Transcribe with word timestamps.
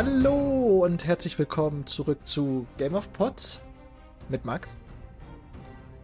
Hallo 0.00 0.84
und 0.84 1.06
herzlich 1.06 1.36
willkommen 1.40 1.84
zurück 1.84 2.24
zu 2.24 2.68
Game 2.76 2.94
of 2.94 3.12
Pots 3.12 3.60
mit 4.28 4.44
Max 4.44 4.76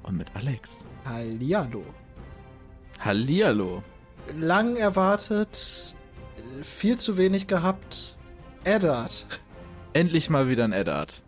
und 0.02 0.16
mit 0.16 0.34
Alex. 0.34 0.80
Hallihallo. 1.04 1.84
Hallihallo. 2.98 3.84
Lang 4.34 4.74
erwartet, 4.74 5.94
viel 6.60 6.98
zu 6.98 7.16
wenig 7.16 7.46
gehabt. 7.46 8.18
Eddard. 8.64 9.28
Endlich 9.92 10.28
mal 10.28 10.48
wieder 10.48 10.64
ein 10.64 10.72
Eddard. 10.72 11.22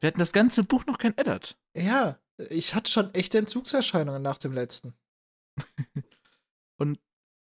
Wir 0.00 0.06
hatten 0.06 0.18
das 0.18 0.32
ganze 0.32 0.64
Buch 0.64 0.86
noch 0.86 0.96
kein 0.96 1.14
Eddard. 1.18 1.58
Ja, 1.76 2.18
ich 2.48 2.74
hatte 2.74 2.90
schon 2.90 3.12
echte 3.12 3.36
Entzugserscheinungen 3.36 4.22
nach 4.22 4.38
dem 4.38 4.54
letzten. 4.54 4.94
und 6.78 6.98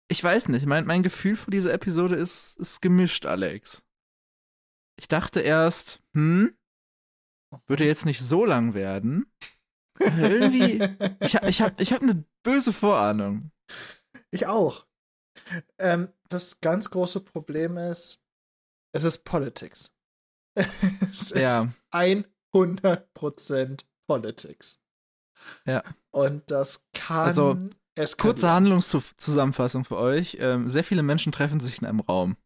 ich 0.07 0.23
weiß 0.23 0.51
nicht, 0.51 0.67
mein, 0.67 0.87
mein 0.87 1.03
Gefühl 1.03 1.35
für 1.35 1.51
diese 1.51 1.73
Episode 1.73 2.15
ist, 2.15 2.57
ist 2.61 2.81
gemischt, 2.81 3.27
Alex. 3.27 3.84
Ich 4.97 5.09
dachte 5.09 5.41
erst, 5.41 6.01
hm, 6.15 6.57
würde 7.67 7.85
jetzt 7.85 8.05
nicht 8.05 8.21
so 8.21 8.45
lang 8.45 8.75
werden. 8.75 9.27
irgendwie, 9.99 10.83
ich, 11.21 11.35
ich 11.35 11.61
habe 11.63 11.75
ich 11.79 11.93
hab 11.93 12.03
eine 12.03 12.25
böse 12.43 12.73
Vorahnung. 12.73 13.51
Ich 14.31 14.47
auch. 14.47 14.87
Ähm, 15.79 16.09
das 16.29 16.61
ganz 16.61 16.91
große 16.91 17.21
Problem 17.21 17.77
ist, 17.77 18.23
es 18.93 19.05
ist 19.05 19.25
Politics. 19.25 19.97
es 20.55 21.31
ja. 21.31 21.63
ist 21.63 22.25
100% 22.55 23.85
Politics. 24.07 24.81
Ja. 25.67 25.83
Und 26.11 26.51
das 26.51 26.85
kann 26.93 27.27
also, 27.27 27.59
Kurze 28.19 28.51
Handlungszusammenfassung 28.51 29.85
für 29.85 29.97
euch. 29.97 30.37
Ähm, 30.41 30.69
sehr 30.69 30.85
viele 30.85 31.03
Menschen 31.03 31.33
treffen 31.33 31.61
sich 31.61 31.81
in 31.81 31.87
einem 31.87 32.01
Raum. 32.01 32.37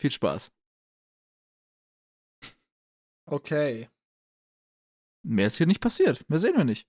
Viel 0.00 0.10
Spaß. 0.10 0.50
Okay. 3.26 3.88
Mehr 5.22 5.46
ist 5.46 5.56
hier 5.56 5.66
nicht 5.66 5.80
passiert. 5.80 6.28
Mehr 6.28 6.38
sehen 6.38 6.56
wir 6.56 6.64
nicht. 6.64 6.88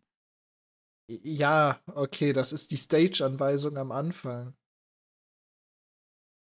Ja, 1.08 1.80
okay, 1.88 2.34
das 2.34 2.52
ist 2.52 2.72
die 2.72 2.78
Stage-Anweisung 2.78 3.78
am 3.78 3.92
Anfang. 3.92 4.56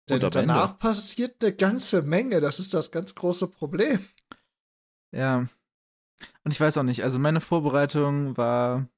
Denn 0.09 0.20
danach 0.20 0.70
Ende. 0.70 0.79
passiert 0.79 1.42
eine 1.42 1.55
ganze 1.55 2.03
Menge. 2.03 2.41
Das 2.41 2.59
ist 2.59 2.73
das 2.75 2.91
ganz 2.91 3.14
große 3.14 3.48
Problem. 3.48 4.07
Ja. 5.12 5.48
Und 6.45 6.51
ich 6.51 6.61
weiß 6.61 6.79
auch 6.79 6.84
nicht, 6.84 7.03
also 7.03 7.19
meine 7.19 7.41
Vorbereitung 7.41 8.37
war 8.37 8.89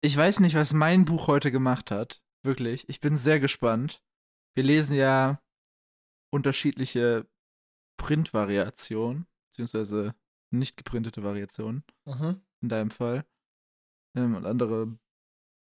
ich 0.00 0.16
weiß 0.16 0.40
nicht, 0.40 0.54
was 0.54 0.72
mein 0.72 1.04
Buch 1.04 1.26
heute 1.26 1.50
gemacht 1.50 1.90
hat. 1.90 2.22
Wirklich. 2.44 2.88
Ich 2.88 3.00
bin 3.00 3.16
sehr 3.16 3.40
gespannt. 3.40 4.02
Wir 4.54 4.62
lesen 4.62 4.96
ja 4.96 5.42
unterschiedliche 6.30 7.26
Printvariationen, 7.96 9.26
beziehungsweise 9.58 10.14
nicht 10.50 10.76
geprintete 10.76 11.22
Variationen. 11.22 11.84
Mhm. 12.06 12.40
In 12.62 12.68
deinem 12.68 12.90
Fall. 12.90 13.26
Ähm, 14.16 14.34
und 14.34 14.46
andere 14.46 14.98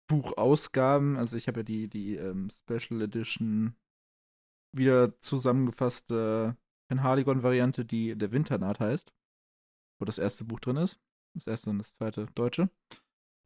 Buchausgaben. 0.08 1.18
Also 1.18 1.38
ich 1.38 1.48
habe 1.48 1.62
ja 1.62 1.64
die, 1.64 1.88
die 1.88 2.16
ähm, 2.16 2.50
Special 2.50 3.02
Edition 3.02 3.76
wieder 4.76 5.20
zusammengefasste 5.20 6.56
Penhaligon-Variante, 6.90 7.86
die 7.86 8.16
der 8.16 8.32
Winternaht 8.32 8.80
heißt. 8.80 9.14
Wo 10.00 10.06
das 10.06 10.18
erste 10.18 10.46
Buch 10.46 10.60
drin 10.60 10.78
ist. 10.78 11.00
Das 11.36 11.48
erste 11.48 11.70
und 11.70 11.80
das 11.80 11.94
zweite 11.94 12.26
deutsche 12.36 12.70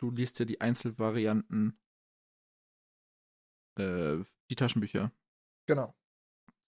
du 0.03 0.11
liest 0.11 0.37
ja 0.39 0.45
die 0.45 0.59
Einzelvarianten, 0.59 1.79
äh, 3.79 4.23
die 4.49 4.55
Taschenbücher. 4.55 5.11
Genau. 5.65 5.95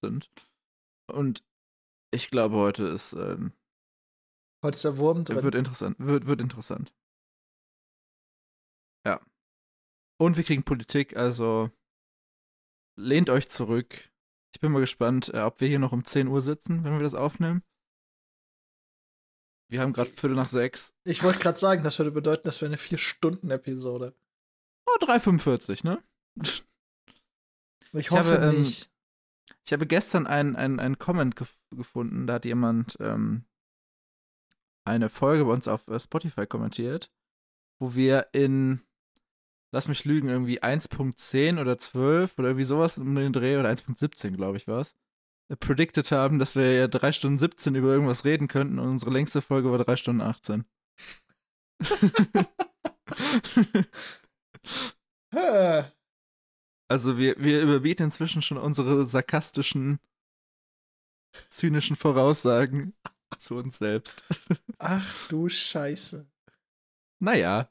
Sind. 0.02 0.32
Und 1.12 1.44
ich 2.16 2.30
glaube, 2.30 2.56
heute 2.56 2.86
ist. 2.86 3.14
Ähm, 3.14 3.54
heute 4.64 4.76
ist 4.76 4.84
der 4.84 4.98
Wurm 4.98 5.24
drin. 5.24 5.44
Wird 5.44 5.56
interessant. 5.56 5.96
Wird, 6.00 6.26
wird 6.26 6.42
interessant. 6.42 6.94
Ja. 9.06 9.22
Und 10.18 10.38
wir 10.38 10.44
kriegen 10.44 10.64
Politik, 10.64 11.16
also 11.16 11.70
lehnt 12.98 13.30
euch 13.30 13.50
zurück. 13.50 14.12
Ich 14.54 14.62
bin 14.62 14.72
mal 14.72 14.80
gespannt, 14.80 15.30
äh, 15.34 15.42
ob 15.42 15.60
wir 15.60 15.68
hier 15.68 15.80
noch 15.80 15.92
um 15.92 16.06
10 16.06 16.28
Uhr 16.28 16.42
sitzen, 16.42 16.84
wenn 16.84 16.94
wir 16.94 17.04
das 17.04 17.14
aufnehmen. 17.14 17.62
Wir 19.70 19.82
haben 19.82 19.94
gerade 19.94 20.12
Viertel 20.12 20.36
nach 20.36 20.48
sechs. 20.48 20.94
Ich 21.04 21.24
wollte 21.24 21.40
gerade 21.40 21.60
sagen, 21.60 21.84
das 21.84 22.00
würde 22.00 22.12
bedeuten, 22.12 22.44
das 22.46 22.62
wäre 22.62 22.70
eine 22.70 22.78
vier-Stunden-Episode. 22.78 24.16
Oh, 24.88 24.98
3,45, 25.00 25.86
ne? 25.86 26.04
Ich 26.42 26.64
hoffe 27.92 28.00
ich 28.00 28.12
habe, 28.12 28.36
ähm, 28.36 28.60
nicht. 28.60 28.86
Ähm, 28.86 29.56
ich 29.66 29.74
habe 29.74 29.88
gestern 29.88 30.28
einen, 30.28 30.56
einen 30.56 30.98
Comment 31.00 31.36
gef 31.36 31.58
gefunden, 31.76 32.28
da 32.28 32.36
hat 32.36 32.46
jemand 32.46 32.98
ähm, 33.00 33.46
eine 34.86 35.10
Folge 35.10 35.46
bei 35.46 35.52
uns 35.52 35.68
auf 35.68 35.88
äh, 35.88 36.00
Spotify 36.00 36.46
kommentiert, 36.46 37.12
wo 37.80 37.96
wir 37.96 38.28
in, 38.34 38.82
lass 39.72 39.88
mich 39.88 40.06
lügen, 40.06 40.30
irgendwie 40.30 40.62
1.10 40.62 41.60
oder 41.60 41.78
12 41.78 42.38
oder 42.38 42.50
irgendwie 42.50 42.66
sowas 42.66 42.98
um 42.98 43.16
den 43.16 43.34
Dreh 43.34 43.58
oder 43.58 43.70
1.17, 43.70 44.32
glaube 44.32 44.58
ich, 44.58 44.68
war 44.68 44.82
es 44.82 44.96
predicted 45.60 46.12
haben, 46.12 46.40
dass 46.40 46.56
wir 46.56 46.74
ja 46.74 46.88
3 46.88 47.12
Stunden 47.12 47.38
17 47.38 47.76
über 47.76 47.90
irgendwas 47.90 48.26
reden 48.26 48.48
könnten 48.48 48.80
und 48.80 48.88
unsere 48.88 49.12
längste 49.12 49.44
Folge 49.44 49.72
war 49.72 49.78
3 49.78 49.96
Stunden 49.98 50.22
18. 50.22 50.66
also 56.88 57.18
wir, 57.18 57.36
wir 57.38 57.62
überbieten 57.62 58.06
inzwischen 58.06 58.42
schon 58.42 58.58
unsere 58.58 59.06
sarkastischen, 59.06 60.00
zynischen 61.50 61.96
Voraussagen 61.96 62.94
zu 63.38 63.56
uns 63.56 63.78
selbst. 63.78 64.24
Ach 64.78 65.28
du 65.30 65.50
Scheiße. 65.50 66.28
Naja. 67.20 67.70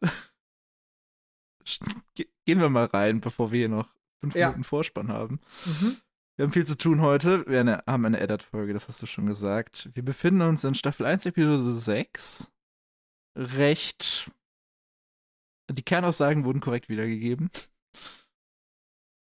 Gehen 2.45 2.61
wir 2.61 2.69
mal 2.69 2.87
rein, 2.87 3.21
bevor 3.21 3.53
wir 3.53 3.61
hier 3.61 3.69
noch 3.69 3.89
fünf 4.21 4.35
ja. 4.35 4.49
Minuten 4.49 4.65
Vorspann 4.65 5.09
haben. 5.09 5.41
Mhm. 5.65 5.97
Wir 6.37 6.45
haben 6.45 6.53
viel 6.53 6.67
zu 6.67 6.77
tun 6.77 7.01
heute. 7.01 7.47
Wir 7.47 7.83
haben 7.87 8.05
eine 8.05 8.19
Eddard-Folge, 8.19 8.73
das 8.73 8.89
hast 8.89 9.01
du 9.01 9.07
schon 9.07 9.27
gesagt. 9.27 9.91
Wir 9.95 10.05
befinden 10.05 10.43
uns 10.43 10.65
in 10.65 10.75
Staffel 10.75 11.07
1, 11.07 11.27
Episode 11.27 11.73
6. 11.73 12.51
Recht. 13.37 14.31
Die 15.71 15.83
Kernaussagen 15.83 16.45
wurden 16.45 16.61
korrekt 16.61 16.89
wiedergegeben. 16.89 17.51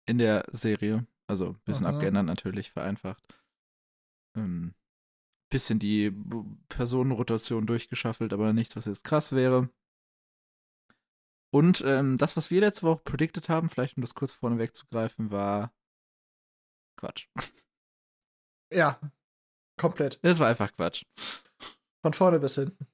In 0.06 0.20
der 0.20 0.46
Serie. 0.52 1.08
Also 1.28 1.50
ein 1.50 1.62
bisschen 1.66 1.88
Aha. 1.88 1.96
abgeändert 1.96 2.26
natürlich, 2.26 2.72
vereinfacht. 2.72 3.24
Ähm, 4.36 4.74
bisschen 5.50 5.80
die 5.80 6.12
Personenrotation 6.70 7.68
durchgeschaffelt, 7.68 8.34
aber 8.34 8.54
nichts, 8.54 8.76
was 8.76 8.86
jetzt 8.86 9.04
krass 9.04 9.34
wäre. 9.34 9.70
Und 11.54 11.84
ähm, 11.86 12.18
das, 12.18 12.38
was 12.38 12.50
wir 12.50 12.62
letzte 12.62 12.84
Woche 12.84 13.02
predicted 13.04 13.50
haben, 13.50 13.68
vielleicht 13.68 13.98
um 13.98 14.02
das 14.02 14.16
kurz 14.16 14.32
vorneweg 14.32 14.74
zu 14.74 14.88
greifen, 14.88 15.32
war 15.32 15.74
Quatsch. 16.98 17.28
Ja, 18.74 19.02
komplett. 19.78 20.18
Das 20.24 20.40
war 20.40 20.48
einfach 20.48 20.72
Quatsch. 20.72 21.04
Von 22.02 22.14
vorne 22.14 22.40
bis 22.40 22.56
hinten. 22.56 22.88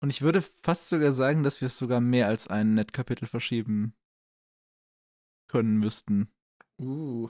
Und 0.00 0.10
ich 0.10 0.22
würde 0.22 0.40
fast 0.40 0.90
sogar 0.90 1.10
sagen, 1.10 1.42
dass 1.42 1.60
wir 1.60 1.66
es 1.66 1.76
sogar 1.76 2.00
mehr 2.00 2.28
als 2.28 2.46
ein 2.46 2.74
Netkapitel 2.74 3.26
verschieben 3.26 3.96
können 5.48 5.78
müssten. 5.78 6.32
Uh, 6.78 7.28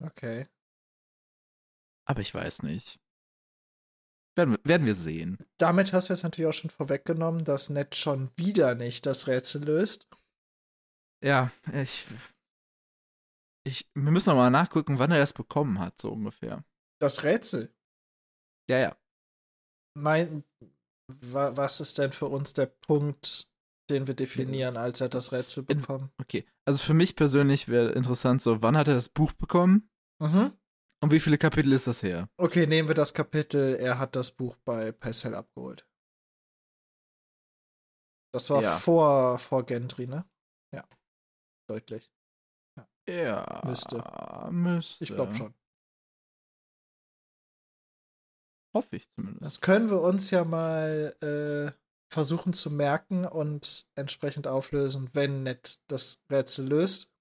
okay. 0.00 0.48
Aber 2.06 2.20
ich 2.20 2.34
weiß 2.34 2.62
nicht. 2.62 3.00
Werden 4.36 4.54
wir, 4.54 4.60
werden 4.64 4.86
wir 4.86 4.96
sehen. 4.96 5.38
Damit 5.58 5.92
hast 5.92 6.08
du 6.08 6.12
jetzt 6.12 6.24
natürlich 6.24 6.48
auch 6.48 6.58
schon 6.58 6.70
vorweggenommen, 6.70 7.44
dass 7.44 7.70
Ned 7.70 7.94
schon 7.94 8.30
wieder 8.36 8.74
nicht 8.74 9.06
das 9.06 9.26
Rätsel 9.26 9.64
löst. 9.64 10.08
Ja, 11.22 11.52
ich 11.72 12.04
ich, 13.66 13.88
wir 13.94 14.10
müssen 14.10 14.30
noch 14.30 14.36
mal 14.36 14.50
nachgucken, 14.50 14.98
wann 14.98 15.10
er 15.10 15.18
das 15.18 15.32
bekommen 15.32 15.78
hat, 15.78 15.98
so 15.98 16.10
ungefähr. 16.12 16.64
Das 17.00 17.24
Rätsel? 17.24 17.74
Ja, 18.68 18.78
ja. 18.78 18.96
Mein, 19.98 20.44
wa, 21.08 21.56
was 21.56 21.80
ist 21.80 21.98
denn 21.98 22.12
für 22.12 22.26
uns 22.26 22.52
der 22.52 22.66
Punkt, 22.66 23.50
den 23.90 24.06
wir 24.06 24.14
definieren, 24.14 24.76
als 24.76 25.00
er 25.00 25.08
das 25.08 25.32
Rätsel 25.32 25.62
bekommen? 25.62 26.10
Okay, 26.20 26.46
also 26.66 26.78
für 26.78 26.94
mich 26.94 27.16
persönlich 27.16 27.68
wäre 27.68 27.92
interessant 27.92 28.42
so, 28.42 28.62
wann 28.62 28.76
hat 28.76 28.88
er 28.88 28.94
das 28.94 29.08
Buch 29.08 29.32
bekommen? 29.32 29.88
Mhm. 30.20 30.52
Und 31.04 31.10
wie 31.10 31.20
viele 31.20 31.36
Kapitel 31.36 31.70
ist 31.74 31.86
das 31.86 32.02
her? 32.02 32.30
Okay, 32.38 32.66
nehmen 32.66 32.88
wir 32.88 32.94
das 32.94 33.12
Kapitel, 33.12 33.76
er 33.76 33.98
hat 33.98 34.16
das 34.16 34.30
Buch 34.30 34.56
bei 34.64 34.90
Purcell 34.90 35.34
abgeholt. 35.34 35.86
Das 38.32 38.48
war 38.48 38.62
ja. 38.62 38.74
vor, 38.78 39.38
vor 39.38 39.66
Gendry, 39.66 40.06
ne? 40.06 40.24
Ja. 40.74 40.82
Deutlich. 41.68 42.10
Ja. 43.06 43.60
Müsste. 43.66 44.02
Müsste. 44.50 45.04
Ich 45.04 45.14
glaube 45.14 45.34
schon. 45.34 45.54
Hoffe 48.74 48.96
ich 48.96 49.06
zumindest. 49.10 49.44
Das 49.44 49.60
können 49.60 49.90
wir 49.90 50.00
uns 50.00 50.30
ja 50.30 50.42
mal 50.44 51.14
äh, 51.20 51.78
versuchen 52.10 52.54
zu 52.54 52.70
merken 52.70 53.26
und 53.26 53.86
entsprechend 53.94 54.46
auflösen, 54.46 55.10
wenn 55.12 55.42
Ned 55.42 55.82
das 55.86 56.22
Rätsel 56.30 56.66
löst. 56.66 57.12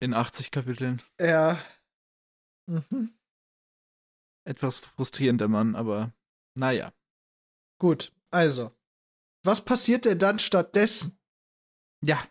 In 0.00 0.14
80 0.14 0.50
Kapiteln. 0.50 1.02
Ja. 1.20 1.58
Mhm. 2.66 3.14
Etwas 4.44 4.84
frustrierend, 4.84 5.40
der 5.40 5.48
Mann, 5.48 5.74
aber 5.74 6.12
naja. 6.54 6.92
Gut, 7.80 8.12
also. 8.30 8.74
Was 9.44 9.64
passiert 9.64 10.04
denn 10.04 10.18
dann 10.18 10.38
stattdessen? 10.38 11.18
Ja. 12.02 12.22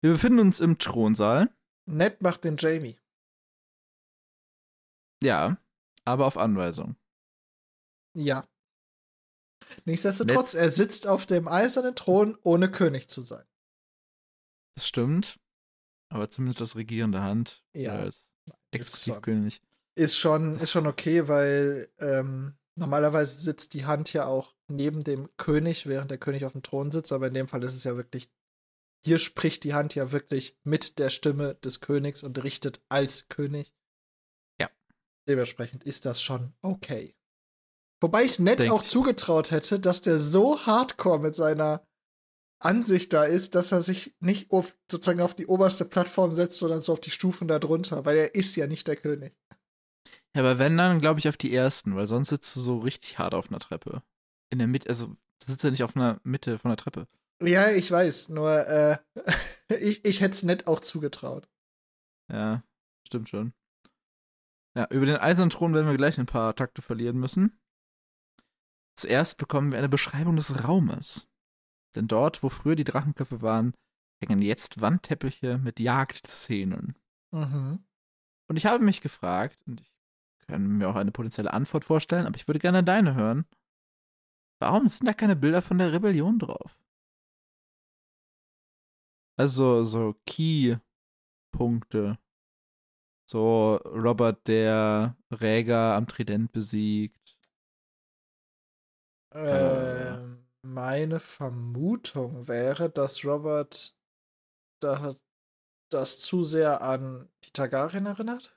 Wir 0.00 0.12
befinden 0.12 0.40
uns 0.40 0.60
im 0.60 0.78
Thronsaal. 0.78 1.54
Ned 1.86 2.22
macht 2.22 2.44
den 2.44 2.56
Jamie. 2.56 2.98
Ja, 5.22 5.60
aber 6.04 6.26
auf 6.26 6.36
Anweisung. 6.36 6.96
Ja. 8.14 8.48
Nichtsdestotrotz, 9.84 10.54
er 10.54 10.70
sitzt 10.70 11.06
auf 11.06 11.26
dem 11.26 11.48
eisernen 11.48 11.94
Thron, 11.94 12.38
ohne 12.42 12.70
König 12.70 13.08
zu 13.08 13.20
sein. 13.22 13.46
Das 14.76 14.86
stimmt. 14.86 15.40
Aber 16.10 16.30
zumindest 16.30 16.60
als 16.60 16.76
regierende 16.76 17.22
Hand. 17.22 17.62
Ja. 17.74 17.92
Als 17.94 18.16
Ist 18.16 18.24
schon, 18.44 18.54
Exekutivkönig. 18.70 19.62
ist 19.94 20.16
schon, 20.16 20.54
Das- 20.54 20.64
ist 20.64 20.70
schon 20.70 20.86
okay, 20.86 21.28
weil 21.28 21.90
ähm, 21.98 22.56
normalerweise 22.76 23.38
sitzt 23.40 23.74
die 23.74 23.84
Hand 23.86 24.12
ja 24.12 24.26
auch 24.26 24.54
neben 24.68 25.02
dem 25.04 25.28
König, 25.36 25.86
während 25.86 26.10
der 26.10 26.18
König 26.18 26.44
auf 26.44 26.52
dem 26.52 26.62
Thron 26.62 26.90
sitzt, 26.90 27.12
aber 27.12 27.28
in 27.28 27.34
dem 27.34 27.48
Fall 27.48 27.62
ist 27.62 27.74
es 27.74 27.84
ja 27.84 27.96
wirklich, 27.96 28.30
hier 29.04 29.18
spricht 29.18 29.64
die 29.64 29.74
Hand 29.74 29.94
ja 29.94 30.12
wirklich 30.12 30.58
mit 30.64 30.98
der 30.98 31.10
Stimme 31.10 31.54
des 31.56 31.80
Königs 31.80 32.22
und 32.22 32.42
richtet 32.42 32.82
als 32.88 33.28
König. 33.28 33.74
Ja. 34.60 34.68
Dementsprechend 35.28 35.84
ist 35.84 36.04
das 36.06 36.22
schon 36.22 36.52
okay. 36.62 37.14
Wobei 38.00 38.24
ich 38.24 38.38
Ned 38.38 38.60
Denk 38.60 38.72
auch 38.72 38.82
zugetraut 38.84 39.50
hätte, 39.50 39.80
dass 39.80 40.00
der 40.02 40.18
so 40.20 40.60
hardcore 40.66 41.18
mit 41.18 41.34
seiner 41.34 41.84
Ansicht 42.60 43.12
da 43.12 43.24
ist, 43.24 43.54
dass 43.54 43.72
er 43.72 43.82
sich 43.82 44.16
nicht 44.20 44.50
auf, 44.50 44.76
sozusagen 44.90 45.20
auf 45.20 45.34
die 45.34 45.46
oberste 45.46 45.84
Plattform 45.84 46.32
setzt, 46.32 46.58
sondern 46.58 46.80
so 46.80 46.92
auf 46.92 47.00
die 47.00 47.10
Stufen 47.10 47.48
darunter, 47.48 48.04
weil 48.04 48.16
er 48.16 48.34
ist 48.34 48.56
ja 48.56 48.66
nicht 48.66 48.86
der 48.88 48.96
König. 48.96 49.36
Ja, 50.34 50.42
aber 50.42 50.58
wenn 50.58 50.76
dann, 50.76 51.00
glaube 51.00 51.20
ich, 51.20 51.28
auf 51.28 51.36
die 51.36 51.54
ersten, 51.54 51.94
weil 51.96 52.06
sonst 52.06 52.30
sitzt 52.30 52.54
du 52.56 52.60
so 52.60 52.78
richtig 52.78 53.18
hart 53.18 53.34
auf 53.34 53.48
einer 53.50 53.60
Treppe. 53.60 54.02
In 54.50 54.58
der 54.58 54.66
Mitte, 54.66 54.88
also 54.88 55.06
du 55.06 55.46
sitzt 55.46 55.64
ja 55.64 55.70
nicht 55.70 55.82
auf 55.82 55.96
einer 55.96 56.20
Mitte 56.24 56.58
von 56.58 56.70
der 56.70 56.76
Treppe. 56.76 57.06
Ja, 57.40 57.70
ich 57.70 57.90
weiß, 57.90 58.30
nur 58.30 58.66
äh, 58.66 58.98
ich, 59.80 60.04
ich 60.04 60.20
hätte 60.20 60.32
es 60.32 60.42
Ned 60.42 60.66
auch 60.66 60.80
zugetraut. 60.80 61.48
Ja, 62.30 62.64
stimmt 63.06 63.28
schon. 63.28 63.52
Ja, 64.76 64.86
über 64.90 65.06
den 65.06 65.16
eisernen 65.16 65.50
Thron 65.50 65.74
werden 65.74 65.88
wir 65.88 65.96
gleich 65.96 66.18
ein 66.18 66.26
paar 66.26 66.54
Takte 66.54 66.82
verlieren 66.82 67.18
müssen. 67.18 67.58
Zuerst 68.96 69.36
bekommen 69.38 69.70
wir 69.70 69.78
eine 69.78 69.88
Beschreibung 69.88 70.36
des 70.36 70.64
Raumes. 70.64 71.27
Denn 71.94 72.08
dort, 72.08 72.42
wo 72.42 72.48
früher 72.48 72.76
die 72.76 72.84
Drachenköpfe 72.84 73.42
waren, 73.42 73.74
hängen 74.20 74.42
jetzt 74.42 74.80
Wandteppiche 74.80 75.58
mit 75.58 75.80
Jagdszenen. 75.80 76.96
Mhm. 77.30 77.84
Und 78.48 78.56
ich 78.56 78.66
habe 78.66 78.82
mich 78.82 79.00
gefragt, 79.00 79.58
und 79.66 79.80
ich 79.80 79.92
kann 80.46 80.78
mir 80.78 80.88
auch 80.88 80.96
eine 80.96 81.12
potenzielle 81.12 81.52
Antwort 81.52 81.84
vorstellen, 81.84 82.26
aber 82.26 82.36
ich 82.36 82.48
würde 82.48 82.60
gerne 82.60 82.82
deine 82.82 83.14
hören. 83.14 83.46
Warum 84.60 84.88
sind 84.88 85.06
da 85.06 85.12
keine 85.12 85.36
Bilder 85.36 85.62
von 85.62 85.78
der 85.78 85.92
Rebellion 85.92 86.38
drauf? 86.38 86.80
Also 89.36 89.84
so 89.84 90.16
Key-Punkte. 90.26 92.18
So 93.30 93.76
Robert 93.84 94.48
der 94.48 95.16
Räger 95.30 95.94
am 95.94 96.08
Trident 96.08 96.50
besiegt. 96.50 97.38
Ähm, 99.32 100.37
meine 100.72 101.20
Vermutung 101.20 102.48
wäre, 102.48 102.90
dass 102.90 103.24
Robert 103.24 103.96
da, 104.80 105.14
das 105.90 106.20
zu 106.20 106.44
sehr 106.44 106.82
an 106.82 107.28
die 107.44 107.50
Targaryen 107.50 108.06
erinnert. 108.06 108.56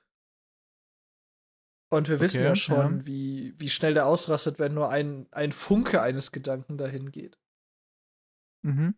Und 1.90 2.08
wir 2.08 2.20
wissen 2.20 2.38
Okay, 2.38 2.48
ja 2.48 2.56
schon, 2.56 3.00
ja. 3.00 3.06
Wie, 3.06 3.54
wie 3.58 3.68
schnell 3.68 3.94
der 3.94 4.06
ausrastet, 4.06 4.58
wenn 4.58 4.72
nur 4.72 4.88
ein, 4.88 5.28
ein 5.30 5.52
Funke 5.52 6.00
eines 6.00 6.32
Gedanken 6.32 6.78
dahin 6.78 7.10
geht. 7.10 7.38
Mhm. 8.62 8.94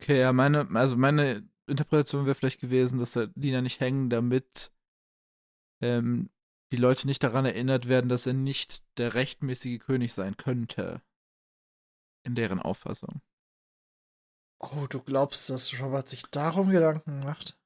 Okay, 0.00 0.20
ja, 0.20 0.32
meine, 0.32 0.68
also 0.74 0.96
meine 0.96 1.48
Interpretation 1.66 2.26
wäre 2.26 2.34
vielleicht 2.34 2.60
gewesen, 2.60 2.98
dass 2.98 3.12
da 3.12 3.28
Lina 3.34 3.62
nicht 3.62 3.80
hängen, 3.80 4.10
damit 4.10 4.72
ähm, 5.80 6.28
die 6.72 6.76
Leute 6.76 7.06
nicht 7.06 7.22
daran 7.22 7.44
erinnert 7.44 7.86
werden, 7.86 8.08
dass 8.08 8.26
er 8.26 8.32
nicht 8.32 8.82
der 8.98 9.14
rechtmäßige 9.14 9.78
König 9.78 10.14
sein 10.14 10.36
könnte. 10.36 11.02
In 12.24 12.34
deren 12.34 12.60
Auffassung. 12.60 13.20
Oh, 14.60 14.86
du 14.88 15.00
glaubst, 15.02 15.50
dass 15.50 15.78
Robert 15.80 16.08
sich 16.08 16.22
darum 16.30 16.70
Gedanken 16.70 17.20
macht? 17.20 17.58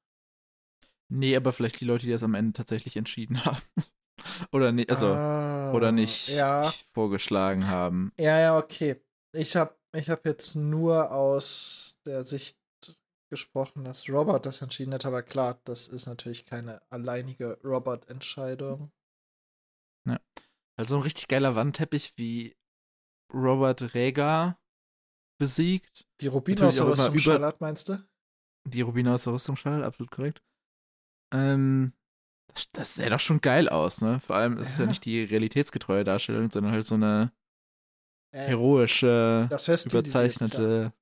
Nee, 1.09 1.35
aber 1.35 1.53
vielleicht 1.53 1.79
die 1.79 1.85
Leute, 1.85 2.05
die 2.05 2.11
das 2.11 2.23
am 2.23 2.33
Ende 2.33 2.53
tatsächlich 2.53 2.97
entschieden 2.97 3.43
haben. 3.45 3.61
oder 4.51 4.71
nicht, 4.71 4.89
also, 4.89 5.05
Ah, 5.05 5.71
oder 5.73 5.91
nicht 5.91 6.27
Ja, 6.29 6.73
vorgeschlagen 6.93 7.67
haben. 7.67 8.11
ja, 8.19 8.39
ja, 8.39 8.57
okay. 8.57 9.01
Ich 9.33 9.55
habe 9.55 9.75
ich 9.95 10.09
hab 10.09 10.25
jetzt 10.25 10.55
nur 10.55 11.11
aus 11.11 11.99
der 12.05 12.25
Sicht 12.25 12.57
gesprochen, 13.29 13.83
dass 13.83 14.09
Robert 14.09 14.45
das 14.45 14.61
entschieden 14.61 14.93
hat, 14.93 15.05
aber 15.05 15.21
klar, 15.21 15.59
das 15.65 15.87
ist 15.87 16.07
natürlich 16.07 16.45
keine 16.45 16.81
alleinige 16.89 17.59
Robert-Entscheidung. 17.63 18.91
Also 20.79 20.95
ein 20.97 21.01
richtig 21.01 21.27
geiler 21.27 21.55
Wandteppich 21.55 22.13
wie 22.17 22.55
Robert 23.33 23.95
Rhaegar 23.95 24.59
besiegt. 25.39 26.07
Die 26.21 26.27
Rubine 26.27 26.67
aus 26.67 26.75
der 26.75 26.85
auch 26.85 26.89
immer 26.89 26.97
Rüstung 26.97 27.13
über- 27.15 27.21
Charlotte, 27.21 27.57
meinst 27.59 27.89
du? 27.89 28.07
Die 28.67 28.81
Rubine 28.81 29.13
aus 29.13 29.23
der 29.23 29.33
Rüstungsschale, 29.33 29.85
absolut 29.85 30.11
korrekt. 30.11 30.43
Ähm, 31.33 31.93
das, 32.53 32.71
das 32.71 32.95
sähe 32.95 33.09
doch 33.09 33.19
schon 33.19 33.41
geil 33.41 33.69
aus, 33.69 34.01
ne? 34.01 34.19
Vor 34.19 34.35
allem 34.35 34.57
ist 34.57 34.69
es 34.69 34.77
ja. 34.77 34.83
Ja. 34.83 34.89
nicht 34.89 35.05
die 35.05 35.23
realitätsgetreue 35.23 36.03
Darstellung, 36.03 36.51
sondern 36.51 36.73
halt 36.73 36.85
so 36.85 36.95
eine 36.95 37.31
Äh, 38.31 38.47
heroische, 38.47 39.47
überzeichnete, 39.85 40.93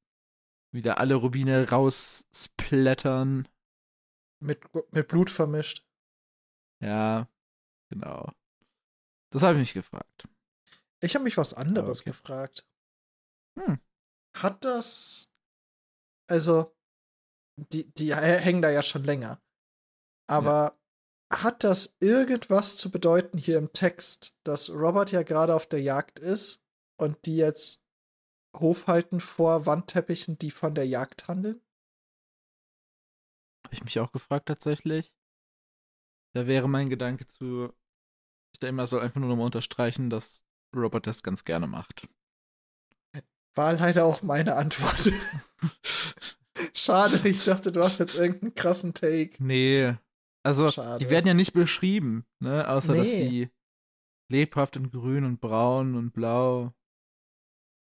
wieder 0.71 0.99
alle 0.99 1.15
Rubine 1.15 1.69
raussplattern. 1.69 3.47
Mit, 4.41 4.61
mit 4.91 5.07
Blut 5.07 5.29
vermischt. 5.29 5.85
Ja, 6.81 7.27
genau. 7.89 8.31
Das 9.35 9.43
habe 9.43 9.55
ich 9.55 9.59
mich 9.59 9.73
gefragt. 9.73 10.29
Ich 11.03 11.13
habe 11.13 11.25
mich 11.25 11.35
was 11.35 11.53
anderes 11.53 11.99
okay. 11.99 12.11
gefragt. 12.11 12.65
Hm. 13.59 13.81
Hat 14.37 14.63
das. 14.63 15.29
Also, 16.31 16.73
die, 17.57 17.93
die 17.95 18.15
hä- 18.15 18.39
hängen 18.39 18.61
da 18.61 18.69
ja 18.69 18.81
schon 18.81 19.03
länger. 19.03 19.43
Aber 20.27 20.79
hat 21.29 21.65
das 21.65 21.97
irgendwas 21.99 22.77
zu 22.77 22.89
bedeuten 22.89 23.37
hier 23.37 23.57
im 23.57 23.73
Text, 23.73 24.39
dass 24.45 24.69
Robert 24.69 25.11
ja 25.11 25.23
gerade 25.23 25.53
auf 25.53 25.65
der 25.65 25.81
Jagd 25.81 26.17
ist 26.19 26.63
und 26.97 27.25
die 27.25 27.35
jetzt 27.35 27.85
Hof 28.57 28.87
halten 28.87 29.19
vor 29.19 29.65
Wandteppichen, 29.65 30.37
die 30.37 30.49
von 30.49 30.75
der 30.75 30.87
Jagd 30.87 31.27
handeln? 31.27 31.61
Habe 33.65 33.75
ich 33.75 33.83
mich 33.83 33.99
auch 33.99 34.13
gefragt 34.13 34.47
tatsächlich. 34.47 35.13
Da 36.33 36.47
wäre 36.47 36.69
mein 36.69 36.89
Gedanke 36.89 37.27
zu, 37.27 37.75
ich 38.55 38.59
denke 38.59 38.75
mal, 38.75 38.87
soll 38.87 39.01
einfach 39.01 39.19
nur 39.19 39.27
nochmal 39.27 39.47
unterstreichen, 39.47 40.09
dass 40.09 40.45
Robert 40.73 41.05
das 41.07 41.23
ganz 41.23 41.43
gerne 41.43 41.67
macht. 41.67 42.07
War 43.53 43.73
leider 43.73 44.05
auch 44.05 44.21
meine 44.21 44.55
Antwort. 44.55 45.11
Schade, 46.73 47.27
ich 47.27 47.43
dachte, 47.43 47.73
du 47.73 47.83
hast 47.83 47.99
jetzt 47.99 48.15
irgendeinen 48.15 48.55
krassen 48.55 48.93
Take. 48.93 49.43
Nee. 49.43 49.95
Also, 50.41 50.71
Schade. 50.71 51.03
die 51.03 51.11
werden 51.11 51.27
ja 51.27 51.33
nicht 51.33 51.51
beschrieben, 51.51 52.25
ne? 52.39 52.65
Außer, 52.69 52.95
dass 52.95 53.09
Nee. 53.09 53.29
sie 53.29 53.49
lebhaft 54.31 54.77
in 54.77 54.89
grün 54.89 55.25
und 55.25 55.41
braun 55.41 55.95
und 55.95 56.11
blau. 56.13 56.73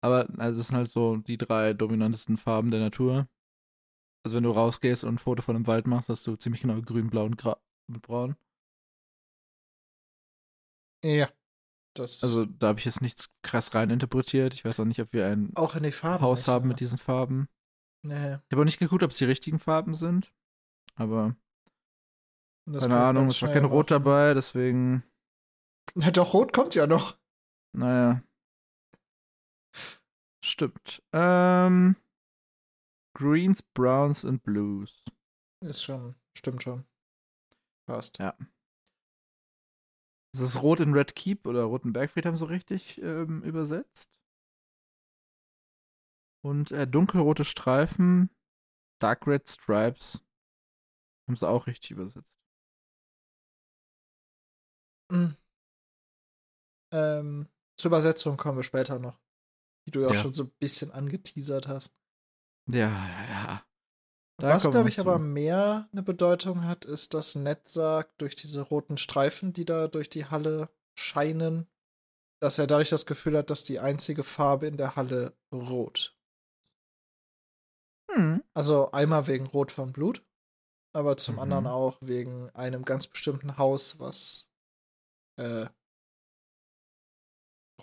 Aber, 0.04 0.28
also, 0.40 0.58
das 0.58 0.70
sind 0.70 0.78
halt 0.78 0.90
so 0.90 1.18
die 1.18 1.38
drei 1.38 1.74
dominantesten 1.74 2.38
Farben 2.38 2.72
der 2.72 2.80
Natur. 2.80 3.28
Also, 4.26 4.36
wenn 4.36 4.44
du 4.44 4.50
rausgehst 4.50 5.04
und 5.04 5.16
ein 5.16 5.20
Foto 5.20 5.44
von 5.44 5.56
einem 5.56 5.68
Wald 5.68 5.86
machst, 5.86 6.10
hast 6.10 6.26
du 6.26 6.36
ziemlich 6.38 6.64
genau 6.64 6.82
grün, 6.82 7.12
blau 7.12 7.26
und 7.26 7.40
mit 7.88 8.02
braun. 8.02 8.36
Ja. 11.06 11.30
Das 11.94 12.24
Also, 12.24 12.46
da 12.46 12.68
habe 12.68 12.80
ich 12.80 12.86
jetzt 12.86 13.02
nichts 13.02 13.30
krass 13.42 13.74
rein 13.74 13.90
interpretiert. 13.90 14.54
Ich 14.54 14.66
weiß 14.66 14.80
auch 14.82 14.86
nicht, 14.86 15.00
ob 15.00 15.14
wir 15.14 15.28
ein 15.28 15.56
auch 15.56 15.76
in 15.76 15.84
die 15.84 15.92
Farben. 15.92 16.24
Haus 16.24 16.40
nicht, 16.40 16.54
haben 16.54 16.66
ja. 16.66 16.68
mit 16.70 16.80
diesen 16.80 16.98
Farben. 16.98 17.48
Nee, 18.02 18.34
Ich 18.34 18.52
habe 18.52 18.62
auch 18.62 18.66
nicht 18.66 18.80
geguckt, 18.80 19.04
ob 19.04 19.12
es 19.12 19.18
die 19.18 19.26
richtigen 19.26 19.60
Farben 19.60 19.96
sind. 19.96 20.34
Aber 20.96 21.36
das 22.66 22.84
keine 22.84 23.00
Ahnung, 23.00 23.28
es 23.28 23.42
war 23.42 23.52
kein 23.52 23.66
Rot 23.66 23.92
dabei, 23.92 24.34
deswegen, 24.34 25.04
Na 25.94 26.12
doch, 26.12 26.34
Rot 26.34 26.52
kommt 26.54 26.76
ja 26.76 26.86
noch. 26.88 27.18
naja. 27.74 28.22
Stimmt. 30.44 31.02
Ähm, 31.12 31.96
Greens, 33.16 33.62
Browns 33.62 34.24
und 34.24 34.44
Blues. 34.44 35.04
Ist 35.62 35.84
schon, 35.84 36.16
stimmt 36.38 36.62
schon. 36.64 36.86
Passt. 37.88 38.20
Ja. 38.20 38.36
Ist 40.36 40.42
es 40.42 40.62
Rot 40.62 40.82
in 40.82 40.92
Red 40.92 41.16
Keep 41.16 41.48
oder 41.48 41.64
Roten 41.64 41.94
Bergfried 41.94 42.26
haben 42.26 42.36
sie 42.36 42.50
richtig 42.50 43.02
ähm, 43.02 43.42
übersetzt? 43.44 44.12
Und 46.44 46.74
äh, 46.74 46.86
dunkelrote 46.86 47.46
Streifen, 47.46 48.30
Dark 49.00 49.28
Red 49.28 49.48
Stripes 49.48 50.26
haben 51.26 51.38
sie 51.38 51.48
auch 51.48 51.68
richtig 51.68 51.92
übersetzt. 51.92 52.38
Hm. 55.10 55.38
Ähm, 56.92 57.48
zur 57.80 57.90
Übersetzung 57.90 58.36
kommen 58.36 58.58
wir 58.58 58.64
später 58.64 59.00
noch. 59.00 59.22
Die 59.88 59.92
du 59.92 60.02
ja 60.02 60.10
auch 60.10 60.14
Ja. 60.16 60.22
schon 60.22 60.34
so 60.34 60.44
ein 60.44 60.52
bisschen 60.60 60.92
angeteasert 60.92 61.70
hast. 61.70 61.96
Ja, 62.68 62.90
ja, 62.90 63.30
ja. 63.30 63.66
Da 64.38 64.50
Was, 64.50 64.64
glaube 64.64 64.90
ich, 64.90 64.98
noch 64.98 65.06
aber 65.06 65.18
zu. 65.18 65.24
mehr 65.24 65.88
eine 65.92 66.04
Bedeutung 66.04 66.66
hat, 66.66 66.84
ist, 66.86 67.14
dass 67.14 67.36
Ned 67.36 67.68
sagt, 67.70 68.22
durch 68.22 68.36
diese 68.36 68.62
roten 68.62 68.98
Streifen, 68.98 69.54
die 69.54 69.64
da 69.66 69.88
durch 69.88 70.10
die 70.10 70.26
Halle 70.26 70.70
scheinen, 70.94 71.68
dass 72.42 72.60
er 72.60 72.68
dadurch 72.68 72.90
das 72.90 73.06
Gefühl 73.06 73.38
hat, 73.38 73.50
dass 73.50 73.64
die 73.64 73.80
einzige 73.80 74.24
Farbe 74.24 74.68
in 74.68 74.76
der 74.78 74.96
Halle 74.98 75.38
rot. 75.54 76.18
Hm. 78.12 78.44
Also 78.54 78.92
einmal 78.92 79.28
wegen 79.28 79.48
Rot 79.48 79.72
von 79.72 79.94
Blut, 79.94 80.24
aber 80.94 81.18
zum 81.18 81.36
Mhm. 81.36 81.42
anderen 81.42 81.68
auch 81.68 81.98
wegen 82.02 82.50
einem 82.52 82.84
ganz 82.84 83.08
bestimmten 83.08 83.58
Haus, 83.58 84.00
was 84.00 84.50
äh, 85.38 85.68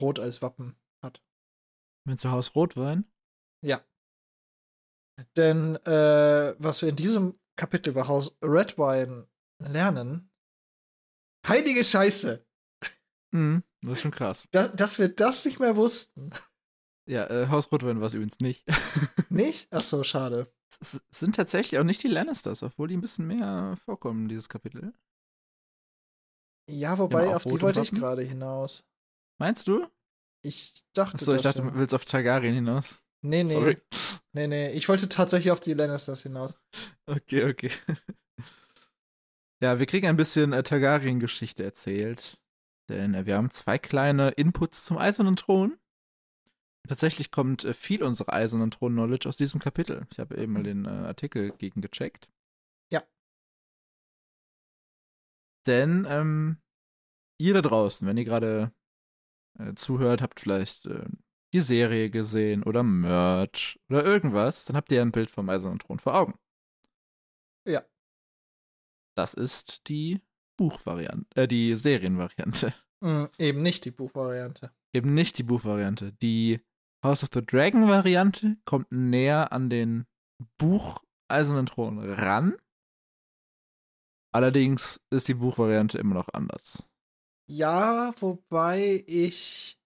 Rot 0.00 0.18
als 0.18 0.42
Wappen 0.42 0.78
hat. 1.02 1.22
Mit 2.04 2.20
zu 2.20 2.30
Haus 2.30 2.54
Rotwein? 2.54 3.10
Ja. 3.62 3.84
Denn 5.36 5.76
äh, 5.86 6.54
was 6.58 6.82
wir 6.82 6.88
in 6.88 6.96
diesem 6.96 7.38
Kapitel 7.56 7.90
über 7.90 8.08
Haus 8.08 8.36
Redwine 8.42 9.26
lernen, 9.58 10.30
heilige 11.46 11.84
Scheiße, 11.84 12.44
Hm. 13.34 13.62
Das 13.82 13.94
ist 13.94 14.02
schon 14.02 14.10
krass. 14.10 14.46
da, 14.52 14.68
dass 14.68 14.98
wir 14.98 15.08
das 15.08 15.44
nicht 15.44 15.58
mehr 15.58 15.76
wussten. 15.76 16.30
Ja, 17.08 17.26
äh, 17.28 17.48
Haus 17.48 17.72
Rotwein 17.72 17.98
war 17.98 18.06
es 18.06 18.14
übrigens 18.14 18.38
nicht. 18.40 18.64
Nicht? 19.28 19.68
Ach 19.72 19.82
so, 19.82 20.04
schade. 20.04 20.52
es 20.80 21.00
sind 21.10 21.34
tatsächlich 21.34 21.80
auch 21.80 21.84
nicht 21.84 22.02
die 22.02 22.08
Lannisters, 22.08 22.62
obwohl 22.62 22.88
die 22.88 22.96
ein 22.96 23.00
bisschen 23.00 23.26
mehr 23.26 23.76
vorkommen, 23.84 24.28
dieses 24.28 24.48
Kapitel. 24.48 24.92
Ja, 26.70 26.98
wobei, 26.98 27.34
auf 27.34 27.44
die 27.44 27.60
wollte 27.60 27.80
ich 27.80 27.90
gerade 27.90 28.22
hinaus. 28.22 28.86
Meinst 29.40 29.66
du? 29.66 29.86
Ich 30.44 30.84
dachte, 30.92 31.16
Achso, 31.16 31.32
ich 31.34 31.42
dachte, 31.42 31.62
du 31.62 31.74
willst 31.74 31.94
auf 31.94 32.04
Targaryen 32.04 32.54
hinaus. 32.54 33.02
Nee, 33.24 33.44
nee. 33.44 33.52
Sorry. 33.52 33.78
Nee, 34.32 34.46
nee. 34.46 34.72
Ich 34.72 34.88
wollte 34.88 35.08
tatsächlich 35.08 35.50
auf 35.52 35.60
die 35.60 35.74
Lannisters 35.74 36.22
hinaus. 36.22 36.58
Okay, 37.06 37.44
okay. 37.50 37.70
Ja, 39.62 39.78
wir 39.78 39.86
kriegen 39.86 40.08
ein 40.08 40.16
bisschen 40.16 40.52
äh, 40.52 40.64
Targaryen-Geschichte 40.64 41.62
erzählt. 41.62 42.40
Denn 42.88 43.14
äh, 43.14 43.26
wir 43.26 43.36
haben 43.36 43.50
zwei 43.50 43.78
kleine 43.78 44.30
Inputs 44.30 44.84
zum 44.84 44.98
Eisernen 44.98 45.36
Thron. 45.36 45.78
Tatsächlich 46.88 47.30
kommt 47.30 47.64
äh, 47.64 47.74
viel 47.74 48.02
unserer 48.02 48.32
Eisernen 48.32 48.72
Thron-Knowledge 48.72 49.28
aus 49.28 49.36
diesem 49.36 49.60
Kapitel. 49.60 50.06
Ich 50.10 50.18
habe 50.18 50.36
eben 50.36 50.52
mal 50.52 50.64
den 50.64 50.84
äh, 50.86 50.88
Artikel 50.88 51.52
gegengecheckt. 51.52 52.28
Ja. 52.92 53.04
Denn 55.66 56.06
ähm, 56.08 56.56
ihr 57.38 57.54
da 57.54 57.62
draußen, 57.62 58.06
wenn 58.06 58.16
ihr 58.16 58.24
gerade 58.24 58.72
äh, 59.60 59.74
zuhört, 59.74 60.22
habt 60.22 60.40
vielleicht 60.40 60.86
äh, 60.86 61.06
die 61.52 61.60
Serie 61.60 62.10
gesehen 62.10 62.62
oder 62.62 62.82
Merch 62.82 63.78
oder 63.88 64.04
irgendwas, 64.04 64.64
dann 64.64 64.76
habt 64.76 64.90
ihr 64.92 65.02
ein 65.02 65.12
Bild 65.12 65.30
vom 65.30 65.48
Eisernen 65.48 65.78
Thron 65.78 65.98
vor 65.98 66.14
Augen. 66.14 66.34
Ja. 67.66 67.84
Das 69.14 69.34
ist 69.34 69.88
die 69.88 70.20
Buchvariante, 70.56 71.26
äh, 71.34 71.48
die 71.48 71.76
Serienvariante. 71.76 72.74
Mm, 73.00 73.24
eben 73.38 73.62
nicht 73.62 73.84
die 73.84 73.90
Buchvariante. 73.90 74.72
Eben 74.94 75.14
nicht 75.14 75.36
die 75.38 75.42
Buchvariante. 75.42 76.12
Die 76.22 76.60
House 77.04 77.22
of 77.22 77.30
the 77.34 77.44
Dragon 77.44 77.88
Variante 77.88 78.56
kommt 78.64 78.92
näher 78.92 79.52
an 79.52 79.70
den 79.70 80.06
Buch 80.56 81.02
Eisernen 81.28 81.66
Thron 81.66 81.98
ran. 81.98 82.56
Allerdings 84.32 85.00
ist 85.10 85.28
die 85.28 85.34
Buchvariante 85.34 85.98
immer 85.98 86.14
noch 86.14 86.28
anders. 86.32 86.88
Ja, 87.48 88.14
wobei 88.18 89.04
ich 89.06 89.81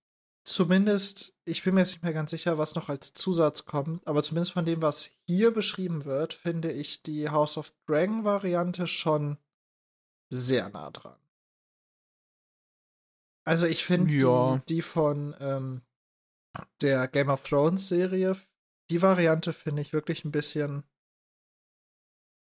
zumindest, 0.46 1.34
ich 1.44 1.62
bin 1.62 1.74
mir 1.74 1.80
jetzt 1.80 1.92
nicht 1.92 2.02
mehr 2.02 2.12
ganz 2.12 2.30
sicher, 2.30 2.58
was 2.58 2.74
noch 2.74 2.88
als 2.88 3.12
Zusatz 3.12 3.64
kommt, 3.64 4.06
aber 4.06 4.22
zumindest 4.22 4.52
von 4.52 4.64
dem, 4.64 4.82
was 4.82 5.10
hier 5.26 5.52
beschrieben 5.52 6.04
wird, 6.04 6.34
finde 6.34 6.72
ich 6.72 7.02
die 7.02 7.28
House 7.28 7.56
of 7.58 7.72
Dragon 7.86 8.24
Variante 8.24 8.86
schon 8.86 9.38
sehr 10.32 10.68
nah 10.70 10.90
dran. 10.90 11.18
Also 13.44 13.66
ich 13.66 13.84
finde 13.84 14.14
Ja. 14.14 14.56
die, 14.58 14.74
die 14.74 14.82
von 14.82 15.34
ähm, 15.38 15.82
der 16.80 17.06
Game 17.08 17.28
of 17.28 17.42
Thrones 17.48 17.88
Serie, 17.88 18.36
die 18.90 19.02
Variante 19.02 19.52
finde 19.52 19.82
ich 19.82 19.92
wirklich 19.92 20.24
ein 20.24 20.32
bisschen 20.32 20.84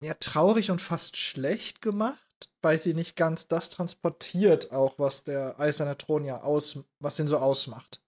ja, 0.02 0.14
traurig 0.14 0.70
und 0.70 0.80
fast 0.80 1.16
schlecht 1.16 1.82
gemacht, 1.82 2.29
weil 2.62 2.78
sie 2.78 2.94
nicht 2.94 3.16
ganz 3.16 3.48
das 3.48 3.68
transportiert, 3.70 4.72
auch 4.72 4.98
was 4.98 5.24
der 5.24 5.58
Eiserne 5.58 5.96
Thron 5.96 6.24
ja 6.24 6.42
aus, 6.42 6.78
was 6.98 7.16
den 7.16 7.28
so 7.28 7.38
ausmacht. 7.38 8.02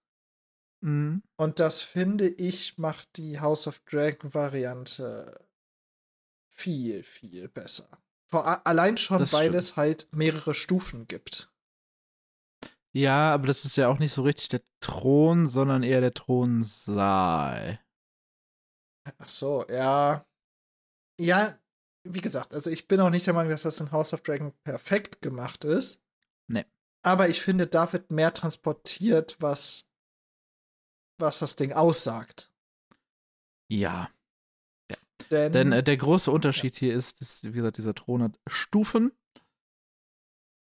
Mhm. 0.83 1.23
Und 1.37 1.59
das 1.59 1.81
finde 1.81 2.27
ich 2.27 2.77
macht 2.77 3.17
die 3.17 3.39
House 3.39 3.67
of 3.67 3.79
Dragon 3.79 4.33
Variante 4.33 5.47
viel, 6.49 7.03
viel 7.03 7.47
besser. 7.49 7.89
Vor, 8.29 8.65
allein 8.65 8.97
schon, 8.97 9.19
Das 9.19 9.33
weil 9.33 9.45
stimmt. 9.49 9.57
es 9.57 9.75
halt 9.75 10.07
mehrere 10.11 10.53
Stufen 10.53 11.07
gibt. 11.07 11.51
Ja, 12.95 13.33
aber 13.33 13.47
das 13.47 13.65
ist 13.65 13.75
ja 13.75 13.87
auch 13.87 13.97
nicht 13.97 14.13
so 14.13 14.21
richtig 14.21 14.49
der 14.49 14.61
Thron, 14.79 15.47
sondern 15.47 15.81
eher 15.83 16.01
der 16.01 16.13
Thronsaal. 16.13 17.79
Ach 19.17 19.27
so, 19.29 19.65
ja. 19.67 20.25
Ja, 21.19 21.57
wie 22.03 22.21
gesagt, 22.21 22.53
also 22.53 22.69
ich 22.69 22.87
bin 22.87 22.99
auch 22.99 23.09
nicht 23.09 23.25
der 23.25 23.33
Meinung, 23.33 23.51
dass 23.51 23.63
das 23.63 23.79
in 23.79 23.91
House 23.91 24.13
of 24.13 24.21
Dragon 24.21 24.53
perfekt 24.63 25.21
gemacht 25.21 25.63
ist. 25.63 26.01
Nee. 26.47 26.65
Aber 27.01 27.29
ich 27.29 27.41
finde, 27.41 27.67
da 27.67 27.91
wird 27.91 28.11
mehr 28.11 28.33
transportiert, 28.33 29.37
was, 29.39 29.89
was 31.17 31.39
das 31.39 31.55
Ding 31.55 31.73
aussagt. 31.73 32.51
Ja. 33.69 34.09
Denn, 35.31 35.51
Denn 35.51 35.71
äh, 35.71 35.83
der 35.83 35.97
große 35.97 36.29
Unterschied 36.29 36.75
hier 36.77 36.93
ist, 36.93 37.21
dass, 37.21 37.43
wie 37.43 37.51
gesagt, 37.51 37.77
dieser 37.77 37.95
Thron 37.95 38.23
hat 38.23 38.39
Stufen. 38.47 39.11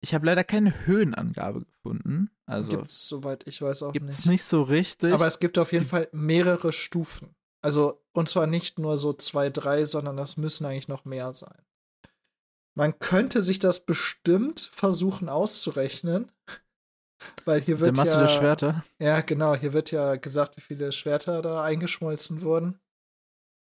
Ich 0.01 0.13
habe 0.13 0.25
leider 0.25 0.43
keine 0.43 0.86
Höhenangabe 0.86 1.65
gefunden. 1.65 2.31
Also 2.45 2.71
gibt's, 2.71 3.07
soweit 3.07 3.48
ich 3.48 3.62
weiß, 3.62 3.83
auch 3.83 3.93
gibt 3.93 4.10
es 4.10 4.19
nicht. 4.19 4.27
nicht 4.27 4.43
so 4.43 4.63
richtig. 4.63 5.13
Aber 5.13 5.27
es 5.27 5.39
gibt 5.39 5.57
auf 5.57 5.71
jeden 5.74 5.86
Fall 5.86 6.10
mehrere 6.12 6.74
Stufen. 6.74 7.36
Also, 7.61 8.01
und 8.13 8.27
zwar 8.29 8.47
nicht 8.47 8.79
nur 8.79 8.97
so 8.97 9.13
zwei, 9.13 9.49
drei, 9.49 9.85
sondern 9.85 10.17
das 10.17 10.37
müssen 10.37 10.65
eigentlich 10.65 10.87
noch 10.87 11.05
mehr 11.05 11.33
sein. 11.33 11.61
Man 12.73 12.97
könnte 12.99 13.41
sich 13.43 13.59
das 13.59 13.81
bestimmt 13.81 14.69
versuchen 14.73 15.29
auszurechnen. 15.29 16.31
Weil 17.45 17.61
hier 17.61 17.77
der 17.77 17.85
wird 17.85 17.97
Masse 17.97 18.13
ja, 18.13 18.19
der 18.21 18.27
Schwerter. 18.29 18.83
Ja, 18.97 19.21
genau, 19.21 19.53
hier 19.55 19.73
wird 19.73 19.91
ja 19.91 20.15
gesagt, 20.15 20.57
wie 20.57 20.61
viele 20.61 20.91
Schwerter 20.91 21.41
da 21.43 21.61
eingeschmolzen 21.63 22.41
wurden. 22.41 22.79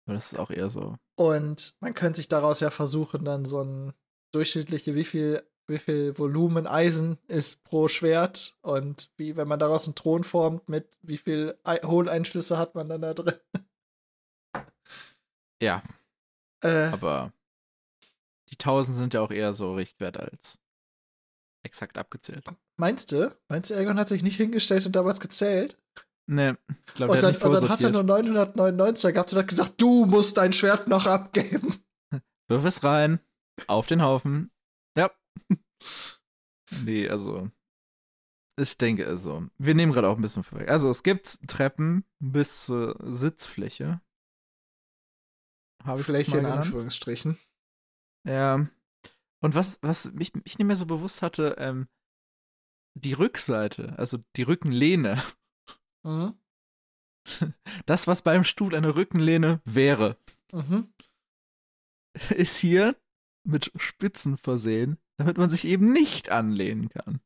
Aber 0.07 0.15
das 0.15 0.33
ist 0.33 0.39
auch 0.39 0.51
eher 0.51 0.71
so. 0.71 0.97
Und 1.17 1.77
man 1.81 1.95
könnte 1.95 2.19
sich 2.19 2.29
daraus 2.29 2.61
ja 2.61 2.71
versuchen, 2.71 3.25
dann 3.25 3.45
so 3.45 3.63
ein 3.63 3.95
durchschnittliche, 4.33 4.95
wie 4.95 5.05
viel, 5.05 5.43
wie 5.67 5.79
viel 5.79 6.17
Volumen 6.17 6.67
Eisen 6.69 7.19
ist 7.27 7.65
pro 7.65 7.89
Schwert 7.89 8.57
und 8.63 9.11
wie, 9.17 9.37
wenn 9.37 9.49
man 9.49 9.59
daraus 9.59 9.87
einen 9.87 9.97
Thron 9.97 10.23
formt, 10.23 10.69
mit 10.69 10.97
wie 11.03 11.17
viel 11.17 11.59
Ei- 11.65 11.81
Hohleinschlüsse 11.85 12.59
hat 12.59 12.75
man 12.77 12.89
dann 12.89 13.03
da 13.03 13.15
drin. 13.15 13.35
Ja, 15.63 15.83
Äh, 16.63 16.87
aber 16.89 17.33
die 18.51 18.57
1000 18.59 18.97
sind 18.97 19.15
ja 19.15 19.21
auch 19.21 19.31
eher 19.31 19.55
so 19.55 19.75
Richtwert 19.75 20.17
als 20.17 20.59
exakt 21.65 21.99
abgezählt. 21.99 22.45
meinst 22.77 23.13
du? 23.13 23.37
Meinst 23.49 23.71
du, 23.71 23.75
Ergon 23.75 23.99
hat 23.99 24.09
sich 24.09 24.23
nicht 24.23 24.37
hingestellt 24.37 24.87
und 24.87 24.97
damals 24.97 25.21
gezählt? 25.21 25.77
Ne, 26.31 26.59
ich 26.87 26.95
glaube, 26.95 27.13
Und 27.13 27.23
der 27.23 27.33
dann, 27.33 27.41
hat 27.41 27.43
nicht 27.43 27.45
und 27.45 27.63
dann 27.63 27.69
hat 27.71 27.83
er 27.83 27.91
nur 27.91 28.03
999 28.03 29.15
gehabt 29.15 29.33
und 29.33 29.39
hat 29.39 29.49
gesagt, 29.49 29.81
du 29.81 30.05
musst 30.05 30.37
dein 30.37 30.53
Schwert 30.53 30.87
noch 30.89 31.07
abgeben. 31.07 31.75
Wirf 32.49 32.65
es 32.65 32.83
rein, 32.85 33.21
auf 33.67 33.87
den 33.87 34.03
Haufen. 34.03 34.51
Ja. 34.97 35.11
nee, 36.85 37.09
also. 37.09 37.51
Ich 38.61 38.77
denke 38.77 39.07
also. 39.07 39.47
Wir 39.59 39.75
nehmen 39.75 39.93
gerade 39.93 40.09
auch 40.09 40.17
ein 40.17 40.23
bisschen 40.23 40.43
vorweg. 40.45 40.69
Also, 40.69 40.91
es 40.91 41.03
gibt 41.03 41.39
Treppen 41.49 42.05
bis 42.19 42.65
zur 42.65 42.97
Sitzfläche. 43.05 44.01
Habe 45.85 46.01
ich 46.01 46.07
Fläche 46.07 46.39
in? 46.39 46.47
Anführungsstrichen. 46.47 47.39
Ja. 48.27 48.67
Und 49.41 49.55
was, 49.55 49.79
was 49.83 50.13
mich, 50.13 50.35
mich 50.35 50.59
nicht 50.59 50.67
mehr 50.67 50.77
so 50.77 50.87
bewusst 50.87 51.23
hatte, 51.23 51.57
ähm, 51.59 51.89
die 52.95 53.13
Rückseite, 53.13 53.95
also 53.97 54.19
die 54.37 54.43
Rückenlehne, 54.43 55.23
Mhm. 56.05 56.35
das, 57.87 58.07
was 58.07 58.23
beim 58.23 58.45
Stuhl 58.45 58.75
eine 58.75 58.95
Rückenlehne 58.97 59.61
wäre, 59.65 60.17
Mhm. 60.53 60.93
ist 62.31 62.57
hier 62.57 62.97
mit 63.45 63.71
Spitzen 63.77 64.39
versehen, 64.39 64.99
damit 65.17 65.37
man 65.39 65.51
sich 65.51 65.65
eben 65.67 65.93
nicht 65.93 66.31
anlehnen 66.31 66.89
kann. 66.89 67.21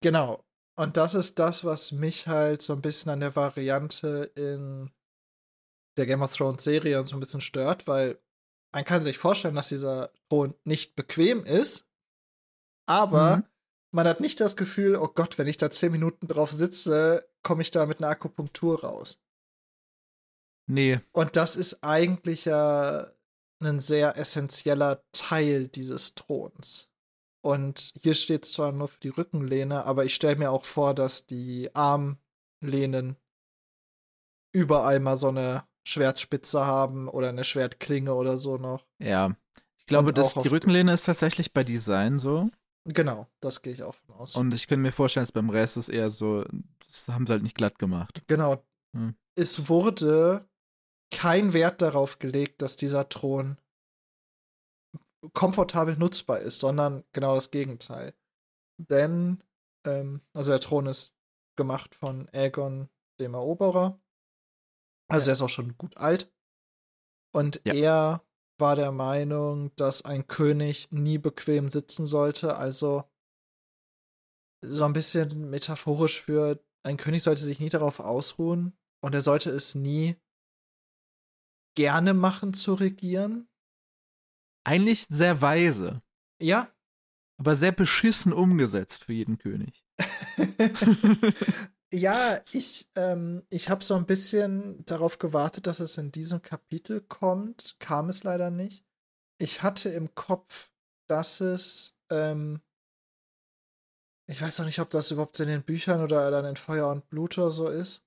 Genau. 0.00 0.44
Und 0.76 0.96
das 0.96 1.14
ist 1.14 1.38
das, 1.38 1.64
was 1.64 1.92
mich 1.92 2.26
halt 2.26 2.62
so 2.62 2.72
ein 2.72 2.82
bisschen 2.82 3.10
an 3.12 3.20
der 3.20 3.36
Variante 3.36 4.30
in 4.34 4.90
der 5.96 6.06
Game 6.06 6.22
of 6.22 6.34
Thrones 6.36 6.64
Serie 6.64 7.04
so 7.06 7.16
ein 7.16 7.20
bisschen 7.20 7.40
stört, 7.40 7.86
weil 7.86 8.18
man 8.74 8.84
kann 8.84 9.04
sich 9.04 9.18
vorstellen, 9.18 9.54
dass 9.54 9.68
dieser 9.68 10.12
Thron 10.28 10.54
nicht 10.64 10.96
bequem 10.96 11.44
ist, 11.44 11.86
aber 12.86 13.38
Mhm. 13.38 13.44
man 13.92 14.06
hat 14.08 14.20
nicht 14.20 14.40
das 14.40 14.56
Gefühl, 14.56 14.96
oh 14.96 15.08
Gott, 15.08 15.38
wenn 15.38 15.46
ich 15.46 15.56
da 15.56 15.70
zehn 15.70 15.92
Minuten 15.92 16.26
drauf 16.26 16.50
sitze, 16.50 17.28
komme 17.42 17.62
ich 17.62 17.70
da 17.70 17.86
mit 17.86 17.98
einer 17.98 18.08
Akupunktur 18.08 18.80
raus. 18.82 19.20
Nee. 20.66 21.00
Und 21.12 21.36
das 21.36 21.56
ist 21.56 21.84
eigentlich 21.84 22.46
ja 22.46 23.12
ein 23.62 23.78
sehr 23.78 24.16
essentieller 24.16 25.04
Teil 25.12 25.68
dieses 25.68 26.14
Throns. 26.14 26.90
Und 27.42 27.92
hier 28.00 28.14
steht 28.14 28.46
zwar 28.46 28.72
nur 28.72 28.88
für 28.88 29.00
die 29.00 29.10
Rückenlehne, 29.10 29.84
aber 29.84 30.04
ich 30.06 30.14
stelle 30.14 30.36
mir 30.36 30.50
auch 30.50 30.64
vor, 30.64 30.94
dass 30.94 31.26
die 31.26 31.70
Armlehnen 31.74 33.16
überall 34.54 35.00
mal 35.00 35.16
so 35.18 35.28
eine 35.28 35.64
Schwertspitze 35.84 36.66
haben 36.66 37.08
oder 37.08 37.28
eine 37.28 37.44
Schwertklinge 37.44 38.14
oder 38.14 38.36
so 38.36 38.56
noch. 38.56 38.84
Ja. 38.98 39.36
Ich 39.78 39.86
glaube, 39.86 40.12
dass 40.12 40.34
die 40.34 40.48
Rückenlehne 40.48 40.94
ist 40.94 41.04
tatsächlich 41.04 41.52
bei 41.52 41.62
Design 41.62 42.18
so. 42.18 42.50
Genau, 42.86 43.26
das 43.40 43.62
gehe 43.62 43.72
ich 43.72 43.82
auch 43.82 43.94
von 43.94 44.14
aus. 44.16 44.36
Und 44.36 44.52
ich 44.54 44.66
könnte 44.66 44.82
mir 44.82 44.92
vorstellen, 44.92 45.24
dass 45.24 45.32
beim 45.32 45.50
Rest 45.50 45.76
ist 45.76 45.88
eher 45.88 46.10
so, 46.10 46.44
das 46.86 47.08
haben 47.08 47.26
sie 47.26 47.32
halt 47.32 47.42
nicht 47.42 47.56
glatt 47.56 47.78
gemacht. 47.78 48.22
genau. 48.26 48.62
Hm. 48.94 49.14
Es 49.36 49.68
wurde 49.68 50.48
kein 51.10 51.52
Wert 51.52 51.82
darauf 51.82 52.18
gelegt, 52.18 52.62
dass 52.62 52.76
dieser 52.76 53.08
Thron 53.08 53.58
komfortabel 55.32 55.96
nutzbar 55.96 56.40
ist, 56.40 56.60
sondern 56.60 57.04
genau 57.12 57.34
das 57.34 57.50
Gegenteil. 57.50 58.14
Denn, 58.78 59.42
ähm, 59.86 60.20
also 60.32 60.52
der 60.52 60.60
Thron 60.60 60.86
ist 60.86 61.14
gemacht 61.56 61.94
von 61.94 62.28
Aegon 62.32 62.88
dem 63.20 63.34
Eroberer. 63.34 63.98
Also 65.08 65.26
Ja. 65.26 65.32
er 65.32 65.34
ist 65.34 65.42
auch 65.42 65.48
schon 65.48 65.76
gut 65.78 65.96
alt. 65.96 66.32
Und 67.34 67.60
Ja. 67.66 67.74
er 67.74 68.24
war 68.58 68.76
der 68.76 68.92
Meinung, 68.92 69.74
dass 69.76 70.02
ein 70.02 70.26
König 70.26 70.92
nie 70.92 71.18
bequem 71.18 71.70
sitzen 71.70 72.06
sollte. 72.06 72.56
Also 72.56 73.04
so 74.64 74.84
ein 74.84 74.92
bisschen 74.92 75.50
metaphorisch 75.50 76.22
für 76.22 76.64
ein 76.84 76.96
König 76.96 77.22
sollte 77.22 77.42
sich 77.42 77.58
nie 77.60 77.68
darauf 77.68 77.98
ausruhen 78.00 78.76
und 79.02 79.14
er 79.14 79.20
sollte 79.22 79.50
es 79.50 79.74
nie 79.74 80.16
gerne 81.76 82.14
machen 82.14 82.54
zu 82.54 82.74
regieren. 82.74 83.48
Eigentlich 84.66 85.06
sehr 85.10 85.40
weise, 85.42 86.02
Ja. 86.40 86.72
aber 87.38 87.56
sehr 87.56 87.72
beschissen 87.72 88.32
umgesetzt 88.32 89.04
für 89.04 89.12
jeden 89.12 89.36
König. 89.38 89.84
ja, 91.94 92.40
ich, 92.52 92.88
ähm, 92.96 93.44
ich 93.50 93.68
habe 93.68 93.84
so 93.84 93.94
ein 93.94 94.06
bisschen 94.06 94.84
darauf 94.84 95.18
gewartet, 95.18 95.66
dass 95.66 95.80
es 95.80 95.96
in 95.96 96.10
diesem 96.10 96.42
Kapitel 96.42 97.00
kommt. 97.00 97.76
Kam 97.78 98.08
es 98.08 98.24
leider 98.24 98.50
nicht. 98.50 98.84
Ich 99.38 99.62
hatte 99.62 99.90
im 99.90 100.14
Kopf, 100.14 100.70
dass 101.06 101.40
es, 101.40 101.96
ähm, 102.10 102.60
ich 104.26 104.40
weiß 104.40 104.58
noch 104.58 104.66
nicht, 104.66 104.80
ob 104.80 104.90
das 104.90 105.10
überhaupt 105.10 105.38
in 105.40 105.48
den 105.48 105.62
Büchern 105.62 106.02
oder 106.02 106.30
dann 106.30 106.44
in 106.44 106.56
Feuer 106.56 106.88
und 106.90 107.08
Blut 107.08 107.38
oder 107.38 107.50
so 107.50 107.68
ist, 107.68 108.04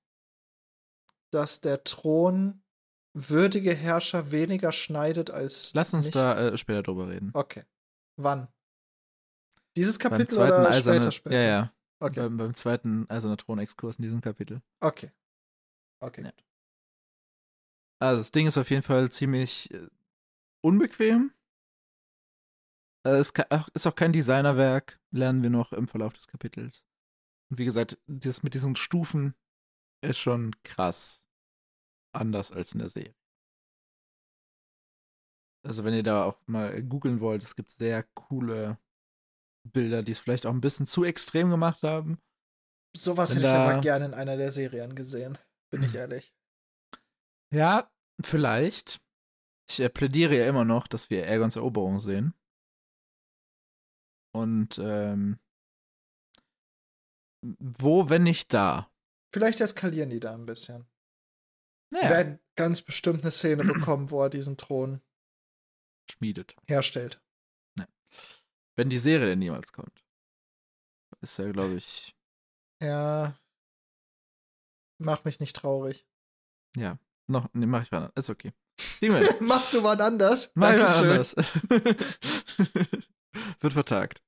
dass 1.32 1.62
der 1.62 1.84
Thron 1.84 2.64
würdige 3.14 3.74
Herrscher 3.74 4.32
weniger 4.32 4.72
schneidet 4.72 5.32
als. 5.32 5.74
Lass 5.74 5.94
uns 5.94 6.06
nicht. 6.06 6.16
da 6.16 6.38
äh, 6.40 6.58
später 6.58 6.84
drüber 6.84 7.10
reden. 7.10 7.32
Okay. 7.34 7.64
Wann? 8.18 8.48
Dieses 9.76 10.00
Kapitel 10.00 10.40
oder 10.40 10.74
später, 10.74 11.12
später? 11.12 11.36
Ja, 11.36 11.44
ja. 11.44 11.74
Okay. 12.00 12.20
Beim, 12.20 12.38
beim 12.38 12.54
zweiten 12.54 13.10
Eiserner 13.10 13.38
Thronexkurs 13.38 13.98
in 13.98 14.04
diesem 14.04 14.22
Kapitel. 14.22 14.62
Okay. 14.82 15.12
Okay. 16.00 16.26
Ja. 16.26 16.32
Also 18.00 18.22
das 18.22 18.32
Ding 18.32 18.46
ist 18.48 18.58
auf 18.58 18.70
jeden 18.70 18.84
Fall 18.84 19.12
ziemlich 19.12 19.72
äh, 19.74 19.88
unbequem. 20.62 21.32
Äh, 23.06 23.18
es 23.18 23.34
ka- 23.34 23.48
ach, 23.50 23.70
ist 23.74 23.88
auch 23.88 23.96
kein 23.96 24.14
Designerwerk, 24.14 25.00
lernen 25.12 25.42
wir 25.42 25.50
noch 25.50 25.74
im 25.74 25.88
Verlauf 25.88 26.14
des 26.14 26.28
Kapitels. 26.28 26.84
Und 27.50 27.58
wie 27.58 27.66
gesagt, 27.66 27.98
das 28.06 28.44
mit 28.44 28.54
diesen 28.54 28.76
Stufen 28.76 29.34
ist 30.02 30.20
schon 30.20 30.56
krass 30.64 31.24
anders 32.14 32.52
als 32.52 32.74
in 32.74 32.80
der 32.80 32.90
Serie. 32.90 33.16
Also 35.66 35.84
wenn 35.84 35.94
ihr 35.94 36.04
da 36.04 36.24
auch 36.26 36.40
mal 36.46 36.84
googeln 36.84 37.20
wollt, 37.20 37.44
es 37.44 37.56
gibt 37.56 37.72
sehr 37.72 38.04
coole 38.04 38.78
Bilder, 39.72 40.04
die 40.04 40.12
es 40.12 40.20
vielleicht 40.20 40.46
auch 40.46 40.54
ein 40.54 40.62
bisschen 40.62 40.86
zu 40.86 41.04
extrem 41.04 41.50
gemacht 41.50 41.84
haben. 41.84 42.22
Sowas 42.96 43.32
hätte 43.32 43.42
ich 43.42 43.48
aber 43.48 43.82
gerne 43.82 44.06
in 44.06 44.14
einer 44.14 44.38
der 44.38 44.52
Serien 44.52 44.96
gesehen, 44.96 45.38
bin 45.70 45.84
ich 45.84 45.94
ehrlich. 45.94 46.34
Ja, 47.54 47.92
vielleicht. 48.24 49.00
Ich 49.70 49.80
äh, 49.80 49.90
plädiere 49.90 50.36
ja 50.38 50.48
immer 50.48 50.66
noch, 50.66 50.88
dass 50.88 51.10
wir 51.10 51.28
Aegons 51.28 51.56
Eroberung 51.56 52.00
sehen. 52.00 52.34
Und 54.34 54.78
ähm, 54.80 55.40
wo, 57.42 58.10
wenn 58.10 58.24
nicht 58.24 58.54
da? 58.54 58.92
Vielleicht 59.34 59.62
eskalieren 59.62 60.10
die 60.10 60.20
da 60.20 60.34
ein 60.34 60.46
bisschen. 60.46 60.88
Wir 61.92 62.02
Naja, 62.02 62.10
werden 62.10 62.40
ganz 62.56 62.82
bestimmt 62.82 63.22
eine 63.22 63.32
Szene 63.32 63.64
bekommen, 63.64 64.12
wo 64.12 64.22
er 64.24 64.30
diesen 64.30 64.58
Thron 64.58 65.02
schmiedet. 66.10 66.56
herstellt. 66.68 67.22
Wenn 68.78 68.90
die 68.90 69.00
Serie 69.00 69.26
denn 69.28 69.40
niemals 69.40 69.74
kommt. 69.74 70.04
Ist 71.22 71.38
ja, 71.40 71.52
glaube 71.52 71.76
ich, 71.76 72.16
Ja. 72.82 73.38
Mach 75.00 75.24
mich 75.26 75.40
nicht 75.40 75.56
traurig. 75.56 76.06
ja. 76.76 76.98
Noch, 77.30 77.50
nee, 77.54 77.66
mach 77.66 77.82
ich 77.82 77.92
mal. 77.92 78.10
Ist 78.16 78.30
okay. 78.30 78.54
Machst 79.42 79.74
du 79.74 79.84
wann 79.84 80.00
anders? 80.00 80.50
Mach 80.56 80.72
ich 80.72 80.80
Dankeschön. 80.80 81.12
anders. 81.12 81.36
Wird 83.60 83.74
vertagt. 83.74 84.24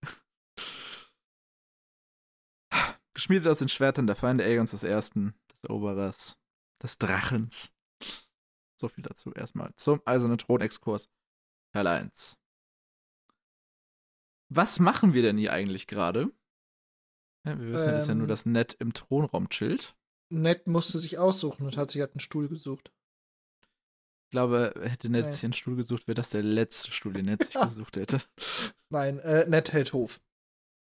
Geschmiedet 3.14 3.48
aus 3.48 3.60
den 3.60 3.70
Schwertern 3.70 4.08
der 4.08 4.16
Feinde 4.16 4.44
Aegons 4.46 4.72
des 4.72 4.84
Ersten, 4.84 5.34
des 5.52 5.64
Eroberers, 5.70 6.38
des 6.82 6.98
Drachens. 6.98 7.74
So 8.80 8.88
viel 8.88 9.04
dazu 9.04 9.34
erstmal. 9.34 9.74
Zum 9.76 10.02
Eisernen 10.06 10.38
Thronexkurs. 10.38 11.10
Teil 11.74 11.88
1. 11.88 12.39
Was 14.50 14.80
machen 14.80 15.14
wir 15.14 15.22
denn 15.22 15.38
hier 15.38 15.54
eigentlich 15.54 15.88
gerade? 15.88 16.32
Ja, 17.46 17.60
wir 17.60 17.72
wissen 17.72 17.88
ja 17.90 17.96
bisher 17.96 18.16
nur, 18.16 18.24
Ähm. 18.24 18.30
dass 18.30 18.46
Ned 18.46 18.76
im 18.80 18.94
Thronraum 18.94 19.50
chillt. 19.50 19.96
Ned 20.32 20.68
musste 20.68 21.00
sich 21.00 21.18
aussuchen 21.18 21.66
und 21.66 21.78
hat 21.78 21.90
sich 21.92 22.02
halt 22.02 22.14
einen 22.14 22.20
Stuhl 22.20 22.48
gesucht. 22.50 22.92
Ich 24.26 24.32
glaube, 24.32 24.74
hätte 24.84 25.10
Ned 25.10 25.26
Nee. 25.26 25.32
sich 25.32 25.44
einen 25.44 25.54
Stuhl 25.54 25.76
gesucht, 25.76 26.08
wäre 26.08 26.16
das 26.16 26.30
der 26.30 26.44
letzte 26.44 26.92
Stuhl, 26.92 27.14
den 27.14 27.26
Ned 27.26 27.44
sich 27.44 27.54
gesucht 27.62 27.98
hätte. 27.98 28.22
Nein, 28.90 29.20
äh, 29.20 29.48
Ned 29.48 29.72
hält 29.74 29.94
Hof. 29.94 30.22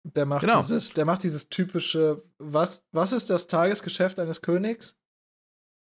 Der 0.05 0.27
macht 0.27 0.41
Genau. 0.43 0.61
dieses, 0.61 0.91
der 0.93 1.05
macht 1.05 1.23
dieses 1.23 1.49
typische, 1.49 2.23
was, 2.39 2.85
was 2.93 3.13
ist 3.13 3.31
das 3.31 3.47
Tagesgeschäft 3.47 4.19
eines 4.19 4.43
Königs? 4.43 4.99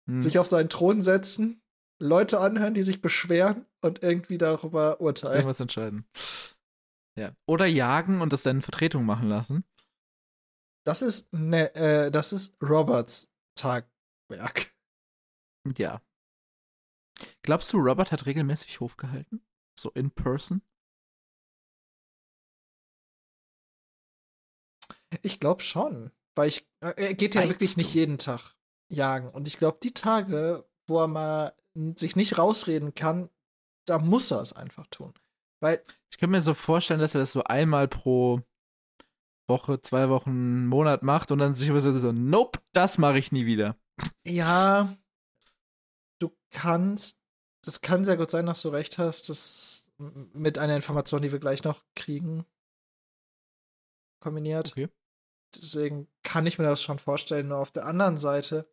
Hm. 0.09 0.21
Sich 0.21 0.39
auf 0.39 0.47
seinen 0.47 0.69
Thron 0.69 1.03
setzen, 1.03 1.63
Leute 1.99 2.41
anhören, 2.41 2.75
die 2.75 2.83
sich 2.83 3.01
beschweren 3.03 3.67
und 3.83 4.03
irgendwie 4.03 4.39
darüber 4.39 5.01
urteilen. 5.01 5.35
Irgendwas 5.37 5.61
entscheiden. 5.61 6.07
Ja. 7.19 7.35
Oder 7.47 7.67
jagen 7.67 8.21
und 8.21 8.33
das 8.33 8.43
dann 8.43 8.57
in 8.57 8.63
Vertretung 8.63 9.05
machen 9.05 9.29
lassen. 9.29 9.65
Das 10.85 11.03
ist, 11.03 11.33
ne, 11.33 11.75
äh, 11.75 12.11
das 12.11 12.33
ist 12.33 12.57
Roberts 12.63 13.31
Tagwerk. 13.55 14.75
Ja. 15.77 16.01
Glaubst 17.43 17.73
du, 17.73 17.79
Robert 17.79 18.13
hat 18.13 18.27
regelmäßig 18.27 18.81
Hof 18.81 18.97
gehalten? 18.97 19.45
So 19.79 19.91
in 19.91 20.11
person? 20.11 20.63
Ich 25.23 25.41
glaube 25.41 25.63
schon, 25.63 26.13
weil 26.35 26.49
ich, 26.49 26.67
äh, 26.81 26.95
er 26.97 27.15
geht 27.15 27.35
ja 27.35 27.43
Meinst 27.43 27.55
wirklich 27.55 27.77
nicht 27.77 27.95
du? 27.95 27.99
jeden 27.99 28.19
Tag 28.19 28.55
jagen. 28.89 29.29
Und 29.31 29.49
ich 29.49 29.59
glaube, 29.59 29.79
die 29.83 29.93
Tage, 29.93 30.69
wo 30.87 31.01
er 31.01 31.09
mal 31.09 31.55
sich 31.97 32.17
nicht 32.17 32.39
rausreden 32.39 32.95
kann, 32.95 33.31
da 33.87 33.99
muss 33.99 34.31
er 34.31 34.41
es 34.41 34.53
einfach 34.53 34.87
tun. 34.87 35.15
Weil, 35.61 35.83
Ich 36.11 36.19
könnte 36.19 36.33
mir 36.33 36.43
so 36.43 36.55
vorstellen, 36.55 37.01
dass 37.01 37.15
er 37.15 37.21
das 37.21 37.33
so 37.33 37.45
einmal 37.45 37.87
pro 37.89 38.41
Woche, 39.49 39.81
zwei 39.83 40.09
Wochen, 40.09 40.67
Monat 40.67 41.03
macht 41.03 41.31
und 41.31 41.39
dann 41.39 41.55
sich 41.55 41.69
immer 41.69 41.81
so, 41.81 41.93
so 41.93 42.13
nope, 42.13 42.61
das 42.73 42.99
mache 42.99 43.19
ich 43.19 43.33
nie 43.33 43.47
wieder. 43.47 43.77
ja, 44.25 44.97
du 46.19 46.31
kannst, 46.51 47.21
das 47.65 47.81
kann 47.81 48.05
sehr 48.05 48.17
gut 48.17 48.31
sein, 48.31 48.47
dass 48.47 48.63
du 48.63 48.69
recht 48.69 48.99
hast, 48.99 49.29
das 49.29 49.91
mit 49.99 50.57
einer 50.57 50.77
Information, 50.77 51.21
die 51.21 51.33
wir 51.33 51.41
gleich 51.41 51.63
noch 51.65 51.83
kriegen, 51.95 52.47
kombiniert. 54.21 54.71
Okay. 54.71 54.89
Deswegen 55.55 56.09
kann 56.23 56.47
ich 56.47 56.59
mir 56.59 56.65
das 56.65 56.81
schon 56.81 56.99
vorstellen. 56.99 57.49
Nur 57.49 57.59
auf 57.59 57.73
der 57.73 57.85
anderen 57.85 58.19
Seite, 58.19 58.71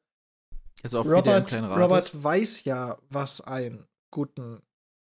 Also 0.84 1.02
im 1.02 1.10
Robert. 1.10 1.52
Robert 1.54 2.23
weiß 2.23 2.63
ja, 2.65 2.97
was 3.10 3.41
einen 3.41 3.88
guten 4.12 4.62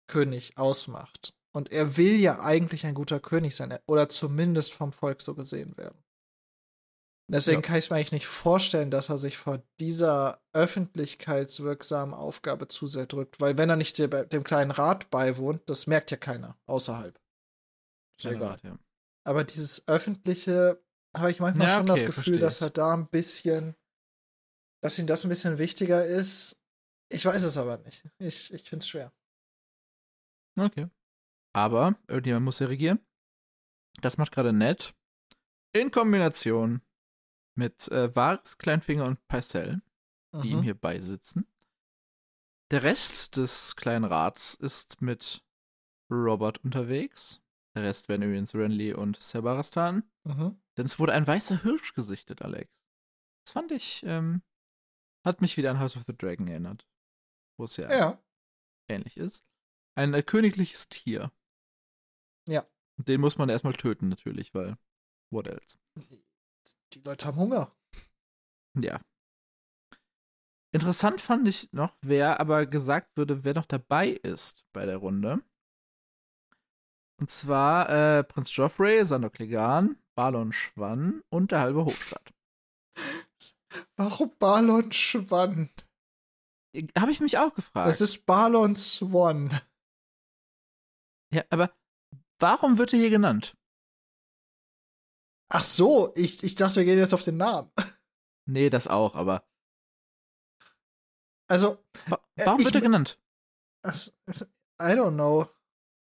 König 0.08 0.58
ausmacht. 0.58 1.36
Und 1.56 1.72
er 1.72 1.98
will 1.98 2.16
ja 2.20 2.40
eigentlich 2.42 2.86
ein 2.86 2.96
guter 2.96 3.20
König 3.20 3.56
sein. 3.56 3.78
Oder 3.86 4.10
zumindest 4.10 4.74
vom 4.74 4.92
Volk 4.92 5.22
so 5.22 5.36
gesehen 5.36 5.78
werden. 5.78 6.04
Deswegen 7.32 7.62
Ja. 7.62 7.68
kann 7.68 7.78
ich 7.80 7.90
mir 7.90 7.96
eigentlich 7.96 8.12
nicht 8.12 8.28
vorstellen, 8.28 8.92
dass 8.92 9.10
er 9.10 9.18
sich 9.18 9.38
vor 9.38 9.64
dieser 9.80 10.42
öffentlichkeitswirksamen 10.54 12.14
Aufgabe 12.14 12.68
zu 12.68 12.86
sehr 12.88 13.06
drückt. 13.06 13.40
Weil 13.40 13.58
wenn 13.58 13.70
er 13.70 13.76
nicht 13.76 13.98
dem, 13.98 14.44
kleinen 14.44 14.72
Rat 14.72 15.10
beiwohnt, 15.10 15.62
das 15.70 15.88
merkt 15.88 16.12
ja 16.12 16.18
keiner 16.18 16.58
außerhalb. 16.66 17.16
Ist 18.18 18.22
Kleiner 18.22 18.38
egal. 18.38 18.50
Rat, 18.52 18.64
ja. 18.64 18.80
Aber 19.26 19.44
dieses 19.44 19.88
öffentliche, 19.88 20.84
habe 21.16 21.32
ich 21.32 21.40
manchmal 21.40 21.68
Ja, 21.70 21.78
schon 21.78 21.86
das 21.86 22.00
okay, 22.00 22.08
Gefühl, 22.08 22.24
verstehe 22.24 22.40
dass 22.40 22.62
er 22.62 22.70
da 22.72 22.94
ein 22.94 23.08
bisschen, 23.08 23.76
dass 24.82 25.00
ihm 25.00 25.08
das 25.08 25.24
ein 25.24 25.30
bisschen 25.30 25.58
wichtiger 25.60 26.06
ist. 26.06 26.60
Ich 27.10 27.24
weiß 27.26 27.44
es 27.44 27.58
aber 27.58 27.78
nicht. 27.78 28.04
Ich, 28.20 28.52
ich 28.54 28.64
finde 28.70 28.84
es 28.84 28.90
schwer. 28.90 29.14
Okay. 30.58 30.90
Aber 31.54 31.96
irgendjemand 32.08 32.46
muss 32.46 32.60
ja 32.60 32.68
regieren. 32.68 33.00
Das 34.02 34.18
macht 34.18 34.32
gerade 34.32 34.54
nett. 34.54 34.96
In 35.72 35.92
Kombination 35.92 36.82
mit 37.56 37.88
äh, 37.90 38.16
Varys, 38.16 38.58
Kleinfinger 38.58 39.06
und 39.06 39.26
Parcell, 39.28 39.82
die 40.42 40.50
ihm 40.50 40.60
Mhm. 40.60 40.64
hier 40.64 40.74
beisitzen. 40.76 41.48
Der 42.72 42.82
Rest 42.84 43.38
des 43.38 43.76
kleinen 43.76 44.04
Rats 44.06 44.56
ist 44.56 45.02
mit 45.02 45.44
Robert 46.12 46.64
unterwegs. 46.64 47.42
Der 47.76 47.84
Rest 47.84 48.10
wären 48.10 48.24
übrigens 48.24 48.56
Renly 48.56 48.94
und 48.94 49.20
Sebaristan. 49.20 50.04
Mhm. 50.24 50.60
Denn 50.78 50.86
es 50.88 50.98
wurde 50.98 51.14
ein 51.14 51.28
weißer 51.28 51.62
Hirsch 51.62 51.94
gesichtet, 51.94 52.42
Alex. 52.42 52.72
Das 53.46 53.54
fand 53.54 53.72
ich, 53.72 54.04
ähm, 54.06 54.42
hat 55.24 55.42
mich 55.42 55.58
wieder 55.58 55.70
an 55.70 55.80
House 55.80 55.96
of 55.98 56.04
the 56.08 56.18
Dragon 56.18 56.48
erinnert. 56.48 56.88
Wo 57.58 57.66
es 57.66 57.78
ja, 57.78 57.92
Ja. 57.96 58.24
ähnlich 58.88 59.18
ist. 59.18 59.46
Ein 59.96 60.14
äh, 60.16 60.24
königliches 60.24 60.90
Tier. 60.90 61.32
Ja. 62.48 62.66
Und 62.98 63.08
Den 63.08 63.22
muss 63.22 63.38
man 63.38 63.50
erstmal 63.50 63.74
töten, 63.74 64.10
natürlich, 64.10 64.54
weil 64.54 64.78
what 65.32 65.48
else? 65.48 65.78
Die 66.94 67.00
Leute 67.00 67.26
haben 67.26 67.38
Hunger. 67.38 67.76
Ja. 68.80 69.02
Interessant 70.72 71.22
fand 71.22 71.48
ich 71.48 71.72
noch, 71.72 71.96
wer 72.02 72.40
aber 72.40 72.66
gesagt 72.66 73.16
würde, 73.16 73.44
wer 73.44 73.54
noch 73.54 73.66
dabei 73.66 74.10
ist 74.10 74.66
bei 74.74 74.86
der 74.86 74.98
Runde. 74.98 75.44
Und 77.20 77.30
zwar 77.30 77.90
äh, 77.90 78.24
Prinz 78.24 78.56
Joffrey, 78.56 79.06
Sandor 79.06 79.32
Clegane, 79.32 79.96
Balon 80.16 80.52
Schwann 80.52 81.24
und 81.30 81.52
der 81.52 81.60
halbe 81.60 81.86
Hofstaat. 81.86 82.34
Warum 83.98 84.32
Balon 84.40 84.92
Schwann? 84.92 85.70
Habe 86.98 87.12
ich 87.12 87.20
mich 87.20 87.38
auch 87.38 87.54
gefragt. 87.54 87.88
Das 87.88 88.02
ist 88.02 88.26
Balon 88.26 88.76
Swan. 88.76 89.52
ja, 91.32 91.44
aber 91.52 91.72
warum 92.44 92.78
wird 92.78 92.94
er 92.94 93.00
hier 93.00 93.10
genannt? 93.10 93.56
Ach 95.50 95.64
so, 95.64 96.12
ich, 96.16 96.44
ich 96.44 96.56
dachte, 96.56 96.78
wir 96.78 96.86
gehen 96.86 97.00
jetzt 97.00 97.14
auf 97.14 97.24
den 97.24 97.38
Namen. 97.38 97.72
Nee, 98.46 98.70
das 98.70 98.88
auch, 98.88 99.16
aber 99.16 99.48
Also, 101.50 101.78
Äh, 102.36 102.46
warum 102.46 102.60
ich 102.60 102.66
wird 102.66 102.76
er 102.76 102.82
genannt? 102.82 103.20
I 103.86 104.96
don't 104.98 105.14
know. 105.14 105.48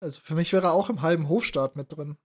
Also 0.01 0.19
für 0.19 0.35
mich 0.35 0.51
wäre 0.51 0.67
er 0.67 0.73
auch 0.73 0.89
im 0.89 1.01
halben 1.01 1.29
Hofstaat 1.29 1.77
mit 1.77 1.95
drin. 1.95 2.17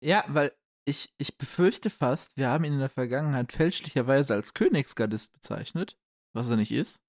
Ja, 0.00 0.24
weil 0.28 0.56
ich, 0.86 1.12
ich 1.18 1.36
befürchte 1.36 1.90
fast, 1.90 2.36
wir 2.36 2.48
haben 2.48 2.64
ihn 2.64 2.74
in 2.74 2.78
der 2.78 2.88
Vergangenheit 2.88 3.50
fälschlicherweise 3.52 4.34
als 4.34 4.54
Königsgardist 4.54 5.32
bezeichnet, 5.32 5.98
was 6.32 6.48
er 6.48 6.56
nicht 6.56 6.70
ist. 6.70 7.02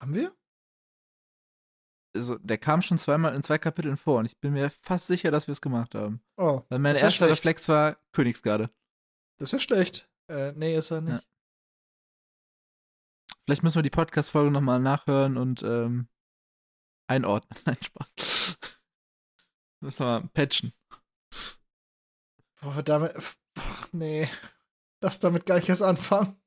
Haben 0.00 0.14
wir? 0.14 0.34
Also, 2.16 2.38
der 2.38 2.58
kam 2.58 2.82
schon 2.82 2.98
zweimal 2.98 3.34
in 3.34 3.42
zwei 3.42 3.58
Kapiteln 3.58 3.96
vor 3.96 4.18
und 4.18 4.26
ich 4.26 4.38
bin 4.38 4.52
mir 4.52 4.70
fast 4.70 5.06
sicher, 5.06 5.30
dass 5.30 5.46
wir 5.46 5.52
es 5.52 5.60
gemacht 5.60 5.94
haben. 5.94 6.20
Oh, 6.36 6.62
Weil 6.68 6.78
mein 6.78 6.96
erster 6.96 7.26
schlecht. 7.26 7.32
Reflex 7.32 7.68
war 7.68 7.96
Königsgarde. 8.12 8.70
das 9.38 9.48
ist 9.48 9.52
ja 9.52 9.58
schlecht. 9.60 10.10
Äh, 10.28 10.52
nee, 10.52 10.76
ist 10.76 10.90
er 10.90 11.00
nicht. 11.02 11.22
Ja. 11.22 11.22
Vielleicht 13.44 13.62
müssen 13.62 13.76
wir 13.76 13.82
die 13.82 13.90
Podcast-Folge 13.90 14.50
nochmal 14.50 14.80
nachhören 14.80 15.36
und 15.36 15.62
ähm, 15.62 16.08
einordnen. 17.08 17.58
Nein, 17.64 17.78
Spaß. 17.80 18.56
Müssen 19.82 20.04
wir 20.04 20.20
mal 20.20 20.28
patchen. 20.34 20.72
Boah, 22.60 22.82
damit. 22.82 23.14
Ach, 23.58 23.92
nee. 23.92 24.28
Lass 25.02 25.20
damit 25.20 25.46
gar 25.46 25.56
nicht 25.56 25.68
erst 25.68 25.82
anfangen. 25.82 26.40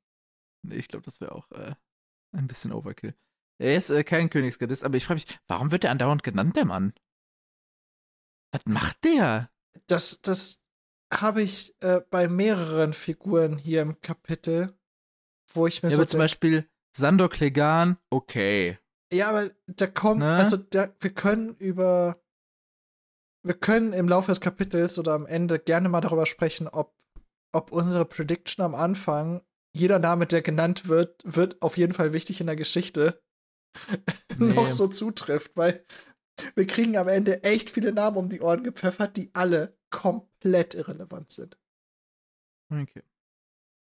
Nee, 0.62 0.76
ich 0.76 0.88
glaube, 0.88 1.04
das 1.04 1.20
wäre 1.20 1.32
auch 1.32 1.50
äh, 1.52 1.74
ein 2.36 2.46
bisschen 2.48 2.72
Overkill. 2.72 3.14
Er 3.60 3.76
ist 3.76 3.90
äh, 3.90 4.04
kein 4.04 4.30
Königsgardist, 4.30 4.84
aber 4.84 4.96
ich 4.96 5.04
frage 5.04 5.16
mich, 5.20 5.38
warum 5.46 5.70
wird 5.70 5.82
der 5.82 5.90
andauernd 5.90 6.22
genannt, 6.22 6.56
der 6.56 6.64
Mann? 6.64 6.94
Was 8.52 8.62
macht 8.66 9.04
der? 9.04 9.50
Das, 9.86 10.22
das 10.22 10.62
habe 11.12 11.42
ich 11.42 11.76
äh, 11.82 12.00
bei 12.10 12.26
mehreren 12.26 12.94
Figuren 12.94 13.58
hier 13.58 13.82
im 13.82 14.00
Kapitel, 14.00 14.78
wo 15.52 15.66
ich 15.66 15.82
mir 15.82 15.90
Ja, 15.90 15.96
so 15.96 16.02
aber 16.02 16.08
zum 16.08 16.18
Beispiel 16.18 16.68
Sandor 16.96 17.28
Clegane, 17.28 17.98
okay. 18.08 18.78
Ja, 19.12 19.28
aber 19.28 19.50
da 19.66 19.86
kommt, 19.86 20.20
Ne? 20.20 20.36
also 20.36 20.56
da, 20.56 20.88
wir 20.98 21.12
können 21.12 21.54
über, 21.56 22.22
wir 23.42 23.54
können 23.54 23.92
im 23.92 24.08
Laufe 24.08 24.30
des 24.30 24.40
Kapitels 24.40 24.98
oder 24.98 25.12
am 25.12 25.26
Ende 25.26 25.58
gerne 25.58 25.88
mal 25.90 26.00
darüber 26.00 26.24
sprechen, 26.26 26.66
ob, 26.66 26.96
ob 27.52 27.72
unsere 27.72 28.06
Prediction 28.06 28.64
am 28.64 28.74
Anfang, 28.74 29.42
jeder 29.74 29.98
Name, 29.98 30.26
der 30.26 30.40
genannt 30.42 30.88
wird, 30.88 31.20
wird 31.24 31.60
auf 31.60 31.76
jeden 31.76 31.92
Fall 31.92 32.12
wichtig 32.14 32.40
in 32.40 32.46
der 32.46 32.56
Geschichte, 32.56 33.22
noch 34.38 34.64
Nee. 34.64 34.68
so 34.68 34.88
zutrifft, 34.88 35.56
weil 35.56 35.84
wir 36.54 36.66
kriegen 36.66 36.96
am 36.96 37.08
Ende 37.08 37.44
echt 37.44 37.70
viele 37.70 37.92
Namen 37.92 38.16
um 38.16 38.28
die 38.28 38.40
Ohren 38.40 38.62
gepfeffert, 38.62 39.16
die 39.16 39.30
alle 39.34 39.76
komplett 39.90 40.74
irrelevant 40.74 41.30
sind. 41.30 41.58
Okay. 42.70 43.02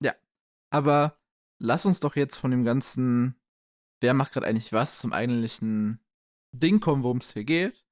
Ja, 0.03 0.13
aber 0.69 1.17
lass 1.59 1.85
uns 1.85 1.99
doch 1.99 2.15
jetzt 2.15 2.35
von 2.35 2.51
dem 2.51 2.63
ganzen, 2.63 3.39
wer 4.01 4.13
macht 4.13 4.33
gerade 4.33 4.45
eigentlich 4.47 4.73
was, 4.73 4.99
zum 4.99 5.13
eigentlichen 5.13 5.99
Ding 6.51 6.79
kommen, 6.79 7.03
worum 7.03 7.17
es 7.17 7.33
hier 7.33 7.45
geht. 7.45 7.85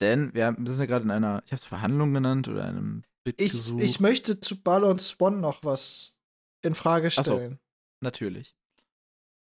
Denn 0.00 0.32
wir, 0.34 0.54
sind 0.56 0.78
ja 0.78 0.86
gerade 0.86 1.04
in 1.04 1.10
einer, 1.10 1.42
ich 1.44 1.52
habe 1.52 1.60
es 1.60 1.64
Verhandlung 1.64 2.14
genannt 2.14 2.46
oder 2.46 2.64
einem 2.64 3.04
Ich, 3.24 3.74
ich 3.76 4.00
möchte 4.00 4.38
zu 4.40 4.62
Balon 4.62 4.98
Swan 4.98 5.40
noch 5.40 5.64
was 5.64 6.16
in 6.62 6.74
Frage 6.74 7.08
Ach 7.08 7.24
so. 7.24 7.36
stellen. 7.36 7.58
Natürlich. 8.00 8.57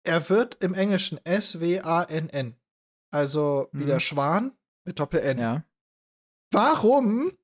Er 0.04 0.30
wird 0.30 0.64
im 0.64 0.74
Englischen 0.74 1.24
S-W-A-N-N. 1.26 2.56
Also 3.14 3.70
wie 3.72 3.84
Mhm. 3.84 3.88
der 3.88 4.00
Schwan 4.00 4.58
mit 4.86 5.00
Doppel-N. 5.00 5.38
Ja. 5.40 5.66
Warum? 6.52 7.38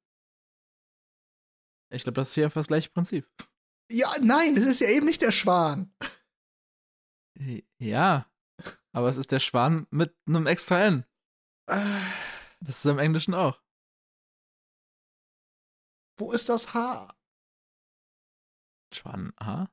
Ich 1.89 2.03
glaube, 2.03 2.15
das 2.15 2.29
ist 2.29 2.35
hier 2.35 2.45
einfach 2.45 2.59
das 2.61 2.67
gleiche 2.67 2.89
Prinzip. 2.89 3.27
Ja, 3.91 4.09
nein, 4.21 4.55
das 4.55 4.65
ist 4.65 4.79
ja 4.81 4.89
eben 4.89 5.05
nicht 5.05 5.21
der 5.21 5.31
Schwan. 5.31 5.93
Ja. 7.77 8.29
Aber 8.91 9.07
es 9.09 9.17
ist 9.17 9.31
der 9.31 9.39
Schwan 9.39 9.87
mit 9.91 10.15
einem 10.27 10.47
extra 10.47 10.81
N. 10.83 11.05
Das 12.59 12.79
ist 12.79 12.85
im 12.85 12.99
Englischen 12.99 13.33
auch. 13.33 13.61
wo 16.19 16.31
ist 16.31 16.49
das 16.49 16.73
H? 16.73 17.07
Schwan, 18.91 19.33
aha. 19.37 19.69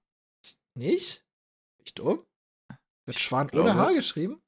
Nicht? 0.75 1.25
Ich 1.79 1.95
dumm? 1.95 2.27
Wird 3.07 3.19
Schwan 3.19 3.49
glaube- 3.49 3.71
ohne 3.71 3.79
H 3.79 3.93
geschrieben? 3.93 4.41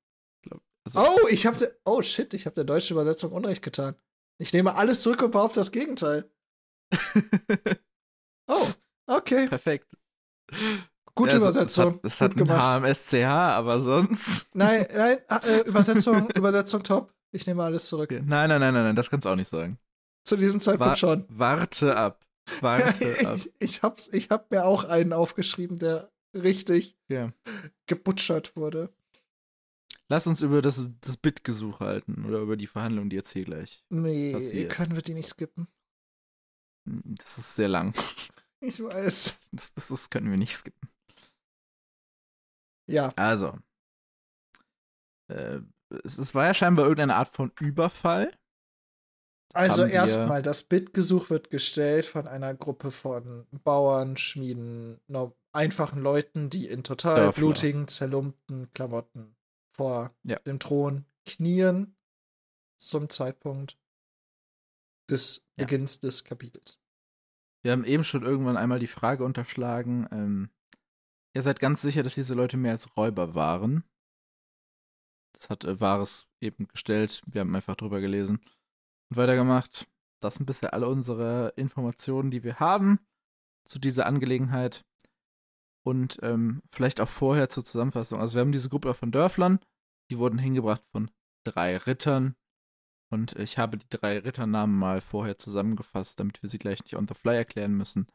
Also, 0.85 1.01
Oh, 1.01 1.29
ich 1.31 1.47
hab 1.47 1.59
de 1.59 1.69
Oh 1.85 2.01
shit, 2.03 2.33
ich 2.35 2.47
habe 2.47 2.55
der 2.55 2.65
deutschen 2.65 2.95
Übersetzung 2.95 3.33
Unrecht 3.33 3.63
getan. 3.63 3.97
Ich 4.39 4.53
nehme 4.53 4.75
alles 4.77 5.03
zurück 5.03 5.23
und 5.23 5.31
behaupte 5.33 5.61
das 5.61 5.73
Gegenteil. 5.73 6.31
Oh, 8.49 8.69
okay. 9.07 9.49
Perfekt. 9.49 9.89
Gute 11.17 11.33
Ja, 11.33 11.39
Übersetzung. 11.39 11.99
Es 12.05 12.21
hat, 12.21 12.31
es 12.31 12.37
Gut 12.37 12.45
hat 12.45 12.49
gemacht. 12.49 12.77
ein 12.77 12.83
HMSCH, 12.85 13.25
aber 13.25 13.81
sonst. 13.81 14.47
Nein, 14.55 14.87
nein, 14.95 15.19
äh, 15.43 15.61
Übersetzung, 15.63 16.31
Übersetzung 16.31 16.83
top. 16.85 17.13
Ich 17.33 17.47
nehme 17.47 17.65
alles 17.65 17.89
zurück. 17.89 18.11
Nein, 18.13 18.25
nein, 18.27 18.49
nein, 18.61 18.73
nein, 18.73 18.85
nein, 18.85 18.97
das 18.97 19.11
kannst 19.11 19.25
du 19.27 19.31
auch 19.31 19.35
nicht 19.37 19.49
sagen. 19.49 19.79
Zu 20.25 20.37
diesem 20.37 20.61
Zeitpunkt 20.61 20.93
Wa- 20.93 20.97
schon. 20.97 21.25
Warte 21.29 21.97
ab. 21.97 22.25
Warte 22.61 23.05
ab. 23.29 23.37
ich, 23.37 23.51
ich, 23.59 23.83
hab's, 23.83 24.09
ich 24.13 24.31
hab 24.31 24.51
mir 24.53 24.65
auch 24.65 24.85
einen 24.85 25.13
aufgeschrieben, 25.13 25.79
der 25.79 26.13
richtig 26.43 26.97
Ja. 27.09 27.33
gebutschert 27.87 28.57
wurde. 28.57 28.93
Lass 30.09 30.27
uns 30.29 30.41
über 30.43 30.63
das, 30.63 30.85
das 31.01 31.17
Bitgesuch 31.17 31.81
halten 31.81 32.25
oder 32.27 32.39
über 32.39 32.57
die 32.57 32.69
Verhandlungen, 32.69 33.11
die 33.11 33.17
jetzt 33.17 33.33
hier 33.33 33.45
gleich. 33.45 33.85
Nee, 33.89 34.33
Passiert. 34.33 34.71
können 34.73 34.95
wir 34.95 35.03
die 35.03 35.15
nicht 35.15 35.29
skippen. 35.29 35.67
Das 36.85 37.39
ist 37.39 37.57
sehr 37.57 37.69
lang. 37.69 37.95
Ich 38.61 38.83
weiß. 38.83 39.49
Das, 39.53 39.75
das, 39.75 39.89
das 39.89 40.11
können 40.11 40.31
wir 40.31 40.39
nicht 40.39 40.55
skippen. 40.57 40.89
Ja, 42.89 43.09
Also. 43.17 43.59
Äh, 45.29 45.61
es, 46.05 46.19
es 46.19 46.35
war 46.35 46.47
ja 46.47 46.55
scheinbar 46.55 46.85
irgendeine 46.87 47.17
Art 47.17 47.29
von 47.29 47.53
Überfall. 47.61 48.37
also 49.53 49.83
haben 49.83 49.89
wir- 49.91 49.95
erstmal, 49.95 50.43
das 50.43 50.63
Bitgesuch 50.63 51.31
wird 51.31 51.51
gestellt 51.51 52.07
von 52.07 52.27
einer 52.29 52.55
Gruppe 52.55 52.91
von 52.91 53.47
Bauern, 53.65 54.17
Schmieden, 54.17 55.01
no, 55.09 55.37
einfachen 55.57 56.01
Leuten, 56.01 56.51
die 56.51 56.69
in 56.69 56.85
total 56.85 57.17
Dörfler. 57.17 57.41
blutigen, 57.41 57.89
zerlumpten 57.89 58.73
Klamotten 58.73 59.37
vor 59.77 60.15
Ja. 60.23 60.39
dem 60.41 60.59
Thron 60.61 61.05
knien 61.25 61.97
zum 62.79 63.09
Zeitpunkt 63.09 63.79
des 65.11 65.49
Ja. 65.57 65.65
Beginns 65.65 66.01
des 66.01 66.25
Kapitels. 66.25 66.79
Wir 67.63 67.73
haben 67.73 67.85
eben 67.85 68.05
schon 68.05 68.23
irgendwann 68.23 68.57
einmal 68.57 68.79
die 68.79 68.87
Frage 68.87 69.25
unterschlagen. 69.25 70.07
Ähm, 70.13 70.51
ihr 71.35 71.43
seid 71.43 71.59
ganz 71.59 71.83
sicher, 71.83 72.03
dass 72.03 72.15
diese 72.15 72.35
Leute 72.35 72.57
mehr 72.57 72.73
als 72.73 72.97
Räuber 72.97 73.35
waren. 73.35 73.83
Das 75.39 75.51
hat 75.51 75.65
äh, 75.65 75.81
Wahres 75.81 76.27
eben 76.41 76.69
gestellt. 76.69 77.23
Wir 77.27 77.41
haben 77.41 77.55
einfach 77.55 77.75
drüber 77.77 78.01
gelesen 78.01 78.39
und 79.11 79.17
weitergemacht. 79.17 79.89
Das 80.21 80.37
sind 80.37 80.47
bisher 80.47 80.73
alle 80.75 80.89
unsere 80.89 81.53
Informationen, 81.57 82.31
die 82.31 82.43
wir 82.45 82.61
haben. 82.61 82.99
zu 83.69 83.81
dieser 83.81 84.07
Angelegenheit 84.07 84.85
und 85.87 86.19
ähm, 86.23 86.63
vielleicht 86.73 87.01
auch 87.01 87.09
vorher 87.09 87.49
zur 87.49 87.65
Zusammenfassung. 87.65 88.21
Also 88.21 88.35
wir 88.35 88.41
haben 88.41 88.53
diese 88.53 88.69
Gruppe 88.69 88.93
von 88.95 89.13
Dörflern, 89.13 89.61
die 90.11 90.19
wurden 90.19 90.39
hingebracht 90.39 90.83
von 90.91 91.11
drei 91.45 91.77
Rittern 91.77 92.35
und 93.13 93.37
ich 93.37 93.57
habe 93.57 93.77
die 93.79 93.89
drei 93.89 94.19
Ritternamen 94.19 94.77
mal 94.77 95.01
vorher 95.01 95.39
zusammengefasst, 95.39 96.19
damit 96.19 96.43
wir 96.43 96.51
sie 96.51 96.59
gleich 96.59 96.83
nicht 96.83 96.97
on 96.97 97.07
the 97.07 97.15
fly 97.15 97.37
erklären 97.37 97.77
müssen. 97.77 98.09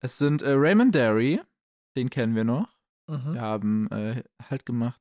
Es 0.00 0.18
sind 0.18 0.42
äh, 0.42 0.52
Raymond 0.52 0.94
Derry, 0.94 1.40
den 1.96 2.10
kennen 2.10 2.36
wir 2.36 2.44
noch. 2.44 2.68
Mhm. 3.08 3.32
Wir 3.34 3.40
haben 3.40 3.90
äh, 3.90 4.22
Halt 4.50 4.66
gemacht 4.66 5.00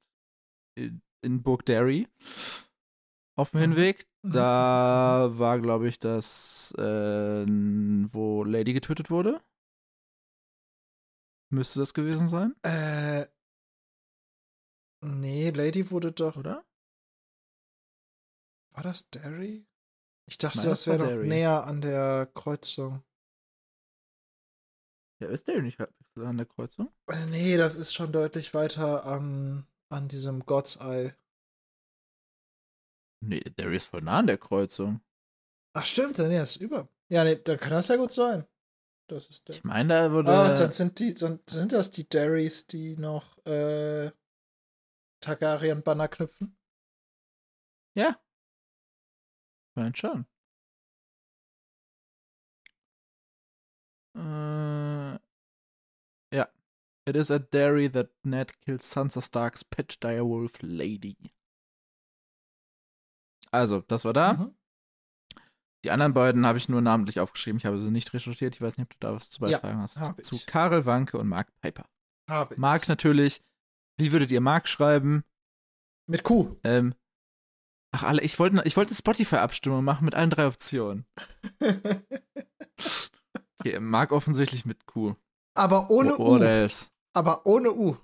in, 0.75 1.01
in 1.21 1.43
Burg 1.43 1.65
Derry 1.65 2.07
auf 3.35 3.51
dem 3.51 3.57
Mhm. 3.57 3.63
Hinweg. 3.63 4.07
Mhm. 4.23 4.31
Da 4.31 5.29
war, 5.33 5.59
glaube 5.59 5.89
ich, 5.89 5.99
das, 5.99 6.73
äh, 6.77 7.45
wo 7.45 8.45
Lady 8.45 8.71
getötet 8.71 9.09
wurde. 9.09 9.41
Müsste 11.49 11.79
das 11.79 11.93
gewesen 11.93 12.27
sein, 12.27 12.55
Äh. 12.63 13.25
Nee, 15.01 15.51
Lady 15.51 15.89
wurde 15.91 16.11
doch. 16.11 16.35
oder? 16.37 16.65
War 18.71 18.83
das 18.83 19.09
Derry? 19.09 19.65
Ich 20.27 20.37
dachte, 20.37 20.57
meine, 20.59 20.69
das 20.71 20.87
wäre 20.87 20.99
noch 20.99 21.07
Derry. 21.07 21.27
näher 21.27 21.63
an 21.65 21.81
der 21.81 22.29
Kreuzung. 22.33 23.03
Ja, 25.21 25.29
ist 25.29 25.47
der 25.47 25.61
nicht 25.61 25.79
halbwegs 25.79 26.15
an 26.17 26.37
der 26.37 26.45
Kreuzung? 26.45 26.93
Äh, 27.07 27.25
nee, 27.27 27.57
das 27.57 27.75
ist 27.75 27.93
schon 27.93 28.11
deutlich 28.11 28.53
weiter 28.53 29.05
am, 29.05 29.65
an 29.89 30.07
diesem 30.07 30.45
God's 30.45 30.75
Eye. 30.75 31.15
Nee, 33.23 33.39
Derry 33.39 33.77
ist 33.77 33.85
voll 33.85 34.01
nah 34.01 34.19
an 34.19 34.27
der 34.27 34.37
Kreuzung. 34.37 35.01
Ach, 35.75 35.85
stimmt, 35.85 36.17
nee, 36.19 36.37
das 36.37 36.55
ist 36.57 36.61
über. 36.61 36.87
Ja, 37.09 37.23
nee, 37.23 37.35
dann 37.35 37.59
kann 37.59 37.71
das 37.71 37.87
ja 37.87 37.95
gut 37.95 38.11
sein. 38.11 38.45
Das 39.07 39.29
ist 39.29 39.47
der. 39.47 39.55
Ich 39.55 39.63
meine, 39.63 39.87
da 39.87 40.11
wurde. 40.11 40.31
Ah, 40.31 40.53
dann 40.53 40.71
sind 40.71 40.99
die, 40.99 41.11
sind, 41.11 41.49
sind 41.49 41.71
das 41.71 41.91
die 41.91 42.07
Derrys, 42.07 42.67
die 42.67 42.97
noch 42.97 43.37
äh, 43.45 44.11
Targaryen-Banner 45.21 46.07
knüpfen? 46.07 46.57
ja. 47.95 48.19
Ich 49.69 49.75
meine 49.75 49.95
schon. 49.95 50.25
Äh, 54.15 55.19
ja. 56.35 56.49
It 57.05 57.15
is 57.15 57.31
at 57.31 57.53
Derry 57.53 57.89
that 57.89 58.09
Ned 58.23 58.59
kills 58.61 58.89
Sansa 58.89 59.21
Starks 59.21 59.63
pet 59.63 60.03
direwolf 60.03 60.61
Lady. 60.61 61.31
Also, 63.51 63.81
das 63.81 64.03
war 64.03 64.13
da. 64.13 64.33
Mhm. 64.33 64.57
Die 65.87 65.91
anderen 65.91 66.13
beiden 66.13 66.45
habe 66.45 66.57
ich 66.57 66.67
nur 66.67 66.81
namentlich 66.81 67.21
aufgeschrieben. 67.21 67.59
Ich 67.59 67.65
habe 67.65 67.79
sie 67.79 67.89
nicht 67.91 68.13
recherchiert. 68.13 68.55
Ich 68.55 68.61
weiß 68.61 68.77
nicht, 68.77 68.87
ob 68.87 68.89
du 68.91 68.97
da 68.99 69.15
was 69.15 69.29
zu 69.29 69.41
Ja, 69.45 69.57
beitragen 69.59 69.81
hast. 69.81 69.97
hab 70.01 70.21
Zu 70.21 70.35
ich. 70.35 70.45
Karel 70.45 70.85
Wanke 70.85 71.17
und 71.17 71.29
Mark 71.29 71.47
Piper. 71.61 71.85
Habe 72.29 72.55
ich. 72.55 72.59
Mark 72.59 72.89
natürlich. 72.89 73.41
Wie 73.97 74.11
würdet 74.11 74.29
ihr 74.29 74.41
Mark 74.41 74.67
schreiben? 74.67 75.23
Mit 76.09 76.23
Q. 76.23 76.57
Ähm, 76.65 76.93
ach, 77.95 78.03
alle, 78.03 78.21
ich 78.21 78.37
wollte 78.37 78.61
ich 78.65 78.75
wollte 78.75 78.93
Spotify-Abstimmung 78.93 79.81
machen 79.85 80.03
mit 80.03 80.13
allen 80.13 80.29
drei 80.29 80.47
Optionen. 80.47 81.05
Okay, 83.59 83.79
Mark 83.79 84.11
offensichtlich 84.11 84.65
mit 84.65 84.85
Q. 84.85 85.15
aber 85.55 85.89
ohne 85.89 86.11
What 86.11 86.41
U. 86.41 86.43
else? 86.43 86.89
Aber 87.15 87.45
ohne 87.47 87.73
U. 87.73 87.97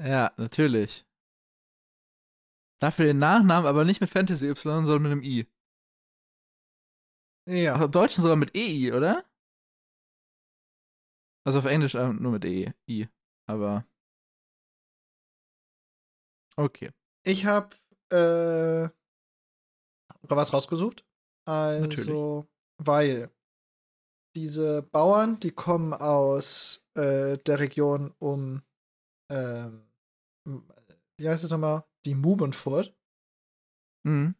Ja, 0.00 0.32
natürlich. 0.36 1.04
Dafür 2.80 3.06
den 3.06 3.18
Nachnamen, 3.18 3.66
aber 3.66 3.84
nicht 3.84 4.00
mit 4.00 4.08
Fantasy 4.08 4.46
Y, 4.48 4.84
sondern 4.84 5.02
mit 5.02 5.12
einem 5.12 5.22
I. 5.22 5.46
Ja. 7.46 7.82
Im 7.82 7.90
Deutschen 7.90 8.22
sogar 8.22 8.36
mit 8.36 8.56
EI, 8.56 8.92
oder? 8.92 9.24
Also 11.44 11.58
auf 11.58 11.64
Englisch 11.64 11.94
äh, 11.94 12.12
nur 12.12 12.32
mit 12.32 12.44
E, 12.44 12.72
I. 12.88 13.08
Aber. 13.48 13.84
Okay. 16.56 16.92
Ich 17.24 17.46
habe 17.46 17.74
äh, 18.10 18.88
was 20.22 20.52
rausgesucht. 20.52 21.04
Also, 21.48 21.86
Natürlich. 21.86 22.46
weil 22.78 23.30
diese 24.36 24.82
Bauern, 24.82 25.40
die 25.40 25.50
kommen 25.50 25.92
aus 25.92 26.86
äh, 26.94 27.38
der 27.38 27.58
Region 27.58 28.14
um, 28.18 28.62
ähm, 29.30 29.90
wie 30.44 31.28
heißt 31.28 31.44
es 31.44 31.50
nochmal? 31.50 31.84
Die 32.04 32.14
Mubenfurt. 32.14 32.96
Mhm. 34.04 34.34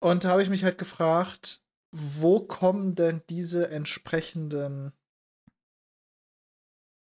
Und 0.00 0.24
da 0.24 0.30
habe 0.30 0.42
ich 0.42 0.50
mich 0.50 0.64
halt 0.64 0.78
gefragt, 0.78 1.64
wo 1.90 2.40
kommen 2.40 2.94
denn 2.94 3.22
diese 3.28 3.70
entsprechenden 3.70 4.92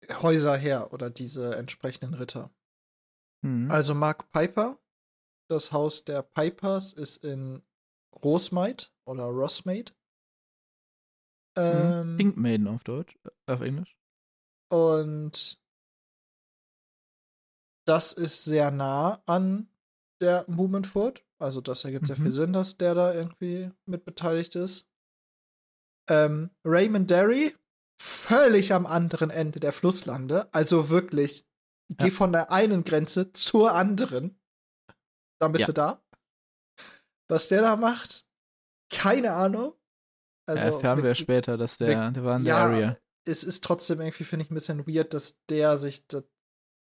Häuser 0.10 0.56
her 0.56 0.94
oder 0.94 1.10
diese 1.10 1.56
entsprechenden 1.56 2.14
Ritter? 2.14 2.52
Mhm. 3.42 3.70
Also 3.70 3.94
Mark 3.94 4.32
Piper, 4.32 4.80
das 5.50 5.72
Haus 5.72 6.06
der 6.06 6.22
Pipers 6.22 6.94
ist 6.94 7.18
in 7.24 7.62
Rosmaid 8.24 8.94
oder 9.06 9.26
Rossmaid. 9.26 9.96
Mhm. 11.58 11.64
Ähm, 11.64 12.18
Pink 12.18 12.38
Maiden 12.38 12.68
auf 12.68 12.84
Deutsch, 12.84 13.18
äh, 13.24 13.52
auf 13.52 13.62
Englisch. 13.62 13.98
Und 14.70 15.60
das 17.86 18.14
ist 18.14 18.44
sehr 18.44 18.70
nah 18.72 19.22
an 19.26 19.68
der 20.22 20.46
Mumenfurt. 20.48 21.26
Also 21.40 21.62
das 21.62 21.84
ergibt 21.86 22.08
sehr 22.08 22.18
Mhm. 22.20 22.24
viel 22.24 22.32
Sinn, 22.32 22.54
dass 22.54 22.78
der 22.78 22.94
da 22.96 23.14
irgendwie 23.14 23.72
mit 23.86 24.06
beteiligt 24.06 24.56
ist. 24.56 24.88
Ähm, 26.10 26.50
Raymond 26.66 27.10
Derry, 27.10 27.56
völlig 28.02 28.74
am 28.74 28.86
anderen 28.86 29.30
Ende 29.30 29.60
der 29.60 29.72
Flusslande. 29.72 30.52
Also 30.54 30.90
wirklich, 30.90 31.46
geh 31.98 32.06
Ja. 32.08 32.12
von 32.12 32.32
der 32.32 32.52
einen 32.52 32.84
Grenze 32.84 33.32
zur 33.34 33.74
anderen. 33.74 34.40
Dann 35.40 35.52
bist 35.52 35.62
Ja. 35.62 35.68
du 35.68 35.74
da. 35.74 36.04
Was 37.30 37.48
der 37.48 37.62
da 37.62 37.76
macht, 37.76 38.28
keine 38.92 39.34
Ahnung. 39.34 39.74
Also, 40.48 40.76
erfahren 40.78 41.04
wir 41.04 41.14
später, 41.14 41.58
dass 41.58 41.78
der, 41.78 42.10
der 42.12 42.24
war 42.24 42.40
in 42.40 42.46
ja, 42.46 42.68
der 42.68 42.76
Area. 42.78 42.98
es 43.28 43.44
ist 43.44 43.64
trotzdem 43.64 44.02
irgendwie, 44.02 44.24
finde 44.24 44.46
ich, 44.46 44.52
ein 44.52 44.56
bisschen 44.56 44.88
weird, 44.88 45.14
dass 45.14 45.38
der 45.48 45.78
sich, 45.78 46.08
da- 46.08 46.24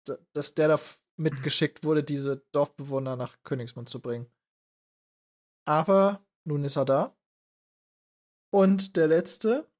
da- 0.07 0.17
dass 0.33 0.55
der 0.55 0.69
da 0.69 0.81
mitgeschickt 1.16 1.85
wurde, 1.85 2.03
diese 2.03 2.38
Dorfbewohner 2.53 3.16
nach 3.16 3.42
Königsmund 3.42 3.88
zu 3.88 4.01
bringen. 4.01 4.31
Aber 5.66 6.25
nun 6.44 6.64
ist 6.64 6.77
er 6.77 6.85
da. 6.85 7.16
Und 8.53 8.96
der 8.96 9.09
letzte 9.09 9.70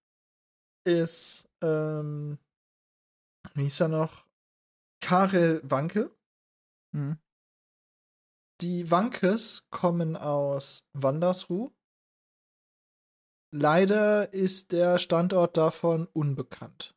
ist, 0.85 1.49
ähm, 1.63 2.39
wie 3.55 3.65
hieß 3.65 3.81
er 3.81 3.89
noch? 3.89 4.27
Karel 5.01 5.61
Wanke. 5.65 6.15
Mhm. 6.95 7.19
Die 8.61 8.91
Wankes 8.91 9.67
kommen 9.71 10.17
aus 10.17 10.87
Wandersruh. 10.93 11.73
Leider 13.51 14.33
ist 14.33 14.73
der 14.73 14.99
Standort 14.99 15.57
davon 15.57 16.07
unbekannt. 16.07 16.95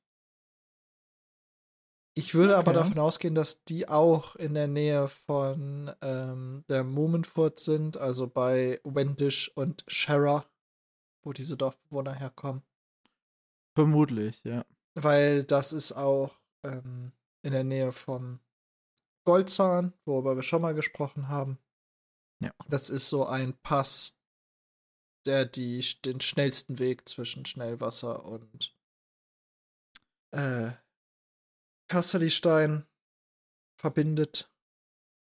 Ich 2.18 2.34
würde 2.34 2.58
aber 2.58 2.72
Okay. 2.72 2.80
davon 2.80 3.00
ausgehen, 3.00 3.36
dass 3.36 3.66
die 3.66 3.90
auch 3.90 4.38
in 4.38 4.54
der 4.54 4.68
Nähe 4.68 5.10
von 5.10 5.92
ähm, 6.02 6.64
der 6.70 6.86
Mumenfurt 6.86 7.60
sind, 7.60 7.98
also 7.98 8.26
bei 8.26 8.80
Wendish 8.86 9.50
und 9.56 9.84
Shara, 9.88 10.46
wo 11.24 11.34
diese 11.34 11.58
Dorfbewohner 11.58 12.14
herkommen. 12.14 12.64
Vermutlich, 13.76 14.42
ja. 14.46 14.66
Weil 14.94 15.44
das 15.44 15.74
ist 15.74 15.92
auch 15.92 16.40
ähm, 16.64 17.12
in 17.42 17.52
der 17.52 17.66
Nähe 17.66 17.92
vom 17.92 18.40
Goldzahn, 19.26 19.94
worüber 20.06 20.38
wir 20.38 20.44
schon 20.44 20.62
mal 20.62 20.74
gesprochen 20.74 21.28
haben. 21.28 21.58
Ja. 22.40 22.54
Das 22.70 22.90
ist 22.90 23.10
so 23.10 23.26
ein 23.26 23.58
Pass, 23.62 24.18
der 25.26 25.46
die, 25.46 25.84
den 26.06 26.22
schnellsten 26.22 26.80
Weg 26.80 27.10
zwischen 27.10 27.46
Schnellwasser 27.46 28.24
und 28.24 28.74
äh, 30.32 30.72
Kasselistein 31.88 32.86
verbindet. 33.80 34.52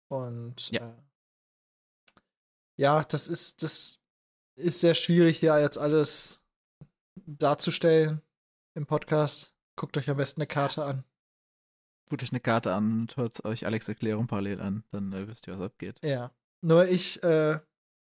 Und 0.09 0.69
Ja. 0.71 0.89
äh, 0.89 0.95
ja, 2.77 3.03
das 3.03 3.27
ist, 3.27 3.63
das 3.63 3.99
ist 4.57 4.79
sehr 4.79 4.95
schwierig, 4.95 5.39
hier 5.39 5.59
jetzt 5.59 5.77
alles 5.77 6.43
darzustellen 7.25 8.21
im 8.75 8.85
Podcast. 8.85 9.55
Guckt 9.77 9.97
euch 9.97 10.09
am 10.09 10.17
besten 10.17 10.41
eine 10.41 10.47
Karte 10.47 10.83
an. 10.85 11.03
Guckt 12.09 12.21
euch 12.23 12.31
eine 12.31 12.39
Karte 12.39 12.73
an 12.73 13.01
und 13.01 13.17
hört 13.17 13.43
euch 13.45 13.65
Alex 13.65 13.87
Erklärung 13.87 14.27
parallel 14.27 14.61
an, 14.61 14.83
dann 14.91 15.11
äh, 15.13 15.27
wisst 15.27 15.47
ihr, 15.47 15.57
was 15.57 15.65
abgeht. 15.65 15.99
Ja. 16.03 16.31
Nur 16.61 16.87
ich 16.87 17.21
äh, 17.23 17.59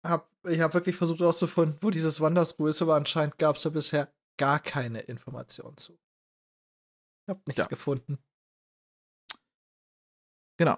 hab, 0.06 0.32
ich 0.48 0.60
hab 0.62 0.74
wirklich 0.74 0.96
versucht 0.96 1.20
herauszufinden, 1.20 1.78
wo 1.82 1.90
dieses 1.90 2.22
Wandersruhe 2.22 2.70
ist, 2.70 2.82
aber 2.82 2.96
anscheinend 2.96 3.38
gab 3.40 3.56
es 3.56 3.64
da 3.64 3.70
bisher 3.70 4.14
gar 4.38 4.60
keine 4.60 5.00
Informationen 5.02 5.78
zu. 5.78 5.94
Ich 5.94 7.30
hab 7.30 7.46
nichts 7.48 7.64
Ja. 7.64 7.68
gefunden. 7.68 8.20
Genau. 10.58 10.78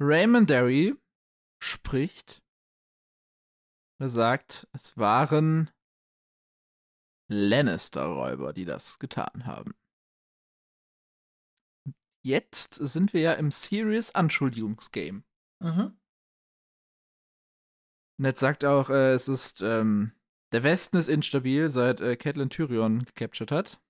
Raymond 0.00 0.50
Derry 0.50 0.94
spricht. 1.62 2.42
Er 3.98 4.08
sagt, 4.08 4.66
es 4.72 4.96
waren 4.96 5.70
Lannister-Räuber, 7.28 8.52
die 8.52 8.64
das 8.64 8.98
getan 8.98 9.46
haben. 9.46 9.74
Jetzt 12.22 12.74
sind 12.74 13.12
wir 13.12 13.20
ja 13.20 13.32
im 13.34 13.50
Serious 13.50 14.14
Anschuldigungsgame. 14.14 15.22
Mhm. 15.60 15.98
Ned 18.18 18.36
sagt 18.36 18.64
auch, 18.64 18.90
äh, 18.90 19.12
es 19.12 19.28
ist, 19.28 19.62
ähm, 19.62 20.12
der 20.52 20.62
Westen 20.62 20.96
ist 20.96 21.08
instabil, 21.08 21.68
seit 21.68 22.00
äh, 22.00 22.16
Catelyn 22.16 22.50
Tyrion 22.50 23.04
gecaptured 23.04 23.50
hat. 23.50 23.80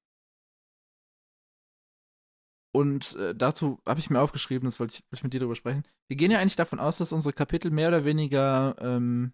Und 2.73 3.17
äh, 3.17 3.35
dazu 3.35 3.81
habe 3.87 3.99
ich 3.99 4.11
mir 4.11 4.21
aufgeschrieben, 4.21 4.67
das 4.67 4.79
wollte 4.79 4.95
ich, 4.95 5.01
wollte 5.05 5.17
ich 5.17 5.23
mit 5.25 5.33
dir 5.33 5.41
drüber 5.41 5.57
sprechen. 5.57 5.83
Wir 6.09 6.17
gehen 6.17 6.31
ja 6.31 6.39
eigentlich 6.39 6.57
davon 6.57 6.79
aus, 6.79 6.99
dass 6.99 7.13
unsere 7.13 7.33
Kapitel 7.33 7.71
mehr 7.71 7.89
oder 7.89 8.05
weniger 8.05 8.77
ähm, 8.81 9.33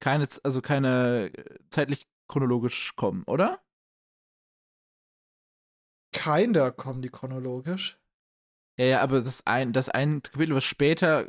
keine, 0.00 0.28
also 0.44 0.62
keine 0.62 1.32
äh, 1.34 1.58
zeitlich 1.70 2.06
chronologisch 2.28 2.94
kommen, 2.94 3.24
oder? 3.24 3.60
Kinder 6.12 6.70
kommen 6.70 7.02
die 7.02 7.10
chronologisch. 7.10 7.98
Ja, 8.78 8.84
ja, 8.84 9.02
aber 9.02 9.20
das 9.20 9.46
ein, 9.46 9.72
das 9.72 9.88
ein 9.88 10.22
Kapitel, 10.22 10.54
was 10.54 10.64
später 10.64 11.28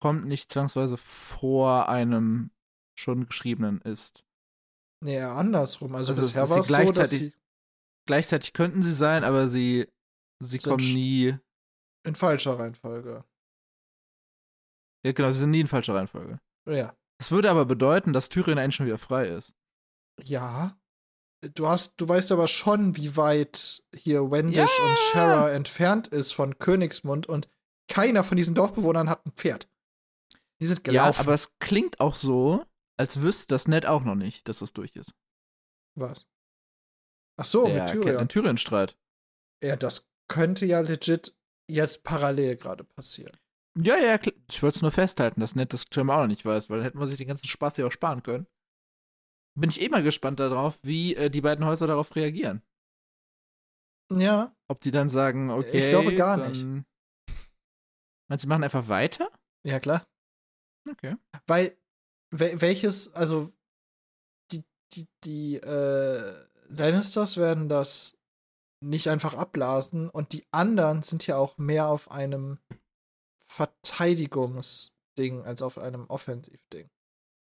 kommt, 0.00 0.26
nicht 0.26 0.52
zwangsweise 0.52 0.96
vor 0.96 1.88
einem 1.88 2.50
schon 2.94 3.26
geschriebenen 3.26 3.80
ist. 3.80 4.24
Nee, 5.00 5.20
andersrum. 5.20 5.94
Also, 5.94 6.12
Also, 6.12 6.22
bisher 6.22 6.48
war 6.50 6.58
es 6.58 6.68
so, 6.68 6.92
dass 6.92 7.10
sie 7.10 7.32
Gleichzeitig 8.06 8.52
könnten 8.52 8.82
sie 8.82 8.92
sein, 8.92 9.24
aber 9.24 9.48
sie, 9.48 9.88
sie 10.40 10.58
Sind 10.58 10.70
kommen 10.70 10.84
nie. 10.92 11.36
in 12.04 12.14
falscher 12.14 12.58
Reihenfolge. 12.58 13.24
Ja, 15.04 15.12
genau, 15.12 15.30
sie 15.32 15.38
sind 15.40 15.50
nie 15.50 15.60
in 15.60 15.66
falscher 15.68 15.94
Reihenfolge. 15.94 16.40
Ja. 16.68 16.96
Das 17.18 17.30
würde 17.30 17.50
aber 17.50 17.64
bedeuten, 17.64 18.12
dass 18.12 18.28
Tyrion 18.28 18.58
eigentlich 18.58 18.74
schon 18.76 18.86
wieder 18.86 18.98
frei 18.98 19.28
ist. 19.28 19.54
Ja. 20.22 20.76
Du 21.54 21.66
hast, 21.66 21.94
du 22.00 22.08
weißt 22.08 22.30
aber 22.32 22.46
schon, 22.46 22.96
wie 22.96 23.16
weit 23.16 23.84
hier 23.94 24.30
Wendish 24.30 24.78
Ja. 24.78 24.84
und 24.84 24.98
Shara 24.98 25.50
entfernt 25.50 26.06
ist 26.08 26.32
von 26.32 26.58
Königsmund 26.58 27.26
und 27.26 27.48
keiner 27.88 28.22
von 28.22 28.36
diesen 28.36 28.54
Dorfbewohnern 28.54 29.08
hat 29.08 29.26
ein 29.26 29.32
Pferd. 29.32 29.68
Die 30.60 30.66
sind 30.66 30.84
gelaufen. 30.84 31.16
Ja, 31.16 31.20
aber 31.20 31.34
es 31.34 31.58
klingt 31.58 31.98
auch 31.98 32.14
so, 32.14 32.64
als 32.96 33.22
wüsste 33.22 33.48
das 33.48 33.66
Ned 33.66 33.86
auch 33.86 34.04
noch 34.04 34.14
nicht, 34.14 34.46
dass 34.48 34.60
das 34.60 34.72
durch 34.72 34.94
ist. 34.94 35.14
Was? 35.98 36.26
Ach 37.36 37.44
so, 37.44 37.66
Der 37.66 37.82
mit 37.82 37.90
Tyrion. 37.90 38.28
Tyrion-Streit. 38.28 38.96
Ja, 39.62 39.76
das 39.76 40.08
könnte 40.28 40.66
ja 40.66 40.80
legit 40.80 41.36
jetzt 41.70 42.02
parallel 42.04 42.56
gerade 42.56 42.84
passieren. 42.84 43.36
Ja, 43.78 43.96
ja, 43.96 44.18
klar. 44.18 44.34
ich 44.50 44.62
wollte 44.62 44.76
es 44.76 44.82
nur 44.82 44.92
festhalten, 44.92 45.40
dass 45.40 45.54
Ned 45.54 45.72
das 45.72 45.86
scheinbar 45.92 46.18
auch 46.18 46.22
noch 46.22 46.28
nicht 46.28 46.44
weiß, 46.44 46.68
weil 46.68 46.78
dann 46.78 46.84
hätten 46.84 46.98
wir 46.98 47.06
sich 47.06 47.16
den 47.16 47.28
ganzen 47.28 47.48
Spaß 47.48 47.78
ja 47.78 47.86
auch 47.86 47.92
sparen 47.92 48.22
können. 48.22 48.46
Bin 49.58 49.70
ich 49.70 49.80
eh 49.80 49.88
mal 49.88 50.02
gespannt 50.02 50.40
darauf, 50.40 50.78
wie 50.82 51.14
äh, 51.14 51.30
die 51.30 51.40
beiden 51.40 51.64
Häuser 51.64 51.86
darauf 51.86 52.14
reagieren. 52.16 52.62
Ja, 54.10 54.54
Ob 54.68 54.80
die 54.80 54.90
dann 54.90 55.08
sagen, 55.08 55.50
okay. 55.50 55.84
Ich 55.84 55.88
glaube 55.90 56.14
gar 56.14 56.36
nicht. 56.36 56.64
Meinst 56.64 56.84
du, 58.30 58.38
sie 58.38 58.46
machen 58.46 58.64
einfach 58.64 58.88
weiter? 58.88 59.30
ja 59.64 59.78
klar. 59.80 60.06
Okay. 60.90 61.16
Weil, 61.46 61.76
wel 62.30 62.60
welches, 62.60 63.12
also 63.14 63.52
die, 64.50 64.64
die, 64.92 65.06
die 65.24 65.56
äh, 65.56 66.48
Lannisters 66.76 67.36
werden 67.36 67.68
das 67.68 68.16
nicht 68.80 69.08
einfach 69.08 69.34
abblasen 69.34 70.10
und 70.10 70.32
die 70.32 70.44
anderen 70.50 71.02
sind 71.02 71.26
ja 71.26 71.36
auch 71.36 71.56
mehr 71.58 71.88
auf 71.88 72.10
einem 72.10 72.58
Verteidigungsding 73.44 75.42
als 75.44 75.62
auf 75.62 75.78
einem 75.78 76.06
Offensivding. 76.06 76.90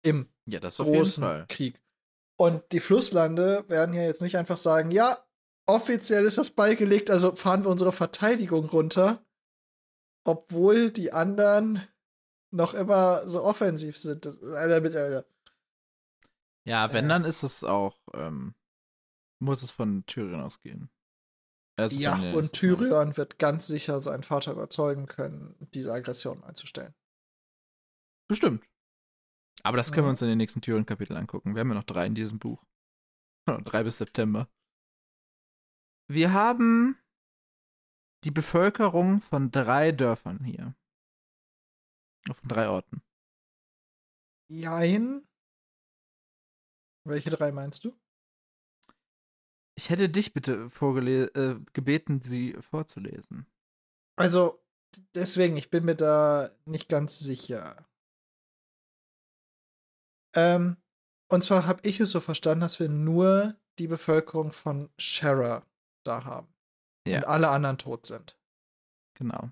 Im 0.04 0.28
Ja, 0.46 0.60
großen. 0.60 1.48
Krieg. 1.48 1.80
Und 2.38 2.64
die 2.72 2.80
Flusslande 2.80 3.66
werden 3.70 3.94
ja 3.94 4.02
jetzt 4.02 4.22
nicht 4.22 4.36
einfach 4.36 4.58
sagen, 4.58 4.92
ja, 4.92 5.18
offiziell 5.68 6.26
ist 6.26 6.40
das 6.40 6.50
beigelegt, 6.50 7.10
also 7.10 7.36
fahren 7.36 7.64
wir 7.64 7.70
unsere 7.70 7.92
Verteidigung 7.92 8.68
runter, 8.70 9.24
obwohl 10.26 10.92
die 10.92 11.14
anderen 11.14 11.88
noch 12.52 12.74
immer 12.74 13.28
so 13.30 13.44
offensiv 13.44 13.98
sind. 13.98 14.26
Das, 14.26 14.40
bitte, 14.40 15.02
Alter. 15.02 15.26
Ja, 16.66 16.92
wenn, 16.94 17.06
Äh. 17.06 17.10
dann 17.10 17.26
ist 17.26 17.44
es 17.44 17.64
auch, 17.64 17.98
ähm, 18.14 18.56
muss 19.42 19.64
es 19.64 19.72
von 19.72 20.06
Tyrion 20.06 20.42
ausgehen. 20.42 20.90
Also 21.78 21.98
Ja, 21.98 22.16
von 22.18 22.34
und. 22.36 22.54
Tyrion 22.54 23.18
wird 23.18 23.40
ganz 23.40 23.68
sicher 23.68 24.00
seinen 24.00 24.24
Vater 24.24 24.52
überzeugen 24.52 25.08
können, 25.08 25.56
diese 25.74 25.92
Aggression 25.94 26.44
einzustellen. 26.44 26.94
Bestimmt. 28.30 28.66
Aber 29.64 29.78
das 29.78 29.92
können 29.92 30.04
Ja. 30.04 30.08
wir 30.08 30.12
uns 30.12 30.22
in 30.22 30.28
den 30.28 30.38
nächsten 30.38 30.62
Tyrion-Kapiteln 30.62 31.18
angucken. 31.18 31.56
Wir 31.56 31.62
haben 31.62 31.70
ja 31.70 31.76
noch 31.76 31.84
drei 31.84 32.06
in 32.06 32.16
diesem 32.16 32.40
Buch. 32.40 32.64
drei 33.66 33.84
bis 33.84 33.98
September. 33.98 34.50
Wir 36.10 36.34
haben 36.34 36.98
die 38.24 38.32
Bevölkerung 38.32 39.22
von 39.22 39.52
drei 39.52 39.92
Dörfern 39.92 40.44
hier. 40.44 40.76
Von 42.32 42.50
drei 42.50 42.70
Orten. 42.70 43.02
Jein. 44.52 45.28
Welche 47.08 47.32
drei 47.32 47.52
meinst 47.52 47.84
du? 47.86 47.98
Ich 49.82 49.90
hätte 49.90 50.10
dich 50.10 50.32
bitte 50.32 50.70
äh, 51.34 51.60
gebeten, 51.74 52.22
sie 52.22 52.54
vorzulesen. 52.60 53.48
Also, 54.16 54.64
deswegen, 55.16 55.58
ich 55.58 55.72
bin 55.72 55.86
mir 55.86 55.96
da 55.96 56.52
nicht 56.66 56.88
ganz 56.88 57.18
sicher. 57.18 57.90
Ähm, 60.36 60.78
und 61.32 61.44
zwar 61.44 61.66
habe 61.66 61.82
ich 61.84 62.00
es 62.00 62.12
so 62.12 62.20
verstanden, 62.20 62.62
dass 62.62 62.80
wir 62.80 62.90
nur 62.90 63.56
die 63.80 63.88
Bevölkerung 63.88 64.52
von 64.52 64.92
Shara 65.00 65.66
da 66.06 66.26
haben. 66.26 66.54
Ja. 67.08 67.18
Und 67.18 67.26
alle 67.26 67.50
anderen 67.50 67.80
tot 67.80 68.06
sind. 68.06 68.38
Genau. 69.16 69.50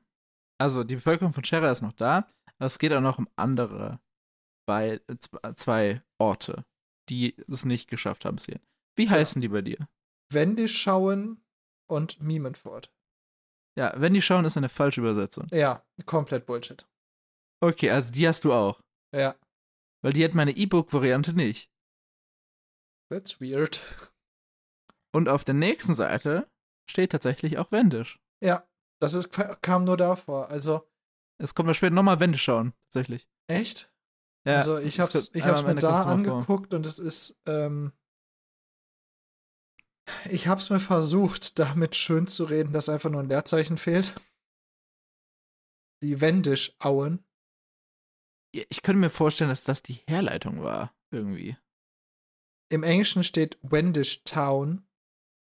Also, 0.60 0.84
die 0.84 0.98
Bevölkerung 0.98 1.34
von 1.34 1.44
Shera 1.44 1.72
ist 1.72 1.82
noch 1.82 1.94
da, 1.94 2.28
aber 2.58 2.68
es 2.68 2.78
geht 2.78 2.94
auch 2.94 3.02
noch 3.02 3.18
um 3.18 3.28
andere 3.36 4.00
bei, 4.68 5.02
zwei 5.56 6.04
Orte, 6.20 6.66
die 7.10 7.36
es 7.48 7.66
nicht 7.66 7.90
geschafft 7.90 8.26
haben, 8.26 8.38
sehen. 8.38 8.62
Wie 8.96 9.10
heißen 9.10 9.42
die 9.42 9.48
bei 9.48 9.64
dir? 9.64 9.90
Wendischauen 10.32 11.44
und 11.90 12.22
Mimenford. 12.22 12.92
Ja, 13.78 13.94
wenn 13.98 14.14
die 14.14 14.22
schauen, 14.22 14.46
ist 14.46 14.58
eine 14.58 14.70
falsche 14.70 15.02
Übersetzung. 15.02 15.48
Ja, 15.52 15.86
komplett 16.06 16.46
Bullshit. 16.46 16.88
Okay, 17.62 17.90
also 17.92 18.12
die 18.12 18.28
hast 18.28 18.44
du 18.44 18.54
auch. 18.54 18.82
Ja, 19.14 19.36
Weil 20.02 20.14
die 20.14 20.24
hat 20.24 20.34
meine 20.34 20.52
E-Book-Variante 20.52 21.34
nicht. 21.34 21.72
that's 23.12 23.42
weird. 23.42 23.82
Und 25.12 25.28
auf 25.30 25.44
der 25.44 25.56
nächsten 25.56 25.96
Seite 25.96 26.48
steht 26.90 27.12
tatsächlich 27.12 27.58
auch 27.58 27.72
Wendisch. 27.72 28.20
Ja, 28.44 28.68
das 29.02 29.14
ist, 29.14 29.32
kam 29.62 29.84
nur 29.86 29.98
davor. 29.98 30.50
Also, 30.52 30.88
Es 31.42 31.56
kommt 31.56 31.70
da 31.70 31.74
später 31.74 31.96
nochmal 31.96 32.20
Wendisch 32.20 32.44
schauen, 32.44 32.74
tatsächlich. 32.86 33.28
echt? 33.48 33.92
Ja, 34.48 34.58
also, 34.58 34.78
ich 34.78 35.00
hab's, 35.00 35.32
ich 35.34 35.44
hab's 35.44 35.64
mir 35.64 35.76
da 35.76 36.04
vor. 36.04 36.12
angeguckt 36.12 36.74
und 36.74 36.86
es 36.86 36.98
ist, 37.00 37.38
ähm, 37.46 37.92
ich 40.30 40.48
hab's 40.48 40.70
mir 40.70 40.80
versucht, 40.80 41.60
damit 41.60 41.96
schön 41.96 42.28
zu 42.28 42.46
reden, 42.46 42.74
dass 42.74 42.90
einfach 42.90 43.10
nur 43.10 43.22
ein 43.22 43.30
Leerzeichen 43.30 43.78
fehlt. 43.78 44.16
Die 46.02 46.22
Wendisch-Auen. 46.22 47.24
Ich 48.52 48.82
könnte 48.82 49.00
mir 49.00 49.10
vorstellen, 49.10 49.50
dass 49.50 49.64
das 49.64 49.84
die 49.84 50.02
Herleitung 50.08 50.64
war, 50.64 50.94
irgendwie. 51.12 51.58
Im 52.72 52.84
Englischen 52.84 53.24
steht 53.24 53.58
Wendish 53.62 54.24
Town, 54.24 54.88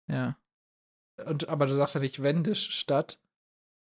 Ja. 0.07 0.37
und, 1.25 1.49
aber 1.49 1.65
du 1.65 1.73
sagst 1.73 1.95
ja 1.95 2.01
nicht 2.01 2.21
Wendisch 2.23 2.71
Stadt. 2.71 3.19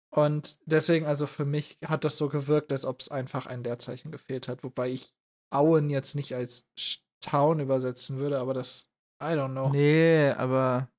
Und 0.09 0.57
deswegen, 0.65 1.05
also 1.05 1.27
für 1.27 1.45
mich 1.45 1.77
hat 1.85 2.03
das 2.05 2.17
so 2.17 2.29
gewirkt, 2.29 2.71
als 2.71 2.85
ob 2.85 3.01
es 3.01 3.09
einfach 3.09 3.45
ein 3.45 3.63
Leerzeichen 3.63 4.11
gefehlt 4.11 4.47
hat, 4.47 4.63
wobei 4.63 4.89
ich 4.89 5.13
Auen 5.49 5.89
jetzt 5.89 6.15
nicht 6.15 6.33
als 6.33 6.65
Town 7.21 7.59
übersetzen 7.59 8.17
würde, 8.17 8.39
aber 8.39 8.53
das, 8.53 8.89
I 9.21 9.33
don't 9.35 9.51
know. 9.51 9.69
Nee, 9.69 10.31
aber. 10.31 10.89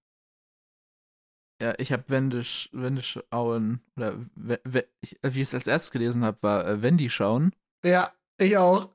Ja, 1.61 1.75
ich 1.79 1.93
habe 1.93 2.09
Wendisch, 2.09 2.69
Wendisch 2.73 3.19
Auen, 3.31 3.81
oder 3.97 4.17
we, 4.37 4.61
we, 4.65 4.89
ich, 5.01 5.19
wie 5.23 5.41
ich 5.41 5.49
es 5.49 5.55
als 5.55 5.67
erstes 5.67 5.91
gelesen 5.91 6.25
habe, 6.25 6.41
war 6.43 6.67
äh, 6.67 6.83
Wendy 6.83 7.11
schauen. 7.11 7.53
Ja, 7.85 8.13
ich 8.39 8.57
auch. 8.57 8.93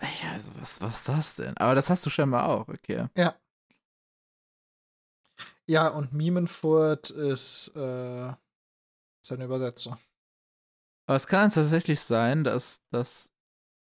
Ja, 0.00 0.32
also 0.32 0.50
was, 0.58 0.80
was 0.80 0.98
ist 0.98 1.08
das 1.08 1.36
denn? 1.36 1.56
Aber 1.58 1.74
das 1.74 1.90
hast 1.90 2.04
du 2.06 2.10
scheinbar 2.10 2.48
auch, 2.48 2.68
okay. 2.68 3.08
Ja, 5.68 5.88
und 5.88 6.12
Mimenfurt 6.12 7.10
ist, 7.10 7.72
äh, 7.76 8.28
ist 8.28 9.30
eine 9.30 9.44
Übersetzung. 9.44 9.96
Aber 11.06 11.16
es 11.16 11.26
kann 11.26 11.50
tatsächlich 11.50 12.00
sein, 12.00 12.44
dass 12.44 12.82
das 12.90 13.31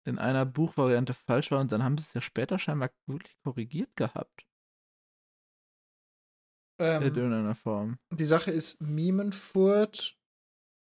in 0.06 0.20
einer 0.20 0.46
Buchvariante 0.46 1.14
falsch 1.14 1.52
war 1.52 1.60
und 1.62 1.72
dann 1.72 1.84
haben 1.84 1.98
sie 1.98 2.04
es 2.04 2.14
ja 2.14 2.22
später 2.22 2.60
scheinbar 2.60 2.92
wirklich 3.08 3.36
korrigiert 3.44 3.96
gehabt. 3.96 4.46
Ähm, 6.80 7.04
in 7.04 7.16
irgendeiner 7.16 7.56
Form. 7.56 8.00
die 8.12 8.26
Sache 8.26 8.52
ist, 8.52 8.82
Mimenfurt 8.82 10.18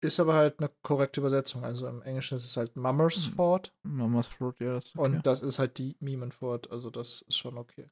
ist 0.03 0.19
aber 0.19 0.33
halt 0.33 0.59
eine 0.59 0.69
korrekte 0.81 1.19
Übersetzung. 1.19 1.63
Also 1.63 1.87
im 1.87 2.01
Englischen 2.01 2.35
ist 2.35 2.43
es 2.43 2.57
halt 2.57 2.75
Mummersford. 2.75 3.73
Mummersford, 3.83 4.59
ja, 4.59 4.73
das 4.73 4.85
ist 4.85 4.95
okay. 4.95 5.15
Und 5.15 5.25
das 5.25 5.41
ist 5.41 5.59
halt 5.59 5.77
die 5.77 5.95
Miemenford. 5.99 6.71
Also 6.71 6.89
das 6.89 7.21
ist 7.21 7.37
schon 7.37 7.57
okay. 7.57 7.89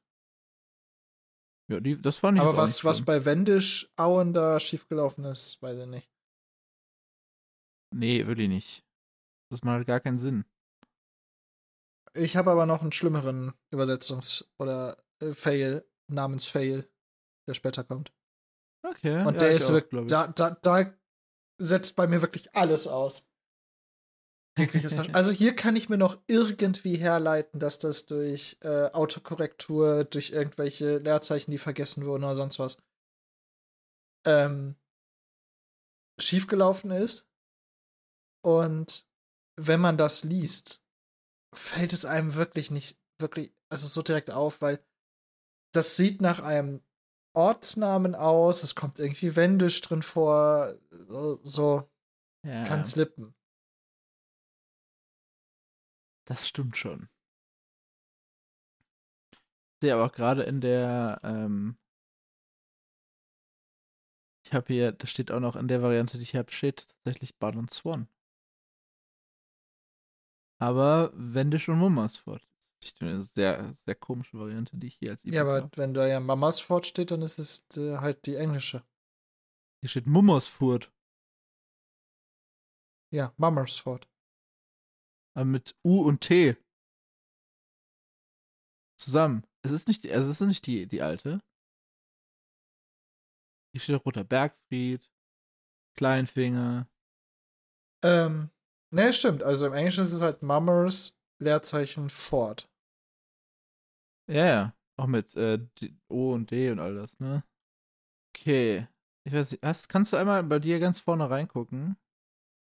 Ja, 1.70 1.78
die, 1.78 2.00
das 2.00 2.22
war 2.22 2.32
nicht 2.32 2.42
Aber 2.42 2.56
was, 2.56 2.84
was 2.84 3.04
bei 3.04 3.24
Wendisch 3.24 3.88
Auen 3.96 4.32
da 4.32 4.58
schiefgelaufen 4.58 5.24
ist, 5.24 5.62
weiß 5.62 5.78
ich 5.78 5.86
nicht. 5.86 6.10
Nee, 7.94 8.26
wirklich 8.26 8.48
nicht. 8.48 8.84
Das 9.50 9.62
macht 9.62 9.76
halt 9.76 9.86
gar 9.86 10.00
keinen 10.00 10.18
Sinn. 10.18 10.44
Ich 12.14 12.36
habe 12.36 12.50
aber 12.50 12.66
noch 12.66 12.82
einen 12.82 12.92
schlimmeren 12.92 13.52
Übersetzungs- 13.72 14.44
oder 14.58 14.96
äh, 15.20 15.32
Fail 15.34 15.84
namens 16.08 16.46
Fail, 16.46 16.88
der 17.46 17.54
später 17.54 17.84
kommt. 17.84 18.12
Okay. 18.82 19.24
Und 19.24 19.34
ja, 19.34 19.40
der 19.40 19.50
ist 19.52 19.72
wirklich, 19.72 20.06
da, 20.06 20.26
da, 20.26 20.50
da 20.50 20.92
setzt 21.58 21.96
bei 21.96 22.06
mir 22.06 22.22
wirklich 22.22 22.54
alles 22.54 22.86
aus. 22.86 23.26
Also 25.14 25.30
hier 25.30 25.56
kann 25.56 25.76
ich 25.76 25.88
mir 25.88 25.96
noch 25.96 26.18
irgendwie 26.26 26.96
herleiten, 26.96 27.60
dass 27.60 27.78
das 27.78 28.04
durch 28.04 28.58
äh, 28.60 28.90
Autokorrektur, 28.92 30.04
durch 30.04 30.30
irgendwelche 30.32 30.98
Leerzeichen, 30.98 31.50
die 31.50 31.56
vergessen 31.56 32.04
wurden 32.04 32.24
oder 32.24 32.34
sonst 32.34 32.58
was, 32.58 32.76
ähm, 34.26 34.76
schiefgelaufen 36.18 36.90
ist. 36.90 37.26
Und 38.42 39.06
wenn 39.56 39.80
man 39.80 39.96
das 39.96 40.24
liest, 40.24 40.79
fällt 41.52 41.92
es 41.92 42.04
einem 42.04 42.34
wirklich 42.34 42.70
nicht 42.70 42.98
wirklich, 43.18 43.52
also 43.68 43.86
so 43.86 44.02
direkt 44.02 44.30
auf, 44.30 44.62
weil 44.62 44.84
das 45.72 45.96
sieht 45.96 46.20
nach 46.20 46.40
einem 46.40 46.82
Ortsnamen 47.34 48.14
aus, 48.14 48.62
es 48.62 48.74
kommt 48.74 48.98
irgendwie 48.98 49.36
Wendisch 49.36 49.80
drin 49.82 50.02
vor, 50.02 50.74
so, 50.90 51.40
so 51.42 51.90
ja, 52.44 52.64
kann 52.64 52.84
slippen. 52.84 53.34
das 56.30 56.46
stimmt 56.46 56.76
schon. 56.76 57.08
Ja, 59.82 59.94
aber 59.94 60.06
auch 60.06 60.12
gerade 60.12 60.42
in 60.44 60.60
der, 60.60 61.20
ähm, 61.24 61.76
ich 64.44 64.52
habe 64.52 64.72
hier, 64.72 64.92
das 64.92 65.10
steht 65.10 65.30
auch 65.32 65.40
noch 65.40 65.56
in 65.56 65.66
der 65.66 65.82
Variante, 65.82 66.18
die 66.18 66.22
ich 66.22 66.36
habe, 66.36 66.52
steht 66.52 66.86
tatsächlich 66.86 67.36
Bud 67.38 67.56
und 67.56 67.72
Swan. 67.72 68.08
Aber 70.60 71.10
Wendisch 71.14 71.68
und 71.68 71.78
Mummersford. 71.78 72.46
Das 72.82 72.92
ist 72.92 73.02
eine 73.02 73.20
sehr, 73.20 73.74
sehr 73.74 73.94
komische 73.94 74.38
Variante, 74.38 74.76
die 74.76 74.86
ich 74.88 74.96
hier 74.96 75.10
als 75.10 75.24
Ja, 75.24 75.40
E-Book 75.40 75.40
aber 75.40 75.62
habe. 75.62 75.76
wenn 75.76 75.94
da 75.94 76.06
ja 76.06 76.20
Mamas 76.20 76.60
Fort 76.60 76.86
steht, 76.86 77.10
dann 77.10 77.22
ist 77.22 77.38
es 77.38 77.66
äh, 77.76 77.96
halt 77.98 78.26
die 78.26 78.36
englische. 78.36 78.84
Hier 79.80 79.88
steht 79.88 80.06
Mummersfurt, 80.06 80.92
Ja, 83.12 83.32
Mamas 83.38 83.76
Fort. 83.78 84.08
aber 85.34 85.44
mit 85.46 85.76
U 85.84 86.02
und 86.02 86.20
T. 86.20 86.56
Zusammen. 88.98 89.46
Es 89.62 89.72
ist 89.72 89.88
nicht, 89.88 90.04
die- 90.04 90.12
also 90.12 90.30
es 90.30 90.40
ist 90.40 90.46
nicht 90.46 90.66
die, 90.66 90.86
die 90.86 91.02
alte. 91.02 91.40
Hier 93.72 93.80
steht 93.80 94.04
Roter 94.04 94.24
Bergfried, 94.24 95.10
Kleinfinger. 95.96 96.88
Ähm, 98.02 98.50
ne, 98.90 99.12
stimmt. 99.12 99.42
Also 99.42 99.66
im 99.66 99.72
Englischen 99.72 100.02
ist 100.02 100.12
es 100.12 100.20
halt 100.20 100.42
Mummers 100.42 101.16
Leerzeichen 101.38 102.10
Fort. 102.10 102.68
Ja, 104.28 104.46
ja. 104.46 104.74
Auch 104.96 105.06
mit 105.06 105.34
äh, 105.36 105.58
O 106.08 106.32
und 106.32 106.50
D 106.50 106.70
und 106.70 106.78
all 106.78 106.94
das, 106.94 107.18
ne? 107.18 107.42
Okay. 108.34 108.86
Ich 109.24 109.32
weiß 109.32 109.50
nicht, 109.50 109.62
hast, 109.64 109.88
kannst 109.88 110.12
du 110.12 110.16
einmal 110.16 110.42
bei 110.44 110.58
dir 110.58 110.78
ganz 110.78 110.98
vorne 110.98 111.28
reingucken? 111.28 111.96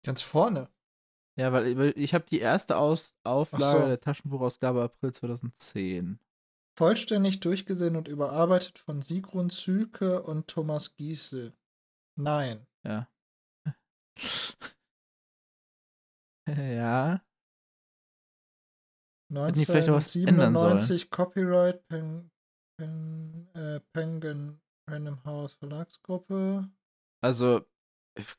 Ganz 0.03 0.22
vorne. 0.22 0.69
Ja, 1.38 1.53
weil, 1.53 1.78
weil 1.78 1.93
ich 1.95 2.13
habe 2.13 2.26
die 2.30 2.39
erste 2.39 2.78
Aus 2.78 3.15
Auflage 3.24 3.80
so. 3.80 3.86
der 3.88 3.99
Taschenbuchausgabe 3.99 4.84
April 4.84 5.13
2010. 5.13 6.19
Vollständig 6.78 7.39
durchgesehen 7.39 7.95
und 7.95 8.07
überarbeitet 8.07 8.80
von 8.80 9.01
Sigrun 9.01 9.49
Zülke 9.49 10.24
und 10.24 10.47
Thomas 10.47 10.95
Giesel. 10.95 11.53
Nein. 12.15 12.65
Ja. 12.84 13.07
ja. 16.58 17.22
Hätten 19.34 19.54
die 19.54 19.66
vielleicht 19.66 19.89
auch 19.89 19.96
was 19.96 20.16
ändern 20.16 20.56
sollen. 20.56 20.78
1997 20.78 21.10
Copyright 21.10 21.88
Pen, 21.88 22.32
Pen, 22.78 23.48
äh, 23.56 23.80
Penguin 23.94 24.60
Random 24.89 25.24
House 25.24 25.54
Verlagsgruppe. 25.54 26.70
Also, 27.24 27.66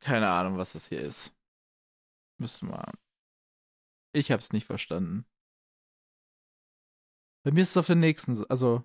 keine 0.01 0.29
Ahnung, 0.29 0.59
was 0.59 0.73
das 0.73 0.89
hier 0.89 1.01
ist. 1.01 1.35
Müssen 2.39 2.69
wir. 2.69 2.93
Ich 4.15 4.31
hab's 4.31 4.53
nicht 4.53 4.67
verstanden. 4.67 5.25
Bei 7.45 7.53
mir 7.53 7.63
ist 7.63 7.71
es 7.71 7.77
auf 7.77 7.87
der 7.87 7.97
nächsten, 7.97 8.45
also 8.51 8.85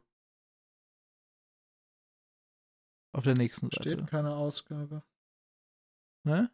auf 3.14 3.24
der 3.24 3.36
nächsten 3.36 3.70
Seite. 3.70 3.92
Steht 3.92 4.08
keine 4.08 4.36
Ausgabe. 4.36 5.04
Ne? 6.24 6.52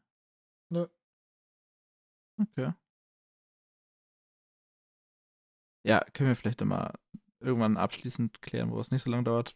Nö. 0.70 0.88
Okay. 2.40 2.74
Ja, 5.86 6.00
können 6.14 6.30
wir 6.30 6.36
vielleicht 6.36 6.64
mal 6.64 6.94
irgendwann 7.40 7.78
abschließend 7.78 8.42
klären, 8.42 8.72
wo 8.72 8.80
es 8.80 8.92
nicht 8.92 9.04
so 9.04 9.12
lange 9.12 9.24
dauert. 9.24 9.56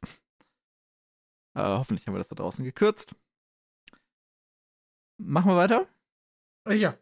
Äh, 1.55 1.63
hoffentlich 1.63 2.05
haben 2.05 2.13
wir 2.13 2.19
das 2.19 2.30
da 2.30 2.36
draußen 2.36 2.63
gekürzt. 2.63 3.15
Machen 5.17 5.49
wir 5.49 5.55
weiter. 5.55 5.88
Äh, 6.67 6.75
ja. 6.75 6.97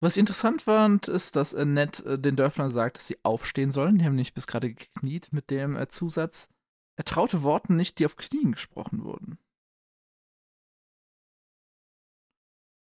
Was 0.00 0.16
ich 0.16 0.20
interessant 0.20 0.62
fand, 0.62 1.08
ist, 1.08 1.36
dass 1.36 1.52
äh, 1.52 1.64
Ned 1.64 2.00
äh, 2.00 2.18
den 2.18 2.36
Dörflern 2.36 2.70
sagt, 2.70 2.98
dass 2.98 3.06
sie 3.06 3.18
aufstehen 3.24 3.70
sollen. 3.70 3.98
Die 3.98 4.04
haben 4.04 4.14
nicht 4.14 4.34
bis 4.34 4.46
gerade 4.46 4.74
gekniet 4.74 5.32
mit 5.32 5.50
dem 5.50 5.76
äh, 5.76 5.88
Zusatz. 5.88 6.50
Er 6.96 7.04
traute 7.04 7.42
Worten 7.42 7.76
nicht, 7.76 7.98
die 7.98 8.06
auf 8.06 8.16
Knien 8.16 8.52
gesprochen 8.52 9.02
wurden. 9.04 9.38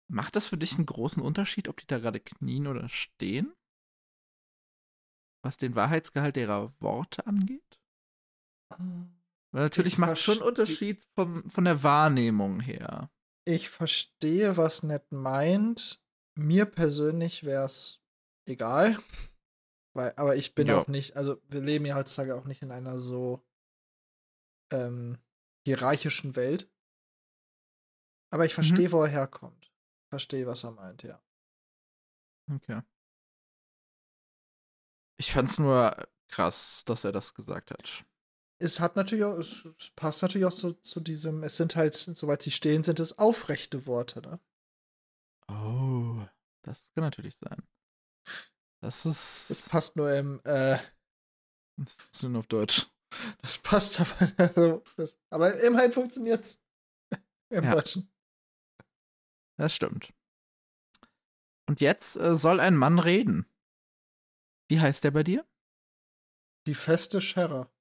Macht 0.10 0.36
das 0.36 0.48
für 0.48 0.58
dich 0.58 0.76
einen 0.76 0.86
großen 0.86 1.22
Unterschied, 1.22 1.68
ob 1.68 1.78
die 1.78 1.88
da 1.88 2.00
gerade 2.00 2.20
knien 2.20 2.68
oder 2.68 2.88
stehen? 2.90 3.54
Was 5.44 5.58
den 5.58 5.76
Wahrheitsgehalt 5.76 6.38
ihrer 6.38 6.74
Worte 6.82 7.26
angeht? 7.28 7.80
Weil 8.70 9.64
natürlich 9.64 9.94
Ich 9.94 10.00
macht 10.00 10.18
schon 10.18 10.42
Unterschied 10.42 11.04
vom, 11.16 11.50
von 11.50 11.66
der 11.66 11.84
Wahrnehmung 11.84 12.60
her. 12.60 13.10
Ich 13.46 13.70
verstehe, 13.70 14.58
was 14.58 14.84
Ned 14.84 15.12
meint. 15.12 16.04
Mir 16.38 16.66
persönlich 16.66 17.44
wäre 17.44 17.66
es 17.66 18.02
egal. 18.46 18.98
Weil, 19.94 20.14
aber 20.18 20.36
ich 20.36 20.54
bin 20.54 20.68
Ja. 20.68 20.82
auch 20.82 20.88
nicht, 20.88 21.16
also 21.16 21.42
wir 21.48 21.62
leben 21.62 21.86
ja 21.86 21.96
heutzutage 21.96 22.36
auch 22.36 22.46
nicht 22.46 22.62
in 22.62 22.72
einer 22.72 23.00
so 23.00 23.46
ähm, 24.72 25.18
hierarchischen 25.66 26.36
Welt. 26.36 26.70
Aber 28.32 28.46
ich 28.46 28.54
verstehe, 28.54 28.92
wo 28.92 29.02
er 29.02 29.10
herkommt. 29.10 29.67
Verstehe, 30.18 30.48
was 30.48 30.64
er 30.64 30.72
meint, 30.72 31.04
ja. 31.04 31.22
Okay. 32.52 32.82
Ich 35.20 35.32
fand's 35.32 35.60
nur 35.60 35.96
krass, 36.28 36.82
dass 36.88 37.04
er 37.04 37.12
das 37.12 37.36
gesagt 37.36 37.70
hat. 37.70 38.04
Es 38.60 38.80
hat 38.80 38.96
natürlich 38.96 39.26
auch, 39.26 39.38
es, 39.38 39.66
es 39.78 39.92
passt 39.92 40.24
natürlich 40.24 40.46
auch 40.46 40.52
so 40.52 40.74
zu 40.74 41.02
diesem, 41.02 41.44
es 41.44 41.58
sind 41.58 41.76
halt, 41.76 41.94
soweit 41.94 42.42
sie 42.42 42.50
stehen, 42.50 42.84
sind 42.84 43.00
es 43.00 43.20
aufrechte 43.20 43.86
Worte, 43.86 44.22
ne? 44.22 44.40
Oh, 45.50 46.26
das 46.64 46.92
kann 46.96 47.04
natürlich 47.04 47.36
sein. 47.36 47.62
Das 48.82 49.06
ist. 49.06 49.52
Das 49.52 49.70
passt 49.70 49.96
nur 49.98 50.12
im, 50.12 50.42
äh, 50.46 50.80
Das 51.80 51.94
funktioniert 51.94 52.34
nur 52.34 52.40
auf 52.40 52.48
Deutsch. 52.48 52.88
das 53.44 53.60
passt 53.60 54.00
aber, 54.02 54.32
also, 54.38 54.84
das, 54.96 55.20
aber 55.30 55.60
immerhin 55.62 55.92
funktioniert's. 55.92 56.60
Im 57.52 57.64
Ja. 57.66 57.76
Deutschen. 57.76 58.12
Das 59.58 59.74
stimmt. 59.74 60.14
Und 61.68 61.82
jetzt 61.82 62.16
äh, 62.18 62.36
soll 62.36 62.60
ein 62.60 62.76
Mann 62.76 63.00
reden. 63.00 63.46
Wie 64.70 64.80
heißt 64.80 65.04
der 65.04 65.12
bei 65.12 65.24
dir? 65.24 65.46
Die 66.66 66.76
feste 66.76 67.22
Scherrer. 67.22 67.72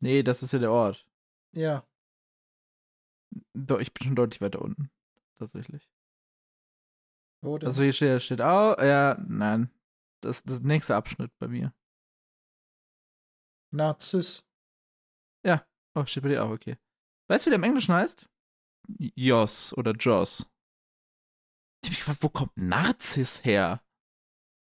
Nee, 0.00 0.22
das 0.22 0.42
ist 0.42 0.52
ja 0.52 0.58
der 0.58 0.72
Ort. 0.72 1.06
Ja. 1.52 1.86
Doch, 3.54 3.80
ich 3.80 3.92
bin 3.92 4.04
schon 4.04 4.16
deutlich 4.16 4.40
weiter 4.40 4.62
unten. 4.62 4.90
Tatsächlich. 5.38 5.90
Wo 7.42 7.58
denn? 7.58 7.68
Also 7.68 7.82
hier 7.82 7.92
steht, 7.92 8.22
steht 8.22 8.40
auch, 8.40 8.78
ja, 8.78 9.16
nein. 9.26 9.70
Das, 10.20 10.42
das 10.42 10.60
nächste 10.60 10.96
Abschnitt 10.96 11.36
bei 11.38 11.48
mir. 11.48 11.74
Narziss. 13.70 14.44
Oh, 15.98 16.06
steht 16.06 16.22
bei 16.22 16.28
dir 16.28 16.44
auch, 16.44 16.50
okay. 16.50 16.78
Weißt 17.28 17.44
du, 17.44 17.48
wie 17.48 17.50
der 17.50 17.58
im 17.58 17.64
Englischen 17.64 17.92
heißt? 17.92 18.28
Jos 18.88 19.72
oder 19.76 19.92
Joss. 19.92 20.46
Ich 21.82 21.88
hab 21.88 21.90
mich 21.90 21.98
gefragt, 21.98 22.22
wo 22.22 22.28
kommt 22.28 22.56
Narziss 22.56 23.44
her? 23.44 23.82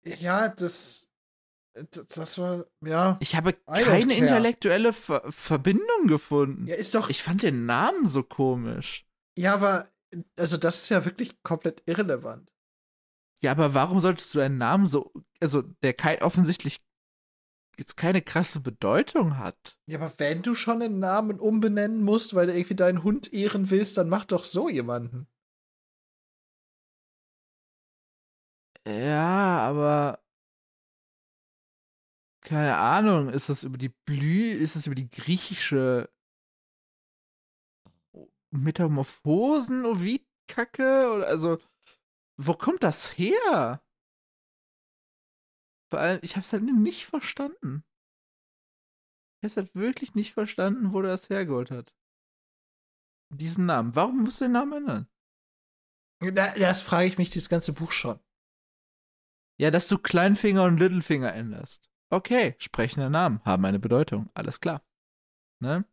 Ja, 0.04 0.48
das. 0.48 1.08
Das 1.74 2.36
war, 2.36 2.66
ja. 2.84 3.16
Ich 3.20 3.36
habe 3.36 3.52
keine 3.52 4.14
intellektuelle 4.14 4.92
Ver 4.92 5.22
Verbindung 5.30 6.06
gefunden. 6.06 6.66
Ja, 6.66 6.74
ist 6.74 6.94
doch. 6.94 7.08
Ich 7.08 7.22
fand 7.22 7.42
den 7.42 7.64
Namen 7.64 8.06
so 8.06 8.22
komisch. 8.22 9.06
Ja, 9.38 9.54
aber, 9.54 9.88
also 10.36 10.56
das 10.56 10.82
ist 10.82 10.88
ja 10.88 11.04
wirklich 11.04 11.42
komplett 11.42 11.82
irrelevant. 11.86 12.52
Ja, 13.42 13.52
aber 13.52 13.72
warum 13.72 14.00
solltest 14.00 14.34
du 14.34 14.40
einen 14.40 14.58
Namen 14.58 14.86
so, 14.86 15.12
also 15.40 15.62
der 15.62 15.94
kein, 15.94 16.20
offensichtlich 16.22 16.80
jetzt 17.80 17.96
keine 17.96 18.22
krasse 18.22 18.60
Bedeutung 18.60 19.38
hat? 19.38 19.78
Ja, 19.86 19.98
aber 19.98 20.12
wenn 20.18 20.42
du 20.42 20.54
schon 20.54 20.82
einen 20.82 21.00
Namen 21.00 21.40
umbenennen 21.40 22.02
musst, 22.02 22.34
weil 22.34 22.46
du 22.46 22.52
irgendwie 22.52 22.76
deinen 22.76 23.02
Hund 23.02 23.32
ehren 23.32 23.70
willst, 23.70 23.96
dann 23.96 24.08
mach 24.08 24.24
doch 24.26 24.44
so 24.44 24.68
jemanden. 24.68 25.26
Ja, 28.86 29.58
aber 29.60 30.22
keine 32.42 32.76
Ahnung, 32.76 33.28
ist 33.30 33.48
das 33.48 33.62
über 33.62 33.78
die 33.78 33.90
Blü, 33.90 34.52
ist 34.52 34.76
es 34.76 34.86
über 34.86 34.94
die 34.94 35.08
griechische 35.08 36.10
Metamorphosen, 38.50 39.84
Ovid-Kacke? 39.86 41.12
Oder 41.14 41.26
also, 41.28 41.58
wo 42.36 42.54
kommt 42.54 42.82
das 42.82 43.16
her? 43.16 43.82
Vor 45.90 45.98
allem, 45.98 46.20
ich 46.22 46.36
hab's 46.36 46.52
halt 46.52 46.62
nicht 46.62 47.06
verstanden. 47.06 47.84
Ich 49.40 49.44
hab's 49.44 49.56
halt 49.56 49.74
wirklich 49.74 50.14
nicht 50.14 50.32
verstanden, 50.32 50.92
wo 50.92 51.02
das 51.02 51.28
hergeholt 51.28 51.70
hat. 51.70 51.94
Diesen 53.32 53.66
Namen. 53.66 53.94
Warum 53.94 54.22
musst 54.22 54.40
du 54.40 54.44
den 54.44 54.52
Namen 54.52 54.72
ändern? 54.72 55.08
Das 56.58 56.82
frage 56.82 57.08
ich 57.08 57.18
mich 57.18 57.30
das 57.30 57.48
ganze 57.48 57.72
Buch 57.72 57.92
schon. 57.92 58.20
Ja, 59.58 59.70
dass 59.70 59.88
du 59.88 59.98
Kleinfinger 59.98 60.64
und 60.64 60.78
Littlefinger 60.78 61.32
änderst. 61.32 61.90
Okay, 62.10 62.56
sprechende 62.58 63.08
Namen 63.08 63.44
haben 63.44 63.64
eine 63.64 63.78
Bedeutung. 63.78 64.30
Alles 64.34 64.60
klar. 64.60 64.82
Ne? 65.60 65.84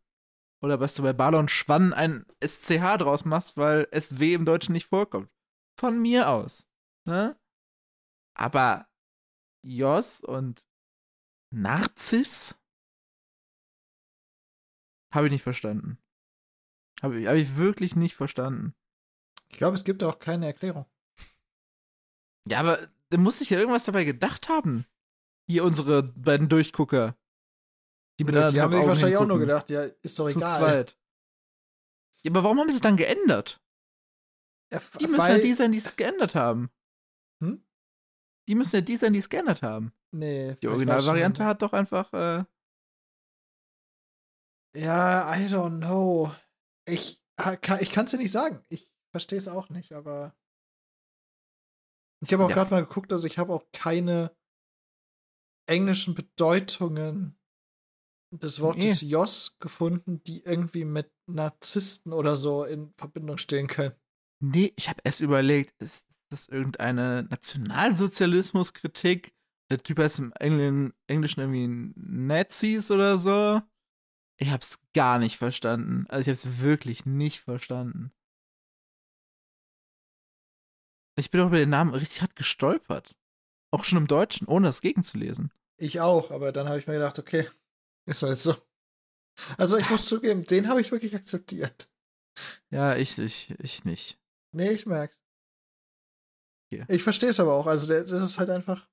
Oder 0.60 0.80
was 0.80 0.94
du 0.94 1.02
bei 1.02 1.12
Balon 1.12 1.48
Schwann 1.48 1.92
ein 1.92 2.26
SCH 2.44 2.98
draus 2.98 3.24
machst, 3.24 3.56
weil 3.56 3.88
SW 3.98 4.34
im 4.34 4.44
Deutschen 4.44 4.72
nicht 4.72 4.86
vorkommt. 4.86 5.30
Von 5.78 6.00
mir 6.00 6.28
aus. 6.28 6.68
Ne? 7.06 7.38
Aber 8.34 8.88
Jos 9.62 10.20
und 10.20 10.66
Narziss? 11.50 12.58
Habe 15.14 15.26
ich 15.26 15.32
nicht 15.32 15.42
verstanden. 15.42 15.98
Habe 17.02 17.20
ich, 17.20 17.26
hab 17.26 17.36
ich 17.36 17.56
wirklich 17.56 17.96
nicht 17.96 18.14
verstanden. 18.14 18.74
Ich 19.48 19.56
glaube, 19.56 19.76
es 19.76 19.84
gibt 19.84 20.02
auch 20.02 20.18
keine 20.18 20.46
Erklärung. 20.46 20.86
Ja, 22.46 22.60
aber 22.60 22.88
da 23.10 23.18
muss 23.18 23.38
sich 23.38 23.50
ja 23.50 23.58
irgendwas 23.58 23.84
dabei 23.84 24.04
gedacht 24.04 24.48
haben. 24.48 24.86
Hier 25.46 25.64
unsere 25.64 26.02
beiden 26.02 26.48
Durchgucker. 26.48 27.16
Die, 28.18 28.24
die 28.24 28.32
haben 28.32 28.50
sich 28.50 28.60
wahrscheinlich 28.60 29.00
hingucken. 29.00 29.20
auch 29.20 29.26
nur 29.26 29.38
gedacht, 29.38 29.70
ja, 29.70 29.84
ist 30.02 30.18
doch 30.18 30.28
Zu 30.28 30.38
egal. 30.38 30.58
Zweit. 30.58 30.98
Ja, 32.22 32.32
aber 32.32 32.44
warum 32.44 32.58
haben 32.58 32.68
sie 32.68 32.76
es 32.76 32.82
dann 32.82 32.96
geändert? 32.96 33.62
Ja, 34.72 34.80
die 34.98 35.06
müssen 35.06 35.20
ja 35.20 35.38
die 35.38 35.54
sein, 35.54 35.72
die 35.72 35.78
es 35.78 35.96
geändert 35.96 36.34
haben. 36.34 36.70
Hm? 37.42 37.64
Die 38.48 38.54
müssen 38.54 38.76
ja 38.76 38.80
die 38.80 38.96
sein, 38.96 39.12
die 39.12 39.18
es 39.18 39.28
geändert 39.28 39.62
haben. 39.62 39.92
Nee. 40.10 40.56
Die 40.62 40.68
Originalvariante 40.68 41.44
hat 41.44 41.62
doch 41.62 41.74
einfach. 41.74 42.12
Äh 42.14 42.44
ja, 44.74 45.36
I 45.36 45.46
don't 45.48 45.78
know. 45.78 46.34
Ich, 46.86 47.22
ich 47.80 47.92
kann 47.92 48.06
es 48.06 48.10
dir 48.10 48.16
nicht 48.16 48.32
sagen. 48.32 48.64
Ich 48.70 48.90
verstehe 49.10 49.38
es 49.38 49.48
auch 49.48 49.68
nicht, 49.68 49.92
aber 49.92 50.34
ich 52.20 52.32
habe 52.32 52.44
auch 52.44 52.48
ja. 52.48 52.54
gerade 52.54 52.70
mal 52.70 52.84
geguckt, 52.84 53.12
also 53.12 53.26
ich 53.26 53.38
habe 53.38 53.52
auch 53.52 53.64
keine 53.72 54.34
englischen 55.68 56.14
Bedeutungen 56.14 57.38
des 58.30 58.60
Wortes 58.60 59.02
nee. 59.02 59.08
Jos 59.08 59.58
gefunden, 59.58 60.22
die 60.24 60.42
irgendwie 60.44 60.84
mit 60.84 61.12
Narzissten 61.26 62.12
oder 62.12 62.36
so 62.36 62.64
in 62.64 62.92
Verbindung 62.96 63.38
stehen 63.38 63.66
können. 63.66 63.94
Nee, 64.40 64.72
ich 64.76 64.88
habe 64.88 65.00
erst 65.04 65.20
überlegt, 65.20 65.80
ist 65.82 66.06
das 66.32 66.48
irgendeine 66.48 67.26
Nationalsozialismuskritik? 67.30 69.34
Der 69.70 69.82
Typ 69.82 69.98
heißt 69.98 70.18
im 70.18 70.32
Engl 70.32 70.92
Englischen 71.06 71.40
irgendwie 71.40 71.92
Nazis 71.96 72.90
oder 72.90 73.18
so. 73.18 73.60
Ich 74.38 74.50
hab's 74.50 74.78
gar 74.94 75.18
nicht 75.18 75.36
verstanden. 75.36 76.06
Also 76.08 76.30
ich 76.30 76.36
hab's 76.36 76.60
wirklich 76.60 77.06
nicht 77.06 77.40
verstanden. 77.40 78.12
Ich 81.16 81.30
bin 81.30 81.40
auch 81.40 81.48
über 81.48 81.58
den 81.58 81.70
Namen 81.70 81.94
richtig 81.94 82.22
hart 82.22 82.36
gestolpert. 82.36 83.16
Auch 83.72 83.84
schon 83.84 83.98
im 83.98 84.06
Deutschen, 84.06 84.46
ohne 84.46 84.68
das 84.68 84.80
gegenzulesen. 84.80 85.52
Ich 85.76 86.00
auch, 86.00 86.30
aber 86.30 86.52
dann 86.52 86.68
habe 86.68 86.78
ich 86.78 86.86
mir 86.86 86.94
gedacht, 86.94 87.18
okay, 87.18 87.48
ist 88.06 88.22
halt 88.22 88.38
so. 88.38 88.54
Also 89.56 89.76
ich 89.76 89.88
muss 89.90 90.06
zugeben, 90.06 90.46
den 90.46 90.68
habe 90.68 90.80
ich 90.80 90.90
wirklich 90.90 91.14
akzeptiert. 91.14 91.90
Ja, 92.70 92.96
ich, 92.96 93.18
ich, 93.18 93.54
ich 93.58 93.84
nicht. 93.84 94.18
Nee, 94.52 94.70
ich 94.70 94.86
merk's. 94.86 95.20
Okay. 96.70 96.84
Ich 96.88 97.02
verstehe 97.02 97.30
es 97.30 97.40
aber 97.40 97.54
auch. 97.54 97.66
Also 97.66 97.86
der, 97.86 98.04
das 98.04 98.22
ist 98.22 98.38
halt 98.38 98.50
einfach 98.50 98.88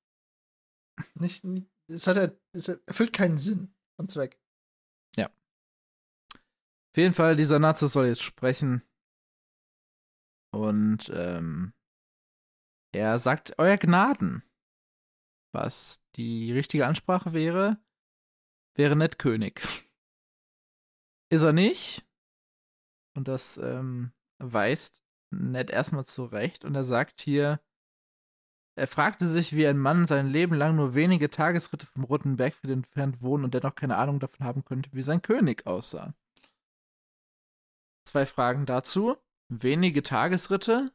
nicht, 1.16 1.46
es 1.88 2.08
hat 2.08 2.18
halt, 2.18 2.40
es 2.54 2.68
erfüllt 2.68 3.14
keinen 3.14 3.38
Sinn 3.38 3.74
und 3.98 4.12
Zweck. 4.12 4.40
Ja. 5.18 5.28
Auf 5.28 6.98
jeden 6.98 7.14
Fall, 7.14 7.36
dieser 7.36 7.60
Nazi 7.60 7.88
soll 7.88 8.08
jetzt 8.08 8.24
sprechen. 8.24 8.82
Und 10.54 11.12
ähm, 11.14 11.74
er 12.94 13.20
sagt, 13.20 13.60
Euer 13.60 13.78
Gnaden. 13.78 14.44
Was 15.54 16.02
die 16.16 16.52
richtige 16.52 16.86
Ansprache 16.86 17.32
wäre, 17.32 17.78
wäre 18.76 18.96
nett 18.96 19.20
König. 19.20 19.62
Ist 21.30 21.44
er 21.44 21.54
nicht. 21.54 22.06
Und 23.16 23.30
das 23.30 23.58
ähm, 23.58 24.12
weist 24.38 25.05
Ned 25.38 25.70
erstmal 25.70 26.06
zurecht. 26.06 26.66
Und 26.66 26.76
er 26.76 26.84
sagt 26.84 27.22
hier, 27.22 27.60
er 28.78 28.88
fragte 28.88 29.28
sich, 29.28 29.54
wie 29.54 29.68
ein 29.68 29.78
Mann 29.78 30.06
sein 30.06 30.28
Leben 30.28 30.56
lang 30.56 30.76
nur 30.76 30.96
wenige 30.96 31.30
Tagesritte 31.30 31.86
vom 31.86 32.04
Roten 32.04 32.38
Bergfried 32.38 32.72
entfernt 32.72 33.22
wohnen 33.22 33.46
und 33.46 33.54
dennoch 33.54 33.76
keine 33.76 33.98
Ahnung 33.98 34.20
davon 34.20 34.46
haben 34.46 34.66
könnte, 34.66 34.90
wie 34.94 35.04
sein 35.04 35.22
König 35.22 35.66
aussah. 35.66 36.14
Zwei 38.08 38.26
Fragen 38.26 38.66
dazu. 38.66 39.18
Wenige 39.50 40.04
Tagesritte 40.04 40.92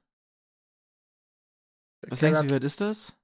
was 2.09 2.21
denkst 2.21 2.41
du, 2.41 2.47
wie 2.47 2.51
weit 2.53 2.65
ist 2.65 2.81
das? 2.81 3.17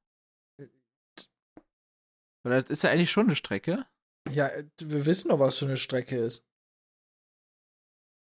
Weil 2.42 2.62
das 2.62 2.70
ist 2.70 2.82
ja 2.82 2.90
eigentlich 2.90 3.10
schon 3.10 3.26
eine 3.26 3.36
Strecke. 3.36 3.86
Ja, 4.30 4.50
wir 4.78 5.06
wissen 5.06 5.28
doch, 5.28 5.38
was 5.38 5.58
für 5.58 5.64
eine 5.64 5.76
Strecke 5.76 6.16
ist. 6.16 6.44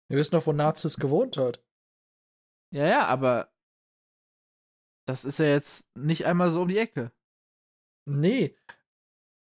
Wir 0.08 0.18
wissen 0.18 0.32
doch, 0.32 0.46
wo 0.46 0.52
Nazis 0.52 0.96
gewohnt 0.96 1.36
hat. 1.36 1.64
Ja, 2.72 2.86
ja, 2.86 3.06
aber 3.06 3.52
das 5.06 5.24
ist 5.24 5.38
ja 5.38 5.46
jetzt 5.46 5.86
nicht 5.94 6.26
einmal 6.26 6.50
so 6.50 6.62
um 6.62 6.68
die 6.68 6.78
Ecke. 6.78 7.12
Nee. 8.08 8.56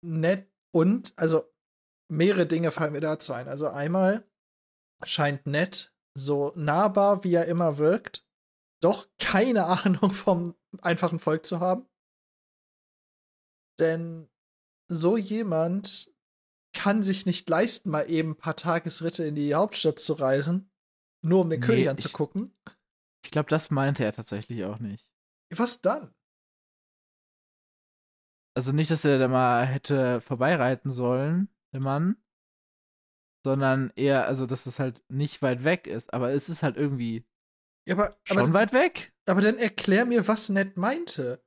Nett 0.03 0.51
und, 0.73 1.13
also 1.17 1.45
mehrere 2.11 2.47
Dinge 2.47 2.71
fallen 2.71 2.93
mir 2.93 3.01
dazu 3.01 3.33
ein. 3.33 3.49
Also 3.49 3.69
einmal 3.69 4.27
scheint 5.05 5.47
Nett 5.47 5.95
so 6.17 6.53
nahbar, 6.57 7.23
wie 7.23 7.35
er 7.35 7.47
immer 7.47 7.79
wirkt, 7.79 8.27
doch 8.83 9.09
keine 9.19 9.67
Ahnung 9.85 10.13
vom 10.13 10.55
einfachen 10.81 11.19
Volk 11.19 11.45
zu 11.45 11.61
haben. 11.61 11.87
Denn 13.79 14.31
so 14.89 15.17
jemand 15.17 16.13
kann 16.73 17.03
sich 17.03 17.27
nicht 17.27 17.49
leisten, 17.49 17.91
mal 17.91 18.09
eben 18.09 18.31
ein 18.31 18.39
paar 18.39 18.57
Tagesritte 18.57 19.25
in 19.25 19.35
die 19.35 19.55
Hauptstadt 19.55 19.99
zu 19.99 20.15
reisen, 20.15 20.71
nur 21.23 21.41
um 21.41 21.51
den 21.51 21.61
nee, 21.61 21.67
König 21.67 21.91
anzugucken. 21.91 22.55
Ich, 22.67 22.80
ich 23.23 23.31
glaube, 23.31 23.49
das 23.49 23.71
meinte 23.71 24.05
er 24.05 24.13
tatsächlich 24.13 24.65
auch 24.65 24.79
nicht. 24.79 25.11
Was 25.55 25.81
dann? 25.81 26.15
Also 28.57 28.73
nicht, 28.73 28.91
dass 28.91 29.05
er 29.05 29.19
da 29.19 29.29
mal 29.29 29.65
hätte 29.67 30.21
vorbeireiten 30.21 30.91
sollen, 30.91 31.49
der 31.73 31.81
Mann, 31.81 32.17
sondern 33.45 33.93
eher, 33.97 34.27
also 34.27 34.47
dass 34.47 34.67
es 34.67 34.79
halt 34.79 35.03
nicht 35.09 35.41
weit 35.41 35.65
weg 35.65 35.87
ist, 35.87 36.13
aber 36.13 36.31
es 36.31 36.49
ist 36.49 36.63
halt 36.63 36.77
irgendwie 36.77 37.25
ja, 37.89 37.95
aber, 37.95 38.17
Schon 38.25 38.39
aber, 38.39 38.53
weit 38.53 38.73
weg? 38.73 39.13
Aber 39.27 39.41
dann 39.41 39.59
erklär 39.59 40.05
mir, 40.05 40.29
was 40.29 40.49
Ned 40.49 40.77
meinte. 40.77 41.43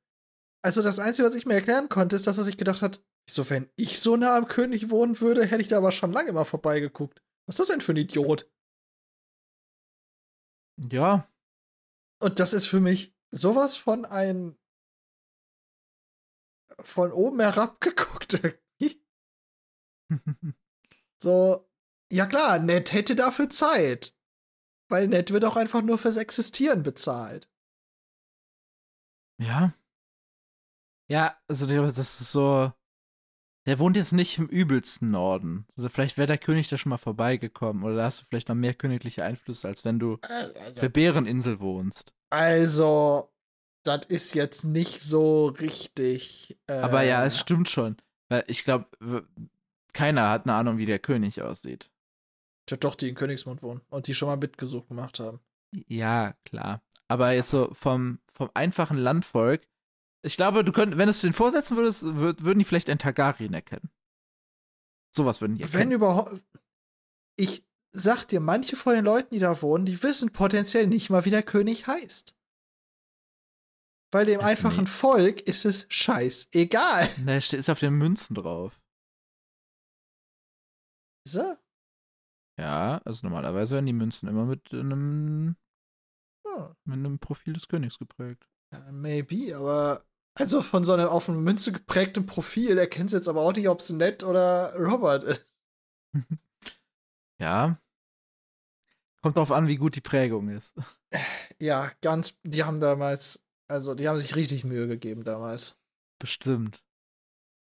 Also 0.61 0.81
das 0.81 0.99
Einzige, 0.99 1.27
was 1.27 1.35
ich 1.35 1.45
mir 1.45 1.55
erklären 1.55 1.89
konnte, 1.89 2.15
ist, 2.15 2.27
dass 2.27 2.37
er 2.37 2.43
sich 2.43 2.57
gedacht 2.57 2.81
hat, 2.81 3.01
so, 3.29 3.49
wenn 3.49 3.69
ich 3.75 3.99
so 3.99 4.17
nah 4.17 4.35
am 4.35 4.47
König 4.47 4.89
wohnen 4.89 5.19
würde, 5.21 5.45
hätte 5.45 5.61
ich 5.61 5.69
da 5.69 5.77
aber 5.77 5.91
schon 5.91 6.11
lange 6.11 6.33
mal 6.33 6.43
vorbeigeguckt. 6.43 7.21
Was 7.45 7.55
ist 7.55 7.59
das 7.59 7.67
denn 7.67 7.81
für 7.81 7.93
ein 7.93 7.97
Idiot? 7.97 8.49
Ja. 10.77 11.29
Und 12.23 12.39
das 12.39 12.53
ist 12.53 12.67
für 12.67 12.79
mich 12.79 13.13
sowas 13.31 13.75
von 13.75 14.05
ein 14.05 14.57
von 16.79 17.11
oben 17.11 17.41
herab 17.41 17.81
geguckt. 17.81 18.39
so, 21.17 21.69
ja 22.09 22.25
klar, 22.25 22.59
Ned 22.59 22.93
hätte 22.93 23.15
dafür 23.15 23.49
Zeit. 23.49 24.15
Weil 24.87 25.09
Ned 25.09 25.31
wird 25.31 25.43
auch 25.43 25.57
einfach 25.57 25.81
nur 25.81 25.97
fürs 25.97 26.15
Existieren 26.15 26.81
bezahlt. 26.81 27.51
Ja. 29.37 29.73
Ja, 31.09 31.37
also 31.49 31.67
das 31.67 31.97
ist 32.21 32.31
so. 32.31 32.71
Der 33.65 33.79
wohnt 33.79 33.95
jetzt 33.95 34.11
nicht 34.11 34.37
im 34.37 34.47
übelsten 34.47 35.09
Norden. 35.11 35.65
Also 35.77 35.87
vielleicht 35.89 36.17
wäre 36.17 36.27
der 36.27 36.37
König 36.37 36.67
da 36.67 36.77
schon 36.77 36.89
mal 36.89 36.97
vorbeigekommen. 36.97 37.83
Oder 37.83 37.95
da 37.95 38.03
hast 38.05 38.21
du 38.21 38.25
vielleicht 38.25 38.49
noch 38.49 38.55
mehr 38.55 38.73
königliche 38.73 39.23
Einflüsse, 39.23 39.67
als 39.67 39.85
wenn 39.85 39.99
du 39.99 40.17
Also, 40.21 40.53
auf 40.59 40.73
der 40.73 40.89
Bäreninsel 40.89 41.59
wohnst. 41.59 42.13
also 42.29 43.29
das 43.83 44.05
ist 44.05 44.33
jetzt 44.33 44.63
nicht 44.63 45.01
so 45.01 45.47
richtig. 45.47 46.57
Äh, 46.67 46.73
Aber 46.73 47.03
ja, 47.03 47.25
es 47.25 47.37
stimmt 47.39 47.67
schon. 47.69 47.97
Weil 48.29 48.43
ich 48.47 48.63
glaube, 48.63 48.87
keiner 49.93 50.29
hat 50.29 50.45
eine 50.45 50.55
Ahnung, 50.55 50.77
wie 50.77 50.85
der 50.85 50.99
König 50.99 51.41
aussieht. 51.41 51.89
Ja, 52.69 52.77
doch, 52.77 52.95
die 52.95 53.09
in 53.09 53.15
Königsmund 53.15 53.61
wohnen 53.61 53.81
und 53.89 54.07
die 54.07 54.13
schon 54.13 54.29
mal 54.29 54.37
Mitgesuch 54.37 54.87
gemacht 54.87 55.19
haben. 55.19 55.39
Ja, 55.87 56.33
klar. 56.45 56.81
Aber 57.09 57.31
jetzt 57.33 57.49
so 57.49 57.69
vom, 57.73 58.19
vom 58.31 58.49
einfachen 58.53 58.97
Landvolk. 58.97 59.61
Ich 60.25 60.35
glaube, 60.37 60.63
du 60.63 60.71
könntest, 60.71 60.97
wenn 60.97 61.07
du 61.07 61.11
es 61.11 61.21
den 61.21 61.33
vorsetzen 61.33 61.75
würdest, 61.77 62.03
würd, 62.03 62.43
würden 62.43 62.59
die 62.59 62.65
vielleicht 62.65 62.89
einen 62.89 62.99
Targaryen 62.99 63.53
erkennen. 63.53 63.91
Sowas 65.15 65.41
würden 65.41 65.55
die 65.55 65.63
Wenn 65.63 65.71
erkennen. 65.73 65.91
überhaupt. 65.91 66.41
Ich 67.37 67.65
sag 67.95 68.25
dir, 68.25 68.39
manche 68.39 68.75
von 68.75 68.93
den 68.95 69.05
Leuten, 69.05 69.29
die 69.33 69.39
da 69.39 69.61
wohnen, 69.61 69.85
die 69.85 70.01
wissen 70.01 70.31
potenziell 70.31 70.87
nicht 70.87 71.09
mal, 71.09 71.25
wie 71.25 71.29
der 71.29 71.43
König 71.43 71.87
heißt. 71.87 72.37
Weil 74.13 74.25
dem 74.27 74.41
einfachen 74.41 74.83
nee. 74.83 74.89
Volk 74.89 75.41
ist 75.41 75.65
es 75.65 75.87
scheißegal. 75.89 77.07
Steht- 77.41 77.59
ist 77.59 77.69
auf 77.69 77.79
den 77.79 77.95
Münzen 77.95 78.35
drauf. 78.35 78.79
So? 81.27 81.57
Ja, 82.59 82.99
also 83.05 83.25
normalerweise 83.27 83.75
werden 83.75 83.87
die 83.87 83.93
Münzen 83.93 84.29
immer 84.29 84.45
mit 84.45 84.71
einem, 84.73 85.55
Hm. 86.47 86.75
mit 86.85 86.93
einem 86.97 87.19
Profil 87.19 87.53
des 87.53 87.67
Königs 87.67 87.97
geprägt. 87.97 88.47
Maybe, 88.91 89.55
aber. 89.55 90.05
Also 90.35 90.61
von 90.61 90.83
so 90.83 90.93
einem 90.93 91.07
auf 91.07 91.29
eine 91.29 91.37
Münze 91.37 91.71
geprägten 91.71 92.25
Profil 92.25 92.77
erkennst 92.77 93.13
du 93.13 93.17
jetzt 93.17 93.27
aber 93.27 93.41
auch 93.41 93.53
nicht, 93.53 93.69
ob 93.69 93.79
es 93.79 93.91
Ned 93.91 94.23
oder 94.23 94.73
Robert 94.75 95.23
ist. 95.23 95.47
Ja. 97.39 97.77
Kommt 99.21 99.37
drauf 99.37 99.51
an, 99.51 99.67
wie 99.67 99.77
gut 99.77 99.95
die 99.95 100.01
Prägung 100.01 100.49
ist. 100.49 100.75
Ja, 101.61 101.91
ganz. 102.01 102.35
Die 102.43 102.63
haben 102.63 102.79
damals. 102.79 103.43
Also, 103.67 103.95
die 103.95 104.09
haben 104.09 104.19
sich 104.19 104.35
richtig 104.35 104.63
Mühe 104.63 104.87
gegeben 104.87 105.23
damals. 105.23 105.77
Bestimmt. 106.19 106.83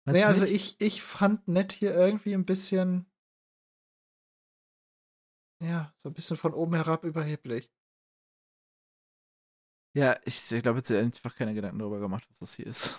Meinst 0.04 0.16
Nee, 0.16 0.22
du 0.22 0.26
also 0.26 0.44
ich, 0.44 0.80
ich 0.80 1.02
fand 1.02 1.46
Ned 1.48 1.72
hier 1.72 1.94
irgendwie 1.94 2.34
ein 2.34 2.44
bisschen. 2.44 3.06
Ja, 5.62 5.92
so 5.96 6.08
ein 6.08 6.14
bisschen 6.14 6.36
von 6.36 6.54
oben 6.54 6.74
herab 6.74 7.04
überheblich. 7.04 7.70
Ja, 9.94 10.18
ich, 10.24 10.50
ich 10.50 10.62
glaube, 10.62 10.78
jetzt 10.78 10.90
hat 10.90 10.96
er 10.96 11.02
einfach 11.02 11.36
keine 11.36 11.54
Gedanken 11.54 11.78
darüber 11.78 12.00
gemacht, 12.00 12.24
was 12.30 12.38
das 12.38 12.54
hier 12.54 12.66
ist. 12.66 12.98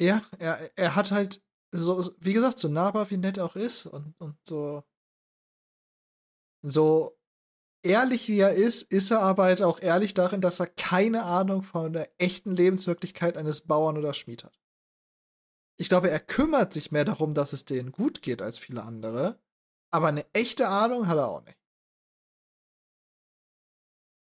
Ja, 0.00 0.22
er, 0.38 0.70
er 0.76 0.96
hat 0.96 1.10
halt 1.10 1.42
so, 1.72 2.02
wie 2.18 2.32
gesagt, 2.32 2.58
so 2.58 2.68
nahbar 2.68 3.10
wie 3.10 3.16
Ned 3.16 3.38
auch 3.38 3.56
ist 3.56 3.86
und, 3.86 4.14
und 4.20 4.36
so. 4.46 4.84
So 6.62 7.18
ehrlich 7.84 8.28
wie 8.28 8.40
er 8.40 8.52
ist, 8.52 8.82
ist 8.90 9.10
er 9.10 9.20
aber 9.20 9.44
halt 9.44 9.62
auch 9.62 9.80
ehrlich 9.80 10.14
darin, 10.14 10.40
dass 10.40 10.60
er 10.60 10.66
keine 10.66 11.22
Ahnung 11.22 11.62
von 11.62 11.92
der 11.92 12.10
echten 12.18 12.52
Lebenswirklichkeit 12.52 13.36
eines 13.36 13.62
Bauern 13.62 13.96
oder 13.96 14.14
Schmied 14.14 14.44
hat. 14.44 14.58
Ich 15.80 15.88
glaube, 15.88 16.10
er 16.10 16.18
kümmert 16.18 16.72
sich 16.72 16.90
mehr 16.90 17.04
darum, 17.04 17.34
dass 17.34 17.52
es 17.52 17.64
denen 17.64 17.92
gut 17.92 18.22
geht 18.22 18.42
als 18.42 18.58
viele 18.58 18.82
andere, 18.82 19.40
aber 19.92 20.08
eine 20.08 20.26
echte 20.34 20.68
Ahnung 20.68 21.06
hat 21.06 21.18
er 21.18 21.28
auch 21.28 21.44
nicht. 21.44 21.58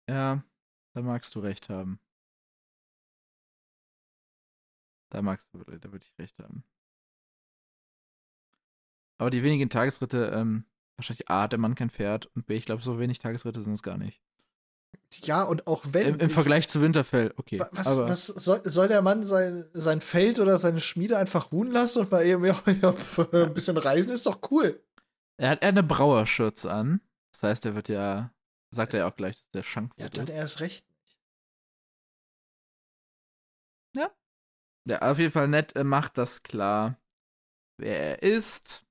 Ja, 0.08 0.44
da 0.94 1.02
magst 1.02 1.34
du 1.34 1.40
recht 1.40 1.68
haben. 1.68 2.00
Da 5.10 5.22
magst 5.22 5.52
du, 5.52 5.58
da 5.58 5.90
würde 5.92 6.04
ich 6.04 6.18
recht 6.18 6.38
haben. 6.38 6.64
Aber 9.18 9.30
die 9.30 9.42
wenigen 9.42 9.68
Tagesritte, 9.68 10.30
ähm, 10.34 10.64
wahrscheinlich 10.96 11.28
A, 11.28 11.48
der 11.48 11.58
Mann 11.58 11.74
kein 11.74 11.90
Pferd 11.90 12.26
und 12.34 12.46
B, 12.46 12.54
ich 12.56 12.64
glaube, 12.64 12.82
so 12.82 12.98
wenig 12.98 13.18
Tagesritte 13.18 13.60
sind 13.60 13.72
es 13.74 13.82
gar 13.82 13.98
nicht. 13.98 14.22
Ja, 15.22 15.42
und 15.42 15.66
auch 15.66 15.84
wenn. 15.90 16.14
Im, 16.14 16.20
Im 16.20 16.26
ich- 16.28 16.32
Vergleich 16.32 16.68
zu 16.68 16.80
Winterfell, 16.80 17.34
okay. 17.36 17.58
Wa- 17.58 17.68
Was, 17.72 17.86
aber 17.98 18.08
was 18.08 18.26
soll, 18.26 18.60
soll 18.64 18.88
der 18.88 19.02
Mann 19.02 19.24
sein, 19.24 19.68
sein 19.72 20.00
Feld 20.00 20.38
oder 20.38 20.56
seine 20.56 20.80
Schmiede 20.80 21.18
einfach 21.18 21.52
ruhen 21.52 21.70
lassen 21.70 22.00
und 22.02 22.10
mal 22.10 22.24
eben 22.24 22.44
ja, 22.46 22.60
ja, 22.80 22.94
ein 23.32 23.54
bisschen 23.54 23.76
reisen 23.76 24.12
ist 24.12 24.26
doch 24.26 24.40
cool. 24.50 24.80
er 25.36 25.50
hat 25.50 25.62
eher 25.62 25.68
eine 25.70 25.82
Brauerschürze 25.82 26.70
an. 26.72 27.00
Das 27.32 27.42
heißt, 27.42 27.66
er 27.66 27.74
wird 27.74 27.88
ja, 27.88 28.32
sagt 28.70 28.94
er 28.94 29.00
ja 29.00 29.08
auch 29.08 29.16
gleich, 29.16 29.36
dass 29.36 29.50
der 29.50 29.62
Schank 29.62 29.92
Ja, 29.98 30.08
dann 30.08 30.26
ist. 30.26 30.32
erst 30.32 30.60
recht 30.60 30.88
nicht. 30.88 31.18
Ja, 34.88 34.98
auf 35.10 35.18
jeden 35.18 35.30
Fall 35.30 35.46
nett, 35.46 35.76
äh, 35.76 35.84
macht 35.84 36.16
das 36.16 36.42
klar, 36.42 36.98
wer 37.78 37.98
er 37.98 38.22
ist. 38.22 38.86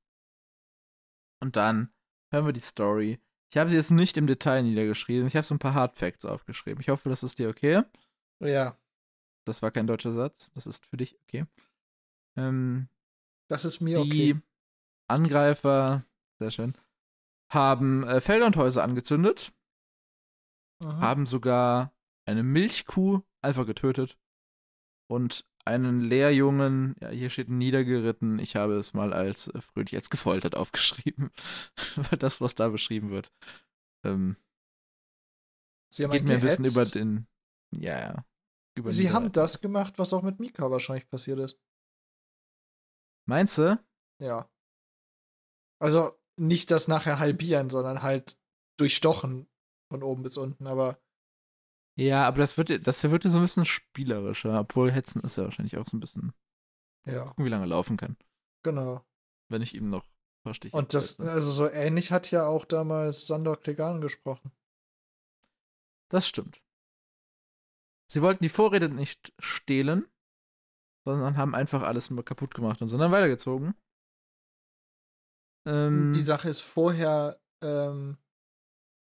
Und 1.42 1.56
dann 1.56 1.92
hören 2.32 2.46
wir 2.46 2.54
die 2.54 2.60
Story. 2.60 3.20
Ich 3.52 3.58
habe 3.58 3.72
sie 3.72 3.76
jetzt 3.76 3.90
nicht 3.90 4.16
im 4.16 4.28
Detail 4.28 4.62
niedergeschrieben. 4.62 5.28
Ich 5.28 5.36
habe 5.36 5.46
so 5.46 5.56
ein 5.56 5.60
paar 5.60 5.74
Hard 5.74 5.98
Facts 5.98 6.26
aufgeschrieben. 6.26 6.80
Ich 6.80 6.90
hoffe, 6.90 7.10
das 7.10 7.24
ist 7.24 7.40
dir 7.40 7.50
okay. 7.50 7.82
Ja, 8.40 8.78
Das 9.46 9.64
war 9.64 9.72
kein 9.72 9.88
deutscher 9.88 10.14
Satz. 10.14 10.52
Das 10.54 10.68
ist 10.68 10.86
für 10.86 10.98
dich 10.98 11.18
okay. 11.24 11.46
Ähm, 12.38 12.88
das 13.50 13.66
ist 13.66 13.80
mir 13.82 14.04
die 14.04 14.34
okay. 14.34 14.42
Angreifer, 15.08 16.06
sehr 16.38 16.52
schön, 16.52 16.78
haben 17.52 18.04
äh, 18.04 18.22
Felder 18.22 18.46
und 18.46 18.58
Häuser 18.58 18.84
angezündet, 18.84 19.52
Aha. 20.84 21.00
haben 21.00 21.26
sogar 21.26 21.94
eine 22.26 22.44
Milchkuh 22.44 23.22
einfach 23.42 23.66
getötet 23.66 24.18
und 25.10 25.46
einen 25.66 26.02
Lehrjungen, 26.02 26.96
ja, 27.00 27.10
hier 27.10 27.30
steht 27.30 27.50
niedergeritten, 27.50 28.40
ich 28.40 28.56
habe 28.56 28.76
es 28.76 28.94
mal 28.94 29.14
als 29.14 29.50
äh, 29.50 29.62
fröhlich 29.62 29.96
als 29.96 30.10
gefoltert 30.10 30.56
aufgeschrieben, 30.56 31.32
weil 31.96 32.18
das, 32.18 32.42
was 32.42 32.56
da 32.56 32.70
beschrieben 32.70 33.10
wird, 33.10 33.32
ähm, 34.06 34.38
Sie 35.92 36.04
haben 36.04 36.12
geht 36.12 36.24
mir 36.24 36.36
ein 36.36 36.42
bisschen 36.42 36.66
über 36.66 36.84
den, 36.84 37.28
ja, 37.76 38.00
ja. 38.00 38.26
Über 38.78 38.92
Sie 38.92 39.12
haben 39.12 39.32
das 39.32 39.60
gemacht, 39.60 39.98
was 39.98 40.14
auch 40.14 40.22
mit 40.22 40.40
Mika 40.40 40.70
wahrscheinlich 40.72 41.10
passiert 41.10 41.40
ist. 41.40 41.60
Meinst 43.28 43.58
du? 43.58 43.84
Ja. 44.22 44.50
Also 45.82 46.18
nicht 46.38 46.72
das 46.72 46.88
nachher 46.88 47.20
halbieren, 47.20 47.70
sondern 47.70 48.02
halt 48.02 48.40
durchstochen 48.80 49.49
von 49.90 50.04
oben 50.04 50.24
bis 50.24 50.38
unten, 50.38 50.68
aber 50.68 51.00
Ja, 51.98 52.26
aber 52.28 52.38
das 52.40 52.58
wird, 52.58 52.88
das 52.88 53.04
wird 53.04 53.24
so 53.24 53.38
ein 53.38 53.42
bisschen 53.44 53.66
spielerischer, 53.66 54.60
obwohl 54.60 54.92
Hetzen 54.92 55.22
ist 55.22 55.36
ja 55.38 55.44
wahrscheinlich 55.44 55.78
auch 55.78 55.86
so 55.86 55.98
ein 55.98 56.00
bisschen, 56.00 56.34
ja, 57.06 57.26
gucken, 57.26 57.46
wie 57.46 57.50
lange 57.50 57.66
er 57.66 57.68
laufen 57.68 57.98
kann, 57.98 58.18
genau. 58.64 59.06
wenn 59.50 59.62
ich 59.62 59.76
ihm 59.76 59.90
noch 59.90 60.06
ein 60.06 60.44
paar 60.44 60.54
Stiche 60.54 60.76
Und 60.78 60.94
das, 60.94 61.12
setze. 61.12 61.32
also 61.32 61.52
so 61.52 61.70
ähnlich 61.70 62.12
hat 62.12 62.32
ja 62.32 62.48
auch 62.48 62.66
damals 62.66 63.28
Sandor 63.28 63.58
Clegane 63.58 64.00
gesprochen. 64.00 64.52
Das 66.12 66.28
stimmt. 66.28 66.62
Sie 68.12 68.22
wollten 68.22 68.44
die 68.44 68.50
Vorräte 68.50 68.90
nicht 68.90 69.34
stehlen, 69.40 70.08
sondern 71.06 71.38
haben 71.38 71.54
einfach 71.56 71.84
alles 71.84 72.10
nur 72.10 72.26
kaputt 72.26 72.54
gemacht 72.56 72.82
und 72.82 72.88
sind 72.88 73.00
dann 73.00 73.12
weitergezogen. 73.12 73.76
Ähm, 75.68 76.14
Die 76.14 76.22
Sache 76.22 76.50
ist, 76.50 76.62
vorher 76.62 77.40
ähm, 77.62 78.18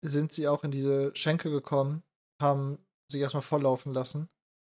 sind 0.02 0.32
sie 0.32 0.48
auch 0.48 0.64
in 0.64 0.70
diese 0.70 1.14
Schenke 1.14 1.50
gekommen, 1.50 2.02
haben 2.40 2.78
sich 3.10 3.20
erstmal 3.20 3.42
volllaufen 3.42 3.92
lassen 3.92 4.28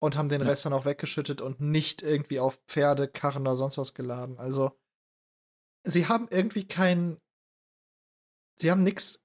und 0.02 0.18
haben 0.18 0.30
den 0.30 0.42
Ja. 0.42 0.48
Rest 0.48 0.66
dann 0.66 0.74
auch 0.74 0.86
weggeschüttet 0.86 1.42
und 1.42 1.60
nicht 1.60 2.02
irgendwie 2.02 2.40
auf 2.40 2.60
Pferde, 2.68 3.08
Karren 3.08 3.44
oder 3.44 3.56
sonst 3.56 3.78
was 3.78 3.94
geladen. 3.94 4.38
Also, 4.40 4.78
sie 5.84 6.08
haben 6.08 6.28
irgendwie 6.30 6.68
kein. 6.68 7.20
Sie 8.60 8.72
haben 8.72 8.84
nichts 8.84 9.24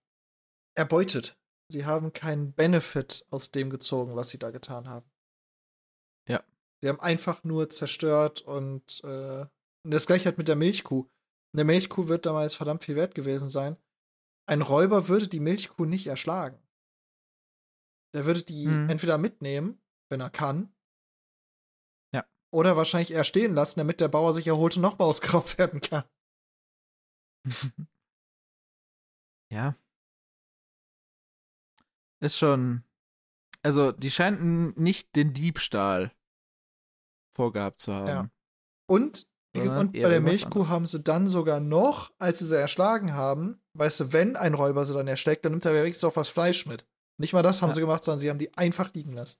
erbeutet. 0.76 1.38
Sie 1.68 1.84
haben 1.84 2.12
keinen 2.12 2.53
Benefit 2.53 3.26
aus 3.30 3.51
dem 3.51 3.70
gezogen, 3.70 4.14
was 4.16 4.30
sie 4.30 4.38
da 4.38 4.51
getan 4.51 4.88
haben. 4.88 5.11
Ja. 6.28 6.44
Sie 6.80 6.88
haben 6.88 7.01
einfach 7.01 7.42
nur 7.42 7.70
zerstört 7.70 8.42
und, 8.42 9.03
äh, 9.03 9.40
und 9.84 9.90
das 9.90 10.07
gleiche 10.07 10.26
halt 10.26 10.38
mit 10.38 10.49
der 10.49 10.57
Milchkuh. 10.57 11.09
Eine 11.55 11.64
Milchkuh 11.64 12.09
wird 12.09 12.26
damals 12.26 12.55
verdammt 12.55 12.84
viel 12.84 12.97
wert 12.97 13.14
gewesen 13.14 13.49
sein. 13.49 13.76
Ein 14.47 14.62
Räuber 14.62 15.09
würde 15.09 15.28
die 15.28 15.40
Milchkuh 15.40 15.84
nicht 15.84 16.07
erschlagen. 16.07 16.59
Der 18.14 18.24
würde 18.26 18.42
die 18.42 18.66
Mhm. 18.66 18.88
entweder 18.88 19.18
mitnehmen, 19.18 19.80
wenn 20.09 20.20
er 20.20 20.30
kann. 20.30 20.72
Ja. 22.14 22.24
Oder 22.53 22.76
wahrscheinlich 22.76 23.11
eher 23.11 23.24
stehen 23.24 23.55
lassen, 23.55 23.80
damit 23.80 24.01
der 24.01 24.09
Bauer 24.09 24.32
sich 24.32 24.47
erholt 24.47 24.76
und 24.76 24.82
nochmal 24.82 25.09
ausgeraubt 25.09 25.59
werden 25.59 25.80
kann. 25.80 26.05
ja. 29.51 29.76
Ist 32.20 32.38
schon. 32.38 32.82
Also, 33.62 33.90
die 33.92 34.11
scheinten 34.11 34.80
nicht 34.80 35.16
den 35.16 35.34
Diebstahl 35.34 36.12
vorgehabt 37.34 37.80
zu 37.80 37.92
haben. 37.92 38.07
Ja. 38.09 38.30
Und, 38.88 39.28
und 39.61 39.92
bei 39.92 40.09
der 40.09 40.20
Milchkuh 40.20 40.68
haben 40.68 40.86
sie 40.86 41.00
dann 41.00 41.26
sogar 41.26 41.61
noch, 41.61 42.12
als 42.18 42.38
sie 42.40 42.46
sie 42.46 42.57
erschlagen 42.59 43.12
haben, 43.14 43.61
weißt 43.74 44.00
du, 44.00 44.12
wenn 44.12 44.36
ein 44.36 44.54
Räuber 44.54 44.84
sie 44.84 44.94
dann 44.94 45.09
erschlägt, 45.09 45.44
dann 45.44 45.52
nimmt 45.52 45.64
er 45.64 45.74
wenigstens 45.74 46.04
auch 46.04 46.16
was 46.16 46.28
Fleisch 46.28 46.66
mit. 46.66 46.86
Nicht 47.18 47.32
mal 47.32 47.42
das 47.42 47.62
haben 47.62 47.70
Ja. 47.70 47.74
sie 47.74 47.80
gemacht, 47.80 48.04
sondern 48.04 48.20
sie 48.20 48.30
haben 48.30 48.38
die 48.38 48.57
einfach 48.57 48.92
liegen 48.94 49.12
lassen. 49.12 49.38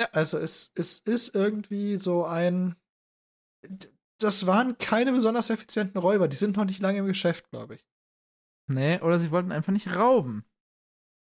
Ja. 0.00 0.08
Also 0.12 0.38
es, 0.38 0.72
es 0.74 0.98
ist 1.00 1.34
irgendwie 1.34 1.96
so 1.98 2.24
ein. 2.24 2.76
das 4.18 4.46
waren 4.46 4.78
keine 4.78 5.12
besonders 5.12 5.50
effizienten 5.50 6.00
Räuber. 6.00 6.28
Die 6.28 6.36
sind 6.36 6.56
noch 6.56 6.64
nicht 6.64 6.80
lange 6.80 6.98
im 6.98 7.06
Geschäft, 7.06 7.50
glaube 7.50 7.76
ich. 7.76 7.86
Nee, 8.66 9.00
oder 9.00 9.18
sie 9.18 9.30
wollten 9.30 9.52
einfach 9.52 9.72
nicht 9.72 9.94
rauben. 9.94 10.44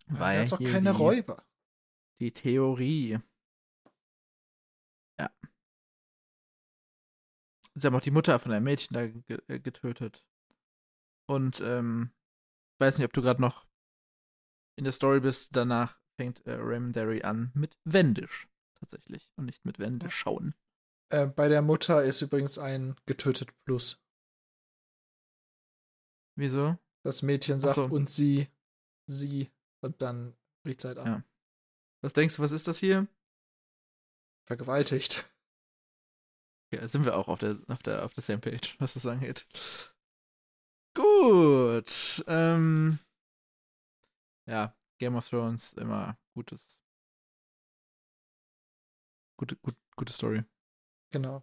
Weil 0.06 0.20
Weil 0.20 0.40
jetzt 0.40 0.52
auch 0.54 0.58
keine 0.60 0.92
die, 0.92 0.96
Räuber. 0.98 1.44
Die 2.20 2.32
Theorie. 2.32 3.18
Sie 7.74 7.86
haben 7.86 7.94
auch 7.94 8.02
die 8.02 8.10
Mutter 8.10 8.38
von 8.38 8.52
einem 8.52 8.64
Mädchen 8.64 8.94
da 8.94 9.06
ge 9.06 9.40
äh, 9.48 9.58
getötet. 9.58 10.24
Und, 11.26 11.60
ähm, 11.60 12.10
weiß 12.78 12.98
nicht, 12.98 13.06
ob 13.06 13.12
du 13.12 13.22
gerade 13.22 13.40
noch 13.40 13.66
in 14.76 14.84
der 14.84 14.92
Story 14.92 15.20
bist. 15.20 15.56
Danach 15.56 15.98
fängt 16.16 16.44
äh, 16.46 16.54
Raymond 16.54 16.96
Derry 16.96 17.22
an 17.22 17.50
mit 17.54 17.78
Wendisch. 17.84 18.48
Tatsächlich. 18.78 19.30
Und 19.36 19.46
nicht 19.46 19.64
mit 19.64 19.78
Wendisch 19.78 20.14
schauen. 20.14 20.54
Äh, 21.10 21.26
bei 21.26 21.48
der 21.48 21.62
Mutter 21.62 22.02
ist 22.02 22.20
übrigens 22.20 22.58
ein 22.58 22.96
getötet 23.06 23.50
Plus. 23.64 24.02
Wieso? 26.36 26.78
Das 27.04 27.22
Mädchen 27.22 27.60
sagt 27.60 27.74
so. 27.74 27.84
und 27.84 28.08
sie, 28.08 28.48
sie 29.06 29.50
und 29.80 30.00
dann 30.02 30.36
bricht 30.64 30.80
sie 30.80 30.88
halt 30.88 30.98
ab. 30.98 31.06
Ja. 31.06 31.24
Was 32.00 32.12
denkst 32.12 32.36
du, 32.36 32.42
was 32.42 32.52
ist 32.52 32.66
das 32.66 32.78
hier? 32.78 33.06
Vergewaltigt. 34.46 35.24
Ja, 36.72 36.88
sind 36.88 37.04
wir 37.04 37.16
auch 37.16 37.28
auf 37.28 37.38
der, 37.38 37.58
auf 37.68 37.82
der, 37.82 38.04
auf 38.04 38.14
der 38.14 38.22
same 38.22 38.38
page, 38.40 38.76
was 38.80 38.94
das 38.94 39.06
angeht. 39.06 39.46
Gut. 40.94 42.24
Ähm, 42.26 42.98
ja, 44.46 44.74
Game 44.98 45.16
of 45.16 45.28
Thrones 45.28 45.74
immer 45.74 46.18
gutes. 46.34 46.82
Gute, 49.38 49.56
gut, 49.56 49.76
gute 49.96 50.12
Story. 50.12 50.44
Genau. 51.10 51.42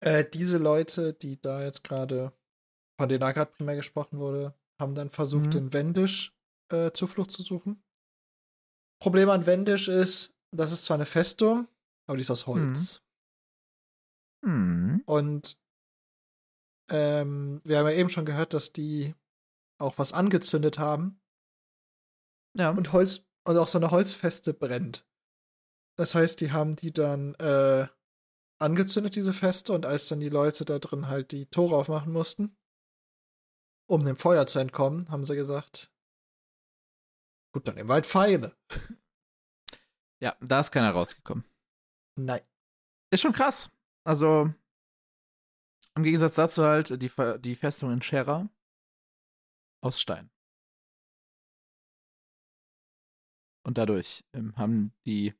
Äh, 0.00 0.24
diese 0.28 0.58
Leute, 0.58 1.14
die 1.14 1.40
da 1.40 1.62
jetzt 1.62 1.84
gerade, 1.84 2.32
von 2.98 3.08
denen 3.08 3.20
da 3.20 3.32
gerade 3.32 3.52
primär 3.52 3.76
gesprochen 3.76 4.18
wurde, 4.18 4.54
haben 4.80 4.94
dann 4.94 5.10
versucht, 5.10 5.54
Mhm. 5.54 5.58
in 5.58 5.72
Wendisch 5.72 6.36
äh, 6.70 6.90
Zuflucht 6.92 7.30
zu 7.30 7.42
suchen. 7.42 7.82
Problem 9.00 9.30
an 9.30 9.46
Wendisch 9.46 9.88
ist, 9.88 10.34
das 10.50 10.72
ist 10.72 10.84
zwar 10.84 10.96
eine 10.96 11.06
Festung, 11.06 11.68
aber 12.06 12.16
die 12.16 12.22
ist 12.22 12.30
aus 12.30 12.46
Holz. 12.46 13.02
Hm. 14.44 15.02
Und 15.06 15.58
ähm, 16.90 17.60
wir 17.64 17.78
haben 17.78 17.86
ja 17.86 17.92
eben 17.94 18.10
schon 18.10 18.26
gehört, 18.26 18.54
dass 18.54 18.72
die 18.72 19.14
auch 19.78 19.98
was 19.98 20.12
angezündet 20.12 20.78
haben 20.78 21.20
Ja. 22.56 22.70
und 22.70 22.92
Holz 22.92 23.26
und 23.44 23.58
auch 23.58 23.68
so 23.68 23.78
eine 23.78 23.90
Holzfeste 23.90 24.54
brennt. 24.54 25.06
Das 25.96 26.14
heißt, 26.14 26.40
die 26.40 26.52
haben 26.52 26.76
die 26.76 26.92
dann 26.92 27.34
äh, 27.36 27.86
angezündet, 28.58 29.16
diese 29.16 29.32
Feste, 29.32 29.72
und 29.72 29.86
als 29.86 30.08
dann 30.08 30.20
die 30.20 30.28
Leute 30.28 30.64
da 30.64 30.78
drin 30.78 31.08
halt 31.08 31.32
die 31.32 31.46
Tore 31.46 31.76
aufmachen 31.76 32.12
mussten, 32.12 32.56
um 33.88 34.04
dem 34.04 34.16
Feuer 34.16 34.46
zu 34.46 34.58
entkommen, 34.58 35.10
haben 35.10 35.24
sie 35.24 35.36
gesagt, 35.36 35.92
gut, 37.52 37.66
dann 37.68 37.76
nehmen 37.76 37.88
wir 37.88 37.94
halt 37.94 38.06
Pfeile. 38.06 38.56
ja, 40.20 40.36
da 40.40 40.60
ist 40.60 40.70
keiner 40.72 40.90
rausgekommen. 40.92 41.44
Nein. 42.18 42.42
Ist 43.10 43.20
schon 43.20 43.32
krass. 43.32 43.70
Also, 44.06 44.54
im 45.96 46.04
Gegensatz 46.04 46.36
dazu 46.36 46.62
halt 46.62 47.02
die, 47.02 47.08
Fe- 47.08 47.40
die 47.40 47.56
Festung 47.56 47.90
in 47.90 48.02
Schera 48.02 48.48
aus 49.82 50.00
Stein. 50.00 50.30
Und 53.64 53.78
dadurch 53.78 54.24
ähm, 54.32 54.56
haben 54.56 54.92
die 55.06 55.34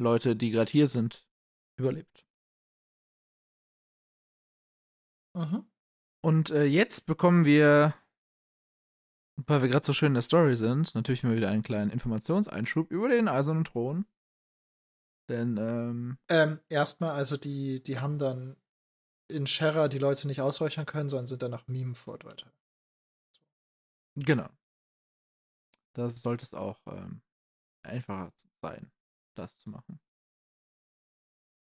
Leute, 0.00 0.36
die 0.36 0.50
gerade 0.52 0.70
hier 0.70 0.86
sind, 0.86 1.28
überlebt. 1.78 2.26
Mhm. 5.36 5.70
Und 6.22 6.50
äh, 6.50 6.64
jetzt 6.64 7.04
bekommen 7.04 7.44
wir, 7.44 7.94
weil 9.36 9.60
wir 9.60 9.68
gerade 9.68 9.84
so 9.84 9.92
schön 9.92 10.08
in 10.08 10.14
der 10.14 10.22
Story 10.22 10.56
sind, 10.56 10.94
natürlich 10.94 11.24
mal 11.24 11.36
wieder 11.36 11.50
einen 11.50 11.62
kleinen 11.62 11.90
Informationseinschub 11.90 12.90
über 12.90 13.08
den 13.08 13.28
Eisernen 13.28 13.64
Thron. 13.64 14.06
Denn, 15.28 15.56
ähm, 15.58 16.18
Ähm, 16.28 16.60
erstmal, 16.68 17.12
also 17.12 17.36
die, 17.38 17.82
die 17.82 17.98
haben 18.00 18.18
dann 18.18 18.56
in 19.28 19.46
Sherra 19.46 19.88
die 19.88 19.98
Leute 19.98 20.26
nicht 20.28 20.40
ausräuchern 20.42 20.86
können, 20.86 21.10
sondern 21.10 21.26
sind 21.28 21.42
dann 21.42 21.50
nach 21.52 21.66
Mimeford 21.68 22.24
weiter. 22.24 22.52
genau. 24.16 24.48
Da 25.94 26.10
sollte 26.10 26.44
es 26.44 26.54
auch 26.54 26.80
ähm, 26.86 27.22
einfacher 27.84 28.32
sein, 28.62 28.92
das 29.36 29.58
zu 29.58 29.70
machen. 29.70 30.00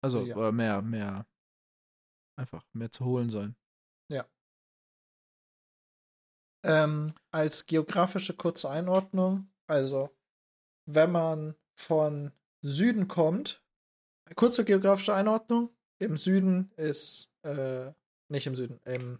Also, 0.03 0.27
Ja. 0.27 0.35
oder 0.35 0.51
mehr, 0.53 0.83
mehr, 0.83 1.27
einfach 2.37 2.65
mehr 2.73 2.91
zu 2.91 3.05
holen 3.05 3.29
sein. 3.29 3.55
Ähm, 6.65 7.15
als 7.31 7.67
geografische 7.67 8.35
kurze 8.35 8.69
Einordnung, 8.71 9.51
also 9.67 10.17
wenn 10.87 11.13
man 11.13 11.57
von 11.77 12.33
Süden 12.63 13.09
kommt, 13.09 13.63
kurze 14.35 14.65
geografische 14.65 15.15
Einordnung, 15.15 15.71
im 15.99 16.17
Süden 16.17 16.71
ist, 16.77 17.33
äh, 17.43 17.93
nicht 18.29 18.47
im 18.47 18.57
Süden, 18.57 18.81
im, 18.85 19.19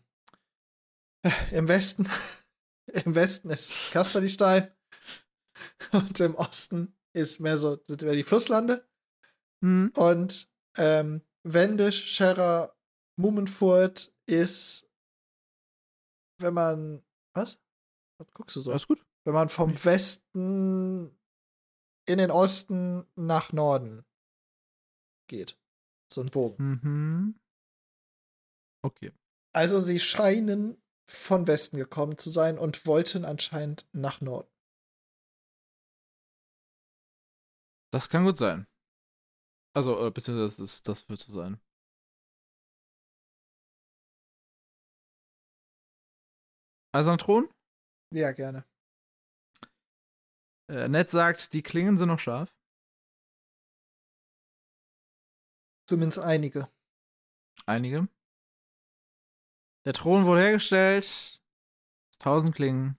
im 1.53 1.69
Westen, 1.69 2.09
im 2.87 3.15
Westen 3.15 3.51
ist 3.51 3.91
Kasterlistein 3.93 4.71
und 5.93 6.21
im 6.21 6.35
Osten 6.35 6.97
ist 7.13 7.41
mehr 7.41 7.59
so, 7.59 7.79
sind 7.85 8.03
mehr 8.03 8.15
die 8.15 8.25
Flusslande 8.25 8.89
Hm. 9.63 9.93
und 9.97 10.51
ähm, 10.77 11.23
Wendisch, 11.43 12.15
Scherra, 12.15 12.75
Mummenfurt 13.17 14.13
ist, 14.27 14.89
wenn 16.39 16.55
man, 16.55 17.05
was? 17.35 17.61
Was 18.19 18.31
guckst 18.33 18.57
du 18.57 18.61
so? 18.61 18.71
Alles 18.71 18.87
gut? 18.87 19.05
Wenn 19.25 19.35
man 19.35 19.49
vom. 19.49 19.85
Westen 19.85 21.18
in 22.09 22.19
den 22.19 22.31
Osten 22.31 23.07
nach 23.17 23.53
Norden 23.53 24.05
geht. 25.29 25.59
So 26.11 26.23
ein 26.23 26.31
Bogen. 26.31 26.81
Mhm. 26.83 27.41
Okay. 28.83 29.13
Also 29.55 29.79
sie 29.79 30.01
scheinen 30.01 30.83
von 31.07 31.47
Westen 31.47 31.77
gekommen 31.77 32.17
zu 32.17 32.31
sein 32.31 32.59
und 32.59 32.87
wollten 32.87 33.25
anscheinend 33.25 33.87
nach 33.93 34.21
Norden. 34.21 34.51
Das 37.91 38.09
kann 38.09 38.25
gut 38.25 38.37
sein. 38.37 38.67
Also, 39.75 40.07
äh, 40.07 40.11
beziehungsweise 40.11 40.63
das, 40.63 40.83
das 40.83 41.09
wird 41.09 41.21
so 41.21 41.33
sein. 41.33 41.61
Eiserner 46.93 47.19
Thron? 47.19 47.49
Ja, 48.15 48.33
gerne. 48.33 48.65
Äh, 50.69 50.89
Ned 50.89 51.09
sagt, 51.09 51.53
die 51.53 51.63
Klingen 51.63 51.97
sind 51.97 52.09
noch 52.09 52.19
scharf. 52.19 52.55
Zumindest 55.89 56.19
einige. 56.19 56.69
Einige. 57.67 58.09
Der 59.85 59.95
Thron 59.95 60.27
wurde 60.27 60.43
hergestellt. 60.43 61.05
aus 62.11 62.19
1000 62.21 62.55
Klingen 62.55 62.99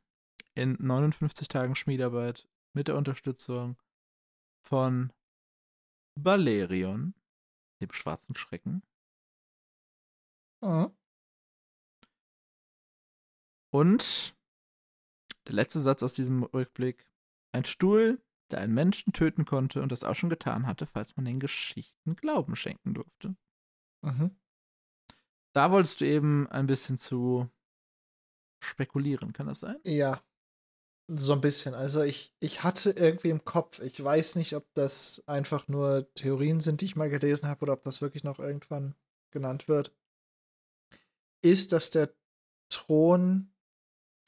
in 0.55 0.73
59 0.79 1.47
Tagen 1.47 1.75
Schmiedarbeit 1.75 2.47
mit 2.73 2.87
der 2.87 2.95
Unterstützung 2.95 3.77
von 4.65 5.13
Balerion, 6.15 7.13
dem 7.81 7.91
schwarzen 7.91 8.35
Schrecken, 8.35 8.81
Mhm. 10.61 10.93
und 13.71 14.35
der 15.47 15.53
letzte 15.53 15.79
Satz 15.79 16.03
aus 16.03 16.13
diesem 16.15 16.43
Rückblick: 16.43 17.08
Ein 17.51 17.65
Stuhl, 17.65 18.21
der 18.51 18.59
einen 18.59 18.73
Menschen 18.73 19.13
töten 19.13 19.45
konnte 19.45 19.81
und 19.81 19.91
das 19.91 20.03
auch 20.03 20.15
schon 20.15 20.29
getan 20.29 20.67
hatte, 20.67 20.85
falls 20.85 21.15
man 21.15 21.25
den 21.25 21.39
Geschichten 21.39 22.15
Glauben 22.15 22.55
schenken 22.55 22.93
durfte. 22.93 23.35
Mhm. 24.01 24.35
Da 25.53 25.71
wolltest 25.71 26.01
du 26.01 26.05
eben 26.05 26.47
ein 26.47 26.67
bisschen 26.67 26.97
zu 26.97 27.49
spekulieren, 28.63 29.33
kann 29.33 29.47
das 29.47 29.61
sein? 29.61 29.77
Ja. 29.85 30.21
So 31.11 31.33
ein 31.33 31.41
bisschen. 31.41 31.73
Also 31.73 32.03
ich, 32.03 32.35
ich 32.39 32.63
hatte 32.63 32.91
irgendwie 32.91 33.31
im 33.31 33.43
Kopf, 33.43 33.79
ich 33.79 34.03
weiß 34.03 34.35
nicht, 34.35 34.55
ob 34.55 34.71
das 34.75 35.23
einfach 35.25 35.67
nur 35.67 36.07
Theorien 36.13 36.59
sind, 36.59 36.81
die 36.81 36.85
ich 36.85 36.95
mal 36.95 37.09
gelesen 37.09 37.47
habe, 37.47 37.63
oder 37.63 37.73
ob 37.73 37.81
das 37.81 37.99
wirklich 37.99 38.23
noch 38.23 38.37
irgendwann 38.37 38.93
genannt 39.31 39.67
wird. 39.67 39.91
Ist, 41.41 41.71
dass 41.71 41.89
der 41.89 42.13
Thron 42.69 43.51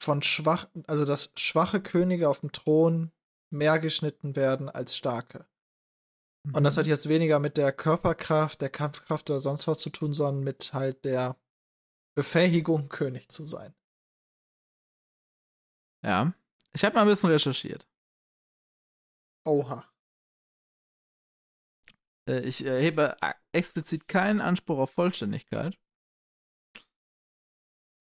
von 0.02 0.22
schwachen, 0.22 0.84
also 0.86 1.04
dass 1.04 1.32
schwache 1.36 1.80
Könige 1.80 2.28
auf 2.28 2.40
dem 2.40 2.50
Thron 2.52 3.12
mehr 3.50 3.78
geschnitten 3.78 4.34
werden 4.34 4.68
als 4.68 4.96
starke. 4.96 5.46
Und 6.52 6.64
das 6.64 6.76
hat 6.76 6.86
jetzt 6.88 7.08
weniger 7.08 7.38
mit 7.38 7.56
der 7.56 7.72
Körperkraft, 7.72 8.60
der 8.60 8.70
Kampfkraft 8.70 9.30
oder 9.30 9.38
sonst 9.38 9.68
was 9.68 9.78
zu 9.78 9.90
tun, 9.90 10.12
sondern 10.12 10.42
mit 10.42 10.72
halt 10.72 11.04
der 11.04 11.36
Befähigung, 12.16 12.88
König 12.88 13.28
zu 13.28 13.44
sein. 13.44 13.74
Ja. 16.04 16.34
Ich 16.74 16.84
habe 16.84 16.96
mal 16.96 17.02
ein 17.02 17.08
bisschen 17.08 17.30
recherchiert. 17.30 17.86
Oha. 19.46 19.88
Äh, 22.28 22.40
Ich 22.40 22.64
erhebe 22.64 23.22
a- 23.22 23.34
explizit 23.52 24.08
keinen 24.08 24.40
Anspruch 24.40 24.78
auf 24.78 24.90
Vollständigkeit. 24.90 25.78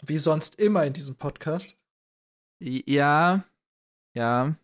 Wie 0.04 0.18
sonst 0.18 0.56
immer 0.56 0.84
in 0.86 0.94
diesem 0.94 1.16
Podcast. 1.18 1.78
Ja, 2.62 3.44
ja. 4.16 4.56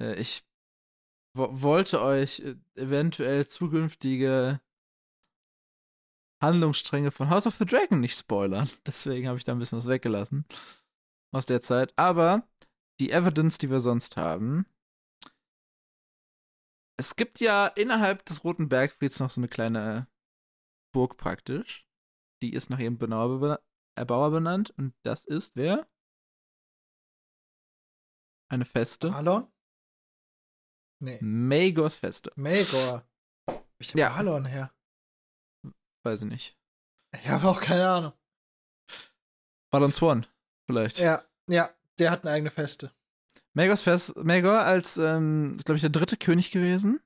Äh, 0.00 0.14
Ich 0.20 0.44
wo 1.34 1.48
wollte 1.62 2.00
euch 2.00 2.40
äh, 2.40 2.56
eventuell 2.76 3.46
zukünftige 3.46 4.60
Handlungsstränge 6.42 7.10
von 7.10 7.28
House 7.30 7.46
of 7.46 7.56
the 7.56 7.66
Dragon 7.66 8.00
nicht 8.00 8.16
spoilern. 8.16 8.70
Deswegen 8.86 9.26
habe 9.28 9.38
ich 9.38 9.44
da 9.44 9.52
ein 9.52 9.58
bisschen 9.58 9.78
was 9.78 9.86
weggelassen 9.88 10.46
aus 11.34 11.46
der 11.46 11.60
Zeit. 11.60 11.92
Aber 11.98 12.48
die 13.00 13.10
Evidence, 13.10 13.58
die 13.58 13.70
wir 13.70 13.80
sonst 13.80 14.16
haben. 14.16 14.66
Es 16.98 17.16
gibt 17.16 17.40
ja 17.40 17.66
innerhalb 17.66 18.24
des 18.24 18.44
Roten 18.44 18.70
Bergfrieds 18.70 19.20
noch 19.20 19.28
so 19.28 19.40
eine 19.40 19.48
kleine 19.48 20.08
Burg 20.94 21.18
praktisch. 21.18 21.86
Die 22.42 22.54
ist 22.54 22.70
nach 22.70 22.78
ihrem 22.78 22.96
Benauer- 22.96 23.60
Erbauer 23.98 24.30
benannt. 24.30 24.70
Und 24.78 24.94
das 25.02 25.24
ist 25.24 25.56
wer? 25.56 25.86
Eine 28.48 28.64
Feste. 28.64 29.12
Alon? 29.12 29.50
Nee. 31.02 31.18
Magors 31.20 31.94
Feste. 31.96 32.32
Magor. 32.36 33.04
Ich 33.78 33.92
Ja. 33.94 34.14
Alon 34.14 34.46
her. 34.46 34.72
Weiß 36.04 36.22
ich 36.22 36.28
nicht. 36.28 36.58
Ich 37.14 37.28
habe 37.28 37.48
auch 37.48 37.60
keine 37.60 37.88
Ahnung. 37.88 38.12
Balon 39.70 39.92
Swan, 39.92 40.26
vielleicht. 40.66 40.98
Ja, 40.98 41.22
ja, 41.48 41.70
der 41.98 42.10
hat 42.10 42.24
eine 42.24 42.32
eigene 42.34 42.50
Feste. 42.50 42.92
Magors 43.54 43.82
Fest, 43.82 44.16
Magor 44.16 44.60
als, 44.60 44.96
ähm, 44.96 45.56
glaube 45.64 45.76
ich, 45.76 45.80
der 45.80 45.90
dritte 45.90 46.16
König 46.16 46.50
gewesen 46.50 47.00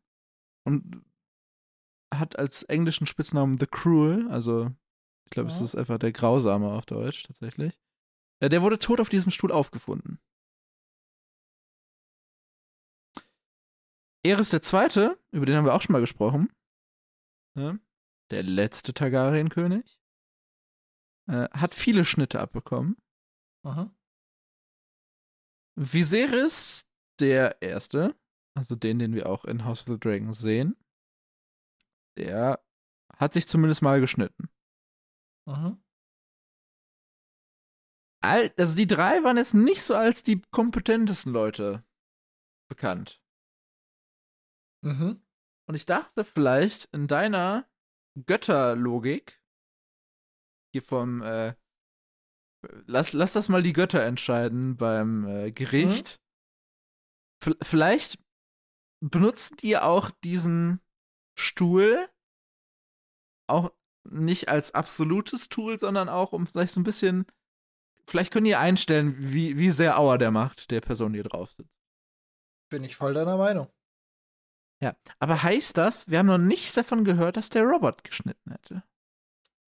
und 0.66 1.04
hat 2.12 2.38
als 2.38 2.64
englischen 2.64 3.06
Spitznamen 3.06 3.56
The 3.58 3.66
Cruel, 3.66 4.28
also 4.30 4.70
ich 5.24 5.30
glaube, 5.30 5.48
es 5.48 5.58
Ja. 5.58 5.64
ist 5.64 5.74
einfach 5.76 5.98
der 5.98 6.12
Grausame 6.12 6.72
auf 6.72 6.86
Deutsch 6.86 7.22
tatsächlich. 7.22 7.80
Der 8.42 8.62
wurde 8.62 8.78
tot 8.78 9.00
auf 9.00 9.08
diesem 9.08 9.30
Stuhl 9.30 9.52
aufgefunden. 9.52 10.20
Eris 14.22 14.50
der 14.50 14.62
Zweite, 14.62 15.18
über 15.30 15.46
den 15.46 15.56
haben 15.56 15.64
wir 15.64 15.74
auch 15.74 15.82
schon 15.82 15.92
mal 15.92 16.00
gesprochen. 16.00 16.52
Ne? 17.56 17.80
Der 18.30 18.42
letzte 18.42 18.92
Targaryen-König. 18.92 19.98
Äh, 21.28 21.48
hat 21.50 21.74
viele 21.74 22.04
Schnitte 22.04 22.40
abbekommen. 22.40 22.96
Aha. 23.64 23.94
Viserys, 25.76 26.86
der 27.20 27.62
Erste, 27.62 28.16
also 28.56 28.74
den, 28.74 28.98
den 28.98 29.14
wir 29.14 29.28
auch 29.28 29.44
in 29.44 29.64
House 29.64 29.82
of 29.82 29.88
the 29.88 30.00
Dragon 30.00 30.32
sehen, 30.32 30.76
der 32.18 32.62
hat 33.16 33.32
sich 33.32 33.46
zumindest 33.46 33.82
mal 33.82 34.00
geschnitten. 34.00 34.48
Aha. 35.46 35.78
All, 38.22 38.52
also 38.58 38.76
die 38.76 38.86
drei 38.86 39.22
waren 39.22 39.38
jetzt 39.38 39.54
nicht 39.54 39.82
so 39.82 39.94
als 39.94 40.22
die 40.22 40.42
kompetentesten 40.50 41.32
Leute 41.32 41.84
bekannt. 42.68 43.19
Mhm. 44.82 45.22
Und 45.68 45.74
ich 45.74 45.86
dachte 45.86 46.24
vielleicht 46.24 46.86
in 46.92 47.06
deiner 47.06 47.68
Götterlogik, 48.26 49.40
hier 50.72 50.82
vom, 50.82 51.22
äh, 51.22 51.54
lass, 52.86 53.12
lass 53.12 53.32
das 53.32 53.48
mal 53.48 53.62
die 53.62 53.72
Götter 53.72 54.02
entscheiden 54.02 54.76
beim 54.76 55.26
äh, 55.26 55.52
Gericht. 55.52 56.20
V 57.42 57.52
vielleicht 57.62 58.18
benutzt 59.02 59.62
ihr 59.62 59.84
auch 59.84 60.10
diesen 60.10 60.80
Stuhl 61.38 62.08
auch 63.48 63.72
nicht 64.08 64.48
als 64.48 64.74
absolutes 64.74 65.48
Tool, 65.48 65.78
sondern 65.78 66.08
auch 66.08 66.32
um 66.32 66.46
vielleicht 66.46 66.72
so 66.72 66.80
ein 66.80 66.84
bisschen, 66.84 67.26
vielleicht 68.06 68.32
könnt 68.32 68.46
ihr 68.46 68.60
einstellen, 68.60 69.14
wie, 69.18 69.56
wie 69.56 69.70
sehr 69.70 69.98
Auer 69.98 70.18
der 70.18 70.30
macht, 70.30 70.70
der 70.70 70.80
Person, 70.80 71.12
die 71.12 71.22
drauf 71.22 71.50
sitzt. 71.52 71.70
Bin 72.70 72.84
ich 72.84 72.96
voll 72.96 73.14
deiner 73.14 73.36
Meinung. 73.36 73.68
Ja, 74.82 74.96
aber 75.18 75.42
heißt 75.42 75.76
das, 75.76 76.08
wir 76.08 76.18
haben 76.18 76.26
noch 76.26 76.38
nichts 76.38 76.74
davon 76.74 77.04
gehört, 77.04 77.36
dass 77.36 77.50
der 77.50 77.64
Robert 77.64 78.02
geschnitten 78.02 78.50
hätte? 78.50 78.82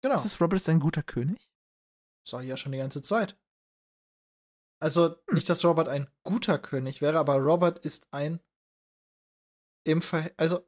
Genau. 0.03 0.17
Ist 0.17 0.25
das 0.25 0.41
Robert 0.41 0.57
ist 0.57 0.69
ein 0.69 0.81
guter 0.81 1.03
König? 1.03 1.49
Sag 2.27 2.43
ich 2.43 2.49
ja 2.49 2.57
schon 2.57 2.73
die 2.73 2.79
ganze 2.79 3.03
Zeit. 3.03 3.39
Also, 4.81 5.17
Hm. 5.29 5.35
nicht, 5.35 5.49
dass 5.49 5.65
Robert 5.65 5.89
ein 5.89 6.11
guter 6.23 6.59
König 6.59 7.01
wäre, 7.01 7.19
aber 7.19 7.37
Robert 7.37 7.79
ist 7.79 8.09
ein 8.13 8.41
im 9.85 10.03
Ver 10.03 10.31
also 10.37 10.67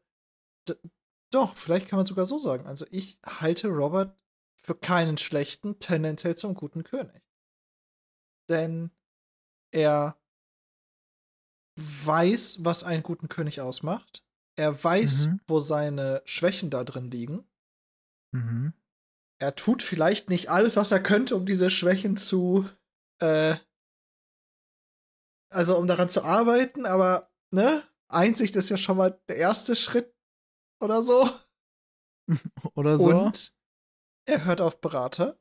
doch, 1.31 1.57
vielleicht 1.57 1.89
kann 1.89 1.99
man 1.99 2.07
sogar 2.07 2.25
so 2.25 2.39
sagen. 2.39 2.67
Also, 2.67 2.87
ich 2.91 3.21
halte 3.25 3.69
Robert 3.69 4.17
für 4.63 4.75
keinen 4.75 5.19
schlechten, 5.19 5.79
tendenziell 5.79 6.37
zum 6.37 6.55
guten 6.55 6.85
König. 6.85 7.23
Denn 8.49 8.91
er 9.73 10.19
weiß, 11.77 12.65
was 12.65 12.85
einen 12.85 13.03
guten 13.03 13.29
König 13.29 13.61
ausmacht. 13.61 14.25
Er 14.59 14.83
weiß, 14.83 15.27
Mhm. 15.29 15.41
wo 15.47 15.61
seine 15.61 16.21
Schwächen 16.25 16.69
da 16.71 16.85
drin 16.85 17.11
liegen. 17.11 17.47
Mhm. 18.35 18.75
er 19.41 19.55
tut 19.55 19.83
vielleicht 19.85 20.29
nicht 20.31 20.51
alles, 20.51 20.77
was 20.77 20.91
er 20.91 21.01
könnte, 21.03 21.37
um 21.37 21.47
diese 21.47 21.71
Schwächen 21.71 22.17
zu, 22.17 22.69
äh, 23.23 23.55
also 25.51 25.79
um 25.79 25.87
daran 25.87 26.09
zu 26.09 26.25
arbeiten, 26.25 26.85
aber, 26.87 27.31
ne? 27.55 27.83
Einsicht 28.11 28.57
ist 28.57 28.69
ja 28.69 28.77
schon 28.77 28.97
mal 28.97 29.21
der 29.29 29.37
erste 29.37 29.77
Schritt 29.77 30.13
oder 30.83 31.03
so. 31.03 31.29
Oder 32.75 32.99
so? 32.99 33.11
Und 33.11 33.57
er 34.27 34.45
hört 34.45 34.61
auf 34.61 34.81
Berater, 34.81 35.39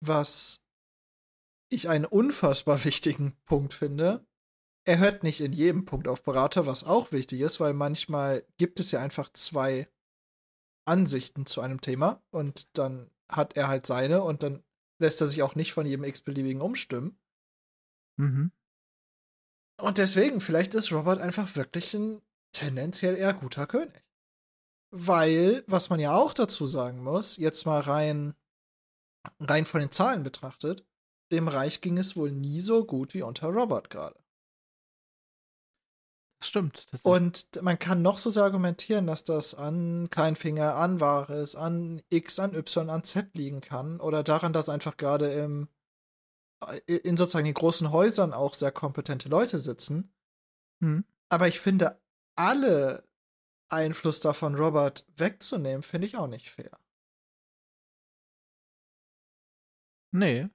was 0.00 0.62
ich 1.70 1.88
einen 1.88 2.04
unfassbar 2.06 2.82
wichtigen 2.84 3.36
Punkt 3.46 3.74
finde. 3.74 4.26
Er 4.88 5.00
hört 5.00 5.22
nicht 5.22 5.42
in 5.42 5.52
jedem 5.52 5.84
Punkt 5.84 6.08
auf 6.08 6.22
Berater, 6.22 6.64
was 6.64 6.82
auch 6.82 7.12
wichtig 7.12 7.42
ist, 7.42 7.60
weil 7.60 7.74
manchmal 7.74 8.46
gibt 8.56 8.80
es 8.80 8.90
ja 8.90 9.02
einfach 9.02 9.30
zwei 9.34 9.86
Ansichten 10.86 11.44
zu 11.44 11.60
einem 11.60 11.82
Thema 11.82 12.22
und 12.30 12.74
dann 12.78 13.10
hat 13.30 13.58
er 13.58 13.68
halt 13.68 13.84
seine 13.84 14.22
und 14.22 14.42
dann 14.42 14.64
lässt 14.98 15.20
er 15.20 15.26
sich 15.26 15.42
auch 15.42 15.54
nicht 15.54 15.74
von 15.74 15.84
jedem 15.84 16.04
x-beliebigen 16.04 16.62
umstimmen. 16.62 17.20
Mhm. 18.18 18.50
Und 19.78 19.98
deswegen, 19.98 20.40
vielleicht 20.40 20.74
ist 20.74 20.90
Robert 20.90 21.20
einfach 21.20 21.54
wirklich 21.54 21.92
ein 21.92 22.22
tendenziell 22.52 23.14
eher 23.14 23.34
guter 23.34 23.66
König. 23.66 24.06
Weil, 24.90 25.64
was 25.66 25.90
man 25.90 26.00
ja 26.00 26.16
auch 26.16 26.32
dazu 26.32 26.66
sagen 26.66 27.04
muss, 27.04 27.36
jetzt 27.36 27.66
mal 27.66 27.80
rein, 27.80 28.34
rein 29.38 29.66
von 29.66 29.80
den 29.80 29.92
Zahlen 29.92 30.22
betrachtet, 30.22 30.88
dem 31.30 31.46
Reich 31.46 31.82
ging 31.82 31.98
es 31.98 32.16
wohl 32.16 32.32
nie 32.32 32.60
so 32.60 32.86
gut 32.86 33.12
wie 33.12 33.20
unter 33.20 33.48
Robert 33.48 33.90
gerade. 33.90 34.18
Das 36.38 36.48
stimmt. 36.48 36.86
Das 36.92 37.02
Und 37.02 37.62
man 37.62 37.78
kann 37.78 38.02
noch 38.02 38.18
so 38.18 38.30
sehr 38.30 38.44
argumentieren, 38.44 39.06
dass 39.06 39.24
das 39.24 39.54
an 39.54 40.08
Kleinfinger, 40.10 40.76
an 40.76 41.00
Wahres, 41.00 41.56
an 41.56 42.00
X, 42.10 42.38
an 42.38 42.54
Y, 42.54 42.90
an 42.90 43.02
Z 43.02 43.34
liegen 43.34 43.60
kann. 43.60 44.00
Oder 44.00 44.22
daran, 44.22 44.52
dass 44.52 44.68
einfach 44.68 44.96
gerade 44.96 45.32
im, 45.32 45.68
äh, 46.64 46.96
in 46.98 47.16
sozusagen 47.16 47.44
den 47.44 47.54
großen 47.54 47.90
Häusern 47.90 48.32
auch 48.32 48.54
sehr 48.54 48.70
kompetente 48.70 49.28
Leute 49.28 49.58
sitzen. 49.58 50.12
Mhm. 50.80 51.04
Aber 51.28 51.48
ich 51.48 51.58
finde, 51.58 52.00
alle 52.36 53.04
Einfluss 53.68 54.20
davon 54.20 54.54
Robert 54.54 55.06
wegzunehmen, 55.16 55.82
finde 55.82 56.06
ich 56.06 56.16
auch 56.16 56.28
nicht 56.28 56.50
fair. 56.50 56.70
Nee. 60.12 60.48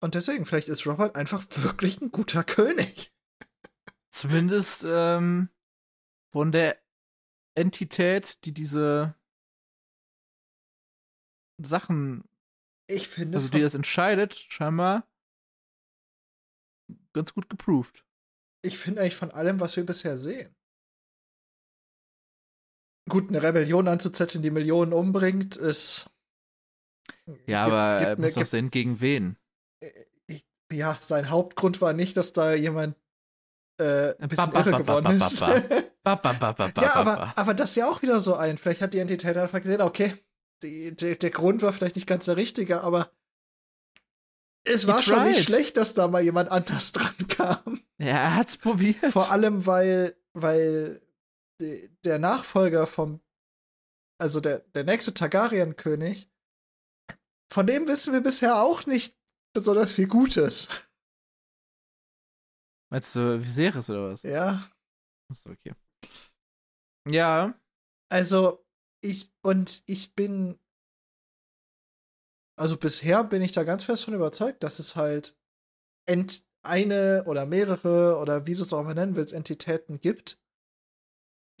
Und 0.00 0.14
deswegen, 0.14 0.46
vielleicht 0.46 0.68
ist 0.68 0.86
Robert 0.86 1.16
einfach 1.16 1.44
wirklich 1.62 2.00
ein 2.00 2.10
guter 2.10 2.42
König. 2.42 3.13
Zumindest 4.14 4.84
ähm, 4.86 5.48
von 6.32 6.52
der 6.52 6.80
Entität, 7.56 8.44
die 8.44 8.52
diese 8.52 9.16
Sachen, 11.60 12.22
Ich 12.86 13.08
finde, 13.08 13.38
also 13.38 13.48
die 13.48 13.60
das 13.60 13.74
entscheidet, 13.74 14.34
scheinbar 14.36 15.08
ganz 17.12 17.34
gut 17.34 17.50
geproved. 17.50 18.04
ich 18.64 18.78
finde 18.78 19.00
eigentlich 19.00 19.16
von 19.16 19.32
allem, 19.32 19.58
was 19.58 19.74
wir 19.74 19.84
bisher 19.84 20.16
sehen. 20.16 20.54
Gut, 23.10 23.30
eine 23.30 23.42
Rebellion 23.42 23.88
anzuzetteln, 23.88 24.44
die 24.44 24.52
Millionen 24.52 24.92
umbringt, 24.92 25.56
ist. 25.56 26.08
Ja, 27.26 27.64
gibt- 27.64 27.74
aber 27.74 27.98
gibt 27.98 28.08
er 28.10 28.16
ne- 28.16 28.26
muss 28.28 28.36
auch 28.36 28.46
sehen, 28.46 28.70
gegen 28.70 29.00
wen. 29.00 29.36
ich, 30.28 30.46
ja, 30.70 30.96
sein 31.00 31.30
Hauptgrund 31.30 31.80
war 31.80 31.92
nicht, 31.92 32.16
dass 32.16 32.32
da 32.32 32.54
jemand 32.54 32.96
äh, 33.78 34.14
ein 34.18 34.28
bisschen 34.28 34.50
Ba, 34.50 34.60
ba, 34.62 34.68
irre 34.68 34.78
geworden 34.78 35.16
ist. 35.16 35.40
ja, 35.40 36.94
aber, 36.94 37.32
aber 37.36 37.54
das 37.54 37.70
ist 37.70 37.76
ja 37.76 37.88
auch 37.88 38.02
wieder 38.02 38.20
so 38.20 38.34
ein. 38.34 38.58
Vielleicht 38.58 38.80
hat 38.80 38.94
die 38.94 38.98
Entität 38.98 39.36
einfach 39.36 39.60
gesehen, 39.60 39.80
okay, 39.80 40.14
die, 40.62 40.96
die, 40.96 41.18
der 41.18 41.30
Grund 41.30 41.62
war 41.62 41.72
vielleicht 41.72 41.96
nicht 41.96 42.06
ganz 42.06 42.26
der 42.26 42.36
richtige, 42.36 42.82
aber 42.82 43.10
es 44.64 44.86
war 44.86 45.02
schon 45.02 45.24
nicht 45.24 45.44
schlecht, 45.44 45.76
dass 45.76 45.94
da 45.94 46.08
mal 46.08 46.22
jemand 46.22 46.50
anders 46.50 46.92
dran 46.92 47.14
kam. 47.28 47.80
Ja, 47.98 48.06
er 48.08 48.36
hat's 48.36 48.56
probiert. 48.56 49.12
Vor 49.12 49.30
allem, 49.30 49.66
weil, 49.66 50.16
weil 50.32 51.02
der 51.60 52.18
Nachfolger 52.18 52.86
vom, 52.86 53.20
also 54.18 54.40
der, 54.40 54.60
der 54.74 54.84
nächste 54.84 55.14
Targaryen-König, 55.14 56.30
von 57.52 57.66
dem 57.66 57.86
wissen 57.86 58.12
wir 58.12 58.20
bisher 58.20 58.62
auch 58.62 58.86
nicht 58.86 59.16
besonders 59.52 59.92
viel 59.92 60.08
Gutes. 60.08 60.68
Meinst 62.94 63.16
du 63.16 63.44
Viserys 63.44 63.90
oder 63.90 64.10
was? 64.10 64.22
Ja. 64.22 64.70
Ist 65.28 65.48
okay. 65.48 65.74
Ja. 67.08 67.60
Also, 68.08 68.64
ich, 69.02 69.32
und 69.42 69.82
ich 69.86 70.14
bin, 70.14 70.60
also 72.56 72.76
bisher 72.76 73.24
bin 73.24 73.42
ich 73.42 73.50
da 73.50 73.64
ganz 73.64 73.82
fest 73.82 74.04
von 74.04 74.14
überzeugt, 74.14 74.62
dass 74.62 74.78
es 74.78 74.94
halt 74.94 75.36
ent 76.08 76.46
eine 76.64 77.24
oder 77.26 77.46
mehrere 77.46 78.16
oder 78.20 78.46
wie 78.46 78.54
du 78.54 78.62
es 78.62 78.72
auch 78.72 78.84
mal 78.84 78.94
nennen 78.94 79.16
willst, 79.16 79.32
Entitäten 79.32 80.00
gibt, 80.00 80.40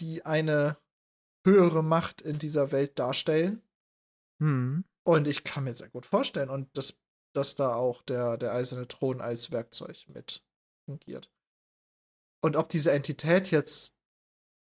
die 0.00 0.24
eine 0.24 0.78
höhere 1.44 1.82
Macht 1.82 2.22
in 2.22 2.38
dieser 2.38 2.70
Welt 2.70 3.00
darstellen. 3.00 3.60
Hm. 4.40 4.84
Und 5.04 5.26
ich 5.26 5.42
kann 5.42 5.64
mir 5.64 5.74
sehr 5.74 5.90
gut 5.90 6.06
vorstellen, 6.06 6.48
und 6.48 6.78
das, 6.78 6.96
dass 7.34 7.56
da 7.56 7.74
auch 7.74 8.02
der, 8.02 8.36
der 8.36 8.52
eiserne 8.52 8.86
Thron 8.86 9.20
als 9.20 9.50
Werkzeug 9.50 10.08
mit 10.10 10.46
fungiert. 10.84 11.30
Und 12.42 12.56
ob 12.56 12.68
diese 12.68 12.92
Entität 12.92 13.50
jetzt 13.50 13.96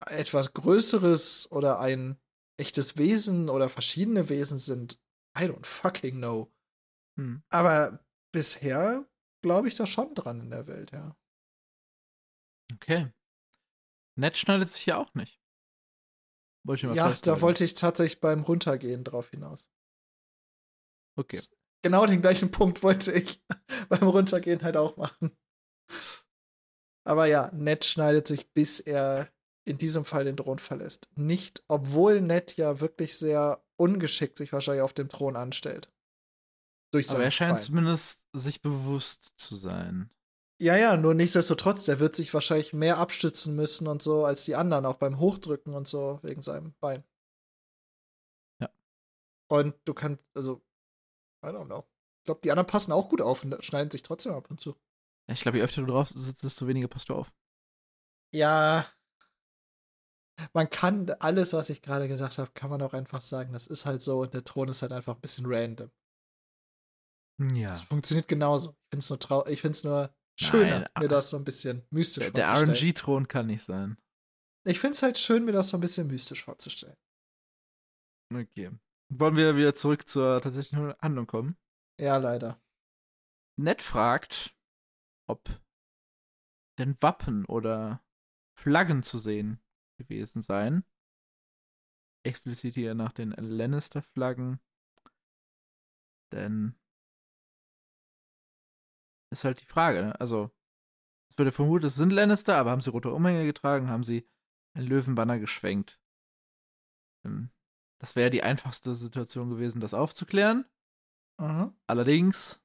etwas 0.08 0.54
Größeres 0.54 1.52
oder 1.52 1.80
ein 1.80 2.20
echtes 2.58 2.98
Wesen 2.98 3.50
oder 3.50 3.70
verschiedene 3.70 4.30
Wesen 4.30 4.60
sind, 4.60 5.00
I 5.38 5.44
don't 5.44 5.66
fucking 5.66 6.18
know. 6.18 6.54
Hm. 7.18 7.44
Aber 7.50 8.06
bisher 8.32 9.08
glaube 9.42 9.68
ich 9.68 9.76
da 9.76 9.86
schon 9.86 10.14
dran 10.16 10.42
in 10.42 10.50
der 10.52 10.68
Welt, 10.68 10.92
ja. 10.92 11.16
Okay. 12.74 13.12
Nett 14.18 14.38
schneidet 14.38 14.70
sich 14.70 14.82
hier 14.82 14.98
auch 14.98 15.14
nicht. 15.14 15.42
Wollte 16.66 16.82
ich 16.82 16.88
mal 16.88 16.96
ja, 16.96 17.14
da 17.14 17.42
wollte 17.42 17.64
ich 17.64 17.76
tatsächlich 17.76 18.20
beim 18.20 18.42
Runtergehen 18.42 19.04
drauf 19.04 19.30
hinaus. 19.30 19.70
Okay. 21.18 21.40
Genau 21.84 22.06
den 22.08 22.22
gleichen 22.22 22.50
Punkt 22.50 22.82
wollte 22.82 23.12
ich 23.12 23.44
beim 23.90 24.08
Runtergehen 24.08 24.64
halt 24.64 24.78
auch 24.78 24.98
machen. 24.98 25.38
Aber 27.04 27.26
ja, 27.28 27.52
Ned 27.54 27.86
schneidet 27.86 28.28
sich, 28.28 28.52
bis 28.52 28.80
er 28.80 29.30
in 29.66 29.78
diesem 29.78 30.06
Fall 30.06 30.26
den 30.26 30.38
Thron 30.38 30.60
verlässt. 30.60 31.10
Nicht, 31.16 31.64
obwohl 31.68 32.22
Ned 32.22 32.56
ja 32.58 32.80
wirklich 32.80 33.18
sehr 33.18 33.64
ungeschickt 33.78 34.38
sich 34.38 34.54
wahrscheinlich 34.54 34.84
auf 34.84 34.94
dem 34.94 35.10
Thron 35.10 35.36
anstellt. 35.36 35.92
Durch 36.92 37.10
Aber 37.10 37.24
er 37.24 37.32
scheint 37.32 37.56
Bein. 37.56 37.64
zumindest 37.64 38.26
sich 38.34 38.62
bewusst 38.62 39.34
zu 39.38 39.56
sein. 39.56 40.10
Ja, 40.62 40.78
ja, 40.78 40.96
nur 40.96 41.14
nichtsdestotrotz, 41.14 41.84
der 41.84 42.00
wird 42.00 42.16
sich 42.16 42.34
wahrscheinlich 42.34 42.72
mehr 42.72 42.98
abstützen 42.98 43.56
müssen 43.56 43.88
und 43.88 44.02
so 44.02 44.24
als 44.24 44.46
die 44.46 44.56
anderen, 44.56 44.86
auch 44.86 44.96
beim 44.96 45.20
Hochdrücken 45.20 45.74
und 45.74 45.88
so, 45.88 46.20
wegen 46.22 46.42
seinem 46.42 46.74
Bein. 46.80 47.04
Ja. 48.62 48.70
Und 49.50 49.76
du 49.84 49.94
kannst, 49.94 50.24
also, 50.34 50.64
I 51.44 51.48
don't 51.48 51.66
know. 51.66 51.86
Ich 52.22 52.26
glaube, 52.26 52.40
die 52.42 52.52
anderen 52.52 52.68
passen 52.68 52.94
auch 52.94 53.10
gut 53.10 53.22
auf 53.22 53.44
und 53.44 53.64
schneiden 53.66 53.92
sich 53.92 54.02
trotzdem 54.02 54.32
ab 54.32 54.50
und 54.50 54.62
zu. 54.62 54.76
Ich 55.32 55.42
glaube, 55.42 55.58
je 55.58 55.64
öfter 55.64 55.82
du 55.82 55.92
drauf 55.92 56.10
sitzt, 56.10 56.44
desto 56.44 56.68
weniger 56.68 56.88
passt 56.88 57.10
du 57.10 57.16
auf. 57.16 57.34
Ja. 58.34 58.86
Man 60.54 60.70
kann 60.70 61.10
alles, 61.20 61.54
was 61.54 61.70
ich 61.70 61.82
gerade 61.82 62.08
gesagt 62.08 62.38
habe, 62.38 62.52
kann 62.54 62.70
man 62.70 62.82
auch 62.82 62.94
einfach 62.94 63.22
sagen, 63.22 63.54
das 63.54 63.68
ist 63.68 63.86
halt 63.86 64.02
so 64.02 64.22
und 64.22 64.34
der 64.34 64.44
Thron 64.44 64.68
ist 64.70 64.82
halt 64.82 64.92
einfach 64.92 65.16
ein 65.16 65.22
bisschen 65.22 65.46
random. 65.48 65.92
Ja. 67.54 67.70
Das 67.70 67.82
funktioniert 67.82 68.28
genauso. 68.28 68.72
Ich 68.72 68.90
finde 68.90 69.00
es 69.00 69.10
nur, 69.10 69.20
trau 69.20 69.48
ich 69.48 69.62
find's 69.62 69.84
nur 69.84 70.14
schöner, 70.40 70.80
Nein, 70.80 70.90
mir 71.00 71.08
das 71.08 71.30
so 71.30 71.38
ein 71.38 71.46
bisschen 71.46 71.86
mystisch 71.90 72.32
der, 72.32 72.48
vorzustellen. 72.48 72.74
Der 72.74 72.76
RNG-Thron 72.76 73.28
kann 73.28 73.48
nicht 73.48 73.64
sein. 73.64 73.98
Ich 74.68 74.80
finde 74.80 74.96
es 74.96 75.04
halt 75.04 75.18
schön, 75.18 75.46
mir 75.46 75.52
das 75.52 75.70
so 75.70 75.78
ein 75.78 75.82
bisschen 75.82 76.08
mystisch 76.08 76.44
vorzustellen. 76.44 76.98
Okay. 78.34 78.72
Wollen 79.14 79.36
wir 79.36 79.56
wieder 79.56 79.76
zurück 79.76 80.08
zur 80.08 80.42
tatsächlichen 80.42 80.94
Handlung 81.00 81.28
kommen? 81.28 81.58
Ja, 82.00 82.18
leider. 82.18 82.60
Ned 83.58 83.82
fragt, 83.82 84.55
ob 85.28 85.62
denn 86.80 87.02
Wappen 87.02 87.46
oder 87.46 88.04
Flaggen 88.58 89.04
zu 89.04 89.18
sehen 89.18 89.62
gewesen 89.98 90.42
seien. 90.42 90.86
Explizit 92.26 92.76
hier 92.76 92.96
nach 92.96 93.12
den 93.12 93.32
Lannister-Flaggen. 93.32 94.60
Denn 96.32 96.76
ist 99.32 99.44
halt 99.44 99.62
die 99.62 99.66
Frage, 99.66 100.02
ne? 100.02 100.20
Also, 100.20 100.52
es 101.30 101.38
würde 101.38 101.52
vermutet, 101.52 101.90
es 101.90 101.96
sind 101.96 102.12
Lannister, 102.12 102.58
aber 102.58 102.72
haben 102.72 102.82
sie 102.82 102.90
rote 102.90 103.12
Umhänge 103.12 103.46
getragen, 103.46 103.90
haben 103.90 104.04
sie 104.04 104.28
ein 104.76 104.86
Löwenbanner 104.86 105.40
geschwenkt. 105.40 106.00
Ähm, 107.26 107.52
das 108.02 108.16
wäre 108.16 108.30
die 108.30 108.44
einfachste 108.44 108.96
Situation 108.96 109.50
gewesen, 109.50 109.82
das 109.82 109.94
aufzuklären. 109.94 110.66
Mhm. 111.40 111.76
Allerdings. 111.88 112.62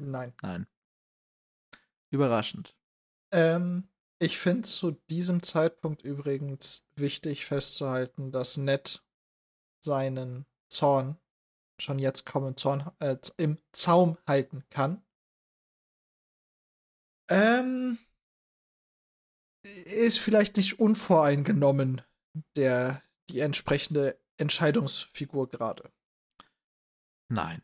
Nein. 0.00 0.32
Nein. 0.42 0.66
Überraschend. 2.10 2.76
Ähm, 3.32 3.88
ich 4.18 4.38
finde 4.38 4.66
zu 4.66 4.92
diesem 5.10 5.42
Zeitpunkt 5.42 6.02
übrigens 6.02 6.86
wichtig 6.96 7.44
festzuhalten, 7.44 8.32
dass 8.32 8.56
Ned 8.56 9.02
seinen 9.80 10.46
Zorn 10.68 11.18
schon 11.80 11.98
jetzt 11.98 12.26
kaum 12.26 12.46
im, 12.46 12.56
Zorn, 12.56 12.90
äh, 12.98 13.16
im 13.36 13.58
Zaum 13.72 14.18
halten 14.26 14.64
kann. 14.70 15.02
Ähm, 17.30 17.98
ist 19.62 20.18
vielleicht 20.18 20.56
nicht 20.56 20.80
unvoreingenommen 20.80 22.02
der 22.56 23.02
die 23.30 23.40
entsprechende 23.40 24.20
Entscheidungsfigur 24.38 25.48
gerade. 25.48 25.92
Nein. 27.28 27.62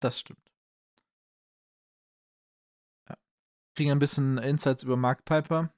Das 0.00 0.20
stimmt. 0.20 0.49
Kriegen 3.80 3.92
ein 3.92 3.98
bisschen 3.98 4.36
Insights 4.36 4.82
über 4.82 4.98
Mark 4.98 5.24
Piper. 5.24 5.72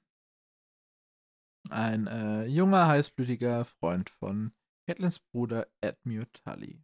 Ein 1.69 2.07
äh, 2.07 2.43
junger, 2.47 2.87
heißblütiger 2.87 3.63
Freund 3.63 4.09
von 4.09 4.53
Catelyn's 4.85 5.19
Bruder 5.19 5.71
Edmure 5.79 6.29
Tully. 6.33 6.83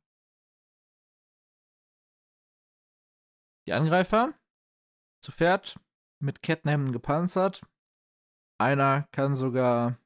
Die 3.68 3.74
Angreifer 3.74 4.34
zu 5.22 5.34
Pferd 5.34 5.78
mit 6.24 6.42
Kettenhemden 6.42 6.94
gepanzert. 6.94 7.64
Einer 8.58 9.06
kann 9.12 9.36
sogar 9.36 10.00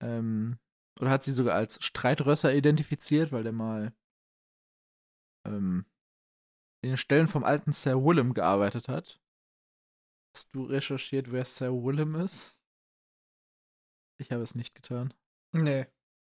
ähm, 0.00 0.60
oder 1.00 1.10
hat 1.10 1.24
sie 1.24 1.32
sogar 1.32 1.56
als 1.56 1.82
Streitrösser 1.82 2.54
identifiziert, 2.54 3.32
weil 3.32 3.42
der 3.42 3.50
mal 3.52 3.92
ähm, 5.44 5.86
in 6.84 6.90
den 6.90 6.98
Stellen 6.98 7.26
vom 7.26 7.42
alten 7.42 7.72
Sir 7.72 8.04
Willem 8.04 8.32
gearbeitet 8.32 8.86
hat. 8.88 9.20
Hast 10.34 10.48
du 10.52 10.64
recherchiert, 10.64 11.30
wer 11.30 11.44
Sir 11.44 11.72
Willem 11.72 12.16
ist? 12.16 12.56
Ich 14.20 14.32
habe 14.32 14.42
es 14.42 14.54
nicht 14.54 14.74
getan. 14.74 15.14
Nee. 15.52 15.86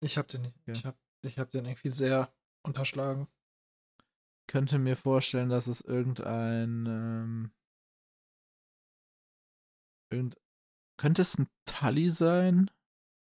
Ich 0.01 0.17
hab 0.17 0.27
den 0.29 0.43
nicht. 0.43 0.55
Okay. 0.61 0.71
Ich 0.71 0.85
hab, 0.85 0.97
ich 1.21 1.37
hab 1.37 1.51
den 1.51 1.65
irgendwie 1.65 1.89
sehr 1.89 2.33
unterschlagen. 2.65 3.27
Könnte 4.47 4.79
mir 4.79 4.95
vorstellen, 4.95 5.49
dass 5.49 5.67
es 5.67 5.81
irgendein. 5.81 6.85
Ähm, 6.87 7.51
irgend, 10.11 10.37
könnte 10.97 11.21
es 11.21 11.37
ein 11.37 11.49
Tully 11.65 12.09
sein? 12.09 12.71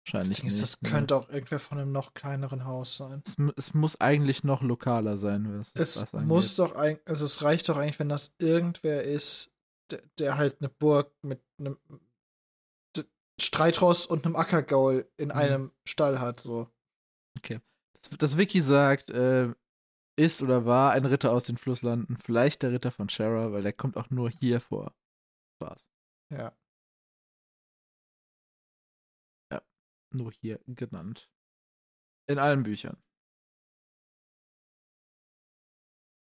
Wahrscheinlich. 0.06 0.38
Das, 0.38 0.44
nicht, 0.44 0.62
das 0.62 0.82
ne? 0.82 0.90
könnte 0.90 1.16
auch 1.16 1.28
irgendwer 1.28 1.60
von 1.60 1.78
einem 1.78 1.92
noch 1.92 2.14
kleineren 2.14 2.64
Haus 2.64 2.96
sein. 2.96 3.22
Es, 3.26 3.36
es 3.56 3.74
muss 3.74 4.00
eigentlich 4.00 4.42
noch 4.42 4.62
lokaler 4.62 5.18
sein. 5.18 5.58
Was, 5.58 5.72
es 5.74 6.12
muss 6.12 6.56
doch 6.56 6.74
eigentlich, 6.74 7.06
also 7.06 7.26
es 7.26 7.42
reicht 7.42 7.68
doch 7.68 7.76
eigentlich, 7.76 7.98
wenn 7.98 8.08
das 8.08 8.34
irgendwer 8.38 9.04
ist, 9.04 9.51
der, 9.92 10.02
der 10.18 10.36
halt 10.36 10.60
eine 10.60 10.68
Burg 10.68 11.12
mit 11.22 11.42
einem 11.58 11.78
Streitross 13.40 14.06
und 14.06 14.24
einem 14.24 14.36
Ackergaul 14.36 15.10
in 15.16 15.28
mhm. 15.28 15.34
einem 15.34 15.72
Stall 15.84 16.20
hat. 16.20 16.40
So. 16.40 16.70
Okay. 17.36 17.60
Das, 17.94 18.18
das 18.18 18.38
Wiki 18.38 18.62
sagt, 18.62 19.10
äh, 19.10 19.52
ist 20.16 20.42
oder 20.42 20.66
war 20.66 20.92
ein 20.92 21.06
Ritter 21.06 21.32
aus 21.32 21.44
den 21.44 21.56
Flusslanden. 21.56 22.18
Vielleicht 22.18 22.62
der 22.62 22.72
Ritter 22.72 22.90
von 22.90 23.08
Shara, 23.08 23.52
weil 23.52 23.62
der 23.62 23.72
kommt 23.72 23.96
auch 23.96 24.10
nur 24.10 24.30
hier 24.30 24.60
vor. 24.60 24.94
Spaß. 25.56 25.88
Ja. 26.30 26.56
Ja. 29.50 29.62
Nur 30.10 30.32
hier 30.32 30.60
genannt. 30.66 31.30
In 32.28 32.38
allen 32.38 32.62
Büchern. 32.62 33.02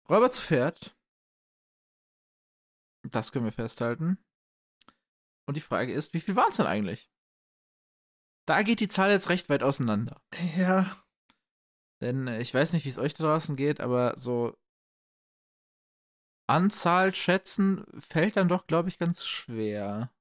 Räuber 0.09 0.31
zu 0.31 0.43
Pferd. 0.43 0.97
Das 3.03 3.33
können 3.33 3.45
wir 3.45 3.53
festhalten. 3.53 4.19
Und 5.47 5.57
die 5.57 5.63
Frage 5.63 5.93
ist, 5.93 6.15
wie 6.15 6.21
viel 6.21 6.37
waren 6.37 6.51
es 6.51 6.57
denn 6.57 6.67
eigentlich? 6.67 7.11
Da 8.47 8.63
geht 8.63 8.81
die 8.81 8.89
Zahl 8.89 9.11
jetzt 9.11 9.29
recht 9.29 9.49
weit 9.49 9.63
auseinander. 9.63 10.21
Ja. 10.57 11.05
Denn 12.01 12.29
äh, 12.29 12.41
ich 12.41 12.53
weiß 12.53 12.73
nicht, 12.73 12.85
wie 12.85 12.89
es 12.89 12.99
euch 12.99 13.15
da 13.15 13.25
draußen 13.25 13.57
geht, 13.57 13.81
aber 13.81 14.19
so 14.19 14.57
Anzahl 16.49 17.15
schätzen 17.15 17.87
fällt 18.01 18.37
dann 18.37 18.49
doch, 18.49 18.67
glaube 18.67 18.89
ich, 18.89 18.99
ganz 18.99 19.25
schwer. 19.25 20.13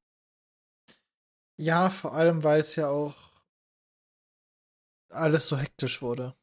Ja, 1.58 1.90
vor 1.90 2.14
allem, 2.14 2.44
weil 2.44 2.60
es 2.60 2.76
ja 2.76 2.88
auch 2.88 3.16
alles 5.10 5.48
so 5.48 5.58
hektisch 5.58 6.02
wurde. 6.02 6.36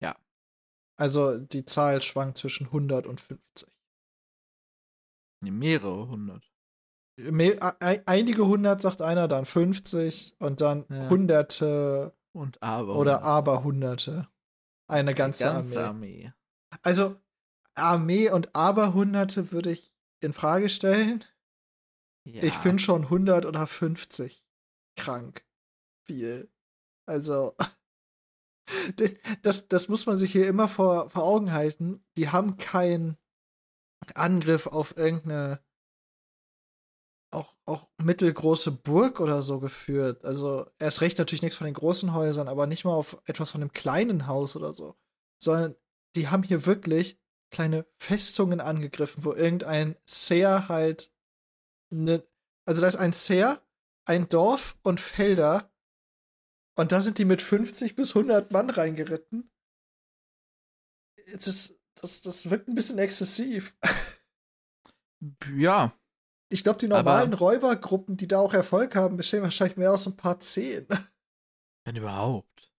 Ja. 0.00 0.16
Also 0.98 1.38
die 1.38 1.64
Zahl 1.64 2.02
schwankt 2.02 2.38
zwischen 2.38 2.66
100 2.66 3.06
und 3.06 3.20
50. 3.20 3.71
Nee, 5.42 5.50
mehrere 5.50 6.08
hundert. 6.08 6.42
Einige 8.06 8.46
hundert 8.46 8.80
sagt 8.80 9.02
einer, 9.02 9.28
dann 9.28 9.44
50 9.44 10.36
und 10.38 10.60
dann 10.60 10.86
Ja. 10.88 11.08
hunderte 11.10 12.14
Und 12.32 12.62
aber. 12.62 12.96
oder 12.96 13.22
aber 13.22 13.62
hunderte. 13.64 14.28
Eine 14.88 15.14
ganze, 15.14 15.44
ganze 15.44 15.84
Armee. 15.84 16.26
Armee. 16.26 16.32
Also 16.82 17.16
Armee 17.74 18.30
und 18.30 18.54
aber 18.54 18.94
hunderte 18.94 19.52
würde 19.52 19.70
ich 19.70 19.94
in 20.20 20.32
Frage 20.32 20.68
stellen. 20.68 21.24
Ja. 22.24 22.42
Ich 22.42 22.54
finde 22.54 22.82
schon 22.82 23.04
100 23.04 23.44
oder 23.46 23.66
50 23.66 24.44
krank 24.96 25.44
viel. 26.06 26.50
Also 27.06 27.54
das, 29.42 29.68
das 29.68 29.88
muss 29.88 30.06
man 30.06 30.16
sich 30.16 30.32
hier 30.32 30.46
immer 30.48 30.68
vor, 30.68 31.10
vor 31.10 31.24
Augen 31.24 31.52
halten. 31.52 32.04
Die 32.16 32.28
haben 32.30 32.56
keinen 32.56 33.18
Angriff 34.14 34.66
auf 34.66 34.96
irgendeine 34.96 35.60
auch, 37.30 37.56
auch 37.64 37.88
mittelgroße 38.02 38.70
Burg 38.72 39.20
oder 39.20 39.40
so 39.42 39.58
geführt. 39.58 40.24
Also 40.24 40.66
erst 40.78 41.00
recht 41.00 41.18
natürlich 41.18 41.42
nichts 41.42 41.56
von 41.56 41.64
den 41.64 41.74
großen 41.74 42.12
Häusern, 42.12 42.46
aber 42.48 42.66
nicht 42.66 42.84
mal 42.84 42.92
auf 42.92 43.16
etwas 43.24 43.50
von 43.50 43.62
einem 43.62 43.72
kleinen 43.72 44.26
Haus 44.26 44.54
oder 44.54 44.74
so. 44.74 44.96
Sondern 45.38 45.74
die 46.14 46.28
haben 46.28 46.42
hier 46.42 46.66
wirklich 46.66 47.18
kleine 47.50 47.86
Festungen 47.98 48.60
angegriffen, 48.60 49.24
wo 49.24 49.32
irgendein 49.32 49.96
Seer 50.04 50.68
halt 50.68 51.12
ne, 51.92 52.22
also 52.66 52.80
da 52.80 52.88
ist 52.88 52.96
ein 52.96 53.12
Seer, 53.12 53.62
ein 54.04 54.28
Dorf 54.28 54.76
und 54.82 55.00
Felder 55.00 55.70
und 56.76 56.92
da 56.92 57.00
sind 57.00 57.18
die 57.18 57.24
mit 57.24 57.42
50 57.42 57.94
bis 57.94 58.16
100 58.16 58.50
Mann 58.50 58.70
reingeritten. 58.70 59.50
Das, 61.32 61.46
ist, 61.46 61.78
das, 61.94 62.20
das 62.22 62.50
wirkt 62.50 62.68
ein 62.68 62.74
bisschen 62.74 62.98
exzessiv. 62.98 63.76
Ja, 65.56 65.96
Ich 66.50 66.62
glaube, 66.64 66.78
die 66.78 66.86
Aber- 66.86 66.98
normalen 66.98 67.32
Räubergruppen, 67.34 68.16
die 68.16 68.26
da 68.28 68.38
auch 68.40 68.52
Erfolg 68.54 68.94
haben, 68.96 69.16
bestehen 69.16 69.42
wahrscheinlich 69.42 69.76
mehr 69.76 69.92
aus 69.92 70.06
ein 70.06 70.16
paar 70.16 70.40
Zehn. 70.40 70.86
wenn 71.86 71.96
überhaupt. 71.96 72.72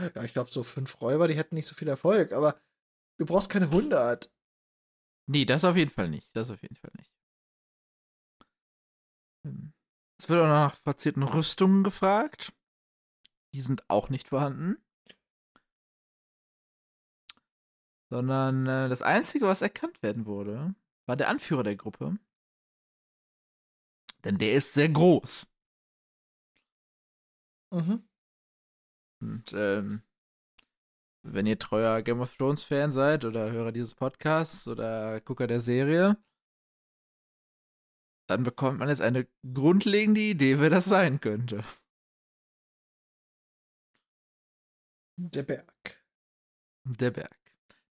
Ja, 0.00 0.22
ich 0.24 0.32
glaube, 0.32 0.50
so 0.50 0.62
fünf 0.62 1.00
Räuber, 1.00 1.28
die 1.28 1.34
hätten 1.36 1.54
nicht 1.56 1.66
so 1.66 1.74
viel 1.74 1.88
Erfolg, 1.88 2.32
aber 2.32 2.60
du 3.18 3.26
brauchst 3.26 3.50
keine 3.50 3.66
100. 3.66 4.32
Nee, 5.28 5.44
das 5.44 5.64
auf 5.64 5.76
jeden 5.76 5.90
Fall 5.90 6.08
nicht. 6.08 6.34
Das 6.34 6.50
auf 6.50 6.62
jeden 6.62 6.76
Fall 6.76 6.92
nicht. 6.96 7.12
Hm. 9.46 9.72
Es 10.20 10.28
wird 10.28 10.40
auch 10.40 10.46
nach 10.46 10.76
verzierten 10.76 11.22
Rüstungen 11.22 11.84
gefragt. 11.84 12.52
Die 13.54 13.60
sind 13.60 13.88
auch 13.88 14.08
nicht 14.08 14.28
vorhanden. 14.28 14.76
Sondern 18.10 18.66
äh, 18.66 18.88
das 18.88 19.02
Einzige, 19.02 19.46
was 19.46 19.62
erkannt 19.62 20.02
werden 20.02 20.26
wurde, 20.26 20.74
war 21.06 21.16
der 21.16 21.28
Anführer 21.28 21.62
der 21.62 21.76
Gruppe. 21.76 22.18
Denn 24.24 24.38
der 24.38 24.54
ist 24.54 24.74
sehr 24.74 24.88
groß. 24.88 25.46
Mhm. 27.70 28.08
Und 29.20 29.52
ähm, 29.52 30.02
wenn 31.22 31.46
ihr 31.46 31.58
treuer 31.58 32.02
Game 32.02 32.20
of 32.20 32.34
Thrones 32.36 32.64
Fan 32.64 32.90
seid 32.92 33.24
oder 33.24 33.50
Hörer 33.50 33.72
dieses 33.72 33.94
Podcasts 33.94 34.66
oder 34.68 35.20
Gucker 35.20 35.46
der 35.46 35.60
Serie, 35.60 36.16
dann 38.28 38.42
bekommt 38.44 38.78
man 38.78 38.88
jetzt 38.88 39.00
eine 39.00 39.26
grundlegende 39.54 40.20
Idee, 40.20 40.60
wer 40.60 40.70
das 40.70 40.84
sein 40.84 41.20
könnte. 41.20 41.64
Der 45.16 45.42
Berg. 45.42 46.04
Der 46.84 47.10
Berg. 47.10 47.37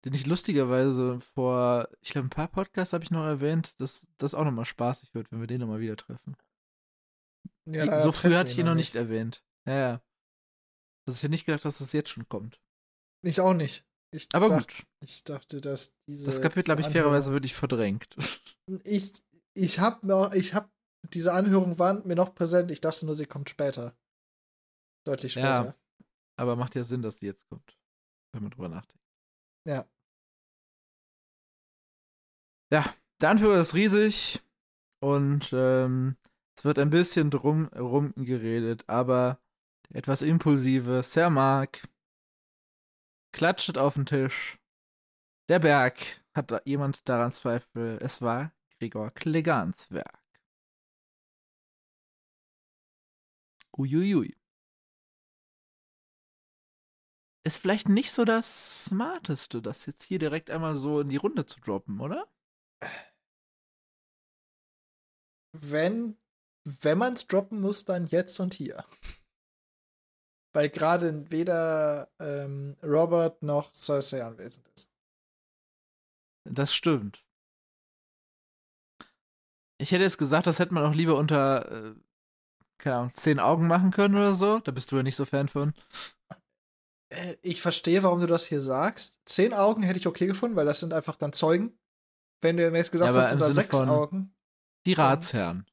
Den 0.06 0.14
ich 0.14 0.28
lustigerweise 0.28 1.20
vor, 1.20 1.90
ich 2.02 2.12
glaube, 2.12 2.28
ein 2.28 2.32
paar 2.32 2.48
Podcasts 2.48 2.94
habe 2.94 3.04
ich 3.04 3.10
noch 3.12 3.26
erwähnt, 3.26 3.80
dass 3.82 4.08
das 4.18 4.36
auch 4.36 4.44
nochmal 4.46 4.66
spaßig 4.66 5.14
wird, 5.16 5.32
wenn 5.32 5.40
wir 5.40 5.48
den 5.48 5.62
nochmal 5.62 5.80
wieder 5.80 5.98
treffen. 5.98 6.38
Ja, 7.68 8.00
so 8.00 8.12
früh 8.12 8.34
hatte 8.36 8.52
ich 8.52 8.58
ihn 8.60 8.68
noch 8.68 8.76
nicht 8.76 8.94
erwähnt. 8.96 9.44
Ja, 9.68 9.74
ja. 9.76 10.02
Also 11.08 11.18
ich 11.18 11.24
hätte 11.24 11.32
nicht 11.32 11.46
gedacht, 11.46 11.66
dass 11.66 11.80
das 11.80 11.92
jetzt 11.94 12.10
schon 12.10 12.30
kommt. 12.30 12.62
Ich 13.24 13.42
auch 13.42 13.54
nicht. 13.56 13.86
Ich 14.14 14.30
Aber 14.34 14.50
dacht, 14.50 14.68
gut, 14.78 14.88
Ich 15.04 15.24
dachte, 15.24 15.60
dass 15.60 15.96
diese. 16.08 16.28
das 16.28 16.40
Kapitel 16.42 16.72
habe 16.72 16.82
ich 16.82 16.88
fairerweise 16.88 17.32
wirklich 17.32 17.56
verdrängt. 17.56 18.16
Ich, 18.84 19.24
ich 19.54 19.78
habe 19.78 20.08
noch, 20.08 20.34
ich 20.34 20.56
habe 20.56 20.72
diese 21.14 21.34
Anhörung 21.34 21.78
war 21.78 21.94
mir 22.04 22.16
noch 22.16 22.34
präsent. 22.34 22.72
Ich 22.72 22.82
dachte 22.82 23.06
nur, 23.06 23.14
sie 23.14 23.28
kommt 23.28 23.48
später. 23.48 23.96
Deutlich 25.06 25.36
Ja. 25.36 25.56
später. 25.58 25.78
Aber 26.36 26.56
macht 26.56 26.74
ja 26.74 26.84
Sinn, 26.84 27.04
dass 27.04 27.20
die 27.20 27.28
jetzt 27.28 27.48
kommt, 27.48 27.78
wenn 28.34 28.42
man 28.42 28.52
drüber 28.52 28.70
nachdenkt. 28.70 29.04
Ja. 29.68 29.88
Ja, 32.76 32.94
der 33.22 33.30
Anführer 33.30 33.62
ist 33.62 33.74
riesig 33.74 34.44
und 35.00 35.54
ähm, 35.54 36.18
es 36.58 36.66
wird 36.66 36.78
ein 36.78 36.90
bisschen 36.90 37.32
drum 37.32 37.68
rum 37.70 38.14
geredet, 38.18 38.84
aber 38.90 39.40
der 39.90 40.00
etwas 40.00 40.22
impulsive 40.22 41.02
Mark 41.30 41.88
klatscht 43.32 43.78
auf 43.78 43.94
den 43.94 44.06
Tisch. 44.06 44.60
Der 45.48 45.60
Berg 45.60 46.22
hat 46.34 46.52
da 46.52 46.60
jemand 46.66 47.08
daran 47.08 47.32
Zweifel. 47.32 47.98
Es 48.02 48.22
war 48.22 48.52
Gregor 48.78 49.10
Klegans 49.12 49.90
Werk. 49.92 50.20
Uiuiui. 53.78 54.36
Ist 57.46 57.56
vielleicht 57.56 57.88
nicht 57.88 58.12
so 58.12 58.26
das 58.26 58.84
Smarteste, 58.84 59.62
das 59.62 59.86
jetzt 59.86 60.04
hier 60.04 60.20
direkt 60.20 60.50
einmal 60.50 60.76
so 60.76 61.00
in 61.00 61.08
die 61.08 61.16
Runde 61.16 61.46
zu 61.46 61.62
droppen, 61.62 62.02
oder? 62.02 62.28
Wenn, 65.54 66.18
wenn 66.66 66.98
man 66.98 67.14
es 67.14 67.28
droppen 67.28 67.62
muss, 67.62 67.86
dann 67.86 68.08
jetzt 68.08 68.40
und 68.40 68.54
hier. 68.54 68.84
Weil 70.54 70.70
gerade 70.70 71.30
weder 71.32 72.10
ähm, 72.20 72.78
Robert 72.82 73.44
noch 73.44 73.74
Cersei 73.74 74.24
anwesend 74.24 74.68
ist. 74.70 74.90
Das 76.46 76.74
stimmt. 76.74 77.26
Ich 79.78 79.92
hätte 79.92 80.04
jetzt 80.04 80.18
gesagt, 80.18 80.48
das 80.48 80.60
hätte 80.60 80.74
man 80.74 80.86
auch 80.86 80.96
lieber 80.96 81.18
unter, 81.18 81.72
äh, 81.72 81.96
keine 82.78 82.96
Ahnung, 82.96 83.14
zehn 83.16 83.40
Augen 83.40 83.68
machen 83.68 83.92
können 83.92 84.16
oder 84.16 84.36
so. 84.36 84.60
Da 84.60 84.72
bist 84.72 84.92
du 84.92 84.98
ja 84.98 85.04
nicht 85.04 85.18
so 85.18 85.26
Fan 85.26 85.50
von. 85.50 85.74
Äh, 87.10 87.36
ich 87.42 87.62
verstehe, 87.62 88.04
warum 88.04 88.22
du 88.22 88.28
das 88.28 88.46
hier 88.46 88.62
sagst. 88.62 89.20
Zehn 89.26 89.54
Augen 89.54 89.84
hätte 89.84 90.00
ich 90.00 90.08
okay 90.08 90.28
gefunden, 90.28 90.56
weil 90.56 90.66
das 90.66 90.80
sind 90.80 90.94
einfach 90.94 91.16
dann 91.16 91.34
Zeugen. 91.34 91.78
Wenn 92.42 92.58
du 92.58 92.70
mir 92.70 92.78
jetzt 92.78 92.92
gesagt 92.92 93.14
Ja, 93.14 93.22
hast, 93.22 93.34
unter 93.34 93.46
Sinne 93.46 93.56
sechs 93.56 93.76
Augen. 93.76 94.36
Die 94.86 94.94
Ratsherren. 94.94 95.66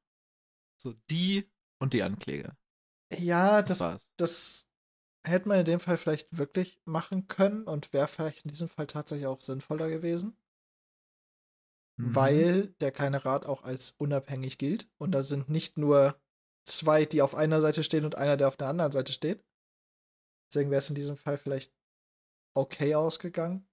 So, 0.79 0.95
die 1.11 1.51
und 1.79 1.93
die 1.93 2.03
Ankläger. 2.03 2.57
Ja, 3.19 3.63
Das 3.63 3.79
das, 3.79 4.11
das 4.17 4.69
hätte 5.25 5.49
man 5.49 5.59
in 5.61 5.65
dem 5.65 5.81
Fall 5.81 5.97
vielleicht 5.97 6.37
wirklich 6.37 6.81
machen 6.85 7.29
können 7.29 7.65
und 7.65 7.93
wäre 7.93 8.09
vielleicht 8.09 8.45
in 8.45 8.51
diesem 8.51 8.69
Fall 8.69 8.87
tatsächlich 8.87 9.27
auch 9.27 9.41
sinnvoller 9.41 9.89
gewesen, 9.89 10.37
Mhm. 11.99 12.15
weil 12.15 12.69
der 12.81 12.91
kleine 12.91 13.25
Rat 13.25 13.45
auch 13.45 13.65
als 13.65 13.93
unabhängig 13.93 14.57
gilt 14.59 14.91
und 14.99 15.13
da 15.13 15.23
sind 15.23 15.51
nicht 15.51 15.77
nur 15.79 16.19
zwei, 16.65 17.05
die 17.05 17.21
auf 17.23 17.35
einer 17.35 17.61
Seite 17.61 17.85
stehen 17.85 18.05
und 18.05 18.17
einer, 18.17 18.37
der 18.37 18.49
auf 18.49 18.57
der 18.57 18.69
anderen 18.69 18.93
Seite 18.93 19.13
steht. 19.13 19.45
Deswegen 20.49 20.71
wäre 20.71 20.79
es 20.79 20.89
in 20.89 20.95
diesem 20.95 21.17
Fall 21.17 21.39
vielleicht 21.39 21.75
okay 22.55 22.95
ausgegangen. 22.95 23.69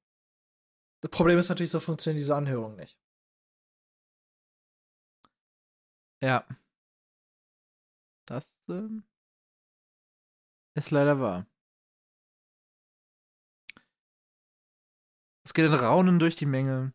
Das 1.01 1.11
Problem 1.11 1.37
ist 1.39 1.49
natürlich, 1.49 1.71
so 1.71 1.79
funktionieren 1.79 2.19
diese 2.19 2.35
Anhörungen 2.35 2.77
nicht. 2.77 2.99
Ja. 6.21 6.45
Das 8.25 8.59
ähm, 8.69 9.03
ist 10.75 10.91
leider 10.91 11.19
wahr. 11.19 11.47
Es 15.45 15.53
geht 15.53 15.65
ein 15.65 15.73
Raunen 15.73 16.19
durch 16.19 16.35
die 16.35 16.45
Menge 16.45 16.93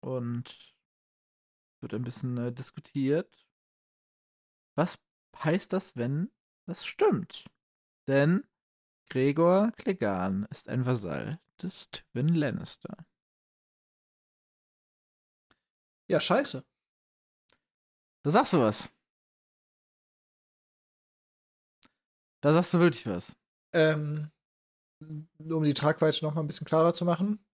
und 0.00 0.76
wird 1.80 1.94
ein 1.94 2.02
bisschen 2.02 2.36
äh, 2.36 2.52
diskutiert. 2.52 3.48
Was 4.76 4.98
heißt 5.42 5.72
das, 5.72 5.96
wenn 5.96 6.30
das 6.66 6.84
stimmt? 6.84 7.46
Denn 8.08 8.46
Gregor 9.08 9.72
Clegane 9.72 10.46
ist 10.50 10.68
ein 10.68 10.84
Vasall 10.84 11.40
des 11.62 11.90
Tywin 11.90 12.28
Lannister. 12.34 12.96
Ja, 16.10 16.20
scheiße. 16.20 16.64
Da 18.24 18.30
sagst 18.30 18.52
du 18.54 18.60
was. 18.60 18.88
Da 22.42 22.52
sagst 22.52 22.72
du 22.74 22.78
wirklich 22.78 23.06
was. 23.06 23.36
Ähm, 23.74 24.30
um 25.00 25.64
die 25.64 25.74
Tragweite 25.74 26.24
noch 26.24 26.34
mal 26.34 26.40
ein 26.42 26.46
bisschen 26.46 26.66
klarer 26.66 26.94
zu 26.94 27.04
machen. 27.04 27.44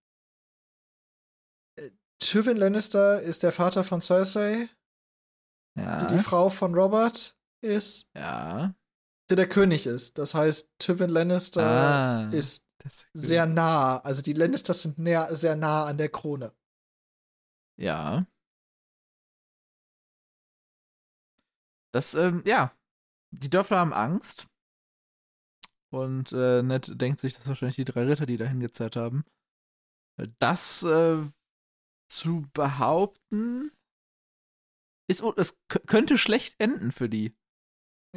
Äh, 1.79 1.91
Tywin 2.19 2.57
Lannister 2.57 3.21
ist 3.23 3.43
der 3.43 3.53
Vater 3.53 3.83
von 3.85 4.01
Cersei, 4.01 4.69
Ja. 5.77 5.99
die 5.99 6.15
die 6.17 6.23
Frau 6.23 6.51
von 6.51 6.75
Robert 6.75 7.37
ist, 7.63 8.11
ja. 8.15 8.75
der 9.31 9.37
der 9.37 9.49
König 9.49 9.87
ist. 9.87 10.19
Das 10.19 10.35
heißt, 10.35 10.71
Tywin 10.79 11.09
Lannister 11.11 11.63
Ah, 11.67 12.29
ist 12.31 12.67
sehr 13.13 13.47
nah. 13.47 13.99
Also 13.99 14.23
die 14.23 14.33
Lannisters 14.33 14.83
sind 14.83 14.99
näher, 14.99 15.35
sehr 15.37 15.57
nah 15.57 15.87
an 15.87 15.99
der 15.99 16.09
Krone. 16.11 16.55
Ja. 17.77 18.27
Das, 21.93 22.15
ähm, 22.15 22.43
ja. 22.47 22.77
Die 23.31 23.51
Dörfler 23.51 23.79
haben 23.79 23.93
Angst. 23.93 24.47
Und 25.91 26.33
äh, 26.33 26.63
Ned 26.63 27.01
denkt 27.01 27.21
sich, 27.21 27.35
das 27.35 27.45
sind 27.45 27.51
wahrscheinlich 27.51 27.77
die 27.77 27.85
drei 27.85 28.05
Ritter, 28.05 28.27
die 28.27 28.37
dahin 28.37 28.61
gezerrt 28.61 28.97
haben. 28.97 29.25
Das 30.39 30.83
äh, 30.83 31.25
zu 32.09 32.49
behaupten, 32.53 33.73
ist, 35.09 35.23
es 35.37 35.57
k- 35.69 35.81
könnte 35.81 36.19
schlecht 36.19 36.61
enden 36.61 36.93
für 36.93 37.09
die. 37.09 37.37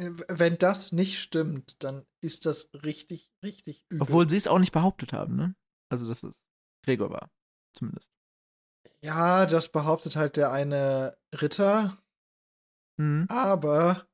Wenn 0.00 0.58
das 0.58 0.92
nicht 0.92 1.18
stimmt, 1.18 1.82
dann 1.82 2.06
ist 2.22 2.46
das 2.46 2.70
richtig, 2.72 3.32
richtig 3.44 3.84
übel. 3.88 4.02
Obwohl 4.02 4.30
sie 4.30 4.36
es 4.36 4.46
auch 4.46 4.60
nicht 4.60 4.70
behauptet 4.72 5.12
haben, 5.12 5.34
ne? 5.34 5.56
Also, 5.90 6.06
dass 6.06 6.22
es 6.22 6.44
Gregor 6.84 7.10
war. 7.10 7.30
Zumindest. 7.76 8.12
ja, 9.04 9.44
das 9.46 9.70
behauptet 9.70 10.16
halt 10.16 10.36
der 10.36 10.50
eine 10.52 11.18
Ritter, 11.34 12.00
Mhm. 12.98 13.26
aber 13.28 14.08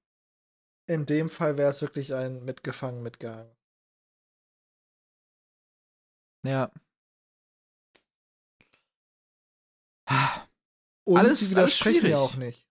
in 0.86 1.06
dem 1.06 1.28
Fall 1.31 1.56
wäre 1.59 1.70
es 1.70 1.81
wirklich 1.82 2.12
ein 2.15 2.44
mitgefangen 2.44 3.02
mitgehangen. 3.02 3.55
Ja. 6.47 6.70
Und 11.06 11.19
Alles- 11.19 11.39
sie 11.40 11.44
alles 11.47 11.51
widersprechen 11.52 12.01
schwierig. 12.01 12.11
ja 12.12 12.19
auch 12.19 12.36
nicht. 12.36 12.69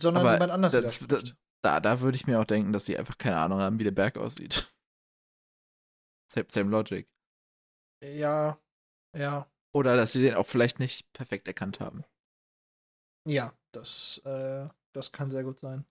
Sondern 0.00 0.22
Aber 0.24 0.34
jemand 0.34 0.52
anders 0.52 0.72
das- 0.72 1.00
widerspricht. 1.02 1.36
Da, 1.64 1.80
da 1.80 2.00
würde 2.00 2.16
ich 2.16 2.26
mir 2.26 2.38
auch 2.40 2.44
denken, 2.44 2.72
dass 2.72 2.84
die 2.84 2.96
einfach 2.96 3.18
keine 3.18 3.38
Ahnung 3.38 3.58
haben, 3.58 3.78
wie 3.80 3.84
der 3.84 3.90
Berg 3.90 4.16
aussieht. 4.16 4.72
Same, 6.32 6.46
same 6.50 6.70
Logic. 6.70 7.08
Ja, 8.04 8.60
ja, 9.16 9.50
Oder 9.74 9.96
dass 9.96 10.12
sie 10.12 10.22
den 10.22 10.34
auch 10.34 10.46
vielleicht 10.46 10.78
nicht 10.78 11.12
perfekt 11.14 11.48
erkannt 11.48 11.80
haben. 11.80 12.04
ja, 13.26 13.52
das, 13.72 14.18
äh, 14.24 14.68
das 14.94 15.10
kann 15.10 15.30
sehr 15.30 15.42
gut 15.42 15.58
sein. 15.58 15.84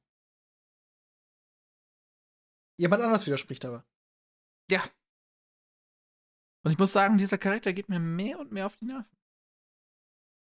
Jemand 2.80 3.04
anders 3.04 3.26
widerspricht 3.26 3.66
aber. 3.66 3.84
Ja. 4.72 4.84
Und 6.64 6.72
ich 6.72 6.78
muss 6.78 6.94
sagen, 6.94 7.18
dieser 7.18 7.38
Charakter 7.38 7.74
geht 7.74 7.90
mir 7.90 8.00
mehr 8.00 8.40
und 8.40 8.52
mehr 8.52 8.68
auf 8.68 8.76
die 8.78 8.86
Nerven. 8.86 9.17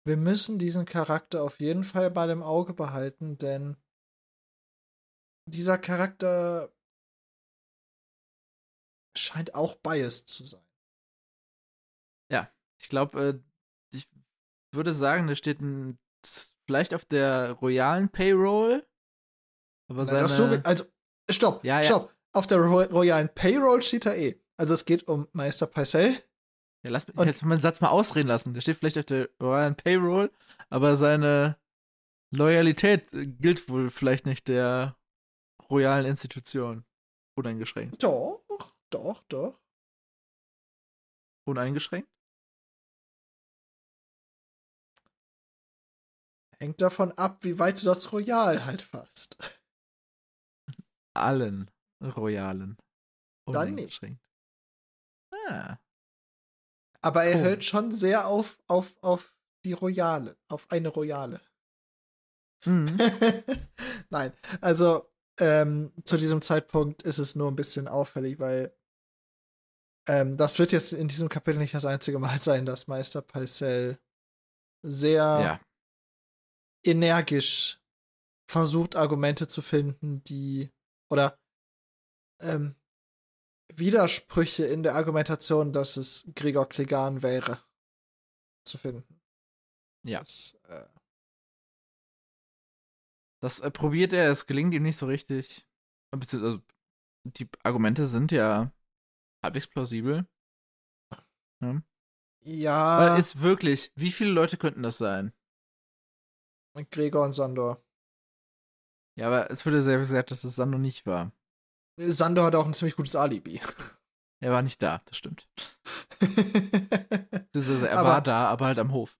Wir 0.04 0.16
müssen 0.16 0.58
diesen 0.58 0.84
Charakter 0.84 1.42
auf 1.42 1.60
jeden 1.60 1.84
Fall 1.84 2.10
bei 2.10 2.26
dem 2.26 2.42
Auge 2.42 2.74
behalten, 2.74 3.38
denn 3.38 3.76
dieser 5.46 5.78
Charakter 5.78 6.72
scheint 9.16 9.54
auch 9.54 9.76
biased 9.76 10.28
zu 10.28 10.44
sein. 10.44 10.62
Ich 12.82 12.88
glaube, 12.88 13.22
äh, 13.22 13.96
ich 13.96 14.08
würde 14.72 14.92
sagen, 14.92 15.28
der 15.28 15.36
steht 15.36 15.60
ein, 15.60 15.98
vielleicht 16.66 16.94
auf 16.94 17.04
der 17.04 17.52
royalen 17.52 18.08
Payroll. 18.08 18.84
Aber 19.88 20.00
Na, 20.00 20.04
seine, 20.04 20.22
das 20.22 20.36
so 20.36 20.50
wie, 20.50 20.64
also, 20.64 20.84
stopp, 21.30 21.64
Ja, 21.64 21.78
ja. 21.78 21.84
stopp. 21.84 22.14
Auf 22.34 22.46
der 22.46 22.58
Ro 22.58 22.82
royalen 22.82 23.28
Payroll 23.32 23.82
steht 23.82 24.06
er 24.06 24.16
eh. 24.16 24.40
Also 24.56 24.74
es 24.74 24.84
geht 24.84 25.06
um 25.06 25.28
Meister 25.32 25.66
Paisel. 25.66 26.16
Ja, 26.82 26.90
lass 26.90 27.06
mich 27.06 27.16
jetzt 27.16 27.44
meinen 27.44 27.60
Satz 27.60 27.80
mal 27.80 27.90
ausreden 27.90 28.28
lassen. 28.28 28.54
Der 28.54 28.60
steht 28.60 28.78
vielleicht 28.78 28.98
auf 28.98 29.04
der 29.04 29.28
royalen 29.40 29.76
Payroll, 29.76 30.32
aber 30.68 30.96
seine 30.96 31.56
Loyalität 32.32 33.12
äh, 33.12 33.26
gilt 33.26 33.68
wohl 33.68 33.90
vielleicht 33.90 34.26
nicht 34.26 34.48
der 34.48 34.96
royalen 35.70 36.06
Institution. 36.06 36.84
Uneingeschränkt. 37.36 38.02
Doch, 38.02 38.42
doch, 38.90 39.22
doch. 39.28 39.60
Uneingeschränkt? 41.46 42.08
Hängt 46.58 46.80
davon 46.80 47.12
ab, 47.12 47.42
wie 47.42 47.58
weit 47.58 47.80
du 47.80 47.86
das 47.86 48.12
Royal 48.12 48.64
halt 48.64 48.82
fasst. 48.82 49.36
Allen 51.14 51.70
Royalen. 52.00 52.76
Dann 53.46 53.74
nicht. 53.74 54.00
Ah. 55.48 55.78
Aber 57.02 57.24
er 57.24 57.36
Cool. 57.36 57.42
hört 57.42 57.64
schon 57.64 57.92
sehr 57.92 58.26
auf, 58.28 58.58
auf, 58.68 58.96
auf 59.02 59.34
die 59.64 59.72
Royale, 59.72 60.36
auf 60.48 60.70
eine 60.70 60.88
Royale. 60.88 61.40
Mhm. 62.64 62.96
Nein, 64.10 64.32
also 64.60 65.10
ähm, 65.40 65.92
zu 66.04 66.16
diesem 66.16 66.42
Zeitpunkt 66.42 67.02
ist 67.02 67.18
es 67.18 67.34
nur 67.34 67.50
ein 67.50 67.56
bisschen 67.56 67.88
auffällig, 67.88 68.38
weil 68.38 68.76
ähm, 70.08 70.36
das 70.36 70.58
wird 70.58 70.72
jetzt 70.72 70.92
in 70.92 71.08
diesem 71.08 71.28
Kapitel 71.28 71.58
nicht 71.58 71.74
das 71.74 71.84
einzige 71.84 72.18
Mal 72.18 72.40
sein, 72.42 72.66
dass 72.66 72.86
Meister 72.86 73.22
Paisel 73.22 73.98
sehr 74.84 75.22
ja. 75.22 75.60
energisch 76.84 77.80
versucht, 78.48 78.96
Argumente 78.96 79.46
zu 79.46 79.62
finden, 79.62 80.22
die 80.24 80.70
oder 81.10 81.38
ähm, 82.40 82.74
Widersprüche 83.76 84.64
in 84.66 84.82
der 84.82 84.94
Argumentation, 84.94 85.72
dass 85.72 85.96
es 85.96 86.24
Gregor 86.34 86.68
Clegane 86.68 87.22
wäre, 87.22 87.62
zu 88.64 88.78
finden. 88.78 89.04
Ja. 90.04 90.20
Das, 90.20 90.58
äh, 90.68 90.86
Das 93.40 93.60
äh, 93.60 93.70
probiert 93.70 94.12
er, 94.12 94.30
es 94.30 94.46
gelingt 94.46 94.74
ihm 94.74 94.82
nicht 94.82 94.96
so 94.96 95.06
richtig. 95.06 95.66
Also, 96.12 96.60
die 97.24 97.48
Argumente 97.62 98.06
sind 98.06 98.32
ja 98.32 98.72
halbwegs 99.42 99.66
plausibel. 99.66 100.26
Ja. 101.60 101.82
ja, 102.44 102.98
Weil 102.98 103.18
jetzt 103.18 103.40
wirklich, 103.40 103.92
wie 103.94 104.10
viele 104.10 104.30
Leute 104.32 104.56
könnten 104.56 104.82
das 104.82 104.98
sein? 104.98 105.32
Gregor 106.90 107.24
und 107.24 107.32
Sandor. 107.32 107.84
Ja, 109.16 109.26
aber 109.26 109.50
es 109.50 109.64
wurde 109.66 109.82
selber 109.82 110.00
gesagt, 110.00 110.30
dass 110.30 110.42
es 110.42 110.56
Sando 110.56 110.78
nicht 110.78 111.06
war. 111.06 111.32
Sandor 111.98 112.46
hat 112.46 112.54
auch 112.54 112.66
ein 112.66 112.74
ziemlich 112.74 112.96
gutes 112.96 113.16
Alibi. 113.16 113.60
Er 114.40 114.50
war 114.50 114.62
nicht 114.62 114.82
da, 114.82 115.00
das 115.04 115.16
stimmt. 115.18 115.48
Beziehungsweise 116.20 117.88
er 117.88 117.98
Aber- 117.98 118.08
war 118.08 118.22
da, 118.22 118.48
aber 118.48 118.66
halt 118.66 118.78
am 118.78 118.92
Hof. 118.92 119.16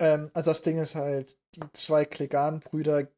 ähm, 0.00 0.30
also 0.34 0.50
das 0.50 0.62
Ding 0.62 0.78
ist 0.78 0.94
halt, 0.94 1.38
die 1.56 1.62
zwei 1.72 2.04
Klegan-Brüder, 2.04 3.08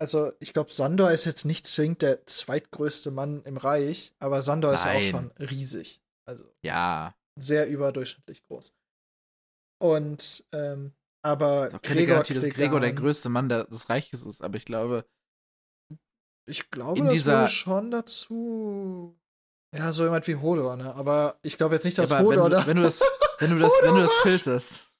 also 0.00 0.32
ich 0.40 0.52
glaube, 0.52 0.72
Sandor 0.72 1.10
ist 1.12 1.24
jetzt 1.24 1.44
nicht 1.44 1.66
zwingend 1.66 2.02
der 2.02 2.26
zweitgrößte 2.26 3.10
Mann 3.10 3.42
im 3.44 3.56
Reich, 3.56 4.14
aber 4.18 4.42
Sandor 4.42 4.74
ist 4.74 4.84
ja 4.84 4.90
auch 4.90 4.94
Nein. 4.94 5.02
schon 5.04 5.30
riesig. 5.38 6.02
Also 6.28 6.44
Ja. 6.64 7.14
sehr 7.38 7.68
überdurchschnittlich 7.68 8.42
groß. 8.44 8.74
Und, 9.80 10.44
ähm, 10.52 10.92
aber 11.22 11.68
Ist 11.68 11.82
keine 11.82 12.00
Gregor 12.00 12.14
Garantie, 12.16 12.34
dass 12.34 12.44
Gregor 12.48 12.80
der 12.80 12.92
größte 12.92 13.28
Mann 13.28 13.48
des 13.48 13.88
Reiches 13.88 14.24
ist, 14.24 14.42
aber 14.42 14.56
ich 14.56 14.64
glaube, 14.64 15.06
Ich 16.46 16.70
glaube, 16.70 16.98
in 16.98 17.06
das 17.06 17.24
würde 17.24 17.48
schon 17.48 17.90
dazu. 17.90 19.18
Ja, 19.74 19.92
so 19.92 20.04
jemand 20.04 20.26
wie 20.28 20.36
Hodor, 20.36 20.76
ne? 20.76 20.94
Aber 20.94 21.38
ich 21.42 21.56
glaube 21.56 21.74
jetzt 21.74 21.84
nicht, 21.84 21.98
dass 21.98 22.10
ja, 22.10 22.20
Hodor 22.20 22.44
wenn, 22.44 22.50
da. 22.52 22.60
du, 22.62 22.66
wenn 22.68 22.76
du 22.76 22.82
das, 22.82 23.00
wenn 23.38 23.50
du 23.50 23.58
das, 23.60 23.72
wenn 23.82 23.90
Hodor 23.90 23.96
du 23.96 24.02
das 24.02 24.12
was? 24.12 24.22
filterst. 24.22 24.92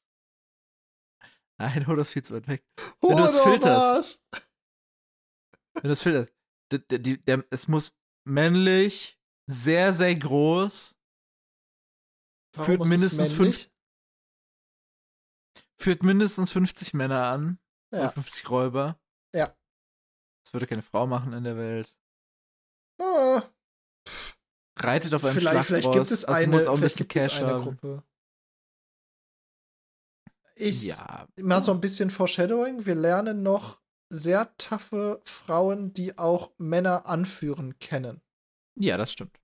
Nein, 1.58 1.86
Hodor 1.86 2.02
ist 2.02 2.10
viel 2.10 2.22
zu 2.24 2.34
weit 2.34 2.48
weg. 2.48 2.64
wenn 3.00 3.10
du 3.10 3.22
das 3.22 3.34
Hodor 3.34 3.50
filterst. 3.52 4.20
war's. 4.32 4.42
Wenn 5.74 5.82
du 5.82 5.88
das 5.88 6.02
filterst. 6.02 6.32
Der, 6.72 6.98
die- 6.98 7.22
der, 7.22 7.44
es 7.50 7.68
muss 7.68 7.92
männlich, 8.26 9.18
sehr, 9.46 9.92
sehr 9.92 10.16
groß, 10.16 10.96
Warum 12.56 12.66
führt 12.66 12.88
mindestens 12.88 13.32
fünf, 13.32 13.70
führt 15.78 16.02
mindestens 16.02 16.50
50 16.50 16.94
Männer 16.94 17.26
an. 17.26 17.58
Ja. 17.92 18.00
Oder 18.00 18.12
50 18.12 18.48
Räuber. 18.50 18.98
Ja. 19.34 19.54
Das 20.44 20.52
würde 20.52 20.66
keine 20.66 20.82
Frau 20.82 21.06
machen 21.06 21.32
in 21.32 21.44
der 21.44 21.56
Welt. 21.56 21.96
Ah, 23.00 23.42
Reitet 24.76 25.14
auf 25.14 25.24
einem 25.24 25.34
vielleicht, 25.34 25.66
vielleicht 25.66 25.92
gibt 25.92 26.10
es 26.10 26.24
also 26.24 26.40
eine, 26.42 26.56
muss 26.56 26.66
auch 26.66 26.72
ein 26.72 26.78
vielleicht 26.78 26.96
bisschen 26.96 27.08
gibt 27.08 27.16
es 27.16 27.28
Cash 27.28 27.38
eine 27.38 27.52
haben. 27.52 27.62
Gruppe. 27.62 28.02
Ich 30.56 30.84
Ja. 30.84 31.26
mal 31.40 31.62
so 31.62 31.72
ein 31.72 31.80
bisschen 31.80 32.10
Foreshadowing. 32.10 32.86
Wir 32.86 32.94
lernen 32.94 33.42
noch 33.42 33.80
sehr 34.10 34.56
taffe 34.58 35.20
Frauen, 35.24 35.92
die 35.92 36.18
auch 36.18 36.52
Männer 36.58 37.06
anführen, 37.06 37.78
kennen. 37.78 38.20
Ja, 38.76 38.96
das 38.96 39.12
stimmt. 39.12 39.40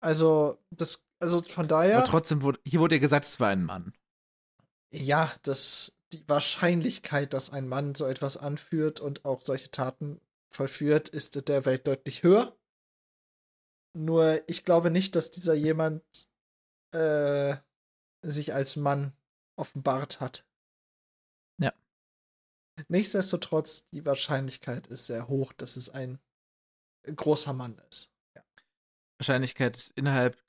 Also, 0.00 0.62
das, 0.70 1.04
also 1.20 1.42
von 1.42 1.66
daher. 1.66 1.98
Aber 1.98 2.06
trotzdem 2.06 2.42
wurde, 2.42 2.60
hier 2.64 2.80
wurde 2.80 2.96
ja 2.96 3.00
gesagt, 3.00 3.24
es 3.26 3.40
war 3.40 3.48
ein 3.48 3.64
Mann. 3.64 3.92
Ja, 4.92 5.32
das, 5.42 5.95
die 6.12 6.28
Wahrscheinlichkeit, 6.28 7.32
dass 7.32 7.50
ein 7.50 7.68
Mann 7.68 7.94
so 7.94 8.06
etwas 8.06 8.36
anführt 8.36 9.00
und 9.00 9.24
auch 9.24 9.42
solche 9.42 9.70
Taten 9.70 10.20
vollführt, 10.50 11.08
ist 11.08 11.36
in 11.36 11.44
der 11.44 11.64
Welt 11.64 11.86
deutlich 11.86 12.22
höher. 12.22 12.56
Nur 13.94 14.42
ich 14.48 14.64
glaube 14.64 14.90
nicht, 14.90 15.16
dass 15.16 15.30
dieser 15.30 15.54
jemand 15.54 16.02
äh, 16.92 17.56
sich 18.22 18.54
als 18.54 18.76
Mann 18.76 19.16
offenbart 19.56 20.20
hat. 20.20 20.46
Ja. 21.58 21.72
Nichtsdestotrotz, 22.88 23.88
die 23.90 24.04
Wahrscheinlichkeit 24.04 24.86
ist 24.86 25.06
sehr 25.06 25.28
hoch, 25.28 25.52
dass 25.52 25.76
es 25.76 25.88
ein 25.88 26.18
großer 27.04 27.52
Mann 27.52 27.80
ist. 27.90 28.10
Wahrscheinlichkeit 29.18 29.92
innerhalb 29.94 30.42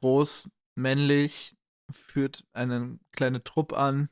groß, 0.00 0.48
männlich, 0.74 1.56
führt 1.90 2.44
eine 2.52 2.98
kleine 3.12 3.42
Trupp 3.42 3.72
an, 3.72 4.10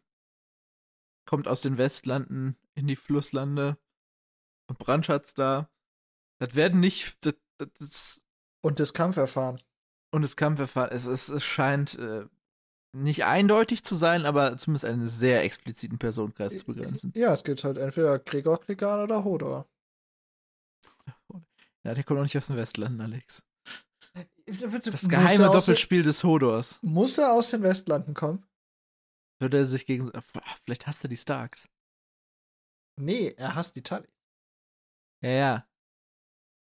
kommt 1.31 1.47
aus 1.47 1.61
den 1.63 1.79
Westlanden 1.79 2.57
in 2.75 2.89
die 2.89 2.97
Flusslande 2.97 3.79
und 4.69 4.81
brandschatzt 4.81 5.39
da. 5.39 5.71
Das 6.41 6.57
werden 6.57 6.81
nicht. 6.81 7.17
Das, 7.25 7.35
das, 7.79 8.25
Und 8.63 8.81
das 8.81 8.93
Kampferfahren. 8.95 9.61
und 10.13 10.23
das 10.23 10.35
Kampfverfahren, 10.35 10.91
es, 10.91 11.07
es, 11.07 11.29
es 11.29 11.45
scheint 11.45 11.97
äh, 12.01 12.27
nicht 12.93 13.25
eindeutig 13.27 13.85
zu 13.85 13.95
sein, 13.95 14.27
aber 14.27 14.57
zumindest 14.57 14.85
einen 14.87 15.07
sehr 15.07 15.45
expliziten 15.45 15.99
Personenkreis 16.01 16.59
zu 16.59 16.65
begrenzen. 16.67 17.13
Ja, 17.15 17.33
es 17.33 17.45
gibt 17.45 17.63
halt 17.63 17.79
entweder 17.79 18.19
Gregor 18.19 18.59
Klegan 18.61 19.01
oder 19.05 19.23
Hodor. 19.23 19.69
Ja, 21.85 21.95
der 21.95 22.03
kommt 22.03 22.19
auch 22.19 22.25
nicht 22.25 22.37
aus 22.37 22.49
den 22.49 22.57
Westlanden, 22.57 23.01
Alex. 23.01 23.45
Das 24.47 25.09
geheime 25.09 25.45
den- 25.45 25.53
Doppelspiel 25.53 26.03
des 26.03 26.25
Hodors. 26.25 26.81
Muss 26.83 27.19
er 27.19 27.33
aus 27.35 27.51
den 27.51 27.63
Westlanden 27.63 28.15
kommen? 28.15 28.45
Würde 29.41 29.59
er 29.59 29.65
sich 29.65 29.87
gegen. 29.87 30.11
Boah, 30.11 30.23
Vielleicht 30.65 30.87
hasst 30.87 31.03
er 31.05 31.09
die 31.09 31.17
Starks. 31.17 31.69
Nee, 32.97 33.35
er 33.37 33.55
hasst 33.55 33.77
die 33.77 33.83
Tully. 33.83 34.09
Ja, 35.23 35.31
ja. 35.31 35.69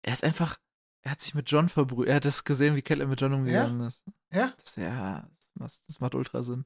Er 0.03 0.13
ist 0.13 0.23
einfach. 0.23 0.57
Er 1.03 1.11
hat 1.11 1.19
sich 1.19 1.33
mit 1.33 1.49
John 1.49 1.67
verbrüht. 1.67 2.07
Er 2.07 2.15
hat 2.15 2.25
das 2.25 2.43
gesehen, 2.43 2.75
wie 2.75 2.81
Catelyn 2.81 3.09
mit 3.09 3.19
John 3.19 3.33
umgegangen 3.33 3.81
ist. 3.87 4.03
Ja? 4.31 4.53
Das, 4.63 4.75
ja, 4.75 5.27
das, 5.37 5.51
macht- 5.55 5.87
das 5.87 5.99
macht 5.99 6.15
ultra 6.15 6.43
Sinn. 6.43 6.65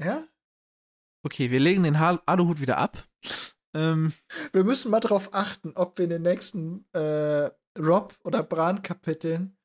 Ja? 0.00 0.24
Okay, 1.24 1.50
wir 1.50 1.60
legen 1.60 1.82
den 1.82 1.96
Aluhut 1.96 2.60
wieder 2.60 2.78
ab. 2.78 3.06
Ähm, 3.74 4.12
Wir 4.52 4.64
müssen 4.64 4.90
mal 4.90 5.00
darauf 5.00 5.34
achten, 5.34 5.72
ob 5.76 5.98
wir 5.98 6.04
in 6.04 6.10
den 6.10 6.22
nächsten 6.22 6.84
äh, 6.92 7.50
Rob- 7.78 8.18
oder 8.24 8.42
Bran-Kapiteln, 8.42 9.56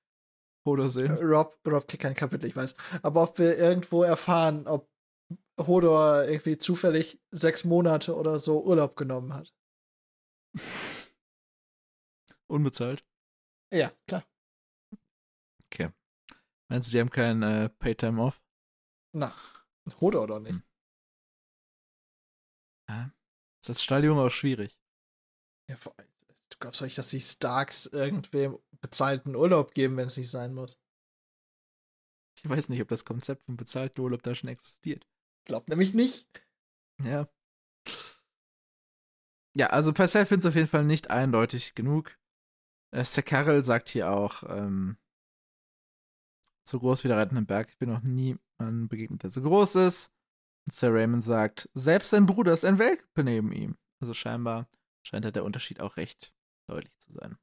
äh, 0.65 0.87
sehen. 0.87 1.17
Rob, 1.17 1.59
Rob 1.67 1.87
kriegt 1.87 2.03
kein 2.03 2.15
Kapitel, 2.15 2.47
ich 2.47 2.55
weiß, 2.55 2.75
aber 3.03 3.23
ob 3.23 3.37
wir 3.39 3.57
irgendwo 3.57 4.03
erfahren, 4.03 4.67
ob 4.67 4.89
Hodor 5.57 6.25
irgendwie 6.25 6.57
zufällig 6.57 7.19
sechs 7.31 7.63
Monate 7.63 8.15
oder 8.15 8.39
so 8.39 8.63
Urlaub 8.63 8.95
genommen 8.95 9.33
hat. 9.33 9.53
Unbezahlt. 12.47 13.05
Ja, 13.73 13.91
klar. 14.07 14.25
Okay. 15.65 15.91
Meinst 16.69 16.89
du, 16.89 16.91
die 16.91 16.99
haben 16.99 17.09
keinen 17.09 17.43
äh, 17.43 17.69
Paytime 17.69 18.21
off? 18.21 18.41
Na, 19.13 19.35
Hodor 19.99 20.27
doch 20.27 20.39
nicht. 20.39 20.53
Hm. 20.53 20.63
Ja. 22.89 23.11
Ist 23.61 23.69
als 23.69 23.83
Stalljunge 23.83 24.21
auch 24.21 24.31
schwierig. 24.31 24.79
Ja, 25.69 25.75
vor, 25.75 25.93
du 25.97 26.57
glaubst 26.59 26.79
doch 26.79 26.85
nicht, 26.85 26.97
dass 26.97 27.09
die 27.09 27.19
Starks 27.19 27.87
irgendwem 27.87 28.57
bezahlten 28.79 29.35
Urlaub 29.35 29.73
geben, 29.73 29.97
wenn 29.97 30.07
es 30.07 30.17
nicht 30.17 30.29
sein 30.29 30.53
muss. 30.53 30.79
Ich 32.37 32.47
weiß 32.47 32.69
nicht, 32.69 32.81
ob 32.81 32.87
das 32.87 33.03
Konzept 33.03 33.43
von 33.45 33.57
bezahlten 33.57 33.99
Urlaub 34.01 34.23
da 34.23 34.35
schon 34.35 34.49
existiert. 34.49 35.07
Glaub 35.47 35.67
nämlich 35.69 35.93
nicht. 35.93 36.27
Ja. 37.03 37.27
Ja, 39.55 39.67
also 39.67 39.93
Parcell 39.93 40.25
findet 40.25 40.45
es 40.45 40.49
auf 40.49 40.55
jeden 40.55 40.67
Fall 40.67 40.83
nicht 40.83 41.09
eindeutig 41.09 41.73
genug. 41.73 42.17
Äh, 42.91 43.05
Sir 43.05 43.23
Carroll 43.23 43.63
sagt 43.63 43.89
hier 43.89 44.11
auch, 44.11 44.43
ähm, 44.43 44.97
so 46.67 46.79
groß 46.79 47.03
wie 47.03 47.07
der 47.07 47.17
reitende 47.17 47.41
Berg, 47.41 47.69
ich 47.69 47.77
bin 47.77 47.89
noch 47.89 48.03
nie 48.03 48.37
niemandem 48.59 48.89
begegnet, 48.89 49.23
der 49.23 49.29
so 49.29 49.41
groß 49.41 49.75
ist. 49.75 50.11
Und 50.65 50.73
Sir 50.73 50.93
Raymond 50.93 51.23
sagt, 51.23 51.69
selbst 51.73 52.09
sein 52.09 52.25
Bruder 52.25 52.53
ist 52.53 52.65
ein 52.65 52.77
Welpe 52.77 53.23
neben 53.23 53.51
ihm. 53.51 53.77
Also 54.01 54.13
scheinbar 54.13 54.69
scheint 55.03 55.25
da 55.25 55.31
der 55.31 55.45
Unterschied 55.45 55.79
auch 55.79 55.97
recht 55.97 56.35
deutlich 56.69 56.95
zu 56.97 57.13
sein. 57.13 57.37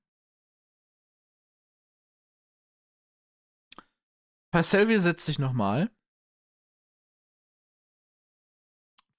Parcell 4.52 4.88
widersetzt 4.88 5.26
sich 5.26 5.38
nochmal. 5.38 5.90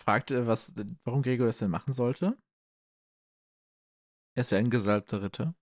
Fragt, 0.05 0.31
äh, 0.31 0.47
was, 0.47 0.73
warum 1.03 1.23
Gregor 1.23 1.47
das 1.47 1.57
denn 1.57 1.71
machen 1.71 1.93
sollte. 1.93 2.37
Er 4.37 4.41
ist 4.41 4.51
ja 4.51 4.57
ein 4.57 4.69
gesalbter 4.69 5.21
Ritter. 5.21 5.55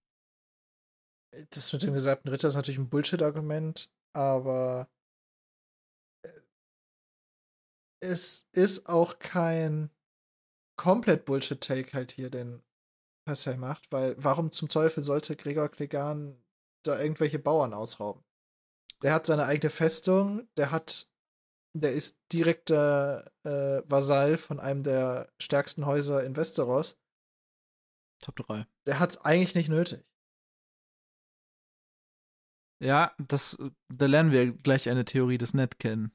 Das 1.49 1.73
mit 1.73 1.83
dem 1.83 1.93
gesalbten 1.93 2.29
Ritter 2.29 2.47
ist 2.47 2.55
natürlich 2.55 2.79
ein 2.79 2.89
Bullshit-Argument, 2.89 3.91
aber 4.13 4.89
äh, 6.25 6.41
es 8.01 8.47
ist 8.51 8.87
auch 8.87 9.17
kein 9.19 9.89
komplett 10.75 11.25
Bullshit-Take 11.25 11.93
halt 11.93 12.11
hier, 12.11 12.29
den 12.29 12.63
Parcell 13.25 13.57
macht, 13.57 13.91
weil 13.91 14.15
warum 14.21 14.51
zum 14.51 14.69
Teufel 14.69 15.03
sollte 15.03 15.35
Gregor 15.35 15.69
Clegane 15.69 16.43
da 16.83 16.99
irgendwelche 16.99 17.39
Bauern 17.39 17.73
ausrauben? 17.73 18.23
Der 19.01 19.13
hat 19.13 19.25
seine 19.25 19.45
eigene 19.45 19.69
Festung, 19.69 20.47
der 20.57 20.71
hat, 20.71 21.09
der 21.73 21.93
ist 21.93 22.19
direkter 22.31 23.25
äh, 23.43 23.81
Vasall 23.89 24.37
von 24.37 24.59
einem 24.59 24.83
der 24.83 25.31
stärksten 25.39 25.85
Häuser 25.85 26.23
in 26.23 26.35
Westeros. 26.35 26.99
Top 28.21 28.35
3. 28.37 28.65
Der 28.85 28.99
hat's 28.99 29.17
eigentlich 29.17 29.55
nicht 29.55 29.69
nötig. 29.69 30.03
Ja, 32.81 33.13
das, 33.17 33.55
äh, 33.59 33.71
da 33.89 34.05
lernen 34.05 34.31
wir 34.31 34.53
gleich 34.53 34.89
eine 34.89 35.05
Theorie 35.05 35.37
des 35.37 35.53
Ned 35.53 35.79
kennen. 35.79 36.13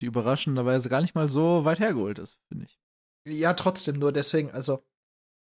Die 0.00 0.06
überraschenderweise 0.06 0.88
gar 0.88 1.00
nicht 1.00 1.14
mal 1.14 1.28
so 1.28 1.64
weit 1.64 1.78
hergeholt 1.80 2.18
ist, 2.18 2.38
finde 2.48 2.66
ich. 2.66 2.78
Ja, 3.26 3.54
trotzdem, 3.54 3.98
nur 3.98 4.12
deswegen, 4.12 4.50
also 4.52 4.86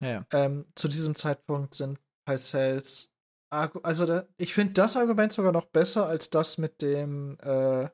Ja, 0.02 0.10
ja. 0.10 0.26
ähm, 0.34 0.72
zu 0.76 0.88
diesem 0.88 1.16
Zeitpunkt 1.16 1.74
sind 1.74 2.00
Parcells 2.26 3.12
Argu 3.52 3.80
also 3.80 4.06
da, 4.06 4.28
ich 4.38 4.54
finde 4.54 4.74
das 4.74 4.96
Argument 4.96 5.34
sogar 5.34 5.52
noch 5.52 5.66
besser 5.66 6.08
als 6.08 6.30
das 6.30 6.58
mit 6.58 6.82
dem 6.82 7.38
äh, 7.42 7.90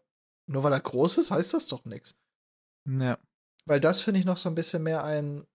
nur 0.48 0.64
weil 0.64 0.74
er 0.74 0.80
groß 0.80 1.18
ist, 1.18 1.32
heißt 1.32 1.54
das 1.54 1.68
doch 1.68 1.86
nichts. 1.86 2.16
Ja. 2.88 3.20
Weil 3.66 3.80
das 3.80 4.02
finde 4.02 4.20
ich 4.20 4.26
noch 4.26 4.38
so 4.38 4.50
ein 4.50 4.56
bisschen 4.56 4.84
mehr 4.84 5.04
ein 5.04 5.46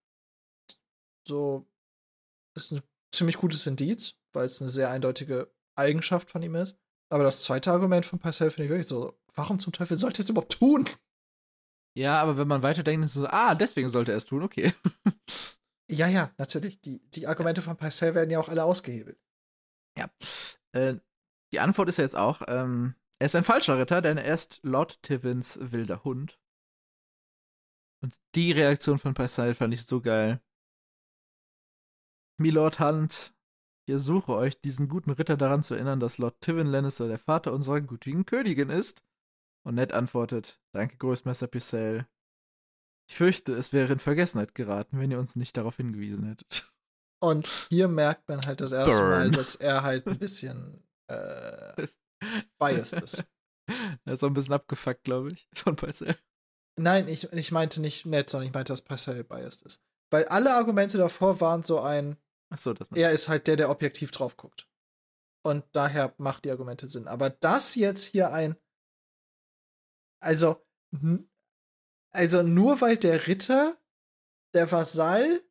so 1.27 1.65
ist 2.55 2.71
ein 2.71 2.81
ziemlich 3.13 3.37
gutes 3.37 3.65
Indiz, 3.65 4.15
weil 4.33 4.45
es 4.45 4.61
eine 4.61 4.69
sehr 4.69 4.89
eindeutige 4.89 5.51
Eigenschaft 5.75 6.29
von 6.29 6.43
ihm 6.43 6.55
ist. 6.55 6.77
Aber 7.09 7.23
das 7.23 7.43
zweite 7.43 7.71
Argument 7.71 8.05
von 8.05 8.19
Parcell 8.19 8.51
finde 8.51 8.65
ich 8.65 8.69
wirklich 8.69 8.87
so, 8.87 9.19
warum 9.33 9.59
zum 9.59 9.73
Teufel 9.73 9.97
sollte 9.97 10.21
er 10.21 10.23
es 10.23 10.29
überhaupt 10.29 10.53
tun? 10.53 10.89
Ja, 11.95 12.21
aber 12.21 12.37
wenn 12.37 12.47
man 12.47 12.63
weiterdenkt, 12.63 13.05
ist 13.05 13.11
es 13.11 13.21
so, 13.21 13.27
ah, 13.27 13.55
deswegen 13.55 13.89
sollte 13.89 14.11
er 14.11 14.17
es 14.17 14.25
tun, 14.25 14.43
okay. 14.43 14.73
Ja, 15.91 16.07
ja, 16.07 16.31
natürlich. 16.37 16.81
Die, 16.81 16.99
die 17.09 17.27
Argumente 17.27 17.61
von 17.61 17.77
Parcell 17.77 18.15
werden 18.15 18.31
ja 18.31 18.39
auch 18.39 18.49
alle 18.49 18.63
ausgehebelt. 18.63 19.19
Ja. 19.97 20.09
Äh, 20.71 20.95
die 21.51 21.59
Antwort 21.59 21.89
ist 21.89 21.97
ja 21.97 22.03
jetzt 22.03 22.15
auch, 22.15 22.41
ähm, 22.47 22.95
er 23.23 23.27
ist 23.27 23.37
ein 23.37 23.45
falscher 23.45 23.79
Ritter, 23.79 24.01
denn 24.01 24.17
er 24.17 24.33
ist 24.33 24.59
Lord 24.63 25.01
Tivins 25.01 25.57
wilder 25.71 26.03
Hund. 26.03 26.37
Und 28.03 28.19
die 28.35 28.51
Reaktion 28.51 28.99
von 28.99 29.13
Parcell 29.13 29.55
fand 29.55 29.73
ich 29.73 29.85
so 29.85 30.01
geil. 30.01 30.41
Milord 32.37 32.81
Hunt, 32.81 33.33
ich 33.87 33.93
ersuche 33.93 34.33
euch, 34.33 34.59
diesen 34.59 34.89
guten 34.89 35.11
Ritter 35.11 35.37
daran 35.37 35.63
zu 35.63 35.73
erinnern, 35.73 36.01
dass 36.01 36.17
Lord 36.17 36.41
Tivin 36.41 36.67
Lannister 36.67 37.07
der 37.07 37.17
Vater 37.17 37.53
unserer 37.53 37.79
gütigen 37.79 38.25
Königin 38.25 38.69
ist. 38.69 39.05
Und 39.65 39.75
Ned 39.75 39.93
antwortet, 39.93 40.59
danke 40.73 40.97
Großmeister 40.97 41.47
Picel. 41.47 42.05
Ich 43.09 43.15
fürchte, 43.15 43.53
es 43.53 43.71
wäre 43.71 43.93
in 43.93 43.99
Vergessenheit 43.99 44.53
geraten, 44.53 44.99
wenn 44.99 45.11
ihr 45.11 45.19
uns 45.19 45.37
nicht 45.37 45.55
darauf 45.55 45.77
hingewiesen 45.77 46.25
hättet. 46.25 46.69
Und 47.21 47.47
hier 47.69 47.87
merkt 47.87 48.27
man 48.27 48.45
halt 48.45 48.59
das 48.59 48.73
erste 48.73 48.97
Burn. 48.97 49.09
Mal, 49.09 49.31
dass 49.31 49.55
er 49.55 49.83
halt 49.83 50.07
ein 50.07 50.19
bisschen 50.19 50.83
äh, 51.07 51.87
biased 52.59 52.93
ist. 52.93 53.23
Er 54.03 54.11
ist 54.11 54.23
auch 54.25 54.27
ein 54.27 54.33
bisschen 54.33 54.55
abgefuckt, 54.55 55.05
glaube 55.05 55.31
ich, 55.31 55.47
von 55.55 55.77
Parcell. 55.77 56.17
Nein, 56.77 57.07
ich, 57.07 57.31
ich 57.31 57.53
meinte 57.53 57.79
nicht 57.79 58.05
nett, 58.05 58.29
sondern 58.29 58.47
ich 58.49 58.53
meinte, 58.53 58.73
dass 58.73 58.81
Parcell 58.81 59.23
biased 59.23 59.61
ist. 59.61 59.79
Weil 60.11 60.25
alle 60.25 60.53
Argumente 60.53 60.97
davor 60.97 61.39
waren 61.39 61.63
so 61.63 61.79
ein, 61.79 62.17
das 62.49 62.67
er 62.93 63.11
ist 63.11 63.29
halt 63.29 63.47
der, 63.47 63.55
der 63.55 63.69
objektiv 63.69 64.11
drauf 64.11 64.35
guckt. 64.35 64.67
Und 65.45 65.65
daher 65.71 66.13
macht 66.17 66.45
die 66.45 66.51
Argumente 66.51 66.87
Sinn. 66.89 67.07
Aber 67.07 67.29
das 67.29 67.75
jetzt 67.75 68.03
hier 68.03 68.31
ein, 68.33 68.57
also, 70.21 70.65
also 72.11 72.43
nur 72.43 72.81
weil 72.81 72.97
der 72.97 73.27
Ritter, 73.27 73.77
der 74.53 74.71
Vasall, 74.71 75.41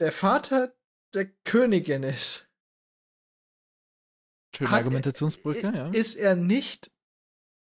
der 0.00 0.12
Vater 0.12 0.74
der 1.14 1.26
Königin 1.44 2.02
ist, 2.02 2.45
Schöne 4.56 4.70
Hat- 4.70 4.78
Argumentationsbrücke, 4.78 5.68
i- 5.68 5.76
ja. 5.76 5.88
ist 5.90 6.14
er 6.16 6.34
nicht 6.34 6.90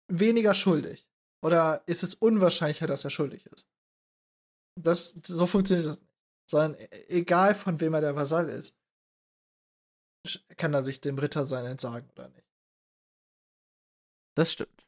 weniger 0.08 0.54
schuldig. 0.54 1.10
Oder 1.44 1.84
ist 1.88 2.04
es 2.04 2.16
unwahrscheinlicher, 2.16 2.88
dass 2.88 3.04
er 3.04 3.10
schuldig 3.10 3.46
ist? 3.48 3.68
Das, 4.80 5.16
so 5.26 5.46
funktioniert 5.48 5.88
das 5.88 6.00
nicht. 6.02 6.12
Sondern 6.50 6.76
e- 6.76 6.88
egal 7.10 7.56
von 7.56 7.80
wem 7.80 7.94
er 7.94 8.02
der 8.02 8.16
Vasall 8.16 8.50
ist, 8.50 8.76
kann 10.58 10.74
er 10.74 10.84
sich 10.84 11.02
dem 11.02 11.18
Ritter 11.18 11.46
sein 11.48 11.66
entsagen 11.66 12.10
oder 12.12 12.30
nicht. 12.30 12.48
Das 14.36 14.52
stimmt. 14.52 14.86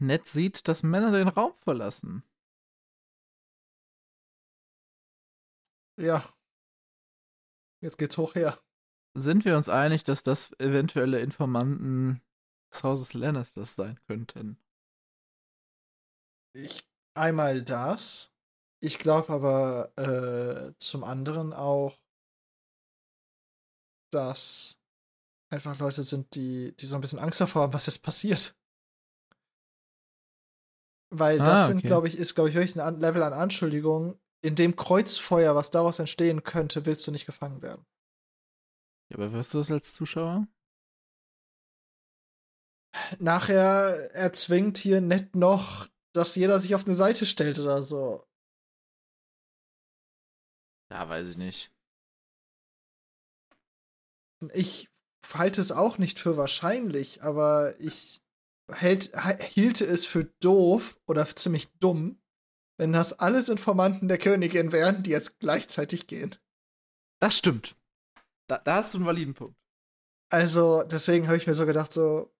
Ned 0.00 0.26
sieht, 0.28 0.68
dass 0.68 0.82
Männer 0.82 1.10
den 1.12 1.28
Raum 1.28 1.54
verlassen. 1.62 2.22
Ja. 6.00 6.22
Jetzt 7.82 7.98
geht's 7.98 8.16
hoch 8.18 8.34
her. 8.34 8.62
Sind 9.18 9.44
wir 9.44 9.56
uns 9.56 9.68
einig, 9.68 10.04
dass 10.04 10.22
das 10.22 10.52
eventuelle 10.58 11.20
Informanten 11.20 12.22
des 12.72 12.82
Hauses 12.82 13.14
Lannisters 13.14 13.74
sein 13.74 13.98
könnten? 14.06 14.58
Ich, 16.54 16.86
einmal 17.14 17.62
das. 17.62 18.34
Ich 18.80 18.98
glaube 18.98 19.32
aber 19.32 19.92
äh, 19.96 20.74
zum 20.78 21.04
anderen 21.04 21.52
auch, 21.52 21.96
dass 24.12 24.78
einfach 25.50 25.78
Leute 25.78 26.02
sind, 26.02 26.34
die, 26.34 26.74
die 26.76 26.86
so 26.86 26.94
ein 26.94 27.00
bisschen 27.00 27.18
Angst 27.18 27.40
davor 27.40 27.62
haben, 27.62 27.72
was 27.72 27.86
jetzt 27.86 28.02
passiert. 28.02 28.56
Weil 31.10 31.38
das 31.38 31.60
Ah, 31.60 31.66
sind, 31.66 31.78
okay. 31.78 31.86
glaube 31.86 32.08
ich, 32.08 32.16
ist, 32.16 32.34
glaube 32.34 32.50
ich, 32.50 32.54
wirklich 32.54 32.80
ein 32.80 33.00
Level 33.00 33.22
an 33.22 33.32
Anschuldigungen. 33.32 34.18
In 34.44 34.54
dem 34.54 34.76
Kreuzfeuer, 34.76 35.54
was 35.54 35.70
daraus 35.70 35.98
entstehen 35.98 36.44
könnte, 36.44 36.86
willst 36.86 37.06
du 37.06 37.10
nicht 37.10 37.26
gefangen 37.26 37.62
werden. 37.62 37.84
Ja, 39.10 39.16
aber 39.16 39.32
wirst 39.32 39.54
du 39.54 39.58
das 39.58 39.70
als 39.70 39.92
Zuschauer? 39.92 40.46
Nachher 43.18 44.10
erzwingt 44.14 44.78
hier 44.78 45.00
nett 45.00 45.34
noch, 45.34 45.88
dass 46.14 46.36
jeder 46.36 46.58
sich 46.58 46.74
auf 46.74 46.84
eine 46.84 46.94
Seite 46.94 47.26
stellt 47.26 47.58
oder 47.58 47.82
so. 47.82 48.24
Ja, 50.90 51.08
weiß 51.08 51.28
ich 51.28 51.36
nicht. 51.36 51.72
Ich 54.52 54.88
halte 55.34 55.60
es 55.60 55.72
auch 55.72 55.98
nicht 55.98 56.18
für 56.18 56.36
wahrscheinlich, 56.36 57.22
aber 57.22 57.78
ich 57.80 58.22
hält, 58.70 59.12
hielte 59.42 59.84
es 59.84 60.06
für 60.06 60.24
doof 60.40 61.00
oder 61.06 61.26
für 61.26 61.34
ziemlich 61.34 61.68
dumm, 61.78 62.20
wenn 62.78 62.92
das 62.92 63.18
alles 63.18 63.48
Informanten 63.48 64.08
der 64.08 64.18
Königin 64.18 64.72
wären, 64.72 65.02
die 65.02 65.10
jetzt 65.10 65.40
gleichzeitig 65.40 66.06
gehen. 66.06 66.36
Das 67.20 67.36
stimmt. 67.36 67.77
Da, 68.48 68.58
da 68.58 68.76
hast 68.76 68.94
du 68.94 68.98
einen 68.98 69.06
validen 69.06 69.34
Punkt. 69.34 69.56
Also, 70.30 70.82
deswegen 70.82 71.26
habe 71.26 71.36
ich 71.36 71.46
mir 71.46 71.54
so 71.54 71.66
gedacht, 71.66 71.92
so, 71.92 72.34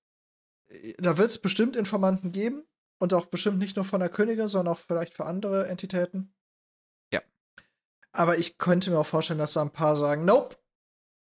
äh, 0.69 0.95
da 0.99 1.17
wird 1.17 1.31
es 1.31 1.39
bestimmt 1.39 1.77
Informanten 1.77 2.33
geben 2.33 2.67
und 2.99 3.15
auch 3.15 3.27
bestimmt 3.27 3.59
nicht 3.59 3.77
nur 3.77 3.85
von 3.85 4.01
der 4.01 4.09
Königin, 4.09 4.49
sondern 4.49 4.75
auch 4.75 4.79
vielleicht 4.79 5.15
für 5.15 5.27
andere 5.27 5.69
Entitäten. 5.69 6.35
Ja. 7.13 7.23
Aber 8.13 8.39
ich 8.39 8.59
könnte 8.59 8.91
mir 8.91 8.99
auch 8.99 9.07
vorstellen, 9.07 9.39
dass 9.39 9.53
da 9.53 9.63
ein 9.63 9.73
paar 9.73 9.97
sagen, 9.97 10.25
nope, 10.25 10.57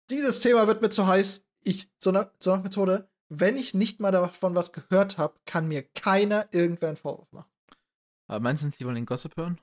dieses 0.10 0.39
Thema 0.39 0.68
wird 0.68 0.81
mir 0.81 0.89
zu 0.89 1.07
heiß. 1.07 1.45
Ich, 1.61 1.89
so 1.99 2.11
nach, 2.11 2.31
so 2.39 2.56
nach 2.56 2.64
Methode, 2.64 3.10
wenn 3.30 3.57
ich 3.57 3.73
nicht 3.73 3.99
mal 3.99 4.11
davon 4.11 4.56
was 4.56 4.72
gehört 4.72 5.18
habe, 5.18 5.39
kann 5.45 5.68
mir 5.68 5.84
keiner 5.84 6.47
irgendwer 6.52 6.89
einen 6.89 6.97
Vorwurf 6.97 7.31
machen. 7.31 7.52
Aber 8.27 8.39
meinst 8.39 8.64
du, 8.64 8.69
sie 8.69 8.85
wollen 8.85 8.95
den 8.95 9.06
Gossip 9.06 9.35
hören? 9.35 9.60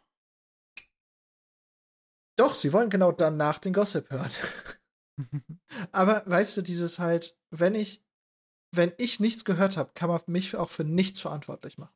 Doch, 2.37 2.55
sie 2.55 2.73
wollen 2.73 2.91
genau 2.91 3.13
danach 3.13 3.59
den 3.59 3.73
Gossip 3.73 4.11
hören. 4.11 4.31
Aber 5.93 6.23
weißt 6.27 6.57
du, 6.57 6.63
dieses 6.63 6.99
halt, 6.99 7.39
wenn 7.51 7.75
ich, 7.75 8.05
wenn 8.75 8.93
ich 8.99 9.21
nichts 9.21 9.45
gehört 9.45 9.77
habe, 9.77 9.93
kann 9.95 10.09
man 10.09 10.21
mich 10.27 10.57
auch 10.57 10.71
für 10.71 10.85
nichts 10.85 11.21
verantwortlich 11.21 11.79
machen. 11.79 11.95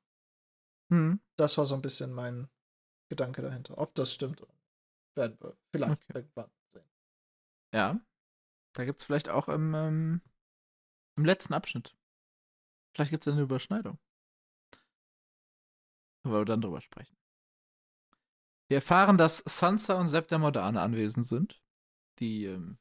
hm. 0.90 1.20
Das 1.36 1.58
war 1.58 1.64
so 1.64 1.74
ein 1.74 1.82
bisschen 1.82 2.12
mein 2.12 2.48
Gedanke 3.08 3.42
dahinter. 3.42 3.78
Ob 3.78 3.94
das 3.94 4.12
stimmt, 4.12 4.42
werden 5.16 5.36
wir 5.40 5.56
vielleicht 5.72 6.02
Okay. 6.02 6.12
irgendwann 6.14 6.50
sehen. 6.72 6.90
Ja. 7.72 8.00
Da 8.74 8.84
gibt 8.84 9.00
es 9.00 9.06
vielleicht 9.06 9.30
auch 9.30 9.48
im, 9.48 9.74
ähm, 9.74 10.20
im 11.16 11.24
letzten 11.24 11.54
Abschnitt. 11.54 11.96
Vielleicht 12.94 13.10
gibt 13.10 13.26
es 13.26 13.32
eine 13.32 13.42
Überschneidung. 13.42 13.98
Aber 16.24 16.40
wir 16.40 16.44
dann 16.44 16.60
drüber 16.60 16.80
sprechen. 16.80 17.16
Wir 18.68 18.78
erfahren, 18.78 19.16
dass 19.16 19.38
Sansa 19.46 19.98
und 20.00 20.12
der 20.12 20.38
Moderne 20.38 20.80
anwesend 20.80 21.26
sind. 21.26 21.62
Die 22.18 22.44
ähm, 22.46 22.78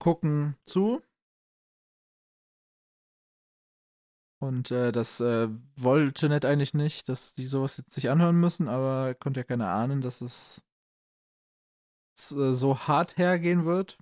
gucken 0.00 0.56
zu. 0.64 1.00
Und 4.42 4.70
äh, 4.70 4.90
das 4.90 5.20
äh, 5.20 5.48
wollte 5.76 6.28
Ned 6.28 6.44
eigentlich 6.46 6.72
nicht, 6.72 7.08
dass 7.08 7.34
die 7.34 7.46
sowas 7.46 7.76
jetzt 7.76 7.92
sich 7.92 8.08
anhören 8.08 8.40
müssen, 8.40 8.68
aber 8.68 9.08
er 9.08 9.14
konnte 9.14 9.40
ja 9.40 9.44
keiner 9.44 9.68
ahnen, 9.68 10.00
dass 10.00 10.22
es 10.22 10.62
äh, 12.32 12.54
so 12.54 12.78
hart 12.78 13.18
hergehen 13.18 13.66
wird. 13.66 13.98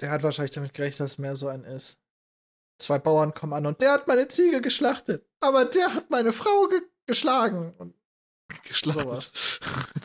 Der 0.00 0.10
hat 0.10 0.22
wahrscheinlich 0.22 0.52
damit 0.52 0.72
gerechnet, 0.72 1.00
dass 1.00 1.12
es 1.12 1.18
mehr 1.18 1.34
so 1.34 1.48
ein 1.48 1.64
ist. 1.64 1.98
Zwei 2.78 2.98
Bauern 2.98 3.34
kommen 3.34 3.52
an 3.52 3.66
und 3.66 3.82
der 3.82 3.92
hat 3.92 4.06
meine 4.08 4.28
Ziege 4.28 4.60
geschlachtet, 4.60 5.26
aber 5.40 5.64
der 5.64 5.92
hat 5.94 6.10
meine 6.10 6.32
Frau 6.32 6.68
ge 6.68 6.80
geschlagen. 7.06 7.74
Und 7.78 7.94
geschlachtet. 8.64 9.02
Sowas. 9.02 9.32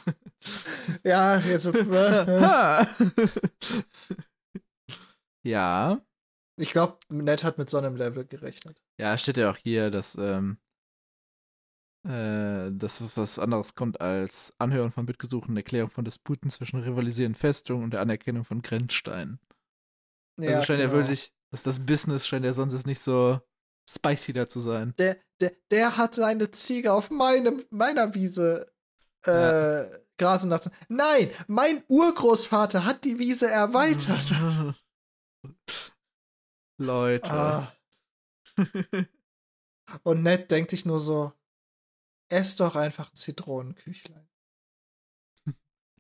ja, 1.03 1.38
jetzt, 1.38 1.68
äh, 1.68 2.81
äh. 2.81 2.85
Ja. 5.48 6.02
ich 6.60 6.72
glaube, 6.72 6.98
Ned 7.10 7.44
hat 7.44 7.57
mit 7.57 7.69
so 7.69 7.78
einem 7.78 7.95
Level 7.95 8.26
gerechnet. 8.26 8.82
Ja, 8.99 9.18
steht 9.18 9.38
ja 9.38 9.52
auch 9.52 9.57
hier, 9.57 9.91
dass 9.91 10.15
ähm, 10.15 10.57
äh, 12.07 12.72
dass 12.72 13.02
was 13.18 13.38
anderes 13.38 13.76
kommt 13.76 13.99
als 14.02 14.53
Anhören 14.60 14.91
von 14.91 15.06
Bittgesuchen, 15.06 15.57
Erklärung 15.57 15.90
von 15.90 16.06
Disputen 16.06 16.49
zwischen 16.49 16.80
rivalisierenden 16.82 17.40
Festungen 17.40 17.84
und 17.84 17.91
der 17.91 18.02
Anerkennung 18.02 18.45
von 18.45 18.61
Grenzsteinen. 18.61 19.40
also 20.40 20.64
scheint 20.64 20.80
ja 20.80 20.88
genau. 20.88 20.94
wirklich, 20.94 21.34
dass 21.52 21.64
das 21.64 21.86
Business 21.86 22.26
scheint 22.26 22.45
ja 22.45 22.53
sonst 22.53 22.86
nicht 22.86 22.99
so 23.02 23.40
spicy 23.90 24.34
da 24.34 24.48
zu 24.48 24.60
sein. 24.60 24.94
Der, 24.98 25.18
der, 25.41 25.53
der 25.72 25.98
hat 25.98 26.15
seine 26.15 26.52
Ziege 26.52 26.94
auf 26.94 27.10
meinem, 27.10 27.64
meiner 27.69 28.14
Wiese 28.14 28.65
äh, 29.26 29.32
Ja. 29.32 29.90
grasen 30.18 30.49
lassen. 30.49 30.72
Nein, 30.88 31.30
mein 31.48 31.84
Urgroßvater 31.88 32.86
hat 32.86 33.03
die 33.03 33.19
Wiese 33.19 33.48
erweitert. 33.48 34.34
Leute. 36.80 37.30
ah. 37.32 37.74
Und 40.03 40.24
Ned 40.24 40.49
denkt 40.52 40.72
sich 40.72 40.86
nur 40.86 40.99
so, 40.99 41.34
ess 42.30 42.56
doch 42.56 42.76
einfach 42.76 43.11
ein 43.11 43.15
Zitronenküchlein. 43.15 44.28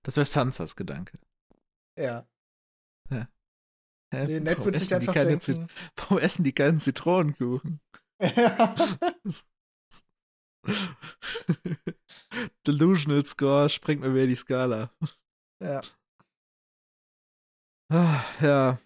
Das 0.03 0.15
wäre 0.15 0.25
Sansas 0.25 0.75
Gedanke. 0.75 1.19
Ja. 1.97 2.27
Hä, 3.09 4.25
Nee, 4.25 4.39
Ned 4.39 4.63
würde 4.63 4.79
sich 4.79 4.93
einfach 4.95 5.13
keine 5.13 5.37
Zit- 5.39 5.55
denken. 5.57 5.69
Warum 5.97 6.17
essen 6.19 6.43
die 6.45 6.53
keinen 6.53 6.79
Zitronenkuchen? 6.79 7.81
Delusional 12.65 13.25
Score 13.25 13.69
springt 13.69 14.01
mir 14.01 14.13
wieder 14.13 14.27
die 14.27 14.35
Skala. 14.35 14.91
ja. 15.61 15.81
Ah, 17.89 18.23
ja. 18.41 18.79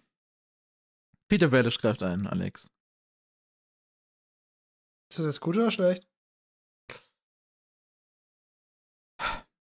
Peter 1.32 1.48
Baelish 1.48 1.78
greift 1.78 2.02
ein, 2.02 2.26
Alex. 2.26 2.70
Ist 5.10 5.18
das 5.18 5.24
jetzt 5.24 5.40
gut 5.40 5.56
oder 5.56 5.70
schlecht? 5.70 6.06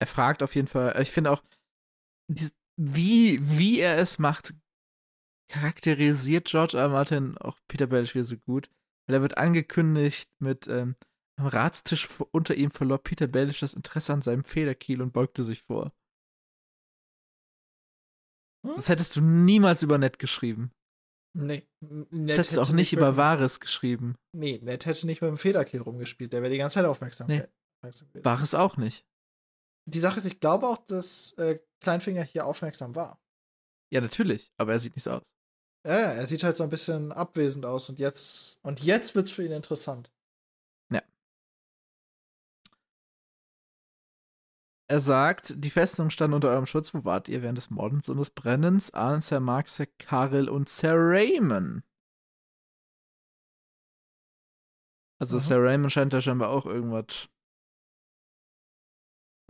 Er 0.02 0.08
fragt 0.08 0.44
auf 0.44 0.54
jeden 0.54 0.68
Fall, 0.68 1.02
ich 1.02 1.12
finde 1.12 1.32
auch, 1.32 1.42
wie, 2.78 3.40
wie 3.40 3.80
er 3.80 3.98
es 4.00 4.20
macht, 4.20 4.54
charakterisiert 5.50 6.48
George 6.48 6.78
R. 6.78 6.90
Martin 6.90 7.38
auch 7.38 7.58
Peter 7.70 7.88
Baelish 7.88 8.16
wieder 8.16 8.26
so 8.26 8.36
gut. 8.36 8.70
Weil 9.08 9.16
er 9.16 9.22
wird 9.22 9.38
angekündigt 9.38 10.30
mit 10.42 10.68
ähm, 10.68 10.98
am 11.40 11.48
Ratstisch 11.48 12.10
unter 12.34 12.56
ihm 12.56 12.72
verlor 12.72 12.98
Peter 12.98 13.28
Baelish 13.28 13.62
das 13.62 13.76
Interesse 13.76 14.12
an 14.12 14.22
seinem 14.22 14.44
Federkiel 14.44 15.02
und 15.02 15.14
beugte 15.14 15.42
sich 15.42 15.64
vor. 15.64 15.94
Hm? 18.66 18.76
Das 18.76 18.90
hättest 18.90 19.16
du 19.16 19.22
niemals 19.22 19.84
über 19.84 19.98
Ned 19.98 20.20
geschrieben. 20.20 20.74
Nee. 21.36 21.68
Ned 21.82 22.30
Das 22.30 22.38
hättest 22.38 22.58
du 22.58 22.62
auch 22.62 22.72
nicht 22.72 22.94
über 22.94 23.18
Varys 23.18 23.60
geschrieben. 23.60 24.16
Nee, 24.32 24.60
Ned 24.64 24.86
hätte 24.86 25.06
nicht 25.06 25.22
mit 25.22 25.30
dem 25.30 25.38
Federkiel 25.38 25.82
rumgespielt. 25.82 26.32
Der 26.32 26.42
wäre 26.42 26.52
die 26.52 26.58
ganze 26.58 26.76
Zeit 26.76 26.86
aufmerksam. 26.86 27.28
Nee. 27.28 27.44
aufmerksam 27.80 28.08
gewesen. 28.14 28.56
Auch 28.56 28.78
nicht. 28.78 29.06
Die 29.88 30.00
Sache 30.00 30.18
ist, 30.20 30.26
ich 30.26 30.40
glaube 30.40 30.68
auch, 30.68 30.78
dass 30.78 31.34
äh, 31.34 31.60
Kleinfinger 31.82 32.24
hier 32.24 32.46
aufmerksam 32.46 32.96
war. 32.96 33.22
Ja, 33.92 34.02
natürlich, 34.02 34.52
aber 34.58 34.72
er 34.72 34.80
sieht 34.80 34.96
nicht 34.96 35.04
so 35.04 35.12
aus. 35.12 35.24
Ja, 35.86 36.14
er 36.14 36.26
sieht 36.26 36.44
halt 36.44 36.58
so 36.58 36.64
ein 36.64 36.70
bisschen 36.70 37.12
abwesend 37.12 37.66
aus 37.66 37.90
und 37.90 38.00
jetzt 38.00 38.60
und 38.64 38.84
jetzt 38.84 39.14
wird's 39.14 39.30
für 39.30 39.44
ihn 39.44 39.52
interessant. 39.52 40.12
Er 44.88 45.00
sagt, 45.00 45.54
die 45.58 45.72
Festung 45.72 46.10
stand 46.12 46.34
unter 46.34 46.50
eurem 46.50 46.68
Schutz. 46.68 46.94
Wo 46.94 47.04
wart 47.04 47.28
ihr 47.28 47.42
während 47.42 47.58
des 47.58 47.72
Mordens 47.72 48.08
und 48.08 48.18
des 48.18 48.30
Brennens? 48.30 48.94
Arn, 48.94 49.22
Sir 49.22 49.40
Mark, 49.40 49.70
Sir 49.70 49.88
Karel 49.98 50.48
und 50.48 50.70
Sir 50.70 50.94
Raymond. 50.96 51.84
Also 55.20 55.38
Mhm. 55.38 55.42
Sir 55.42 55.64
Raymond 55.64 55.92
scheint 55.92 56.14
da 56.14 56.22
scheinbar 56.22 56.50
auch 56.50 56.66
irgendwas. 56.66 57.30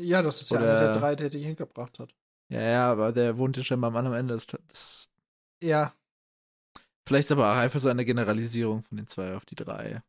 Ja, 0.01 0.21
das 0.21 0.41
ist 0.41 0.51
ja 0.51 0.59
einer 0.59 0.79
der 0.79 0.93
drei, 0.93 1.15
der 1.15 1.29
die 1.29 1.39
hingebracht 1.39 1.99
hat. 1.99 2.13
Ja, 2.49 2.61
ja, 2.61 2.91
aber 2.91 3.11
der 3.11 3.37
wohnt 3.37 3.57
ja 3.57 3.63
scheinbar 3.63 3.89
am 3.89 3.97
anderen 3.97 4.17
Ende 4.17 4.35
des, 4.35 4.45
des 4.47 5.11
Ja, 5.63 5.93
Vielleicht 7.07 7.31
aber 7.31 7.51
auch 7.51 7.57
einfach 7.57 7.79
so 7.79 7.89
eine 7.89 8.03
Generalisierung 8.03 8.83
von 8.83 8.97
den 8.97 9.07
zwei 9.07 9.35
auf 9.35 9.45
die 9.45 9.55
drei. 9.55 10.01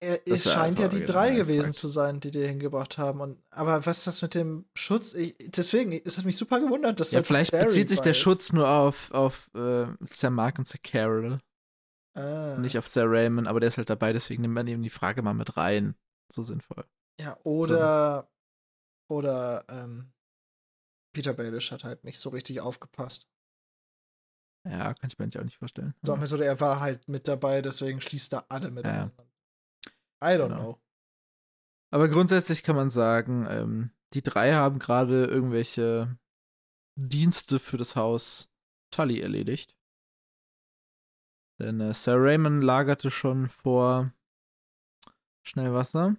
Er, 0.00 0.20
es 0.26 0.44
scheint 0.44 0.78
ja 0.78 0.88
die 0.88 1.04
drei 1.04 1.34
gewesen 1.34 1.64
Fakt. 1.64 1.74
zu 1.76 1.88
sein, 1.88 2.20
die 2.20 2.30
die 2.30 2.46
hingebracht 2.46 2.98
haben. 2.98 3.20
Und, 3.20 3.42
aber 3.50 3.84
was 3.84 3.98
ist 3.98 4.06
das 4.06 4.22
mit 4.22 4.34
dem 4.34 4.66
Schutz? 4.74 5.12
Ich, 5.14 5.36
deswegen, 5.50 5.92
es 5.92 6.18
hat 6.18 6.24
mich 6.24 6.36
super 6.36 6.60
gewundert, 6.60 7.00
dass 7.00 7.12
Ja, 7.12 7.22
vielleicht 7.22 7.52
Barry 7.52 7.66
bezieht 7.66 7.88
sich 7.88 7.98
bei 7.98 8.04
der. 8.04 8.14
Schutz 8.14 8.52
nur 8.52 8.68
auf, 8.68 9.10
auf 9.10 9.50
äh, 9.54 9.86
Sir 10.08 10.30
Mark 10.30 10.58
und 10.58 10.68
Sir 10.68 10.78
Carol, 10.82 11.40
Ah, 12.14 12.56
nicht 12.58 12.76
auf 12.78 12.88
Sir 12.88 13.04
Raymond, 13.06 13.46
aber 13.46 13.60
der 13.60 13.68
ist 13.68 13.78
halt 13.78 13.90
dabei, 13.90 14.12
deswegen 14.12 14.42
nimmt 14.42 14.54
man 14.54 14.66
eben 14.66 14.82
die 14.82 14.90
Frage 14.90 15.22
mal 15.22 15.34
mit 15.34 15.56
rein. 15.56 15.94
So 16.32 16.42
sinnvoll. 16.42 16.84
ja, 17.20 17.38
oder, 17.44 18.28
oder 19.08 19.64
ähm, 19.68 20.12
Peter 21.14 21.32
Baelish 21.32 21.70
hat 21.72 21.84
halt 21.84 22.04
nicht 22.04 22.18
so 22.18 22.30
richtig 22.30 22.60
aufgepasst. 22.60 23.28
Ja, 24.68 24.92
kann 24.94 25.08
ich 25.08 25.18
mir 25.18 25.24
eigentlich 25.24 25.38
auch 25.38 25.44
nicht 25.44 25.56
vorstellen. 25.56 25.94
So, 26.02 26.12
also 26.12 26.36
er 26.36 26.60
war 26.60 26.80
halt 26.80 27.08
mit 27.08 27.26
dabei, 27.28 27.62
deswegen 27.62 28.00
schließt 28.00 28.34
er 28.34 28.44
alle 28.50 28.70
mit 28.70 28.84
Ja. 28.84 29.10
I 30.22 30.34
don't 30.36 30.48
Genau. 30.48 30.58
know. 30.60 30.80
Aber 31.90 32.08
grundsätzlich 32.08 32.62
kann 32.62 32.76
man 32.76 32.90
sagen, 32.90 33.46
ähm, 33.48 33.90
die 34.12 34.22
drei 34.22 34.54
haben 34.54 34.78
gerade 34.78 35.24
irgendwelche 35.26 36.18
Dienste 36.96 37.58
für 37.58 37.76
das 37.76 37.96
Haus 37.96 38.50
Tully 38.90 39.20
erledigt. 39.20 39.78
Denn 41.60 41.80
äh, 41.80 41.92
Sir 41.94 42.16
Raymond 42.18 42.62
lagerte 42.62 43.10
schon 43.10 43.48
vor 43.48 44.12
Schnellwasser. 45.46 46.16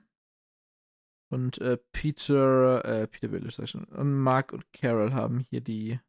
Und 1.32 1.60
äh, 1.60 1.78
Peter, 1.92 2.84
äh, 2.86 3.08
Peter 3.08 3.28
Baelish, 3.28 3.56
sag 3.56 3.66
ich 3.66 3.70
schon, 3.72 3.84
und 3.86 4.18
Mark 4.18 4.52
und 4.52 4.72
Carol 4.74 5.14
haben 5.14 5.40
hier 5.40 5.62
die 5.62 6.00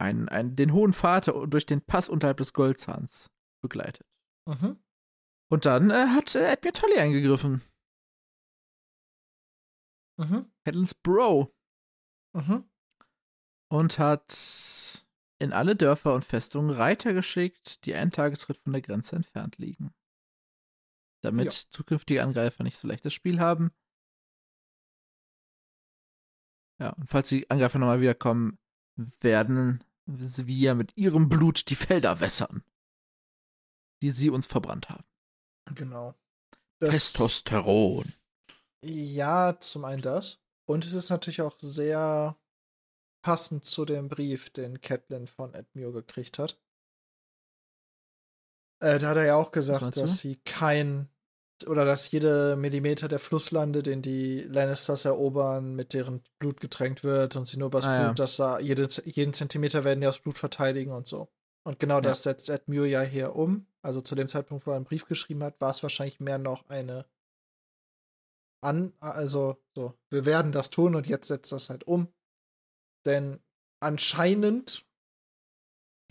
einen, 0.00 0.28
einen, 0.28 0.56
den 0.56 0.72
hohen 0.72 0.92
Vater 0.92 1.46
durch 1.46 1.66
den 1.66 1.80
Pass 1.82 2.08
unterhalb 2.08 2.38
des 2.38 2.52
Goldzahns 2.52 3.30
begleitet. 3.62 4.06
Mhm. 4.46 4.82
Und 5.50 5.64
dann 5.64 5.90
äh, 5.90 6.08
hat 6.08 6.34
äh, 6.34 6.46
Admiral 6.46 6.72
Tully 6.72 6.98
eingegriffen. 6.98 7.62
Mhm. 10.18 10.50
Catelyn's 10.64 10.94
Bro. 10.94 11.54
Mhm. 12.34 12.68
und 13.70 13.98
hat 13.98 15.06
in 15.40 15.52
alle 15.52 15.74
Dörfer 15.76 16.14
und 16.14 16.24
Festungen 16.24 16.70
Reiter 16.70 17.14
geschickt, 17.14 17.84
die 17.84 17.94
einen 17.94 18.10
Tagesritt 18.10 18.58
von 18.58 18.72
der 18.72 18.82
Grenze 18.82 19.16
entfernt 19.16 19.56
liegen. 19.58 19.94
Damit 21.22 21.46
Ja. 21.46 21.70
zukünftige 21.70 22.22
Angreifer 22.22 22.64
nicht 22.64 22.76
so 22.76 22.86
leichtes 22.86 23.14
Spiel 23.14 23.40
haben. 23.40 23.70
Ja, 26.80 26.90
und 26.90 27.08
falls 27.08 27.28
die 27.30 27.50
Angreifer 27.50 27.78
nochmal 27.78 28.00
wiederkommen, 28.00 28.58
werden 29.20 29.82
wir 30.06 30.74
mit 30.74 30.96
ihrem 30.96 31.28
Blut 31.28 31.70
die 31.70 31.76
Felder 31.76 32.20
wässern, 32.20 32.62
die 34.02 34.10
sie 34.10 34.30
uns 34.30 34.46
verbrannt 34.46 34.90
haben. 34.90 35.07
Genau. 35.74 36.14
Testosteron. 36.80 38.12
Ja, 38.84 39.58
zum 39.60 39.84
einen 39.84 40.02
das. 40.02 40.38
Und 40.66 40.84
es 40.84 40.92
ist 40.92 41.10
natürlich 41.10 41.42
auch 41.42 41.58
sehr 41.58 42.36
passend 43.22 43.64
zu 43.64 43.84
dem 43.84 44.08
Brief, 44.08 44.50
den 44.50 44.80
Catelyn 44.80 45.26
von 45.26 45.54
Edmure 45.54 45.92
gekriegt 45.92 46.38
hat. 46.38 46.60
Äh, 48.80 48.98
da 48.98 49.08
hat 49.08 49.16
er 49.16 49.24
ja 49.24 49.36
auch 49.36 49.50
gesagt, 49.50 49.96
dass 49.96 50.18
sie 50.18 50.36
kein 50.36 51.08
oder 51.66 51.84
dass 51.84 52.10
jede 52.12 52.54
Millimeter 52.54 53.08
der 53.08 53.18
Flusslande, 53.18 53.82
den 53.82 54.00
die 54.00 54.42
Lannisters 54.42 55.04
erobern, 55.04 55.74
mit 55.74 55.92
deren 55.92 56.22
Blut 56.38 56.60
getränkt 56.60 57.02
wird 57.02 57.34
und 57.34 57.46
sie 57.46 57.58
nur 57.58 57.66
übers 57.66 57.84
Ah, 57.84 57.94
ja. 57.94 58.04
Blut, 58.04 58.18
dass 58.20 58.36
da 58.36 58.60
jede, 58.60 58.86
jeden 59.06 59.32
Zentimeter 59.32 59.82
werden 59.82 60.00
die 60.00 60.06
aus 60.06 60.20
Blut 60.20 60.38
verteidigen 60.38 60.92
und 60.92 61.08
so. 61.08 61.28
Und 61.64 61.80
genau 61.80 62.00
das 62.00 62.22
setzt 62.22 62.48
Edmure 62.48 62.86
ja 62.86 63.02
hier 63.02 63.34
um. 63.34 63.66
Also 63.88 64.02
zu 64.02 64.14
dem 64.14 64.28
Zeitpunkt, 64.28 64.66
wo 64.66 64.72
er 64.72 64.76
einen 64.76 64.84
Brief 64.84 65.06
geschrieben 65.06 65.42
hat, 65.42 65.62
war 65.62 65.70
es 65.70 65.82
wahrscheinlich 65.82 66.20
mehr 66.20 66.36
noch 66.36 66.68
eine 66.68 67.06
an, 68.62 68.92
also 69.00 69.56
so, 69.74 69.98
wir 70.10 70.26
werden 70.26 70.52
das 70.52 70.68
tun 70.68 70.94
und 70.94 71.06
jetzt 71.06 71.28
setzt 71.28 71.52
das 71.52 71.70
halt 71.70 71.84
um. 71.84 72.12
Denn 73.06 73.42
anscheinend 73.80 74.86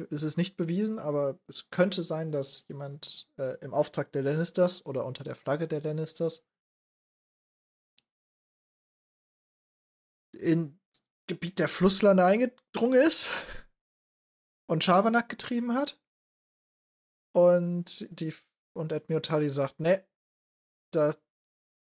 ist 0.10 0.24
es 0.24 0.38
nicht 0.38 0.58
bewiesen, 0.58 0.98
aber 0.98 1.38
es 1.46 1.70
könnte 1.70 2.02
sein, 2.02 2.32
dass 2.32 2.68
jemand 2.68 3.32
äh, 3.38 3.60
im 3.64 3.76
Auftrag 3.76 4.12
der 4.12 4.24
Lannisters 4.24 4.84
oder 4.84 5.06
unter 5.06 5.24
der 5.24 5.36
Flagge 5.36 5.68
der 5.68 5.82
Lannisters 5.82 6.44
in 10.32 10.80
Gebiet 11.28 11.60
der 11.60 11.68
Flusslande 11.68 12.26
eingedrungen 12.26 13.00
ist 13.00 13.30
und 14.66 14.84
Schabernack 14.84 15.30
getrieben 15.30 15.76
hat. 15.76 16.02
Und 17.38 18.08
die 18.10 18.34
und 18.74 18.90
Tully 19.24 19.50
sagt, 19.50 19.80
ne, 19.80 20.04
da 20.92 21.16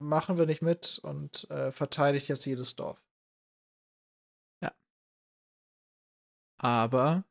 machen 0.00 0.38
wir 0.38 0.46
nicht 0.46 0.62
mit 0.62 0.98
und 1.02 1.50
äh, 1.50 1.70
verteidigt 1.70 2.28
jetzt 2.28 2.46
jedes 2.46 2.76
Dorf. 2.76 3.04
Aber 6.56 7.24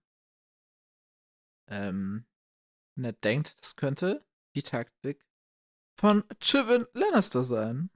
ähm, 1.67 2.25
Ned 2.95 3.23
denkt, 3.23 3.59
das 3.59 3.75
könnte 3.75 4.23
die 4.55 4.61
Taktik 4.61 5.25
von 5.99 6.23
Tywin 6.39 6.85
Lannister 6.93 7.43
sein. 7.43 7.89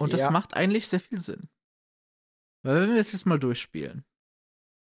Und 0.00 0.12
das 0.12 0.20
Ja. 0.20 0.30
macht 0.30 0.54
eigentlich 0.54 0.86
sehr 0.86 1.00
viel 1.00 1.18
Sinn. 1.18 1.50
Weil 2.62 2.82
wenn 2.82 2.90
wir 2.90 2.96
jetzt, 2.96 3.12
jetzt 3.12 3.26
mal 3.26 3.40
durchspielen. 3.40 4.04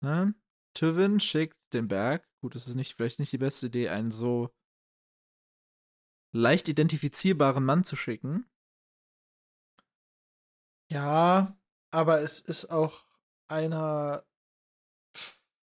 Ne? 0.02 0.36
Tywin 0.74 1.20
schickt 1.20 1.58
den 1.74 1.88
Berg, 1.88 2.28
gut, 2.42 2.56
das 2.56 2.68
ist 2.68 2.76
nicht, 2.76 2.96
vielleicht 2.96 3.20
nicht 3.20 3.32
die 3.32 3.38
beste 3.38 3.68
Idee, 3.68 3.90
einen 3.90 4.12
so 4.12 4.50
leicht 6.36 6.68
identifizierbaren 6.68 7.64
Mann 7.64 7.84
zu 7.84 7.96
schicken. 7.96 8.46
Ja, 10.92 11.58
aber 11.92 12.22
es 12.22 12.40
ist 12.40 12.70
auch 12.72 13.02
einer, 13.48 14.26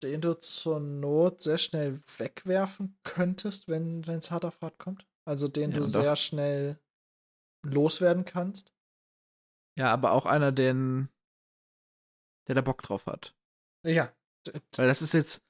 den 0.03 0.21
du 0.21 0.35
zur 0.39 0.81
Not 0.81 1.43
sehr 1.43 1.59
schnell 1.59 2.01
wegwerfen 2.19 2.99
könntest, 3.03 3.69
wenn 3.69 4.03
es 4.05 4.31
hart 4.31 4.45
auf 4.45 4.61
hart 4.61 4.79
kommt. 4.79 5.07
Also 5.25 5.49
den 5.49 5.73
Ja, 5.73 5.79
du 5.79 5.87
sehr 5.87 6.17
schnell 6.17 6.81
loswerden 7.65 8.25
kannst. 8.25 8.73
Ja, 9.77 9.93
aber 9.93 10.13
auch 10.13 10.27
einer, 10.27 10.53
den, 10.53 11.09
der 12.49 12.57
da 12.57 12.61
Bock 12.63 12.83
drauf 12.83 13.07
hat. 13.07 13.37
Ja. 13.85 14.13
Weil 14.77 14.87
das 14.89 15.03
ist 15.03 15.15
jetzt, 15.15 15.43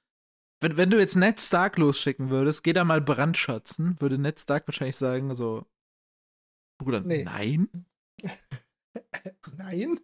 wenn, 0.61 0.77
wenn 0.77 0.91
du 0.91 0.99
jetzt 0.99 1.17
Ned 1.17 1.41
Stark 1.41 1.77
losschicken 1.79 2.31
würdest, 2.31 2.63
geh 2.65 2.73
da 2.73 2.85
mal 2.85 3.01
brandschatzen, 3.01 4.01
würde 4.01 4.19
Ned 4.19 4.39
Stark 4.41 4.67
wahrscheinlich 4.67 4.97
sagen, 4.97 5.35
so, 5.35 5.67
Bruder, 6.81 7.01
Nee. 7.01 7.25
nein, 7.25 7.87
Nein, 9.57 10.01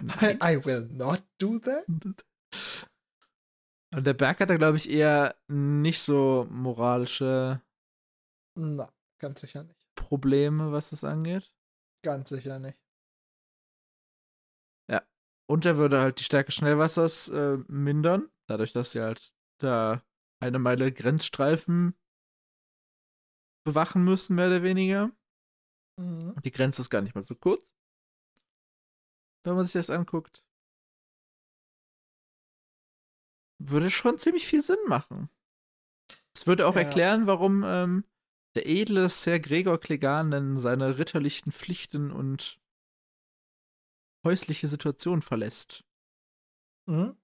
nein. 0.00 0.38
I 0.42 0.64
will 0.64 0.88
not 0.92 1.22
do 1.38 1.58
that. 1.60 1.84
Und 3.94 4.06
der 4.06 4.14
Berg 4.14 4.40
hat 4.40 4.50
da, 4.50 4.56
glaube 4.56 4.76
ich, 4.76 4.88
eher 4.90 5.36
nicht 5.48 6.00
so 6.00 6.46
moralische 6.50 7.62
Na, 8.56 8.92
ganz 9.18 9.40
sicher 9.40 9.64
nicht. 9.64 9.88
Probleme, 9.94 10.72
was 10.72 10.90
das 10.90 11.04
angeht. 11.04 11.52
Ganz 12.02 12.28
sicher 12.30 12.58
nicht. 12.58 12.78
Und 15.48 15.64
er 15.64 15.78
würde 15.78 16.00
halt 16.00 16.20
die 16.20 16.24
Stärke 16.24 16.52
Schnellwassers 16.52 17.28
äh, 17.30 17.56
mindern, 17.68 18.28
dadurch, 18.46 18.72
dass 18.72 18.92
sie 18.92 19.00
halt 19.00 19.34
da 19.56 20.02
eine 20.40 20.58
Meile 20.58 20.92
Grenzstreifen 20.92 21.94
bewachen 23.64 24.04
müssen, 24.04 24.36
mehr 24.36 24.48
oder 24.48 24.62
weniger. 24.62 25.10
Mhm. 25.98 26.32
Und 26.36 26.44
die 26.44 26.50
Grenze 26.50 26.82
ist 26.82 26.90
gar 26.90 27.00
nicht 27.00 27.14
mal 27.14 27.22
so 27.22 27.34
kurz. 27.34 27.74
Wenn 29.44 29.56
man 29.56 29.64
sich 29.64 29.72
das 29.72 29.88
anguckt. 29.90 30.44
Würde 33.58 33.90
schon 33.90 34.18
ziemlich 34.18 34.46
viel 34.46 34.62
Sinn 34.62 34.76
machen. 34.86 35.30
Es 36.34 36.46
würde 36.46 36.66
auch 36.66 36.74
Ja. 36.74 36.82
erklären, 36.82 37.26
warum 37.26 37.64
ähm, 37.64 38.04
der 38.54 38.68
edle 38.68 39.08
Sir 39.08 39.40
Gregor 39.40 39.80
Clegane 39.80 40.30
denn 40.30 40.56
seine 40.56 40.98
ritterlichen 40.98 41.52
Pflichten 41.52 42.12
und 42.12 42.60
häusliche 44.24 44.68
Situation 44.68 45.22
verlässt. 45.22 45.84
Mhm. 46.86 47.16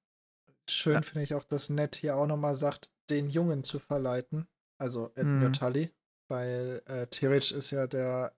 Schön 0.69 0.95
Ja. 0.95 1.03
finde 1.03 1.25
ich 1.25 1.35
auch, 1.35 1.45
dass 1.45 1.71
Ned 1.71 1.97
hier 1.97 2.17
auch 2.17 2.27
nochmal 2.27 2.55
sagt, 2.55 2.91
den 3.11 3.29
Jungen 3.29 3.65
zu 3.65 3.79
verleiten. 3.79 4.47
Also 4.79 5.11
Edmure 5.15 5.49
Mhm. 5.49 5.53
Tully. 5.53 5.95
Weil 6.29 6.83
äh, 6.87 7.07
theoretisch 7.09 7.53
ist 7.53 7.71
ja 7.71 7.87
der 7.87 8.35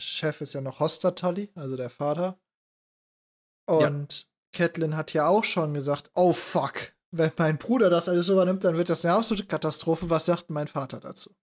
Chef 0.00 0.40
ist 0.40 0.54
ja 0.54 0.60
noch 0.60 0.80
Hoster 0.80 1.14
Tully, 1.14 1.50
also 1.54 1.76
der 1.76 1.90
Vater. 1.90 2.38
Ja. 3.68 3.74
Und 3.88 4.28
Catelyn 4.52 4.96
hat 4.96 5.12
ja 5.14 5.26
auch 5.28 5.44
schon 5.44 5.74
gesagt, 5.74 6.10
oh 6.14 6.32
fuck, 6.32 6.92
wenn 7.10 7.32
mein 7.38 7.58
Bruder 7.58 7.90
das 7.90 8.08
alles 8.08 8.28
übernimmt, 8.28 8.62
dann 8.64 8.76
wird 8.76 8.88
das 8.88 9.04
eine 9.04 9.14
absolute 9.14 9.46
Katastrophe. 9.48 10.10
Was 10.10 10.26
sagt 10.26 10.50
mein 10.50 10.68
Vater 10.68 11.00
dazu? 11.00 11.34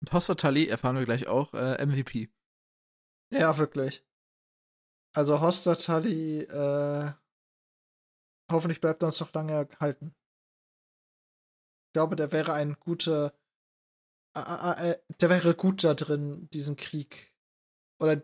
Und 0.00 0.12
Hoster 0.12 0.36
Tully 0.36 0.66
erfahren 0.66 0.96
wir 0.96 1.04
gleich 1.06 1.26
auch 1.28 1.54
äh, 1.54 1.82
MVP. 1.84 2.28
Ja, 3.34 3.56
wirklich. 3.58 4.04
Also 5.16 5.40
Hoster 5.40 5.76
Tully, 5.76 6.40
äh, 6.42 7.12
hoffentlich 8.50 8.80
bleibt 8.80 9.02
er 9.02 9.06
uns 9.06 9.20
noch 9.20 9.32
lange 9.32 9.52
erhalten. 9.52 10.14
glaube, 11.92 12.16
der 12.16 12.32
wäre 12.32 12.52
ein 12.52 12.76
guter, 12.80 13.32
äh, 14.36 14.90
äh, 14.90 14.98
der 15.20 15.30
wäre 15.30 15.54
gut 15.54 15.84
da 15.84 15.94
drin, 15.94 16.48
diesen 16.52 16.76
Krieg 16.76 17.32
oder 18.00 18.22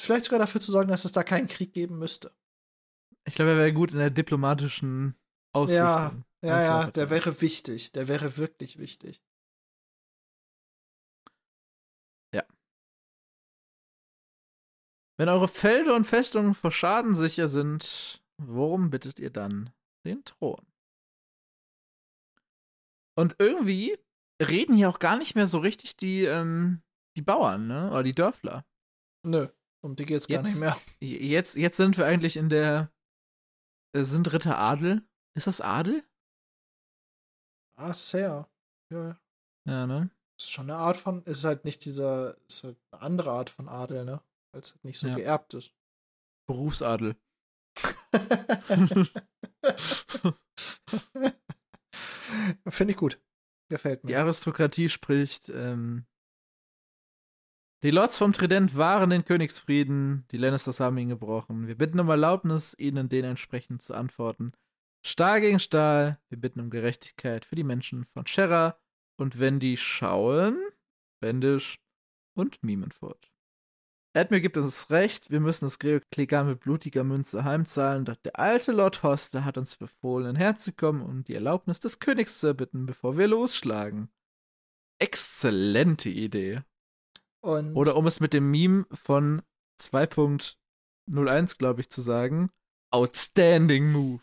vielleicht 0.00 0.24
sogar 0.24 0.40
dafür 0.40 0.60
zu 0.60 0.72
sorgen, 0.72 0.90
dass 0.90 1.04
es 1.04 1.12
da 1.12 1.22
keinen 1.22 1.48
Krieg 1.48 1.72
geben 1.72 1.98
müsste. 1.98 2.34
Ich 3.24 3.34
glaube, 3.34 3.52
er 3.52 3.58
wäre 3.58 3.72
gut 3.72 3.92
in 3.92 3.98
der 3.98 4.10
diplomatischen 4.10 5.14
Ausrichtung. 5.52 5.84
Ja, 5.84 6.24
ja, 6.42 6.62
ja, 6.62 6.90
der 6.90 7.10
wäre 7.10 7.40
wichtig. 7.40 7.92
Der 7.92 8.08
wäre 8.08 8.36
wirklich 8.36 8.78
wichtig. 8.78 9.22
Wenn 15.22 15.28
eure 15.28 15.46
Felder 15.46 15.94
und 15.94 16.04
Festungen 16.04 16.52
vor 16.52 16.72
Schaden 16.72 17.14
sicher 17.14 17.46
sind, 17.46 18.24
worum 18.38 18.90
bittet 18.90 19.20
ihr 19.20 19.30
dann 19.30 19.70
den 20.04 20.24
Thron? 20.24 20.66
Und 23.16 23.36
irgendwie 23.38 23.96
reden 24.42 24.74
hier 24.74 24.88
auch 24.88 24.98
gar 24.98 25.16
nicht 25.16 25.36
mehr 25.36 25.46
so 25.46 25.58
richtig 25.60 25.96
die, 25.96 26.24
ähm, 26.24 26.82
die 27.16 27.22
Bauern, 27.22 27.68
ne? 27.68 27.88
Oder 27.92 28.02
die 28.02 28.16
Dörfler. 28.16 28.66
Nö, 29.24 29.46
um 29.84 29.94
die 29.94 30.06
geht's 30.06 30.26
gar 30.26 30.38
Jetzt- 30.38 30.54
nicht 30.54 30.58
mehr. 30.58 30.76
Jetzt, 30.98 31.54
jetzt 31.54 31.76
sind 31.76 31.96
wir 31.98 32.04
eigentlich 32.06 32.36
in 32.36 32.48
der. 32.48 32.90
äh, 33.94 34.02
Sind 34.02 34.32
Ritter 34.32 34.58
Adel? 34.58 35.02
Ist 35.36 35.46
das 35.46 35.60
Adel? 35.60 36.02
Ah, 37.76 37.94
sehr. 37.94 38.48
Ja, 38.92 39.16
Ja, 39.68 39.86
ne? 39.86 40.10
ist 40.36 40.50
schon 40.50 40.68
eine 40.68 40.78
Art 40.80 40.96
von, 40.96 41.22
ist 41.26 41.44
halt 41.44 41.64
nicht 41.64 41.84
dieser, 41.84 42.36
ist 42.48 42.64
halt 42.64 42.76
eine 42.90 43.02
andere 43.02 43.30
Art 43.30 43.50
von 43.50 43.68
Adel, 43.68 44.04
ne? 44.04 44.20
Weil 44.52 44.60
es 44.60 44.78
nicht 44.82 44.98
so 44.98 45.08
Ja. 45.08 45.14
geerbt 45.14 45.54
ist. 45.54 45.74
Berufsadel. 46.46 47.16
Finde 52.68 52.92
ich 52.92 52.96
gut. 52.96 53.20
Gefällt 53.68 54.02
Die 54.02 54.08
mir. 54.08 54.20
Aristokratie 54.20 54.88
spricht, 54.88 55.48
ähm, 55.48 56.06
die 57.82 57.90
Lords 57.90 58.16
vom 58.16 58.32
Trident 58.32 58.76
wahren 58.76 59.10
den 59.10 59.24
Königsfrieden, 59.24 60.26
die 60.30 60.36
Lannisters 60.36 60.78
haben 60.78 60.98
ihn 60.98 61.08
gebrochen. 61.08 61.66
Wir 61.66 61.76
bitten 61.76 61.98
um 61.98 62.08
Erlaubnis, 62.10 62.76
ihnen 62.78 63.08
den 63.08 63.24
entsprechend 63.24 63.82
zu 63.82 63.94
antworten. 63.94 64.52
Stahl 65.04 65.40
gegen 65.40 65.58
Stahl, 65.58 66.20
wir 66.28 66.38
bitten 66.38 66.60
um 66.60 66.70
Gerechtigkeit 66.70 67.44
für 67.44 67.56
die 67.56 67.64
Menschen 67.64 68.04
von 68.04 68.26
Sherra 68.26 68.78
und 69.18 69.40
Wendy 69.40 69.76
Schauen, 69.76 70.58
Wendisch 71.20 71.80
und 72.36 72.62
Mimenfurt. 72.62 73.31
Edmure 74.14 74.42
gibt 74.42 74.58
uns 74.58 74.90
recht, 74.90 75.30
wir 75.30 75.40
müssen 75.40 75.64
das 75.64 75.78
Klegan 75.78 76.46
mit 76.46 76.60
blutiger 76.60 77.02
Münze 77.02 77.44
heimzahlen, 77.44 78.04
doch 78.04 78.16
der 78.16 78.38
alte 78.38 78.72
Lord 78.72 79.02
Hoster 79.02 79.44
hat 79.46 79.56
uns 79.56 79.76
befohlen, 79.76 80.36
herzukommen 80.36 81.02
und 81.02 81.28
die 81.28 81.34
Erlaubnis 81.34 81.80
des 81.80 81.98
Königs 81.98 82.38
zu 82.40 82.48
erbitten, 82.48 82.84
bevor 82.84 83.16
wir 83.16 83.26
losschlagen. 83.26 84.10
Exzellente 84.98 86.10
Idee. 86.10 86.60
Und 87.40 87.74
Oder 87.74 87.96
um 87.96 88.06
es 88.06 88.20
mit 88.20 88.34
dem 88.34 88.50
Meme 88.50 88.84
von 88.92 89.42
2.01, 89.80 91.56
glaube 91.56 91.80
ich, 91.80 91.88
zu 91.88 92.02
sagen, 92.02 92.50
outstanding 92.90 93.90
move. 93.90 94.20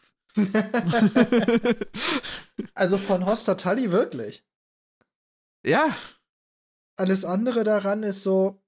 also 2.75 2.99
von 2.99 3.25
Hoster 3.25 3.57
Tully 3.57 3.91
wirklich. 3.91 4.45
ja, 5.65 5.97
Alles 6.95 7.25
andere 7.25 7.63
daran 7.63 8.03
ist 8.03 8.21
so, 8.21 8.61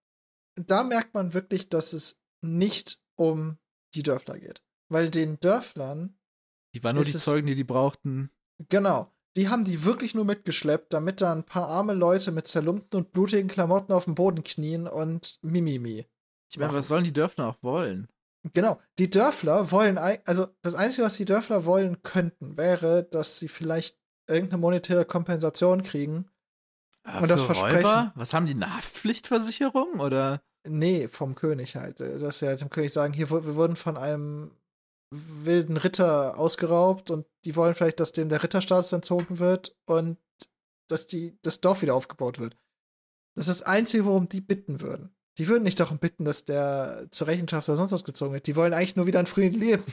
da 0.55 0.83
merkt 0.83 1.13
man 1.13 1.33
wirklich, 1.33 1.69
dass 1.69 1.93
es 1.93 2.21
nicht 2.41 3.01
um 3.15 3.57
die 3.93 4.03
Dörfler 4.03 4.39
geht. 4.39 4.61
Weil 4.89 5.09
den 5.09 5.39
Dörflern, 5.39 6.17
die 6.73 6.83
waren 6.83 6.95
nur 6.95 7.05
die 7.05 7.11
Zeugen, 7.11 7.47
die 7.47 7.55
die 7.55 7.63
brauchten. 7.63 8.31
genau, 8.69 9.13
die 9.35 9.49
haben 9.49 9.63
die 9.63 9.83
wirklich 9.83 10.15
nur 10.15 10.25
mitgeschleppt, 10.25 10.93
damit 10.93 11.21
da 11.21 11.31
ein 11.31 11.45
paar 11.45 11.67
arme 11.67 11.93
Leute 11.93 12.31
mit 12.31 12.47
zerlumpten 12.47 12.99
und 12.99 13.11
blutigen 13.11 13.47
Klamotten 13.47 13.93
auf 13.93 14.05
dem 14.05 14.15
Boden 14.15 14.43
knien 14.43 14.87
und 14.87 15.39
Mimimi. 15.41 16.05
Ich 16.49 16.57
meine, 16.57 16.73
was 16.73 16.89
sollen 16.89 17.05
die 17.05 17.13
Dörfner 17.13 17.47
auch 17.47 17.57
wollen? 17.61 18.09
Genau, 18.53 18.79
die 18.97 19.09
Dörfler 19.09 19.71
wollen, 19.71 19.97
also 19.97 20.47
das 20.61 20.75
Einzige, 20.75 21.03
was 21.03 21.15
die 21.15 21.25
Dörfler 21.25 21.65
wollen 21.65 22.01
könnten, 22.01 22.57
wäre, 22.57 23.03
dass 23.03 23.37
sie 23.37 23.47
vielleicht 23.47 23.97
irgendeine 24.27 24.59
monetäre 24.59 25.05
Kompensation 25.05 25.83
kriegen. 25.83 26.30
Und 27.19 27.29
das 27.29 27.43
Versprechen. 27.43 27.77
Räuber? 27.77 28.11
Was 28.15 28.33
haben 28.33 28.45
die, 28.45 28.53
eine 28.53 28.75
Haftpflichtversicherung? 28.75 29.99
Oder? 29.99 30.41
Nee, 30.67 31.07
vom 31.07 31.35
König 31.35 31.75
halt. 31.75 31.99
äh, 32.01 32.19
Dass 32.19 32.39
sie 32.39 32.47
halt 32.47 32.61
dem 32.61 32.69
König 32.69 32.93
sagen, 32.93 33.13
hier, 33.13 33.29
wir 33.29 33.55
wurden 33.55 33.75
von 33.75 33.97
einem 33.97 34.51
wilden 35.13 35.77
Ritter 35.77 36.37
ausgeraubt 36.37 37.11
und 37.11 37.25
die 37.43 37.55
wollen 37.55 37.75
vielleicht, 37.75 37.99
dass 37.99 38.13
dem 38.13 38.29
der 38.29 38.43
Ritterstatus 38.43 38.93
entzogen 38.93 39.39
wird 39.39 39.75
und 39.85 40.17
dass 40.87 41.07
die, 41.07 41.37
das 41.41 41.59
Dorf 41.59 41.81
wieder 41.81 41.95
aufgebaut 41.95 42.39
wird. 42.39 42.55
Das 43.35 43.47
ist 43.47 43.61
das 43.61 43.67
Einzige, 43.67 44.05
worum 44.05 44.29
die 44.29 44.41
bitten 44.41 44.81
würden. 44.81 45.13
Die 45.37 45.47
würden 45.47 45.63
nicht 45.63 45.79
darum 45.79 45.97
bitten, 45.97 46.25
dass 46.25 46.45
der 46.45 47.07
zur 47.11 47.27
Rechenschaft 47.27 47.67
oder 47.67 47.77
sonst 47.77 47.91
was 47.93 48.03
gezogen 48.03 48.33
wird. 48.33 48.47
Die 48.47 48.55
wollen 48.55 48.73
eigentlich 48.73 48.95
nur 48.95 49.07
wieder 49.07 49.19
ein 49.19 49.25
frühen 49.27 49.53
Leben. 49.53 49.83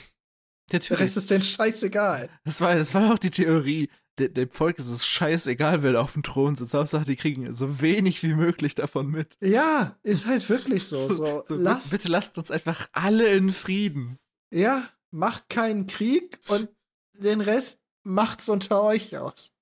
Der 0.71 0.81
Natürlich. 0.81 1.01
Rest 1.01 1.17
ist 1.17 1.31
denen 1.31 1.43
scheißegal. 1.43 2.29
Das 2.45 2.61
war, 2.61 2.75
das 2.75 2.95
war 2.95 3.15
auch 3.15 3.19
die 3.19 3.31
Theorie. 3.31 3.89
De, 4.19 4.29
dem 4.29 4.51
Volk 4.51 4.79
ist 4.79 4.89
es 4.89 5.07
scheißegal, 5.07 5.83
wer 5.83 5.93
da 5.93 6.01
auf 6.03 6.13
dem 6.15 6.23
Thron 6.23 6.57
sitzt. 6.57 6.75
Hauptsache, 6.75 7.05
die 7.05 7.17
kriegen 7.17 7.53
so 7.55 7.81
wenig 7.81 8.23
wie 8.23 8.35
möglich 8.35 8.75
davon 8.75 9.11
mit. 9.11 9.37
Ja, 9.41 9.97
ist 10.03 10.27
halt 10.27 10.49
wirklich 10.49 10.87
so. 10.87 11.09
so, 11.09 11.45
So, 11.47 11.55
lasst, 11.55 11.91
Bitte 11.91 12.09
lasst 12.09 12.37
uns 12.39 12.51
einfach 12.51 12.89
alle 12.93 13.29
in 13.35 13.53
Frieden. 13.53 14.19
ja, 14.53 14.89
macht 15.11 15.49
keinen 15.49 15.87
Krieg 15.87 16.39
und 16.49 16.69
den 17.17 17.41
Rest 17.41 17.81
macht's 18.03 18.49
unter 18.49 18.83
euch 18.83 19.17
aus. 19.17 19.55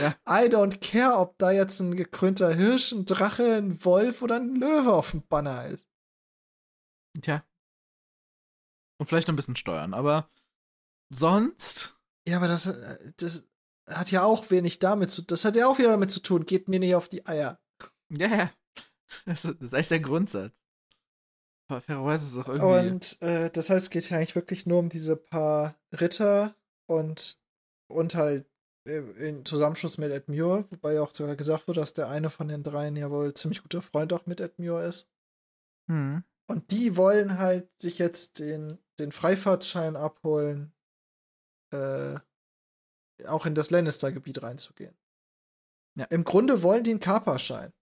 Ja. 0.00 0.16
I 0.26 0.48
don't 0.48 0.78
care, 0.80 1.18
ob 1.18 1.36
da 1.38 1.50
jetzt 1.50 1.80
ein 1.80 1.94
gekrönter 1.96 2.52
Hirsch, 2.54 2.92
ein 2.92 3.04
Drache, 3.04 3.56
ein 3.56 3.84
Wolf 3.84 4.22
oder 4.22 4.36
ein 4.36 4.56
Löwe 4.56 4.92
auf 4.92 5.10
dem 5.10 5.22
Banner 5.26 5.66
ist. 5.66 5.86
Tja. 7.20 7.44
Und 8.98 9.06
vielleicht 9.06 9.28
noch 9.28 9.34
ein 9.34 9.36
bisschen 9.36 9.56
steuern, 9.56 9.92
aber 9.94 10.30
sonst. 11.12 11.94
Ja, 12.26 12.38
aber 12.38 12.48
das, 12.48 12.66
äh, 12.66 13.12
das 13.18 13.46
hat 13.88 14.10
ja 14.10 14.24
auch 14.24 14.50
wenig 14.50 14.78
damit 14.78 15.10
zu 15.10 15.22
Das 15.22 15.44
hat 15.44 15.56
ja 15.56 15.66
auch 15.66 15.78
wieder 15.78 15.90
damit 15.90 16.10
zu 16.10 16.20
tun. 16.20 16.46
Geht 16.46 16.68
mir 16.68 16.80
nicht 16.80 16.94
auf 16.94 17.08
die 17.08 17.26
Eier. 17.26 17.60
Ja, 18.10 18.28
ja. 18.28 18.52
Das 19.26 19.44
ist, 19.44 19.60
das 19.60 19.68
ist 19.68 19.74
eigentlich 19.74 19.88
der 19.88 20.00
Grundsatz. 20.00 20.52
Aber 21.68 21.80
fairerweise 21.80 22.24
ist 22.24 22.32
es 22.32 22.38
auch 22.38 22.48
irgendwie. 22.48 22.90
Und 22.90 23.22
äh, 23.22 23.48
das 23.50 23.70
heißt, 23.70 23.84
es 23.84 23.90
geht 23.90 24.10
ja 24.10 24.16
eigentlich 24.16 24.34
wirklich 24.34 24.66
nur 24.66 24.80
um 24.80 24.88
diese 24.88 25.14
paar 25.16 25.76
Ritter 25.92 26.56
und, 26.86 27.40
und 27.88 28.16
halt 28.16 28.50
äh, 28.88 28.98
in 29.28 29.44
Zusammenschluss 29.44 29.98
mit 29.98 30.10
Ed 30.10 30.28
Muir, 30.28 30.66
wobei 30.70 30.94
ja 30.94 31.02
auch 31.02 31.12
sogar 31.12 31.36
gesagt 31.36 31.68
wird, 31.68 31.76
dass 31.76 31.94
der 31.94 32.08
eine 32.08 32.28
von 32.28 32.48
den 32.48 32.64
dreien 32.64 32.96
ja 32.96 33.10
wohl 33.10 33.32
ziemlich 33.34 33.62
guter 33.62 33.82
Freund 33.82 34.12
auch 34.12 34.26
mit 34.26 34.40
Ed 34.40 34.58
Muir 34.58 34.82
ist. 34.82 35.08
hm. 35.88 36.24
Und 36.46 36.72
die 36.72 36.96
wollen 36.98 37.38
halt 37.38 37.70
sich 37.80 37.98
jetzt 37.98 38.38
den, 38.38 38.78
den 38.98 39.12
Freifahrtschein 39.12 39.96
abholen, 39.96 40.74
äh, 41.72 42.16
auch 43.26 43.46
in 43.46 43.54
das 43.54 43.70
Lannister-Gebiet 43.70 44.42
reinzugehen. 44.42 44.96
Ja. 45.96 46.06
Im 46.06 46.24
Grunde 46.24 46.62
wollen 46.62 46.84
die 46.84 46.90
einen 46.90 47.00
Kaperschein. 47.00 47.72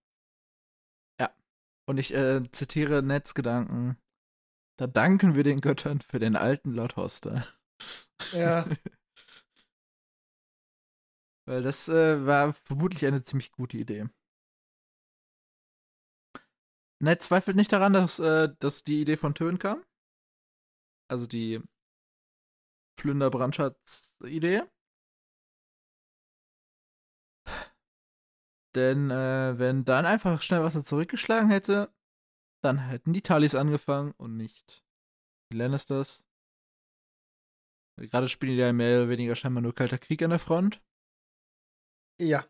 Und 1.84 1.98
ich 1.98 2.14
äh, 2.14 2.42
zitiere 2.52 3.02
Nets 3.02 3.34
Gedanken. 3.34 3.98
Da 4.78 4.86
danken 4.86 5.34
wir 5.34 5.42
den 5.42 5.60
Göttern 5.60 6.00
für 6.00 6.18
den 6.18 6.36
alten 6.36 6.72
Lord 6.72 6.96
Hoster. 6.96 7.46
Ja, 8.32 8.64
Weil 11.44 11.62
das 11.62 11.88
äh, 11.88 12.24
war 12.24 12.52
vermutlich 12.52 13.04
eine 13.04 13.22
ziemlich 13.22 13.50
gute 13.50 13.76
Idee. 13.76 14.08
Ned 17.00 17.20
zweifelt 17.20 17.56
nicht 17.56 17.72
daran, 17.72 17.92
dass, 17.92 18.20
äh, 18.20 18.54
dass 18.60 18.84
die 18.84 19.00
Idee 19.00 19.16
von 19.16 19.34
Tön 19.34 19.58
kam. 19.58 19.84
Also 21.10 21.26
die 21.26 21.60
Plünder-Brandschatz-Idee. 22.96 24.62
Denn 28.74 29.10
äh, 29.10 29.58
wenn 29.58 29.84
dann 29.84 30.06
einfach 30.06 30.40
schnell 30.40 30.62
Wasser 30.62 30.84
zurückgeschlagen 30.84 31.50
hätte, 31.50 31.92
dann 32.62 32.78
hätten 32.78 33.12
die 33.12 33.22
Talis 33.22 33.54
angefangen 33.54 34.12
und 34.16 34.36
nicht 34.36 34.84
die 35.52 35.58
Lannisters. 35.58 36.24
Gerade 38.00 38.28
spielen 38.28 38.52
die 38.52 38.58
ja 38.58 38.72
mehr 38.72 39.00
oder 39.00 39.08
weniger 39.10 39.36
scheinbar 39.36 39.62
nur 39.62 39.74
kalter 39.74 39.98
Krieg 39.98 40.22
an 40.22 40.30
der 40.30 40.38
Front. 40.38 40.82
ja. 42.20 42.44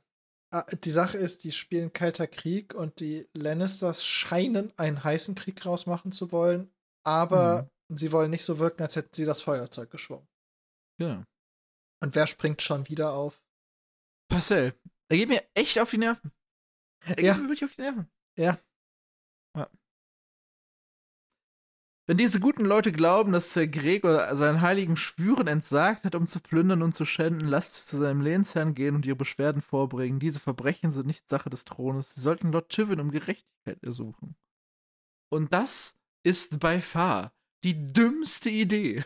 Ah, 0.55 0.67
Die 0.85 0.91
Sache 0.91 1.17
ist, 1.17 1.45
die 1.45 1.51
spielen 1.51 1.95
Kalter 1.95 2.27
Krieg 2.27 2.75
und 2.75 3.01
die 3.01 3.27
Lannisters 3.33 4.05
scheinen 4.05 4.71
einen 4.79 5.03
heißen 5.03 5.35
Krieg 5.35 5.65
rausmachen 5.65 6.13
zu 6.13 6.31
wollen, 6.31 6.71
aber 7.05 7.71
sie 7.89 8.13
wollen 8.13 8.31
nicht 8.31 8.45
so 8.45 8.59
wirken, 8.59 8.83
als 8.83 8.97
hätten 8.97 9.15
sie 9.15 9.25
das 9.25 9.41
Feuerzeug 9.41 9.91
geschwungen. 9.91 10.29
Genau. 10.99 11.25
Und 12.03 12.15
wer 12.15 12.27
springt 12.27 12.61
schon 12.61 12.87
wieder 12.89 13.15
auf? 13.15 13.43
Parcell, 14.29 14.75
er 15.13 15.19
geht 15.19 15.29
mir 15.29 15.43
echt 15.55 15.79
auf 15.79 15.91
die 15.91 15.99
Nerven. 15.99 16.33
Er 17.05 17.23
Ja. 17.23 17.35
geht 17.35 17.43
mir 17.43 17.49
wirklich 17.49 17.65
auf 17.65 17.75
die 17.77 17.83
Nerven. 17.83 18.11
Ja. 18.39 18.59
ja. 19.57 19.69
Wenn 22.09 22.17
diese 22.17 22.41
guten 22.41 22.65
Leute 22.65 22.93
glauben, 22.93 23.33
dass 23.33 23.53
Sir 23.53 23.67
Gregor 23.69 24.35
seinen 24.35 24.61
heiligen 24.61 24.97
Schwüren 24.97 25.47
entsagt 25.47 26.05
hat, 26.05 26.15
um 26.15 26.27
zu 26.27 26.41
plündern 26.41 26.83
und 26.83 26.95
zu 26.95 27.05
schänden, 27.05 27.47
lasst 27.47 27.75
sie 27.75 27.87
zu 27.87 27.99
seinem 27.99 28.23
Lehnsherrn 28.23 28.75
gehen 28.75 28.95
und 28.97 29.07
ihre 29.07 29.17
Beschwerden 29.17 29.63
vorbringen. 29.63 30.19
Diese 30.19 30.41
Verbrechen 30.41 30.91
sind 30.91 31.07
nicht 31.07 31.29
Sache 31.29 31.51
des 31.51 31.65
Thrones. 31.65 32.15
Sie 32.15 32.21
sollten 32.21 32.51
Lord 32.51 32.71
Tywin 32.71 33.01
um 33.01 33.11
Gerechtigkeit 33.11 33.83
ersuchen. 33.83 34.37
Und 35.31 35.53
das 35.53 35.95
ist 36.25 36.59
bei 36.59 36.81
far 36.81 37.35
die 37.65 37.93
dümmste 37.93 38.51
Idee, 38.51 39.05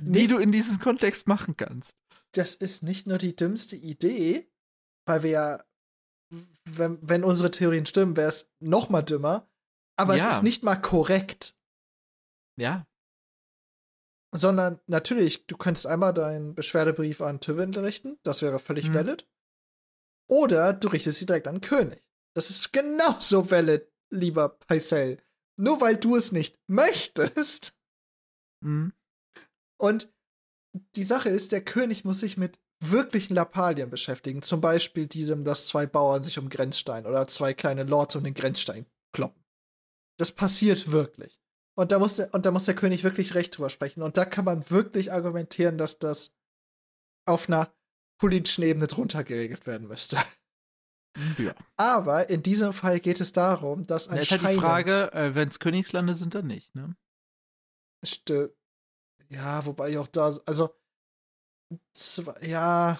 die 0.00 0.28
du 0.28 0.38
in 0.38 0.52
diesem 0.52 0.78
Kontext 0.78 1.26
machen 1.28 1.56
kannst. 1.56 1.96
das 2.32 2.54
ist 2.54 2.82
nicht 2.82 3.06
nur 3.06 3.18
die 3.18 3.34
dümmste 3.36 3.76
Idee, 3.76 4.50
weil 5.06 5.22
wir 5.22 5.30
ja, 5.30 5.64
wenn, 6.64 6.98
wenn 7.08 7.24
unsere 7.24 7.50
Theorien 7.50 7.86
stimmen, 7.86 8.16
wäre 8.16 8.28
es 8.28 8.52
noch 8.60 8.88
mal 8.90 9.02
dümmer. 9.02 9.48
Aber 9.96 10.16
Ja. 10.16 10.28
es 10.28 10.36
ist 10.36 10.42
nicht 10.42 10.62
mal 10.64 10.76
korrekt, 10.76 11.56
Ja, 12.58 12.86
sondern 14.34 14.80
natürlich, 14.86 15.46
du 15.46 15.56
könntest 15.56 15.86
einmal 15.86 16.12
deinen 16.12 16.54
Beschwerdebrief 16.54 17.20
an 17.22 17.40
Tywin 17.40 17.74
richten, 17.74 18.18
das 18.22 18.42
wäre 18.42 18.58
völlig 18.58 18.90
Mhm. 18.90 18.94
valid. 18.94 19.28
Oder 20.28 20.72
du 20.72 20.88
richtest 20.88 21.18
sie 21.18 21.26
direkt 21.26 21.46
an 21.48 21.56
den 21.56 21.60
König. 21.62 22.02
Das 22.34 22.50
ist 22.50 22.72
genauso 22.72 23.50
valid, 23.50 23.88
lieber 24.10 24.48
Paisel. 24.50 25.22
Nur 25.58 25.80
weil 25.80 25.96
du 25.96 26.16
es 26.16 26.32
nicht 26.32 26.58
möchtest. 26.66 27.78
mhm. 28.62 28.92
Und 29.78 30.12
die 30.96 31.04
Sache 31.04 31.28
ist, 31.30 31.52
der 31.52 31.64
König 31.64 32.04
muss 32.04 32.18
sich 32.20 32.36
mit 32.36 32.58
wirklichen 32.82 33.34
Lappalien 33.34 33.90
beschäftigen. 33.90 34.42
Zum 34.42 34.60
Beispiel 34.60 35.06
diesem, 35.06 35.44
dass 35.44 35.66
zwei 35.66 35.86
Bauern 35.86 36.22
sich 36.22 36.38
um 36.38 36.48
Grenzstein 36.48 37.06
oder 37.06 37.26
zwei 37.26 37.54
kleine 37.54 37.84
Lords 37.84 38.16
um 38.16 38.24
den 38.24 38.34
Grenzstein 38.34 38.86
kloppen. 39.12 39.42
Das 40.18 40.32
passiert 40.32 40.90
wirklich. 40.90 41.38
Und 41.78 41.92
da 41.92 41.98
muss 41.98 42.16
der, 42.16 42.32
und 42.34 42.46
da 42.46 42.50
muss 42.50 42.64
der 42.64 42.74
König 42.74 43.04
wirklich 43.04 43.34
recht 43.34 43.56
drüber 43.56 43.68
sprechen. 43.70 44.02
Und 44.02 44.16
da 44.16 44.24
kann 44.24 44.44
man 44.46 44.70
wirklich 44.70 45.12
argumentieren, 45.12 45.76
dass 45.78 45.98
das 45.98 46.34
auf 47.26 47.48
einer 47.48 47.70
politischen 48.18 48.62
Ebene 48.62 48.86
drunter 48.86 49.24
geregelt 49.24 49.66
werden 49.66 49.88
müsste. 49.88 50.16
ja. 51.38 51.54
Aber 51.76 52.30
in 52.30 52.42
diesem 52.42 52.72
Fall 52.72 53.00
geht 53.00 53.20
es 53.20 53.32
darum, 53.32 53.86
dass 53.86 54.08
Da 54.08 54.16
ist 54.16 54.30
halt 54.30 54.40
anscheinend 54.42 54.56
die 54.56 54.60
Frage, 54.60 55.12
äh, 55.12 55.34
wenn 55.34 55.48
es 55.48 55.58
Königslande 55.58 56.14
sind, 56.14 56.34
dann 56.34 56.46
nicht, 56.46 56.74
ne? 56.74 56.96
Sti- 58.04 58.48
Ja, 59.28 59.66
wobei 59.66 59.90
ich 59.90 59.98
auch 59.98 60.06
da, 60.08 60.34
also, 60.46 60.74
zw- 61.94 62.44
ja, 62.46 62.98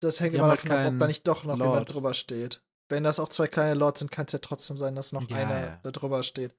das 0.00 0.20
hängt 0.20 0.34
immer 0.34 0.48
halt 0.48 0.60
davon 0.64 0.70
ab, 0.76 0.92
ob 0.92 0.98
da 0.98 1.06
nicht 1.06 1.26
doch 1.26 1.44
noch 1.44 1.56
jemand 1.56 1.74
Lord. 1.76 1.92
drüber 1.94 2.14
steht. 2.14 2.62
Wenn 2.88 3.04
das 3.04 3.20
auch 3.20 3.28
zwei 3.28 3.48
kleine 3.48 3.74
Lords 3.74 3.98
sind, 4.00 4.10
kann 4.10 4.26
es 4.26 4.32
ja 4.32 4.38
trotzdem 4.38 4.76
sein, 4.78 4.94
dass 4.94 5.12
noch 5.12 5.28
Ja, 5.28 5.36
einer 5.36 5.60
ja. 5.60 5.76
da 5.82 5.90
drüber 5.90 6.22
steht. 6.22 6.54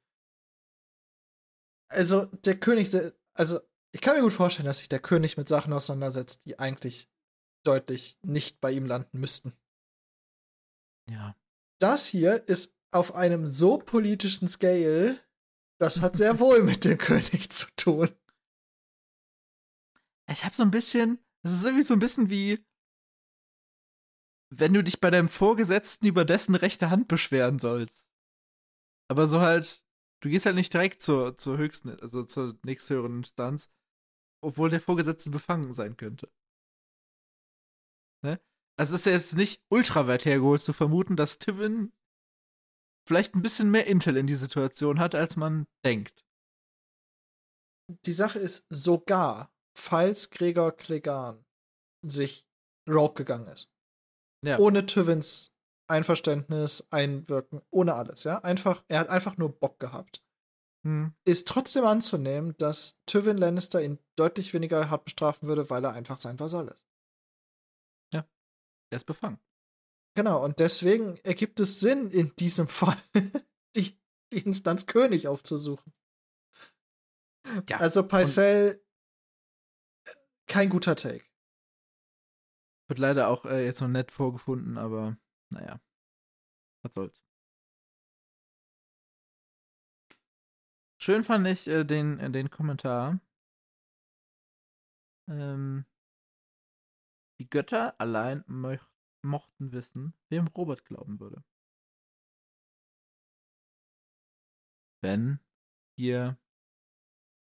Also, 1.91 2.25
der 2.25 2.59
König, 2.59 2.89
der- 2.91 3.13
also, 3.33 3.59
ich 3.91 4.01
kann 4.01 4.15
mir 4.15 4.21
gut 4.21 4.33
vorstellen, 4.33 4.67
dass 4.67 4.79
sich 4.79 4.89
der 4.89 4.99
König 4.99 5.37
mit 5.37 5.49
Sachen 5.49 5.73
auseinandersetzt, 5.73 6.45
die 6.45 6.59
eigentlich 6.59 7.09
deutlich 7.65 8.19
nicht 8.21 8.61
bei 8.61 8.71
ihm 8.71 8.85
landen 8.85 9.19
müssten. 9.19 9.53
Ja. 11.09 11.35
Das 11.81 12.05
hier 12.05 12.47
ist 12.47 12.75
auf 12.91 13.15
einem 13.15 13.47
so 13.47 13.77
politischen 13.79 14.47
Scale, 14.47 15.17
das 15.79 16.01
hat 16.01 16.15
sehr 16.17 16.39
wohl 16.39 16.61
mit 16.63 16.85
dem 16.85 16.97
König 16.97 17.49
zu 17.51 17.65
tun. 17.75 18.09
Ich 20.31 20.45
habe 20.45 20.55
so 20.55 20.63
ein 20.63 20.71
bisschen, 20.71 21.19
es 21.43 21.51
ist 21.51 21.65
irgendwie 21.65 21.83
so 21.83 21.93
ein 21.93 21.99
bisschen 21.99 22.29
wie, 22.29 22.63
wenn 24.51 24.73
du 24.73 24.83
dich 24.83 24.99
bei 24.99 25.09
deinem 25.09 25.29
Vorgesetzten 25.29 26.07
über 26.07 26.25
dessen 26.25 26.55
rechte 26.55 26.89
Hand 26.89 27.07
beschweren 27.07 27.59
sollst. 27.59 28.09
Aber 29.09 29.27
so 29.27 29.41
halt, 29.41 29.83
du 30.21 30.29
gehst 30.29 30.45
halt 30.45 30.55
nicht 30.55 30.73
direkt 30.73 31.01
zur, 31.01 31.37
zur 31.37 31.57
höchsten, 31.57 31.99
also 31.99 32.23
zur 32.23 32.59
nächsthöheren 32.63 33.17
Instanz, 33.17 33.71
obwohl 34.41 34.69
der 34.69 34.81
Vorgesetzte 34.81 35.31
befangen 35.31 35.73
sein 35.73 35.97
könnte. 35.97 36.31
Ne? 38.23 38.39
Also 38.77 38.95
ist 38.95 39.05
ja 39.05 39.13
jetzt 39.13 39.35
nicht 39.35 39.63
ultra 39.69 40.07
weit 40.07 40.25
hergeholt 40.25 40.61
zu 40.61 40.73
vermuten, 40.73 41.15
dass 41.15 41.39
Tivin 41.39 41.91
vielleicht 43.07 43.33
ein 43.33 43.41
bisschen 43.41 43.71
mehr 43.71 43.87
Intel 43.87 44.17
in 44.17 44.27
die 44.27 44.35
Situation 44.35 44.99
hat, 44.99 45.15
als 45.15 45.35
man 45.35 45.65
denkt. 45.83 46.23
die 48.05 48.11
Sache 48.11 48.37
ist 48.37 48.67
sogar, 48.69 49.51
falls 49.79 50.29
Gregor 50.29 50.71
Clegane 50.71 51.43
sich 52.05 52.47
Rogue 52.87 53.13
gegangen 53.15 53.47
ist, 53.47 53.71
Ja. 54.45 54.57
ohne 54.59 54.85
Tywins 54.85 55.51
Einverständnis, 55.89 56.87
Einwirken, 56.91 57.61
ohne 57.71 57.95
alles, 57.95 58.23
ja, 58.23 58.39
einfach, 58.43 58.83
er 58.87 58.99
hat 58.99 59.09
einfach 59.09 59.37
nur 59.37 59.49
Bock 59.57 59.79
gehabt, 59.79 60.23
Hm. 60.85 61.13
ist 61.25 61.47
trotzdem 61.47 61.83
anzunehmen, 61.85 62.55
dass 62.57 62.99
Tywin 63.05 63.37
Lannister 63.37 63.81
ihn 63.83 63.99
deutlich 64.15 64.53
weniger 64.53 64.89
hart 64.89 65.05
bestrafen 65.05 65.47
würde, 65.47 65.69
weil 65.69 65.83
er 65.83 65.93
einfach 65.93 66.19
sein 66.19 66.39
Vasall 66.39 66.67
ist. 66.69 66.85
Er 68.91 68.95
ist 68.95 69.05
befangen. 69.05 69.39
Genau, 70.17 70.43
und 70.43 70.57
deswegen 70.57 71.17
ergibt 71.17 71.59
es 71.59 71.79
Sinn, 71.79 72.09
in 72.09 72.35
diesem 72.37 72.67
Fall 72.67 72.97
die, 73.75 73.95
die 74.33 74.39
Instanz 74.39 74.87
König 74.87 75.27
aufzusuchen. 75.27 75.93
Ja, 77.69 77.77
also 77.77 78.07
Paisel, 78.07 78.83
kein 80.49 80.69
guter 80.69 80.95
Take. 80.95 81.23
Wird 82.89 82.99
leider 82.99 83.29
auch 83.29 83.45
äh, 83.45 83.63
jetzt 83.63 83.81
noch 83.81 83.87
nett 83.87 84.11
vorgefunden, 84.11 84.77
aber 84.77 85.17
naja. 85.51 85.79
Was 86.83 86.93
soll's. 86.93 87.23
Schön 91.01 91.23
fand 91.23 91.47
ich 91.47 91.67
äh, 91.67 91.85
den, 91.85 92.19
äh, 92.19 92.31
den 92.31 92.49
Kommentar. 92.49 93.21
Ähm, 95.29 95.85
die 97.39 97.49
Götter 97.49 97.99
allein 98.01 98.43
möch 98.47 98.81
mochten 99.21 99.71
wissen, 99.71 100.13
wem 100.29 100.47
Robert 100.47 100.85
glauben 100.85 101.19
würde. 101.19 101.43
Wenn 105.01 105.39
hier 105.97 106.37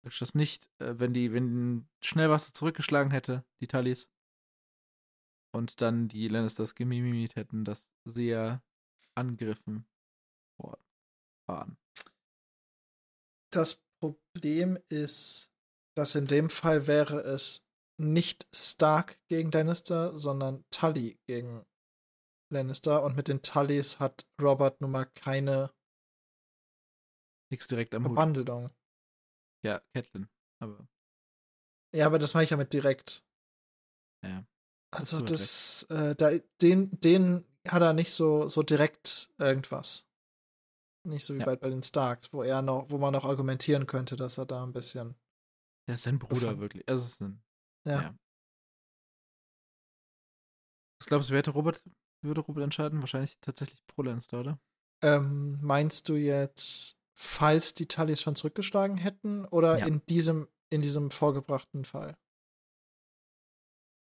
das 0.02 0.34
nicht, 0.34 0.68
äh, 0.78 0.98
wenn 0.98 1.12
die, 1.14 1.32
wenn 1.32 1.88
Schnellwasser 2.02 2.52
zurückgeschlagen 2.52 3.12
hätte, 3.12 3.44
die 3.60 3.68
Tallis, 3.68 4.10
und 5.54 5.80
dann 5.80 6.08
die 6.08 6.28
Lannisters 6.28 6.74
gemimit 6.74 7.36
hätten, 7.36 7.64
dass 7.64 7.90
sie 8.04 8.28
ja 8.28 8.62
angegriffen 9.14 9.86
worden 10.58 10.84
waren. 11.46 11.76
Das 13.52 13.82
Problem 14.00 14.78
ist, 14.88 15.52
dass 15.94 16.14
in 16.14 16.26
dem 16.26 16.48
Fall 16.48 16.86
wäre 16.86 17.20
es 17.20 17.66
nicht 18.00 18.48
Stark 18.54 19.20
gegen 19.28 19.52
Lannister, 19.52 20.18
sondern 20.18 20.64
Tully 20.70 21.20
gegen 21.26 21.66
Lannister. 22.50 23.02
Und 23.02 23.14
mit 23.14 23.28
den 23.28 23.42
Tullys 23.42 24.00
hat 24.00 24.26
Robert 24.40 24.80
nun 24.80 24.90
mal 24.90 25.04
keine 25.04 25.70
Nichts 27.50 27.68
direkt 27.68 27.94
am 27.94 28.08
Hut. 28.08 28.16
Ja, 29.64 29.80
Catelyn. 29.94 30.28
Aber 30.60 30.86
Ja, 31.94 32.06
aber 32.06 32.18
das 32.18 32.34
mache 32.34 32.44
ich 32.44 32.50
ja 32.50 32.56
mit 32.56 32.72
direkt. 32.72 33.24
Ja. 34.24 34.44
Also 34.94 35.20
das, 35.20 35.84
äh, 35.84 36.14
da, 36.14 36.30
den, 36.60 37.00
den 37.00 37.46
hat 37.66 37.82
er 37.82 37.92
nicht 37.92 38.12
so, 38.12 38.46
so 38.48 38.62
direkt 38.62 39.32
irgendwas. 39.38 40.06
Nicht 41.04 41.24
so 41.24 41.34
wie 41.34 41.38
Ja. 41.40 41.46
bei, 41.46 41.56
bei 41.56 41.70
den 41.70 41.82
Starks, 41.82 42.32
wo 42.32 42.42
er 42.42 42.62
noch, 42.62 42.90
wo 42.90 42.98
man 42.98 43.12
noch 43.12 43.24
argumentieren 43.24 43.86
könnte, 43.86 44.16
dass 44.16 44.38
er 44.38 44.46
da 44.46 44.62
ein 44.64 44.72
bisschen. 44.72 45.16
er 45.88 45.94
ist 45.94 46.02
sein 46.02 46.18
Bruder 46.18 46.34
Befangen. 46.40 46.60
wirklich. 46.60 46.84
Es 46.86 47.02
ist 47.04 47.20
ein, 47.22 47.42
Ja. 47.86 48.02
Ja. 48.02 48.18
Was 51.00 51.06
glaubst 51.06 51.28
du, 51.28 51.32
wer 51.32 51.38
hätte 51.38 51.50
Robert, 51.50 51.82
würde 52.22 52.40
Robert 52.42 52.62
entscheiden? 52.64 53.00
Wahrscheinlich 53.00 53.38
tatsächlich 53.40 53.84
pro 53.86 54.02
Lannister, 54.02 54.38
oder? 54.40 54.60
Ähm, 55.02 55.58
meinst 55.60 56.08
du 56.08 56.14
jetzt, 56.14 56.96
falls 57.14 57.74
die 57.74 57.86
Tullys 57.86 58.20
schon 58.22 58.36
zurückgeschlagen 58.36 58.96
hätten 58.96 59.44
oder 59.46 59.78
Ja. 59.78 59.86
in 59.86 60.04
diesem, 60.06 60.48
in 60.70 60.82
diesem 60.82 61.10
vorgebrachten 61.10 61.84
Fall? 61.84 62.16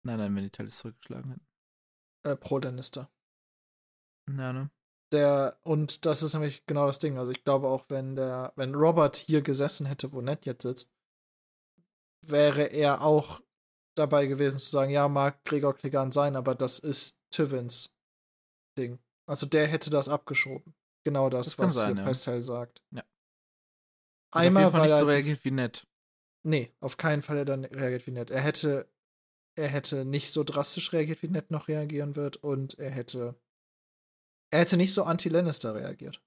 Nein, 0.04 0.18
nein, 0.18 0.34
wenn 0.34 0.42
die 0.44 0.50
Tallis 0.50 0.78
zurückgeschlagen 0.78 1.30
hätten. 1.30 1.46
Äh, 2.24 2.36
pro 2.36 2.58
Lannister. 2.58 3.10
Ja, 4.28 4.52
ne? 4.52 4.70
Der, 5.12 5.58
und 5.62 6.06
das 6.06 6.22
ist 6.22 6.32
nämlich 6.32 6.64
genau 6.66 6.86
das 6.86 6.98
Ding. 6.98 7.18
Also 7.18 7.32
ich 7.32 7.44
glaube 7.44 7.68
auch, 7.68 7.84
wenn 7.90 8.16
der, 8.16 8.52
wenn 8.56 8.74
Robert 8.74 9.16
hier 9.16 9.42
gesessen 9.42 9.86
hätte, 9.86 10.12
wo 10.12 10.20
Ned 10.22 10.46
jetzt 10.46 10.62
sitzt, 10.62 10.90
wäre 12.26 12.64
er 12.64 13.02
auch 13.02 13.42
dabei 13.94 14.26
gewesen 14.26 14.58
zu 14.58 14.70
sagen, 14.70 14.90
ja, 14.90 15.06
mag 15.08 15.44
Gregor 15.44 15.74
Clegane 15.74 16.12
sein, 16.12 16.34
aber 16.34 16.54
das 16.54 16.78
ist 16.78 17.18
Tywins 17.30 17.94
Ding. 18.78 18.98
Also 19.28 19.46
der 19.46 19.66
hätte 19.66 19.90
das 19.90 20.08
abgeschoben. 20.08 20.74
Genau 21.04 21.28
das, 21.30 21.46
Das 21.46 21.58
was 21.58 21.74
sein, 21.74 21.94
hier 21.94 22.02
ja. 22.02 22.04
Pascal 22.04 22.42
sagt. 22.42 22.82
Ja. 22.90 23.00
Hat 23.00 23.06
Einmal, 24.32 24.64
auf 24.64 24.72
jeden 24.72 24.72
Fall 24.72 24.80
weil 24.80 24.90
nicht 24.90 24.98
so 24.98 25.06
reagiert 25.06 25.44
wie 25.44 25.50
nett. 25.50 25.86
Nee, 26.44 26.72
auf 26.80 26.96
keinen 26.96 27.22
Fall 27.22 27.38
hätte 27.38 27.52
er 27.52 27.70
reagiert 27.70 28.06
wie 28.06 28.10
Ned. 28.12 28.30
Er 28.30 28.40
hätte, 28.40 28.90
er 29.56 29.68
hätte 29.68 30.04
nicht 30.04 30.32
so 30.32 30.42
drastisch 30.42 30.92
reagiert, 30.92 31.22
wie 31.22 31.28
Ned 31.28 31.50
noch 31.50 31.68
reagieren 31.68 32.16
wird, 32.16 32.36
und 32.36 32.78
er 32.78 32.90
hätte, 32.90 33.36
er 34.50 34.60
hätte 34.60 34.76
nicht 34.76 34.92
so 34.92 35.04
anti-Lannister 35.04 35.74
reagiert. 35.74 36.20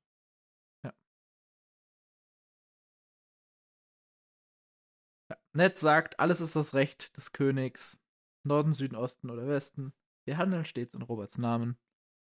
Ned 5.55 5.77
sagt, 5.77 6.19
alles 6.19 6.41
ist 6.41 6.57
das 6.57 6.73
Recht 6.73 7.15
des 7.15 7.31
Königs. 7.31 7.97
Norden, 8.43 8.73
Süden, 8.73 8.97
Osten 8.97 9.29
oder 9.29 9.47
Westen. 9.47 9.93
Wir 10.25 10.37
handeln 10.37 10.65
stets 10.65 10.93
in 10.93 11.01
Roberts 11.01 11.37
Namen. 11.37 11.77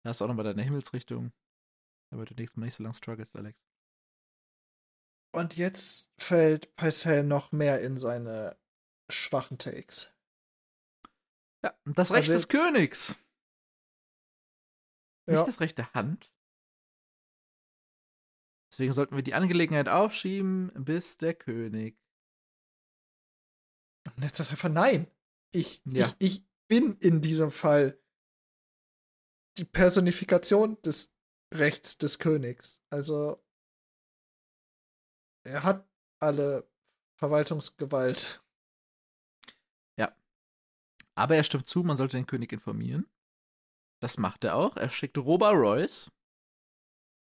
Da 0.05 0.11
ist 0.11 0.23
auch 0.23 0.29
nochmal 0.29 0.45
deine 0.45 0.63
Himmelsrichtung. 0.63 1.33
Damit 2.11 2.31
du 2.31 2.35
nächstes 2.35 2.57
Mal 2.57 2.67
nicht 2.67 2.75
so 2.77 2.83
lange 2.83 2.95
struggles, 2.95 3.37
Alex. 3.37 3.67
Und 5.35 5.57
jetzt 5.57 6.11
fällt 6.19 6.75
Pycelle 6.77 7.23
noch 7.23 7.53
mehr 7.53 7.81
in 7.83 7.99
seine 7.99 8.59
schwachen 9.11 9.59
Takes. 9.59 10.11
Ja, 11.63 11.79
das 11.85 12.11
Recht 12.13 12.29
Also- 12.31 12.35
des 12.35 12.49
Königs. 12.49 13.17
Ja. 15.29 15.41
Nicht 15.41 15.49
das 15.49 15.61
Recht 15.61 15.77
der 15.79 15.93
Hand. 15.93 16.33
Deswegen 18.73 18.93
sollten 18.93 19.17
wir 19.17 19.23
die 19.23 19.35
Angelegenheit 19.35 19.89
aufschieben, 19.89 20.73
bis 20.85 21.19
der 21.19 21.35
König. 21.35 21.99
Und 24.17 24.23
jetzt 24.25 24.37
sagt 24.39 24.51
einfach 24.51 24.69
nein. 24.71 25.11
Ich, 25.53 25.83
Ja. 25.85 26.07
ich, 26.19 26.41
ich 26.41 26.47
bin 26.69 26.97
in 27.01 27.21
diesem 27.21 27.51
Fall 27.51 28.01
die 29.59 29.65
Personifikation 29.65 30.81
des 30.83 31.13
Rechts 31.53 31.99
des 31.99 32.19
Königs. 32.19 32.83
Also 32.91 33.43
er 35.45 35.65
hat 35.65 35.89
alle 36.21 36.69
Verwaltungsgewalt. 37.17 38.43
Aber 41.19 41.35
er 41.35 41.43
stimmt 41.43 41.67
zu, 41.67 41.83
man 41.83 41.97
sollte 41.97 42.17
den 42.17 42.27
König 42.27 42.53
informieren. 42.53 43.09
Das 44.01 44.19
macht 44.19 44.45
er 44.45 44.55
auch. 44.55 44.77
Er 44.77 44.89
schickt 44.89 45.19
Robert 45.19 45.55
Royce, 45.55 46.13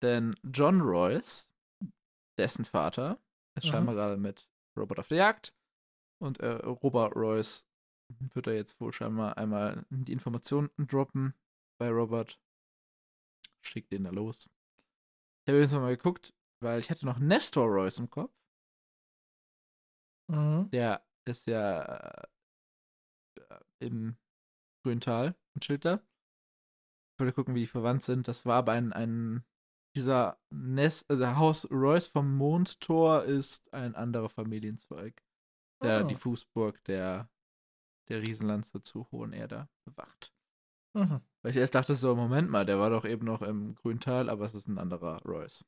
denn 0.02 0.34
John 0.42 0.80
Royce, 0.80 1.52
dessen 2.38 2.64
Vater, 2.64 3.20
ist 3.54 3.66
Mhm. 3.66 3.68
scheinbar 3.68 3.94
gerade 3.94 4.16
mit 4.16 4.48
Robert 4.78 4.98
auf 4.98 5.08
der 5.08 5.18
Jagd. 5.18 5.54
Und 6.18 6.40
äh, 6.40 6.52
Robert 6.52 7.14
Royce 7.14 7.68
wird 8.08 8.46
er 8.46 8.54
jetzt 8.54 8.80
wohl 8.80 8.94
scheinbar 8.94 9.36
einmal 9.36 9.84
die 9.90 10.12
Informationen 10.12 10.70
droppen 10.78 11.34
bei 11.78 11.90
Robert. 11.90 12.40
Schickt 13.62 13.90
den 13.92 14.04
da 14.04 14.10
los. 14.10 14.48
Ich 15.44 15.48
habe 15.48 15.58
übrigens 15.58 15.72
mal 15.72 15.96
geguckt, 15.96 16.34
weil 16.60 16.78
ich 16.78 16.90
hatte 16.90 17.06
noch 17.06 17.18
Nestor 17.18 17.66
Royce 17.66 17.98
im 17.98 18.10
Kopf. 18.10 18.32
Mhm. 20.28 20.70
Der 20.70 21.04
ist 21.24 21.46
ja 21.46 21.82
äh, 21.82 22.26
im 23.80 24.16
Grüntal 24.84 25.36
und 25.54 25.64
Schilder. 25.64 26.02
Ich 27.14 27.20
wollte 27.20 27.32
gucken, 27.32 27.54
wie 27.54 27.60
die 27.60 27.66
verwandt 27.66 28.02
sind. 28.02 28.26
Das 28.28 28.46
war 28.46 28.56
aber 28.58 28.72
ein, 28.72 28.92
ein 28.92 29.44
dieser 29.94 30.40
Nest, 30.50 31.08
also 31.10 31.36
Haus 31.36 31.70
Royce 31.70 32.06
vom 32.06 32.36
Mondtor 32.36 33.24
ist 33.24 33.72
ein 33.74 33.94
anderer 33.94 34.30
Familienzweig, 34.30 35.22
der 35.82 36.00
Ah. 36.00 36.02
die 36.04 36.14
Fußburg 36.14 36.82
der, 36.84 37.28
der 38.08 38.22
Riesenlanze 38.22 38.82
zu 38.82 39.10
Hohenerda 39.10 39.68
bewacht. 39.84 40.32
Mhm. 40.94 41.20
Weil 41.42 41.50
ich 41.50 41.56
erst 41.56 41.74
dachte 41.74 41.94
so, 41.94 42.14
Moment 42.14 42.50
mal, 42.50 42.66
der 42.66 42.78
war 42.78 42.90
doch 42.90 43.04
eben 43.04 43.24
noch 43.24 43.42
im 43.42 43.74
Grüntal, 43.74 44.28
aber 44.28 44.44
es 44.44 44.54
ist 44.54 44.68
ein 44.68 44.78
anderer 44.78 45.22
Royce. 45.24 45.64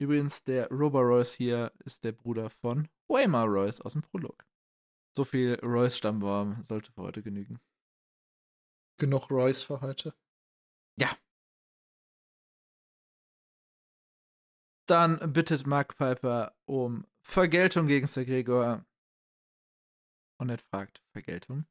Übrigens, 0.00 0.44
der 0.44 0.68
Robert 0.70 1.04
Royce 1.04 1.34
hier 1.34 1.72
ist 1.84 2.04
der 2.04 2.12
Bruder 2.12 2.50
von 2.50 2.88
Waymar 3.08 3.46
Royce 3.46 3.80
aus 3.80 3.94
dem 3.94 4.02
Prolog. 4.02 4.44
So 5.16 5.24
viel 5.24 5.58
Royce-Stammbaum 5.64 6.62
sollte 6.62 6.92
für 6.92 7.02
heute 7.02 7.22
genügen. 7.22 7.60
Genug 8.98 9.30
Royce 9.30 9.62
für 9.62 9.80
heute. 9.80 10.14
Dann 14.88 15.34
bittet 15.34 15.66
Mark 15.66 15.98
Piper 15.98 16.56
um 16.64 17.06
Vergeltung 17.20 17.88
gegen 17.88 18.06
Sir 18.06 18.24
Gregor. 18.24 18.86
Und 20.40 20.48
er 20.48 20.58
fragt, 20.58 21.02
Vergeltung? 21.12 21.66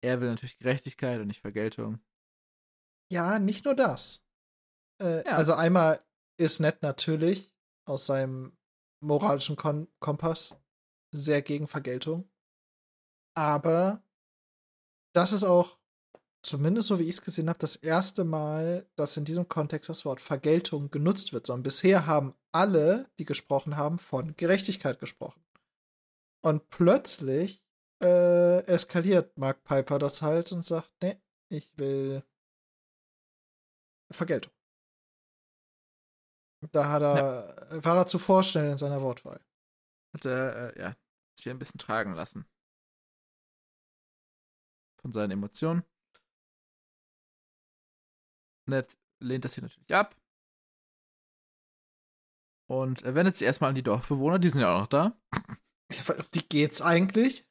Er 0.00 0.20
will 0.20 0.28
natürlich 0.28 0.58
Gerechtigkeit 0.58 1.20
und 1.20 1.26
nicht 1.26 1.40
Vergeltung. 1.40 2.00
Ja, 3.12 3.38
nicht 3.38 3.64
nur 3.64 3.74
das. 3.74 4.22
Äh, 5.00 5.24
Ja. 5.24 5.34
Also 5.34 5.54
einmal 5.54 6.04
ist 6.38 6.60
Ned 6.60 6.82
natürlich 6.82 7.54
aus 7.86 8.06
seinem 8.06 8.56
moralischen 9.00 9.56
Kon 9.56 9.88
Kompass 10.00 10.56
sehr 11.12 11.42
gegen 11.42 11.68
Vergeltung. 11.68 12.30
Aber 13.34 14.02
das 15.14 15.32
ist 15.32 15.44
auch, 15.44 15.78
zumindest 16.42 16.88
so 16.88 16.98
wie 16.98 17.04
ich 17.04 17.10
es 17.10 17.22
gesehen 17.22 17.48
habe, 17.48 17.58
das 17.58 17.76
erste 17.76 18.24
Mal, 18.24 18.86
dass 18.96 19.16
in 19.16 19.24
diesem 19.24 19.48
Kontext 19.48 19.88
das 19.88 20.04
Wort 20.04 20.20
Vergeltung 20.20 20.90
genutzt 20.90 21.32
wird. 21.32 21.46
Sondern 21.46 21.62
bisher 21.62 22.06
haben 22.06 22.34
alle, 22.52 23.10
die 23.18 23.24
gesprochen 23.24 23.76
haben, 23.76 23.98
von 23.98 24.36
Gerechtigkeit 24.36 24.98
gesprochen. 24.98 25.42
Und 26.44 26.68
plötzlich 26.70 27.67
äh, 28.00 28.60
eskaliert 28.66 29.36
Mark 29.36 29.64
Piper 29.64 29.98
das 29.98 30.22
halt 30.22 30.52
und 30.52 30.64
sagt, 30.64 30.92
nee, 31.02 31.20
ich 31.50 31.70
will 31.78 32.22
Vergeltung. 34.10 34.52
Da 36.72 36.90
hat 36.90 37.02
er, 37.02 37.84
war 37.84 37.96
er 37.96 38.06
zu 38.06 38.18
vorstellen 38.18 38.72
in 38.72 38.78
seiner 38.78 39.00
Wortwahl. 39.00 39.40
Hat 40.14 40.24
er, 40.24 40.76
äh, 40.76 40.80
ja, 40.80 40.96
sich 41.38 41.48
ein 41.48 41.58
bisschen 41.58 41.78
tragen 41.78 42.14
lassen. 42.14 42.46
Von 45.00 45.12
seinen 45.12 45.30
Emotionen. 45.32 45.84
Ned 48.66 48.98
lehnt 49.20 49.44
das 49.44 49.54
hier 49.54 49.62
natürlich 49.62 49.94
ab. 49.94 50.16
Und 52.68 53.02
er 53.02 53.14
wendet 53.14 53.36
sich 53.36 53.46
erstmal 53.46 53.70
an 53.70 53.76
die 53.76 53.82
Dorfbewohner, 53.82 54.38
die 54.38 54.50
sind 54.50 54.60
ja 54.60 54.74
auch 54.74 54.80
noch 54.80 54.86
da. 54.88 55.18
Ja, 55.90 56.06
weil 56.08 56.20
Um 56.20 56.26
die 56.34 56.46
geht's 56.46 56.82
eigentlich. 56.82 57.47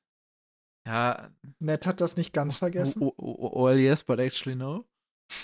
Ja, 0.87 1.29
Ned 1.59 1.85
hat 1.85 1.99
das 1.99 2.15
nicht 2.15 2.31
ganz 2.31 2.55
vergessen. 2.55 3.03
oh, 3.03 3.13
oh, 3.17 3.49
oh, 3.51 3.65
well, 3.65 3.77
yes, 3.77 4.05
but 4.05 4.19
actually 4.19 4.55
no. 4.55 4.85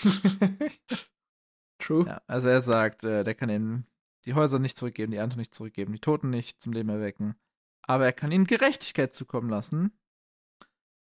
True. 1.78 2.06
Ja, 2.06 2.22
also 2.26 2.48
er 2.48 2.62
sagt, 2.62 3.04
äh, 3.04 3.24
der 3.24 3.34
kann 3.34 3.50
ihnen 3.50 3.86
die 4.24 4.32
Häuser 4.32 4.58
nicht 4.58 4.78
zurückgeben, 4.78 5.12
die 5.12 5.18
Ernte 5.18 5.36
nicht 5.36 5.54
zurückgeben, 5.54 5.92
die 5.92 6.00
Toten 6.00 6.30
nicht 6.30 6.62
zum 6.62 6.72
Leben 6.72 6.88
erwecken. 6.88 7.34
Aber 7.82 8.06
er 8.06 8.14
kann 8.14 8.32
ihnen 8.32 8.46
Gerechtigkeit 8.46 9.12
zukommen 9.12 9.50
lassen. 9.50 9.92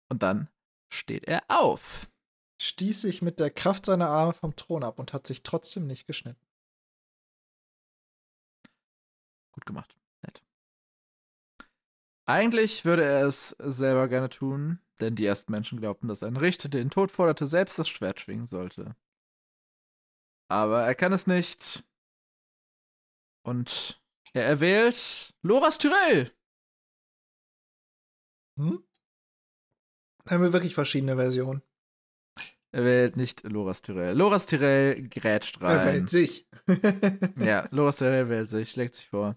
Und 0.09 0.23
dann 0.23 0.49
steht 0.91 1.25
er 1.25 1.43
auf. 1.49 2.11
Stieß 2.59 3.03
sich 3.03 3.21
mit 3.21 3.39
der 3.39 3.51
Kraft 3.51 3.85
seiner 3.85 4.09
Arme 4.09 4.33
vom 4.33 4.57
Thron 4.57 4.83
ab 4.83 4.99
und 4.99 5.13
hat 5.13 5.27
sich 5.27 5.43
trotzdem 5.43 5.87
nicht 5.87 6.07
geschnitten. 6.07 6.47
Gut 9.53 9.67
gemacht. 9.67 9.95
Eigentlich 12.33 12.87
würde 12.87 13.05
er 13.05 13.27
es 13.27 13.51
selber 13.59 14.09
gerne 14.09 14.31
tun, 14.31 14.79
denn 15.03 15.15
die 15.15 15.27
ersten 15.27 15.53
Menschen 15.53 15.79
glaubten, 15.79 16.09
dass 16.09 16.23
ein 16.23 16.39
Richter, 16.39 16.71
der 16.71 16.83
den 16.83 16.89
Tod 16.89 17.11
forderte, 17.11 17.47
selbst 17.47 17.79
das 17.79 17.91
Schwert 17.91 18.21
schwingen 18.21 18.47
sollte. 18.47 18.97
Aber 20.49 20.83
er 20.83 20.95
kann 20.95 21.13
es 21.13 21.27
nicht. 21.27 21.85
Und 23.45 24.03
er 24.33 24.47
erwählt 24.47 25.35
Loras 25.43 25.77
Tyrell. 25.77 26.33
Hm? 28.57 28.83
Da 30.25 30.35
haben 30.35 30.43
wir 30.43 30.55
wirklich 30.55 30.75
verschiedene 30.75 31.17
Versionen. 31.17 31.61
Er 32.71 32.85
wählt 32.87 33.17
nicht 33.17 33.43
Loras 33.43 33.83
Tyrell. 33.83 34.17
Loras 34.17 34.47
Tyrell 34.47 35.07
grätscht 35.07 35.61
Er 35.61 35.69
rein. 35.69 35.87
wählt 35.87 36.09
sich. 36.09 36.49
Ja, 37.37 37.69
Loras 37.73 37.99
Tyrell 37.99 38.31
wählt 38.31 38.49
sich, 38.49 38.71
schlägt 38.71 38.95
sich 38.95 39.11
vor. 39.11 39.37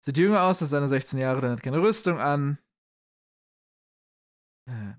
Sieht 0.00 0.16
jünger 0.16 0.44
aus 0.44 0.62
als 0.62 0.70
seine 0.70 0.88
16 0.88 1.18
Jahre, 1.18 1.40
denn 1.40 1.50
hat 1.50 1.62
keine 1.62 1.82
Rüstung 1.82 2.18
an. 2.18 2.58
Äh, 4.66 4.94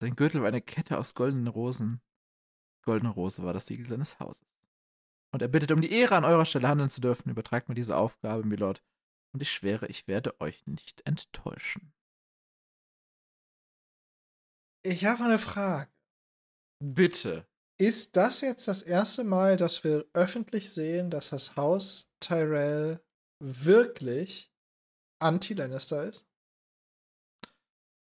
sein 0.00 0.16
Gürtel 0.16 0.40
war 0.40 0.48
eine 0.48 0.60
Kette 0.60 0.98
aus 0.98 1.14
goldenen 1.14 1.48
Rosen. 1.48 2.00
Goldene 2.82 3.12
Rose 3.12 3.42
war 3.42 3.52
das 3.52 3.66
Siegel 3.66 3.88
seines 3.88 4.18
Hauses. 4.18 4.46
Und 5.32 5.42
er 5.42 5.48
bittet 5.48 5.72
um 5.72 5.80
die 5.80 5.92
Ehre, 5.92 6.16
an 6.16 6.24
eurer 6.24 6.46
Stelle 6.46 6.68
handeln 6.68 6.90
zu 6.90 7.00
dürfen. 7.00 7.30
Übertragt 7.30 7.68
mir 7.68 7.74
diese 7.74 7.96
Aufgabe, 7.96 8.44
Milord. 8.44 8.82
Und 9.32 9.42
ich 9.42 9.50
schwöre, 9.50 9.86
ich 9.86 10.06
werde 10.06 10.40
euch 10.40 10.66
nicht 10.66 11.00
enttäuschen. 11.06 11.92
Ich 14.82 15.06
habe 15.06 15.24
eine 15.24 15.38
Frage. 15.38 15.90
Bitte. 16.78 17.46
Ist 17.78 18.16
das 18.16 18.42
jetzt 18.42 18.68
das 18.68 18.82
erste 18.82 19.24
Mal, 19.24 19.56
dass 19.56 19.82
wir 19.82 20.06
öffentlich 20.12 20.70
sehen, 20.70 21.10
dass 21.10 21.30
das 21.30 21.56
Haus 21.56 22.08
Tyrell 22.20 23.02
wirklich 23.40 24.52
anti-Lannister 25.20 26.04
ist? 26.04 26.26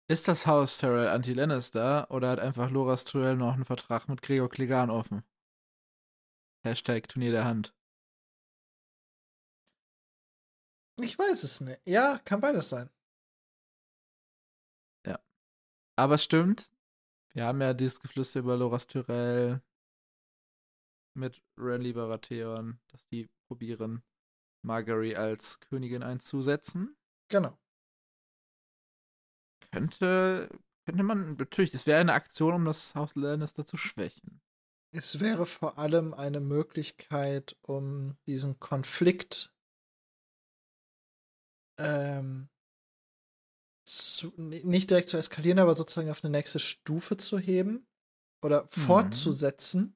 Ist 0.09 0.27
das 0.27 0.47
Haus 0.47 0.77
Tyrell 0.77 1.09
anti-Lannister 1.09 2.09
oder 2.11 2.29
hat 2.29 2.39
einfach 2.39 2.69
Loras 2.69 3.05
Tyrell 3.05 3.35
noch 3.35 3.53
einen 3.53 3.65
Vertrag 3.65 4.07
mit 4.07 4.21
Gregor 4.21 4.49
Clegane 4.49 4.93
offen? 4.93 5.23
Hashtag 6.63 7.07
Turnier 7.09 7.31
der 7.31 7.45
Hand. 7.45 7.73
Ich 10.99 11.17
weiß 11.17 11.43
es 11.43 11.61
nicht. 11.61 11.81
Ja, 11.85 12.19
kann 12.25 12.41
beides 12.41 12.69
sein. 12.69 12.89
Aber 15.97 16.15
es 16.15 16.23
stimmt. 16.23 16.71
Wir 17.33 17.45
haben 17.45 17.59
ja 17.59 17.73
dieses 17.73 17.99
Geflüster 17.99 18.39
über 18.41 18.55
Loras 18.55 18.85
Tyrell 18.85 19.61
mit 21.15 21.41
Renly 21.57 21.93
Baratheon, 21.93 22.79
dass 22.89 23.05
die 23.07 23.27
probieren, 23.47 24.03
Margery 24.67 25.15
als 25.15 25.59
Königin 25.59 26.03
einzusetzen. 26.03 26.95
Genau. 27.29 27.57
Könnte, 29.71 30.49
könnte 30.85 31.03
man, 31.03 31.35
natürlich, 31.37 31.73
es 31.73 31.87
wäre 31.87 31.99
eine 31.99 32.13
Aktion, 32.13 32.53
um 32.53 32.65
das 32.65 32.93
Haus 32.93 33.15
Lannister 33.15 33.65
zu 33.65 33.77
schwächen. 33.77 34.41
Es 34.91 35.19
wäre 35.19 35.45
vor 35.45 35.77
allem 35.77 36.13
eine 36.13 36.39
Möglichkeit, 36.39 37.57
um 37.61 38.15
diesen 38.25 38.59
Konflikt 38.59 39.53
ähm, 41.79 42.49
zu, 43.85 44.33
nicht 44.37 44.89
direkt 44.89 45.09
zu 45.09 45.17
eskalieren, 45.17 45.59
aber 45.59 45.75
sozusagen 45.75 46.09
auf 46.09 46.23
eine 46.23 46.31
nächste 46.31 46.59
Stufe 46.59 47.17
zu 47.17 47.39
heben 47.39 47.87
oder 48.41 48.63
mhm. 48.63 48.69
fortzusetzen 48.69 49.95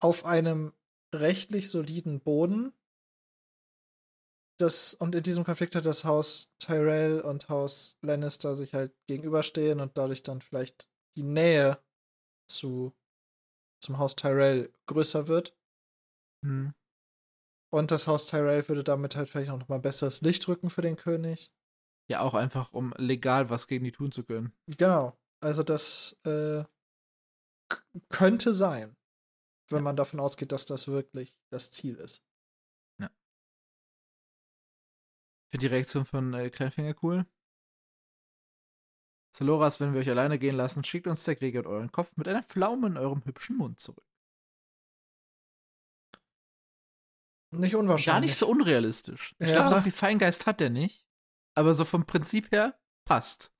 auf 0.00 0.24
einem 0.24 0.72
rechtlich 1.14 1.70
soliden 1.70 2.20
Boden. 2.20 2.72
Das, 4.58 4.94
und 4.94 5.14
in 5.14 5.22
diesem 5.22 5.44
Konflikt 5.44 5.74
hat 5.74 5.84
das 5.84 6.04
Haus 6.04 6.50
Tyrell 6.58 7.20
und 7.20 7.48
Haus 7.48 7.98
Lannister 8.02 8.56
sich 8.56 8.72
halt 8.72 8.94
gegenüberstehen 9.06 9.80
und 9.80 9.98
dadurch 9.98 10.22
dann 10.22 10.40
vielleicht 10.40 10.88
die 11.14 11.22
Nähe 11.22 11.78
zu, 12.50 12.94
zum 13.82 13.98
Haus 13.98 14.16
Tyrell 14.16 14.72
größer 14.86 15.28
wird. 15.28 15.56
Mhm. 16.42 16.74
Und 17.70 17.90
das 17.90 18.06
Haus 18.06 18.28
Tyrell 18.28 18.66
würde 18.68 18.84
damit 18.84 19.16
halt 19.16 19.28
vielleicht 19.28 19.50
auch 19.50 19.58
noch 19.58 19.68
mal 19.68 19.80
besseres 19.80 20.22
Licht 20.22 20.46
rücken 20.48 20.70
für 20.70 20.82
den 20.82 20.96
König. 20.96 21.52
Ja, 22.08 22.20
auch 22.20 22.34
einfach, 22.34 22.72
um 22.72 22.94
legal 22.96 23.50
was 23.50 23.66
gegen 23.66 23.84
die 23.84 23.92
tun 23.92 24.12
zu 24.12 24.22
können. 24.22 24.52
Genau. 24.66 25.18
Also 25.42 25.62
das 25.62 26.18
äh, 26.24 26.64
könnte 28.08 28.54
sein, 28.54 28.96
wenn 29.68 29.78
ja. 29.78 29.82
man 29.82 29.96
davon 29.96 30.20
ausgeht, 30.20 30.52
dass 30.52 30.66
das 30.66 30.88
wirklich 30.88 31.36
das 31.50 31.70
Ziel 31.70 31.96
ist. 31.96 32.22
Für 35.50 35.58
die 35.58 35.66
Reaktion 35.66 36.04
von 36.04 36.34
äh, 36.34 36.50
Kleinfinger 36.50 36.94
cool. 37.02 37.26
Saloras, 39.36 39.80
wenn 39.80 39.92
wir 39.92 40.00
euch 40.00 40.08
alleine 40.08 40.38
gehen 40.38 40.56
lassen, 40.56 40.82
schickt 40.82 41.06
uns 41.06 41.24
der 41.24 41.36
Krieger 41.36 41.66
euren 41.66 41.92
Kopf 41.92 42.16
mit 42.16 42.26
einer 42.26 42.42
Pflaume 42.42 42.86
in 42.86 42.96
eurem 42.96 43.24
hübschen 43.24 43.56
Mund 43.56 43.78
zurück. 43.80 44.06
Nicht 47.52 47.74
unwahrscheinlich. 47.74 48.06
Gar 48.06 48.20
nicht 48.20 48.36
so 48.36 48.48
unrealistisch. 48.48 49.34
Ich 49.38 49.48
ja. 49.48 49.56
glaube, 49.56 49.76
so 49.76 49.82
viel 49.82 49.92
Feingeist 49.92 50.46
hat 50.46 50.60
er 50.60 50.70
nicht. 50.70 51.06
Aber 51.54 51.74
so 51.74 51.84
vom 51.84 52.06
Prinzip 52.06 52.50
her 52.50 52.78
passt. 53.04 53.52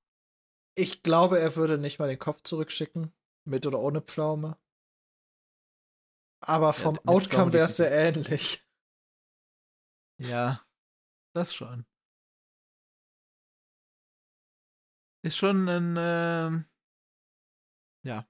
Ich 0.75 1.03
glaube, 1.03 1.39
er 1.39 1.55
würde 1.55 1.77
nicht 1.77 1.99
mal 1.99 2.07
den 2.07 2.19
Kopf 2.19 2.43
zurückschicken. 2.43 3.13
Mit 3.45 3.65
oder 3.65 3.79
ohne 3.79 4.01
Pflaume. 4.01 4.57
Aber 6.41 6.73
vom 6.73 6.95
ja, 6.95 7.01
Outcome 7.05 7.53
wäre 7.53 7.65
es 7.65 7.77
sehr 7.77 7.91
ähnlich. 7.91 8.63
Ja, 10.19 10.66
das 11.37 11.53
schon. 11.53 11.85
Ist 15.23 15.37
schon 15.37 15.67
ein, 15.67 15.95
ähm, 15.97 16.65
ja. 18.03 18.27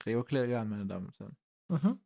Gregor 0.00 0.24
Klerian, 0.24 0.68
meine 0.68 0.86
Damen 0.86 1.06
und 1.06 1.18
Herren. 1.18 1.36
Mhm. 1.68 2.00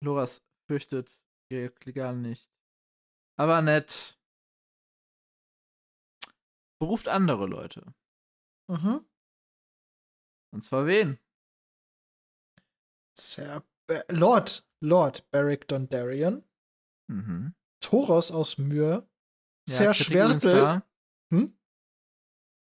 Loras 0.00 0.42
fürchtet 0.66 1.20
Gregor 1.48 2.12
nicht. 2.12 2.50
Aber 3.36 3.62
nett. 3.62 4.18
Beruft 6.80 7.08
andere 7.08 7.46
Leute. 7.46 7.94
Mhm. 8.68 9.06
Und 10.52 10.60
zwar 10.60 10.86
wen? 10.86 11.18
Sir 13.16 13.62
Lord, 14.08 14.66
Lord 14.82 15.30
Beric 15.30 15.68
Dondarrion. 15.68 16.44
Mhm. 17.08 17.54
Toros 17.80 18.30
aus 18.30 18.58
Myr. 18.58 19.08
Ja, 19.68 19.76
Ser 19.76 19.94
Schwertel. 19.94 20.82
Hm? 21.32 21.56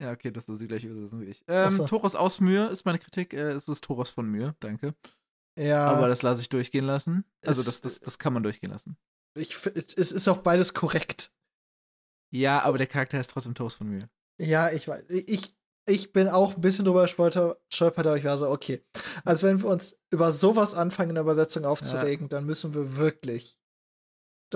Ja, 0.01 0.13
okay, 0.13 0.31
das 0.31 0.49
ist 0.49 0.61
die 0.61 0.69
gleiche 0.69 0.89
Übersetzung 0.89 1.21
wie 1.21 1.27
ich. 1.27 1.45
Ähm, 1.49 1.71
so. 1.71 1.87
Toros 1.87 2.15
aus 2.15 2.41
Myr 2.41 2.71
ist 2.71 2.85
meine 2.85 2.99
Kritik. 2.99 3.33
Äh, 3.33 3.53
es 3.53 3.69
ist 3.69 3.85
Toros 3.85 4.11
von 4.11 4.29
Myr, 4.31 4.55
danke. 4.61 4.95
Ja. 5.59 5.87
Aber 5.87 6.09
das 6.09 6.23
lasse 6.23 6.41
ich 6.41 6.49
durchgehen 6.49 6.85
lassen. 6.85 7.25
Also, 7.45 7.65
das, 7.65 7.81
das, 7.81 8.01
das 8.01 8.19
kann 8.19 8.33
man 8.33 8.43
durchgehen 8.43 8.71
lassen. 8.71 8.97
Ich, 9.37 9.55
es 9.67 10.13
ist 10.13 10.29
auch 10.29 10.39
beides 10.39 10.75
korrekt. 10.75 11.33
Ja, 12.33 12.63
aber 12.63 12.79
der 12.79 12.87
Charakter 12.87 13.21
ist 13.21 13.31
trotzdem 13.31 13.55
Toros 13.55 13.75
von 13.75 13.89
Myr. 13.89 14.09
Ja, 14.41 14.71
ich 14.71 14.87
weiß. 14.87 15.05
Ich, 15.11 15.57
ich 15.89 16.13
bin 16.13 16.29
auch 16.29 16.55
ein 16.55 16.61
bisschen 16.61 16.85
drüber 16.85 17.09
stolpert, 17.09 18.07
aber 18.07 18.17
ich 18.17 18.25
war 18.25 18.39
so, 18.39 18.49
okay. 18.49 18.85
Also 19.25 19.47
wenn 19.47 19.63
wir 19.63 19.69
uns 19.69 19.99
über 20.11 20.33
sowas 20.33 20.75
anfangen, 20.75 21.11
in 21.11 21.15
der 21.17 21.25
Übersetzung 21.25 21.65
aufzuregen, 21.65 22.27
ja. 22.27 22.29
dann 22.29 22.47
müssen 22.47 22.75
wir 22.75 22.97
wirklich 22.97 23.59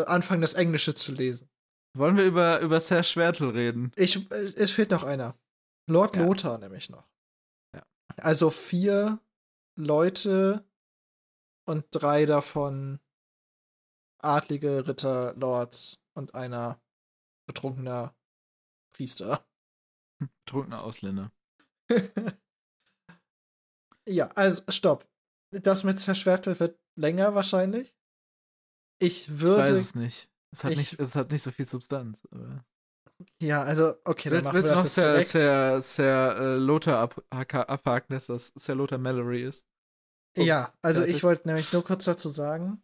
anfangen, 0.06 0.40
das 0.40 0.54
Englische 0.54 0.94
zu 0.94 1.12
lesen. 1.12 1.50
Wollen 1.94 2.16
wir 2.16 2.24
über, 2.24 2.60
über 2.60 2.80
Ser 2.80 3.02
Schwertel 3.02 3.50
reden? 3.50 3.92
Ich, 3.96 4.30
es 4.30 4.70
fehlt 4.70 4.90
noch 4.90 5.02
einer. 5.02 5.38
Lord 5.86 6.16
ja. 6.16 6.24
Lothar 6.24 6.59
nämlich 6.59 6.88
noch. 6.88 7.06
Ja. 7.74 7.82
Also 8.16 8.50
vier 8.50 9.20
Leute 9.76 10.64
und 11.66 11.84
drei 11.90 12.24
davon 12.24 13.00
adlige 14.18 14.86
Ritter, 14.86 15.34
Lords 15.34 16.02
und 16.14 16.34
einer 16.34 16.80
betrunkener 17.46 18.14
Priester. 18.94 19.44
Betrunkener 20.44 20.82
Ausländer. 20.82 21.32
ja, 24.09 24.28
also 24.28 24.62
stopp. 24.69 25.09
Das 25.51 25.85
mit 25.85 26.01
Zerschwertel 26.01 26.59
wird 26.59 26.78
länger 26.97 27.35
wahrscheinlich. 27.35 27.94
Ich 28.99 29.40
würde. 29.40 29.65
Ich 29.65 29.70
weiß 29.70 29.78
es 29.78 29.94
nicht. 29.94 30.31
Es 30.53 30.65
hat, 30.65 30.73
ich, 30.73 30.78
nicht, 30.78 31.01
es 31.01 31.15
hat 31.15 31.32
nicht 31.32 31.43
so 31.43 31.51
viel 31.51 31.66
Substanz. 31.66 32.27
Aber. 32.31 32.65
Ja, 33.40 33.62
also, 33.62 33.94
okay, 34.05 34.31
dann 34.31 34.44
machen 34.44 34.55
wir 34.57 34.62
das 34.62 34.73
noch 34.73 34.85
jetzt 34.85 34.94
sehr, 34.94 35.70
direkt. 35.70 35.85
sehr 35.85 36.36
äh, 36.39 36.57
Lothar 36.57 36.99
ab, 36.99 37.23
abhaken, 37.31 38.15
dass 38.15 38.27
das 38.27 38.49
sehr 38.49 38.74
Lothar 38.74 38.99
Mallory 38.99 39.43
ist. 39.43 39.66
Oh, 40.39 40.43
ja, 40.43 40.73
also 40.82 41.05
ich 41.05 41.23
wollte 41.23 41.47
nämlich 41.47 41.73
nur 41.73 41.85
kurz 41.85 42.05
dazu 42.05 42.28
sagen, 42.28 42.82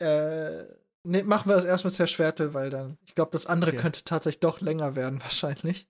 äh, 0.00 0.64
nee, 1.04 1.22
machen 1.22 1.48
wir 1.48 1.54
das 1.54 1.64
erst 1.64 1.84
mit 1.84 1.94
Zerschwertel, 1.94 2.54
weil 2.54 2.70
dann, 2.70 2.98
ich 3.06 3.14
glaube, 3.14 3.30
das 3.30 3.46
andere 3.46 3.70
okay. 3.70 3.80
könnte 3.80 4.04
tatsächlich 4.04 4.40
doch 4.40 4.60
länger 4.60 4.96
werden, 4.96 5.20
wahrscheinlich 5.22 5.88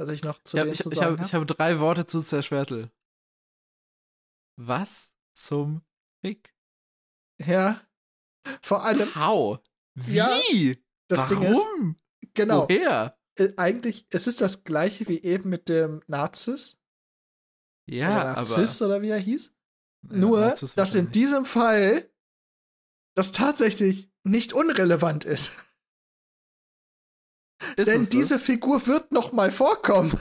was 0.00 0.08
ich 0.08 0.24
noch 0.24 0.42
zu 0.42 0.56
ja, 0.56 0.64
dem 0.64 0.72
ich, 0.72 0.78
zu 0.78 0.90
ich 0.90 1.02
habe. 1.02 1.20
Ich 1.22 1.34
habe 1.34 1.44
drei 1.44 1.78
Worte 1.78 2.06
zu 2.06 2.22
Zerschwertel. 2.22 2.90
Was 4.56 5.14
zum 5.34 5.82
Fick? 6.22 6.54
Ja. 7.38 7.80
Vor 8.62 8.84
allem. 8.84 9.14
How? 9.14 9.60
Wie? 9.94 10.14
Ja, 10.14 10.30
das 11.08 11.30
Warum? 11.30 11.40
Ding 11.40 11.52
ist. 11.52 12.34
Genau. 12.34 12.68
Woher? 12.68 13.18
Äh, 13.36 13.52
eigentlich, 13.56 14.06
es 14.10 14.26
ist 14.26 14.40
das 14.40 14.64
gleiche 14.64 15.06
wie 15.08 15.22
eben 15.22 15.50
mit 15.50 15.68
dem 15.68 16.02
Nazis. 16.06 16.78
Ja, 17.86 18.22
oder 18.22 18.34
Narzisst 18.34 18.80
oder 18.82 19.02
wie 19.02 19.10
er 19.10 19.18
hieß. 19.18 19.54
Ja, 20.02 20.16
Nur, 20.16 20.54
dass 20.76 20.94
in 20.94 21.10
diesem 21.10 21.44
Fall 21.44 22.10
das 23.14 23.32
tatsächlich 23.32 24.10
nicht 24.24 24.52
unrelevant 24.54 25.24
ist. 25.24 25.50
Ist 27.76 27.88
Denn 27.88 28.08
diese 28.08 28.34
das? 28.34 28.42
Figur 28.42 28.86
wird 28.86 29.12
noch 29.12 29.32
mal 29.32 29.50
vorkommen. 29.50 30.18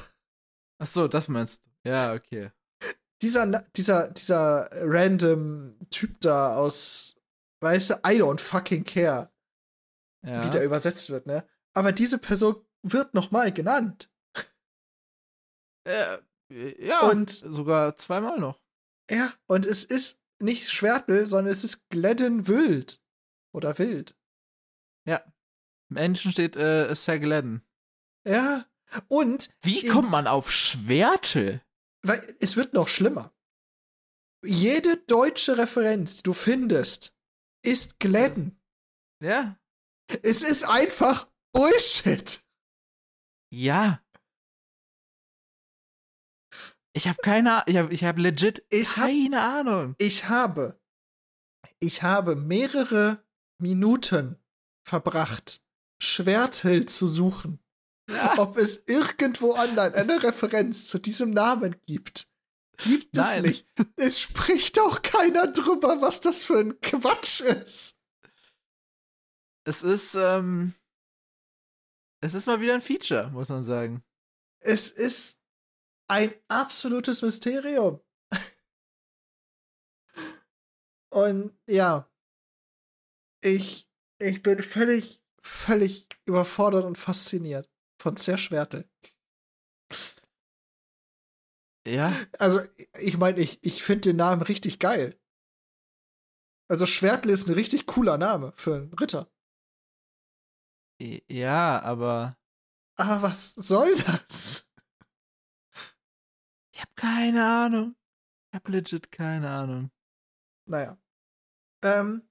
Ach 0.80 0.88
so, 0.88 1.08
das 1.08 1.28
meinst 1.28 1.66
du. 1.66 1.90
Ja, 1.90 2.14
okay. 2.14 2.52
Dieser, 3.22 3.64
dieser, 3.76 4.10
dieser 4.10 4.70
random 4.72 5.78
Typ 5.90 6.22
da 6.22 6.56
aus, 6.56 7.18
weißt 7.62 7.90
du, 7.90 7.94
I 7.96 8.22
don't 8.22 8.40
fucking 8.40 8.86
care, 8.86 9.32
ja. 10.26 10.46
wie 10.46 10.50
der 10.50 10.64
übersetzt 10.64 11.10
wird, 11.10 11.26
ne? 11.28 11.48
Aber 11.74 11.92
diese 11.92 12.18
Person 12.18 12.66
wird 12.82 13.14
noch 13.14 13.32
mal 13.32 13.52
genannt. 13.52 14.10
Äh, 15.86 16.20
ja, 16.50 17.08
und 17.10 17.30
sogar 17.30 17.98
zweimal 17.98 18.40
noch. 18.40 18.62
Ja, 19.10 19.32
und 19.48 19.66
es 19.66 19.84
ist 19.84 20.20
nicht 20.40 20.70
Schwertel, 20.70 21.26
sondern 21.26 21.54
es 21.54 21.64
ist 21.64 21.90
Gledden 21.90 22.48
Wild. 22.48 23.02
Oder 23.54 23.78
Wild. 23.80 24.16
Ja, 25.06 25.24
Menschen 25.90 26.32
steht 26.32 26.56
äh, 26.56 26.94
Sir 26.96 27.20
Gladden. 27.20 27.64
Ja. 28.28 28.66
Und. 29.08 29.50
Wie 29.62 29.88
kommt 29.88 30.10
man 30.10 30.28
auf 30.28 30.52
Schwertel? 30.52 31.62
Weil 32.02 32.36
es 32.40 32.56
wird 32.56 32.74
noch 32.74 32.88
schlimmer. 32.88 33.34
Jede 34.44 34.98
deutsche 34.98 35.58
Referenz, 35.58 36.18
die 36.18 36.24
du 36.24 36.34
findest, 36.34 37.16
ist 37.62 38.00
Gladden. 38.00 38.60
Ja. 39.22 39.60
Es 40.24 40.42
ist 40.42 40.64
einfach 40.68 41.30
Bullshit. 41.54 42.42
Ja. 43.52 44.02
Ich 46.94 47.08
habe 47.08 47.18
keine 47.22 47.64
ich 47.68 47.78
habe 47.78 47.94
ich 47.94 48.04
habe 48.04 48.22
legit 48.22 48.66
ich 48.70 48.96
keine 48.96 49.42
hab, 49.42 49.60
Ahnung. 49.60 49.96
Ich 50.00 50.28
habe 50.30 50.82
ich 51.80 52.02
habe 52.04 52.36
mehrere 52.36 53.24
Minuten 53.62 54.38
verbracht 54.86 55.64
Schwertel 56.00 56.86
zu 56.86 57.08
suchen. 57.08 57.60
Ja. 58.10 58.40
Ob 58.40 58.58
es 58.58 58.84
irgendwo 58.88 59.54
online 59.54 59.94
eine 59.94 60.24
Referenz 60.24 60.88
zu 60.88 60.98
diesem 60.98 61.32
Namen 61.32 61.76
gibt. 61.86 62.32
Gibt 62.78 63.16
es 63.18 63.36
Nein. 63.36 63.44
nicht. 63.44 63.68
Es 63.98 64.20
spricht 64.20 64.80
auch 64.80 65.02
keiner 65.02 65.48
drüber, 65.48 66.02
was 66.02 66.22
das 66.22 66.46
für 66.46 66.60
ein 66.60 66.80
Quatsch 66.82 67.42
ist. 67.42 67.98
Es 69.66 69.84
ist, 69.84 70.16
ähm, 70.16 70.74
es 72.22 72.34
ist 72.34 72.48
mal 72.48 72.62
wieder 72.62 72.74
ein 72.74 72.82
Feature, 72.82 73.30
muss 73.30 73.50
man 73.50 73.64
sagen. 73.64 74.04
Es 74.62 74.90
ist 74.90 75.40
ein 76.08 76.34
absolutes 76.48 77.22
Mysterium. 77.22 78.02
Und 81.10 81.58
ja, 81.68 82.10
ich, 83.42 83.90
ich 84.20 84.42
bin 84.42 84.64
völlig, 84.64 85.22
völlig 85.42 86.08
überfordert 86.26 86.86
und 86.86 86.98
fasziniert 86.98 87.70
von 88.02 88.18
Zerschwertel. 88.18 88.90
Ja, 91.88 92.14
Also, 92.38 92.62
ich 93.00 93.18
meine, 93.18 93.40
ich, 93.40 93.60
ich 93.64 93.84
finde 93.84 94.10
den 94.10 94.18
Namen 94.18 94.42
richtig 94.42 94.80
geil. 94.80 95.20
Also, 96.70 96.86
Schwertel 96.86 97.32
ist 97.32 97.48
ein 97.48 97.54
richtig 97.54 97.88
cooler 97.88 98.18
Name 98.18 98.54
für 98.56 98.76
einen 98.76 98.94
Ritter. 98.94 99.32
ja, 101.28 101.82
aber 101.82 102.38
Aber 102.98 103.22
was 103.22 103.56
soll 103.56 103.96
das? 103.96 104.70
ich 106.74 106.82
habe 106.82 106.92
keine 106.96 107.46
Ahnung. 107.46 107.96
Ich 108.52 108.56
habe 108.56 108.72
legit 108.72 109.12
keine 109.12 109.50
Ahnung. 109.50 109.92
Naja. 110.68 110.98
Ähm. 111.84 112.29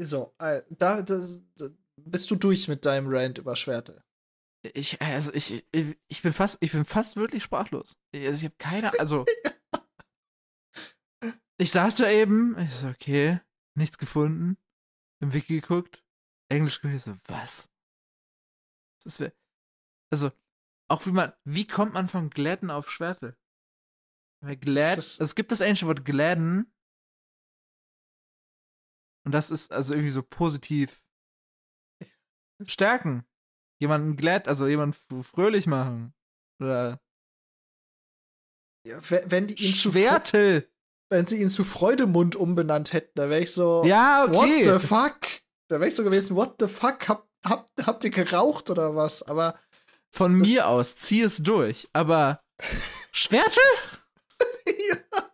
So, 0.00 0.34
äh, 0.38 0.62
da, 0.70 1.02
da, 1.02 1.26
da 1.56 1.68
bist 1.96 2.30
du 2.30 2.36
durch 2.36 2.68
mit 2.68 2.86
deinem 2.86 3.06
Rant 3.08 3.38
über 3.38 3.56
Schwertel. 3.56 4.02
Ich, 4.74 5.00
also 5.00 5.32
ich, 5.34 5.66
ich, 5.72 5.98
ich 6.08 6.22
bin 6.22 6.32
fast, 6.32 6.58
ich 6.60 6.72
bin 6.72 6.84
fast 6.84 7.16
wirklich 7.16 7.42
sprachlos. 7.42 7.96
Ich- 8.12 8.26
Also 8.26 8.38
ich 8.38 8.44
habe 8.44 8.54
keine, 8.58 8.98
also 9.00 9.24
ich 11.58 11.70
saß 11.72 11.96
da 11.96 12.10
eben, 12.10 12.58
ich 12.58 12.74
so, 12.74 12.88
okay, 12.88 13.40
nichts 13.76 13.98
gefunden, 13.98 14.56
im 15.20 15.32
Wiki 15.32 15.60
geguckt, 15.60 16.04
Englisch 16.50 16.80
geguckt, 16.80 16.96
ich 16.96 17.02
so, 17.04 17.16
was? 17.26 17.68
Das 19.04 19.20
wär, 19.20 19.32
also, 20.12 20.30
auch 20.90 21.06
wie 21.06 21.12
man, 21.12 21.32
wie 21.44 21.66
kommt 21.66 21.92
man 21.94 22.08
von 22.08 22.30
Gladden 22.30 22.70
auf 22.70 22.90
Schwertel? 22.90 23.36
Weil 24.44 24.56
Glad, 24.56 24.98
ist- 24.98 25.20
es 25.20 25.34
gibt 25.34 25.52
das 25.52 25.60
englische 25.60 25.86
Wort 25.86 26.04
Gladden 26.04 26.72
und 29.28 29.32
das 29.32 29.50
ist 29.50 29.72
also 29.72 29.92
irgendwie 29.92 30.10
so 30.10 30.22
positiv 30.22 31.02
stärken. 32.64 33.26
Jemanden 33.78 34.16
glad, 34.16 34.48
also 34.48 34.66
jemanden 34.66 34.96
fröhlich 35.22 35.66
machen. 35.66 36.14
Oder 36.62 36.98
Ja, 38.86 38.98
wenn, 39.26 39.48
die 39.48 39.62
ihn 39.62 39.74
zu, 39.74 39.92
Schwertel. 39.92 40.66
wenn 41.10 41.26
sie 41.26 41.42
ihn 41.42 41.50
zu 41.50 41.62
Freudemund 41.62 42.36
umbenannt 42.36 42.94
hätten, 42.94 43.12
da 43.16 43.28
wäre 43.28 43.42
ich 43.42 43.52
so. 43.52 43.84
Ja, 43.84 44.24
okay. 44.24 44.66
What 44.66 44.80
the 44.80 44.86
fuck? 44.86 45.20
Da 45.68 45.78
wäre 45.78 45.90
ich 45.90 45.94
so 45.94 46.04
gewesen, 46.04 46.34
what 46.34 46.54
the 46.58 46.66
fuck? 46.68 47.06
Hab, 47.06 47.28
hab, 47.44 47.68
habt 47.84 48.02
ihr 48.04 48.10
geraucht 48.10 48.70
oder 48.70 48.96
was? 48.96 49.22
Aber 49.22 49.60
Von 50.10 50.32
mir 50.32 50.68
aus, 50.68 50.96
zieh 50.96 51.20
es 51.20 51.36
durch. 51.36 51.90
Aber 51.92 52.42
Schwertel? 53.12 53.62
ja, 54.66 55.27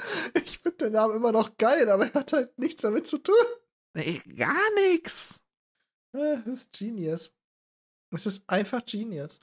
ich 0.34 0.58
finde 0.58 0.76
den 0.86 0.92
Namen 0.92 1.14
immer 1.16 1.32
noch 1.32 1.56
geil, 1.56 1.88
aber 1.90 2.06
er 2.06 2.14
hat 2.14 2.32
halt 2.32 2.58
nichts 2.58 2.82
damit 2.82 3.06
zu 3.06 3.18
tun. 3.18 3.34
Nee, 3.94 4.18
gar 4.36 4.72
nix. 4.74 5.44
Ja, 6.12 6.36
Das 6.36 6.46
ist 6.46 6.72
Genius. 6.72 7.34
Es 8.12 8.26
ist 8.26 8.48
einfach 8.48 8.84
Genius. 8.84 9.40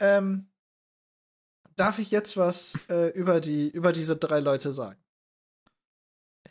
Ähm, 0.00 0.50
darf 1.76 1.98
ich 1.98 2.10
jetzt 2.10 2.36
was 2.36 2.78
äh, 2.88 3.08
über, 3.18 3.40
die, 3.40 3.68
über 3.70 3.92
diese 3.92 4.16
drei 4.16 4.40
Leute 4.40 4.72
sagen? 4.72 5.02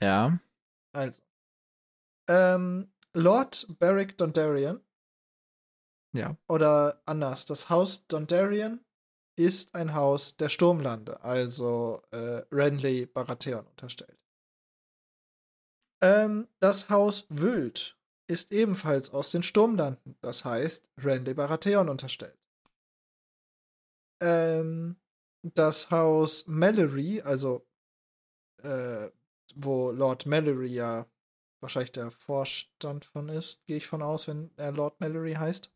Ja. 0.02 0.40
Also. 0.94 1.22
Ähm, 2.30 2.92
Lord 3.14 3.68
Beric 3.80 4.18
Dondarrion 4.18 4.84
Ja. 6.14 6.38
oder 6.48 7.02
anders, 7.06 7.46
das 7.46 7.70
Haus 7.70 8.06
Dondarrion 8.08 8.84
ist 9.38 9.76
ein 9.76 9.94
Haus 9.94 10.36
der 10.38 10.50
Sturmlande, 10.50 11.22
also 11.24 12.02
äh, 12.12 12.44
Renly 12.52 13.06
Baratheon 13.06 13.66
unterstellt. 13.68 14.18
Ähm, 16.02 16.48
das 16.60 16.90
Haus 16.90 17.26
Wült 17.30 17.98
ist 18.28 18.52
ebenfalls 18.52 19.12
aus 19.12 19.32
den 19.32 19.44
Sturmlanden, 19.44 20.18
das 20.22 20.44
heißt 20.44 20.90
Renly 20.98 21.34
Baratheon 21.34 21.90
unterstellt. 21.90 22.38
Ähm, 24.22 24.98
das 25.44 25.92
Haus 25.92 26.46
Mallory, 26.48 27.22
also 27.22 27.66
äh, 28.64 29.10
wo 29.56 29.92
Lord 29.92 30.26
Mallory 30.26 30.68
ja 30.68 31.06
wahrscheinlich 31.62 31.92
der 31.92 32.12
Vorstand 32.12 33.06
von 33.06 33.30
ist, 33.30 33.66
gehe 33.66 33.78
ich 33.78 33.88
von 33.88 34.02
aus, 34.02 34.28
wenn 34.28 34.52
er 34.58 34.72
Lord 34.72 35.00
Mallory 35.00 35.34
heißt. 35.34 35.72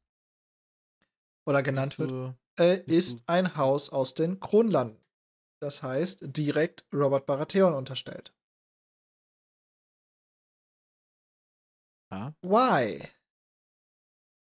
Oder 1.45 1.63
genannt 1.63 1.97
wird 1.97 2.09
So, 2.09 2.35
äh, 2.59 2.81
ist 2.85 3.23
ein 3.27 3.55
Haus 3.55 3.89
aus 3.89 4.13
den 4.13 4.39
Kronlanden. 4.39 5.03
Das 5.61 5.83
heißt, 5.83 6.19
direkt 6.23 6.85
Robert 6.93 7.25
Baratheon 7.25 7.73
unterstellt. 7.73 8.33
ja. 12.11 12.33
Why? 12.41 13.07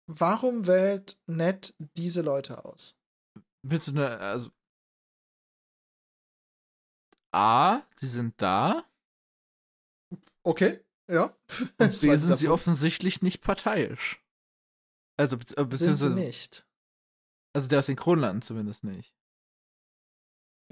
Warum 0.09 0.67
wählt 0.67 1.21
Ned 1.27 1.75
diese 1.79 2.23
Leute 2.23 2.65
aus? 2.65 2.97
Willst 3.63 3.89
du 3.89 3.93
ne, 3.93 4.19
also. 4.19 4.51
A, 7.33 7.83
sie 7.97 8.09
sind 8.09 8.35
da. 8.43 8.85
Okay, 10.45 10.85
ja. 11.09 11.27
Und 11.61 11.77
B, 11.79 11.85
sind 11.93 12.01
sie 12.37 12.47
Zweiter 12.47 12.53
offensichtlich 12.55 13.23
nicht 13.23 13.41
parteiisch. 13.41 14.21
Also, 15.17 15.37
bezieh- 15.37 15.55
äh. 15.55 15.77
Sind 15.77 15.97
sie 15.97 16.09
beziehungsweise. 16.09 16.15
nicht. 16.15 16.67
Also, 17.55 17.69
der 17.69 17.81
aus 17.81 17.87
den 17.87 17.97
Kronlanden 17.97 18.43
zumindest 18.43 18.85
nicht. 18.85 19.15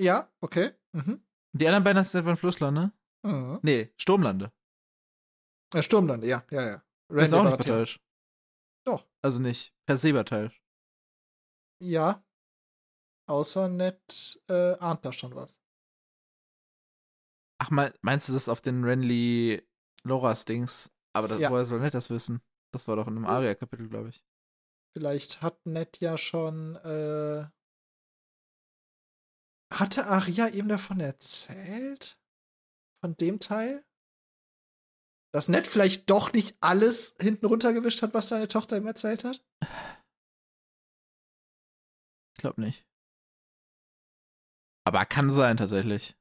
Ja, 0.01 0.33
okay. 0.41 0.73
Mhm. 0.93 1.25
Die 1.53 1.67
anderen 1.67 1.85
beiden 1.85 2.05
sind 2.05 2.25
von 2.25 2.37
Flusslande? 2.37 2.93
Mhm. 3.25 3.59
Nee, 3.63 3.93
Sturmlande. 3.97 4.53
Äh, 5.75 5.83
Sturmlande, 5.83 6.27
ja, 6.27 6.47
ja, 6.51 6.63
ja. 6.63 6.75
ist 6.77 6.85
Randy 7.11 7.35
auch 7.37 7.45
nicht 7.45 7.67
parteiisch. 7.67 8.01
Doch. 8.87 9.07
Also 9.23 9.41
nicht 9.41 9.75
per 9.87 9.97
se 9.97 10.13
parteiisch. 10.13 10.63
Ja. 11.83 12.25
Außer 13.29 13.69
Ned 13.69 14.01
äh, 14.49 14.77
ahnt 14.79 15.05
da 15.05 15.13
schon 15.13 15.35
was. 15.35 15.61
Ach, 17.61 17.71
mein, 17.71 17.93
meinst 18.03 18.29
du 18.29 18.33
das 18.33 18.49
auf 18.49 18.61
den 18.61 18.85
Renly 18.85 19.67
Loras 20.05 20.45
Dings? 20.45 20.91
Aber 21.15 21.29
das, 21.29 21.41
Ja. 21.41 21.51
woher 21.51 21.65
soll 21.65 21.81
Ned 21.81 21.93
das 21.93 22.09
wissen? 22.09 22.41
Das 22.73 22.87
war 22.87 22.97
doch 22.97 23.07
in 23.09 23.17
einem 23.17 23.27
Aria-Kapitel, 23.27 23.89
glaube 23.89 24.11
ich. 24.11 24.25
Vielleicht 24.99 25.43
hat 25.43 25.65
Ned 25.65 26.01
ja 26.01 26.19
schon. 26.19 26.75
Äh, 26.75 27.47
hatte 29.73 30.07
Aria 30.07 30.49
ihm 30.49 30.67
davon 30.67 30.99
erzählt? 30.99 32.21
Von 33.01 33.17
dem 33.17 33.39
Teil? 33.39 33.87
Dass 35.33 35.47
Ned 35.47 35.69
vielleicht 35.69 36.11
doch 36.11 36.33
nicht 36.33 36.57
alles 36.61 37.15
hinten 37.21 37.47
runtergewischt 37.47 38.03
hat, 38.03 38.13
was 38.13 38.29
seine 38.29 38.49
Tochter 38.49 38.77
ihm 38.77 38.89
erzählt 38.89 39.23
hat? 39.23 39.47
Ich 42.33 42.39
glaube 42.41 42.61
nicht. 42.61 42.85
Aber 44.85 45.07
kann 45.07 45.31
sein, 45.31 45.59
tatsächlich. 45.59 46.17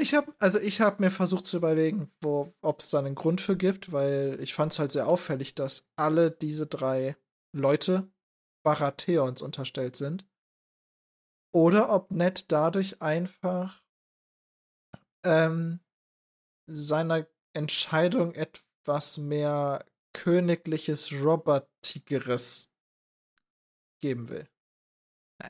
Ich 0.00 0.14
habe 0.14 0.34
also 0.38 0.58
ich 0.60 0.80
habe 0.80 1.02
mir 1.02 1.10
versucht 1.10 1.46
zu 1.46 1.56
überlegen, 1.56 2.10
ob 2.22 2.80
es 2.80 2.90
da 2.90 2.98
einen 3.00 3.14
Grund 3.14 3.40
für 3.40 3.56
gibt, 3.56 3.92
weil 3.92 4.38
ich 4.40 4.54
fand 4.54 4.72
es 4.72 4.78
halt 4.78 4.92
sehr 4.92 5.08
auffällig, 5.08 5.54
dass 5.54 5.88
alle 5.96 6.30
diese 6.30 6.66
drei 6.66 7.16
Leute 7.52 8.10
Baratheons 8.64 9.42
unterstellt 9.42 9.96
sind. 9.96 10.26
Oder 11.54 11.90
ob 11.90 12.10
Ned 12.10 12.52
dadurch 12.52 13.00
einfach 13.00 13.82
ähm, 15.24 15.80
seiner 16.66 17.26
Entscheidung 17.54 18.34
etwas 18.34 19.16
mehr 19.16 19.84
königliches 20.12 21.12
Robertigeres 21.12 22.70
geben 24.00 24.28
will. 24.28 24.48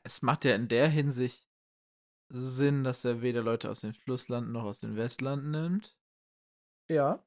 Es 0.05 0.23
macht 0.23 0.45
ja 0.45 0.55
in 0.55 0.69
der 0.69 0.89
Hinsicht 0.89 1.48
Sinn, 2.31 2.85
dass 2.85 3.05
er 3.05 3.23
weder 3.23 3.43
Leute 3.43 3.71
aus 3.71 3.81
den 3.81 3.95
Flusslanden 3.95 4.53
noch 4.53 4.65
aus 4.65 4.81
den 4.81 4.97
Westlanden 4.97 5.51
nimmt. 5.51 5.97
Ja, 6.91 7.25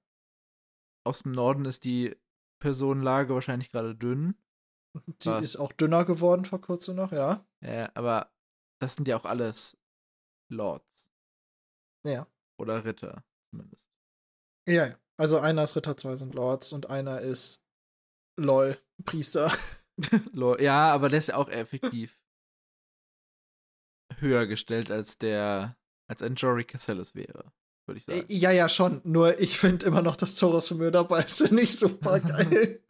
Aus 1.05 1.23
dem 1.23 1.31
Norden 1.31 1.65
ist 1.65 1.83
die 1.83 2.15
Personenlage 2.59 3.33
wahrscheinlich 3.33 3.71
gerade 3.71 3.95
dünn. 3.95 4.35
die 4.95 5.27
Was? 5.27 5.43
ist 5.43 5.57
auch 5.57 5.71
dünner 5.71 6.05
geworden 6.05 6.45
vor 6.45 6.61
kurzem 6.61 6.95
noch, 6.95 7.11
ja. 7.11 7.45
Ja, 7.63 7.91
aber 7.95 8.31
das 8.79 8.95
sind 8.95 9.07
ja 9.07 9.17
auch 9.17 9.25
alles 9.25 9.77
Lords. 10.51 11.11
Ja. 12.05 12.27
Oder 12.59 12.83
Ritter, 12.85 13.23
zumindest. 13.49 13.91
Ja, 14.67 14.87
ja. 14.87 14.99
Also 15.17 15.39
einer 15.39 15.63
ist 15.63 15.75
Ritter, 15.75 15.97
zwei 15.97 16.15
sind 16.15 16.33
Lords 16.35 16.73
und 16.73 16.89
einer 16.89 17.21
ist 17.21 17.63
LOL, 18.39 18.77
Priester. 19.05 19.51
ja, 20.59 20.93
aber 20.93 21.09
der 21.09 21.19
ist 21.19 21.27
ja 21.29 21.35
auch 21.37 21.49
effektiv 21.49 22.19
höher 24.21 24.47
gestellt 24.47 24.91
als 24.91 25.17
der, 25.17 25.75
als 26.07 26.21
ein 26.21 26.35
Jory 26.35 26.63
Cassellus 26.63 27.15
wäre, 27.15 27.51
würde 27.85 27.99
ich 27.99 28.05
sagen. 28.05 28.21
Äh, 28.21 28.33
ja, 28.33 28.51
ja, 28.51 28.69
schon. 28.69 29.01
Nur 29.03 29.39
ich 29.39 29.57
finde 29.59 29.85
immer 29.85 30.01
noch, 30.01 30.15
dass 30.15 30.35
Toros 30.35 30.67
von 30.67 30.77
mir 30.77 30.91
dabei 30.91 31.23
ist 31.23 31.51
nicht 31.51 31.79
super 31.79 32.19
geil. 32.21 32.83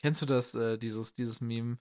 Kennst 0.00 0.22
du 0.22 0.26
das, 0.26 0.54
äh, 0.54 0.78
dieses, 0.78 1.14
dieses 1.14 1.40
Meme 1.40 1.78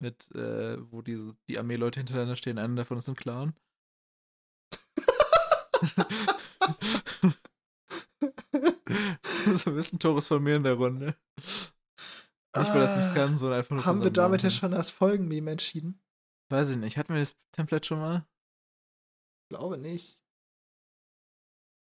mit, 0.00 0.30
äh, 0.34 0.78
wo 0.90 1.02
diese, 1.02 1.36
die 1.48 1.58
Armeeleute 1.58 2.00
hintereinander 2.00 2.36
stehen, 2.36 2.58
einer 2.58 2.76
davon 2.76 2.98
ist 2.98 3.08
ein 3.08 3.16
Clown? 3.16 3.54
so 9.56 9.70
ein 9.70 9.76
bisschen 9.76 9.98
Torres 9.98 10.28
von 10.28 10.42
mir 10.42 10.56
in 10.56 10.62
der 10.62 10.74
Runde. 10.74 11.16
Nicht, 12.56 12.74
weil 12.74 12.80
das 12.80 12.96
nicht 12.96 13.14
kann, 13.14 13.38
sondern 13.38 13.58
einfach 13.58 13.76
nur. 13.76 13.84
Haben 13.84 14.02
wir 14.02 14.10
damit 14.10 14.42
ja 14.42 14.50
schon 14.50 14.72
das 14.72 14.90
Folgenmeme 14.90 15.50
entschieden? 15.50 16.00
Weiß 16.50 16.70
ich 16.70 16.76
nicht. 16.76 16.96
Hatten 16.96 17.12
wir 17.12 17.20
das 17.20 17.36
Template 17.52 17.86
schon 17.86 17.98
mal? 17.98 18.26
Glaube 19.50 19.78
nicht. 19.78 20.22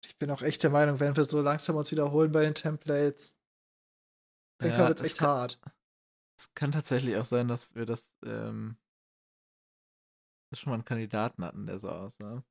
Ich 0.06 0.18
bin 0.18 0.30
auch 0.32 0.42
echt 0.42 0.62
der 0.64 0.70
Meinung, 0.70 1.00
wenn 1.00 1.16
wir 1.16 1.24
so 1.24 1.42
langsam 1.42 1.76
uns 1.76 1.92
wiederholen 1.92 2.32
bei 2.32 2.42
den 2.42 2.54
Templates, 2.54 3.40
dann 4.60 4.72
ja, 4.72 4.88
wird 4.88 5.00
es 5.00 5.06
echt 5.08 5.18
kann, 5.18 5.28
hart. 5.28 5.60
Es 6.38 6.54
kann 6.54 6.72
tatsächlich 6.72 7.18
auch 7.18 7.26
sein, 7.26 7.48
dass 7.48 7.76
wir 7.76 7.86
das, 7.86 8.18
ähm, 8.24 8.78
das 10.52 10.60
schon 10.60 10.70
mal 10.70 10.76
einen 10.76 10.86
Kandidaten 10.86 11.44
hatten, 11.44 11.66
der 11.66 11.80
so 11.80 11.90
aussah. 11.90 12.44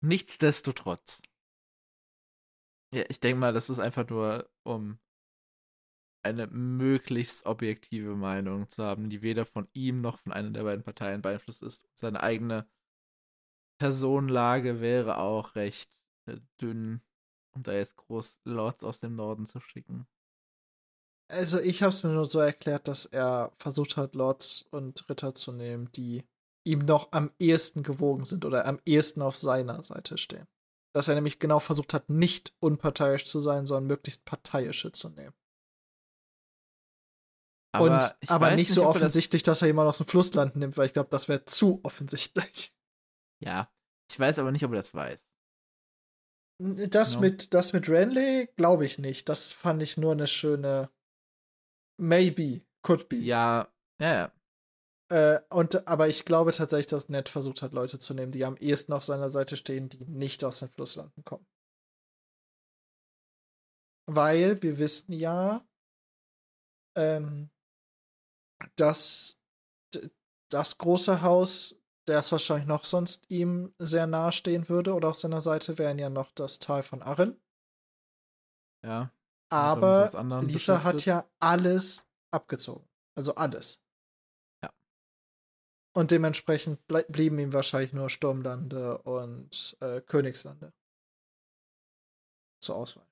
Nichtsdestotrotz. 0.00 1.22
Ja, 2.94 3.04
ich 3.08 3.20
denke 3.20 3.38
mal, 3.38 3.52
das 3.52 3.70
ist 3.70 3.78
einfach 3.78 4.08
nur, 4.08 4.50
um 4.64 4.98
eine 6.24 6.46
möglichst 6.46 7.46
objektive 7.46 8.14
Meinung 8.14 8.68
zu 8.68 8.82
haben, 8.82 9.10
die 9.10 9.22
weder 9.22 9.44
von 9.44 9.68
ihm 9.72 10.00
noch 10.00 10.18
von 10.18 10.32
einer 10.32 10.50
der 10.50 10.62
beiden 10.62 10.84
Parteien 10.84 11.22
beeinflusst 11.22 11.62
ist. 11.62 11.86
Seine 11.94 12.22
eigene 12.22 12.68
Personenlage 13.78 14.80
wäre 14.80 15.18
auch 15.18 15.56
recht 15.56 15.90
äh, 16.26 16.38
dünn, 16.60 17.02
um 17.54 17.62
da 17.62 17.72
jetzt 17.72 17.96
groß 17.96 18.40
Lords 18.44 18.84
aus 18.84 19.00
dem 19.00 19.16
Norden 19.16 19.46
zu 19.46 19.60
schicken. 19.60 20.06
Also 21.28 21.58
ich 21.58 21.82
habe 21.82 21.90
es 21.90 22.02
mir 22.02 22.10
nur 22.10 22.26
so 22.26 22.38
erklärt, 22.40 22.88
dass 22.88 23.06
er 23.06 23.52
versucht 23.56 23.96
hat, 23.96 24.14
Lords 24.14 24.66
und 24.70 25.08
Ritter 25.08 25.34
zu 25.34 25.50
nehmen, 25.52 25.90
die 25.92 26.24
ihm 26.64 26.80
noch 26.80 27.10
am 27.12 27.30
ehesten 27.38 27.82
gewogen 27.82 28.24
sind 28.24 28.44
oder 28.44 28.66
am 28.66 28.78
ehesten 28.86 29.22
auf 29.22 29.36
seiner 29.36 29.82
Seite 29.82 30.18
stehen. 30.18 30.46
Dass 30.94 31.08
er 31.08 31.14
nämlich 31.14 31.38
genau 31.38 31.58
versucht 31.58 31.94
hat, 31.94 32.10
nicht 32.10 32.54
unparteiisch 32.60 33.24
zu 33.24 33.40
sein, 33.40 33.66
sondern 33.66 33.86
möglichst 33.86 34.24
parteiische 34.26 34.92
zu 34.92 35.08
nehmen. 35.08 35.34
Aber 37.72 37.84
und 37.86 38.16
aber 38.28 38.50
nicht, 38.50 38.68
nicht 38.68 38.74
so 38.74 38.86
offensichtlich, 38.86 39.42
das 39.42 39.58
dass 39.58 39.62
er 39.62 39.68
jemand 39.68 39.88
aus 39.88 39.96
dem 39.96 40.06
Flussland 40.06 40.56
nimmt, 40.56 40.76
weil 40.76 40.86
ich 40.86 40.92
glaube, 40.92 41.08
das 41.10 41.28
wäre 41.28 41.44
zu 41.44 41.80
offensichtlich. 41.82 42.74
Ja, 43.44 43.68
ich 44.08 44.20
weiß 44.20 44.38
aber 44.38 44.52
nicht, 44.52 44.64
ob 44.64 44.70
er 44.70 44.76
das 44.76 44.94
weiß. 44.94 45.26
Das, 46.60 47.14
no. 47.14 47.22
mit, 47.22 47.52
das 47.52 47.72
mit 47.72 47.88
Renly 47.88 48.48
glaube 48.54 48.84
ich 48.84 49.00
nicht. 49.00 49.28
Das 49.28 49.50
fand 49.50 49.82
ich 49.82 49.96
nur 49.96 50.12
eine 50.12 50.28
schöne 50.28 50.88
Maybe, 51.98 52.60
could 52.82 53.08
be. 53.08 53.16
Ja, 53.16 53.66
ja, 54.00 54.14
ja. 54.14 54.32
Äh, 55.34 55.40
und, 55.50 55.88
aber 55.88 56.08
ich 56.08 56.24
glaube 56.24 56.52
tatsächlich, 56.52 56.86
dass 56.86 57.08
Ned 57.08 57.28
versucht 57.28 57.62
hat, 57.62 57.72
Leute 57.72 57.98
zu 57.98 58.14
nehmen, 58.14 58.32
die 58.32 58.44
am 58.44 58.56
ehesten 58.56 58.92
auf 58.92 59.04
seiner 59.04 59.28
Seite 59.28 59.56
stehen, 59.56 59.88
die 59.88 60.04
nicht 60.04 60.44
aus 60.44 60.60
den 60.60 60.70
Flusslanden 60.70 61.24
kommen. 61.24 61.46
Weil 64.06 64.62
wir 64.62 64.78
wissen 64.78 65.12
ja, 65.12 65.66
ähm, 66.96 67.50
dass 68.76 69.38
das 70.50 70.78
große 70.78 71.22
Haus, 71.22 71.74
es 72.06 72.32
wahrscheinlich 72.32 72.66
noch 72.66 72.84
sonst 72.84 73.24
ihm 73.30 73.74
sehr 73.78 74.06
nahe 74.06 74.32
stehen 74.32 74.68
würde, 74.68 74.94
oder 74.94 75.08
auf 75.08 75.16
seiner 75.16 75.40
Seite 75.40 75.78
wären 75.78 75.98
ja 75.98 76.10
noch 76.10 76.30
das 76.32 76.58
Tal 76.58 76.82
von 76.82 77.02
Arren. 77.02 77.40
Ja. 78.84 79.12
Aber 79.50 80.10
Lisa 80.42 80.82
hat 80.82 81.04
ja 81.04 81.28
alles 81.38 82.06
abgezogen. 82.30 82.88
Also 83.14 83.34
alles. 83.34 83.82
Ja. 84.62 84.72
Und 85.94 86.10
dementsprechend 86.10 86.80
blieben 86.86 87.38
ihm 87.38 87.52
wahrscheinlich 87.52 87.92
nur 87.92 88.08
Sturmlande 88.08 88.98
und 88.98 89.76
äh, 89.80 90.00
Königslande 90.00 90.72
zur 92.62 92.76
Auswahl. 92.76 93.06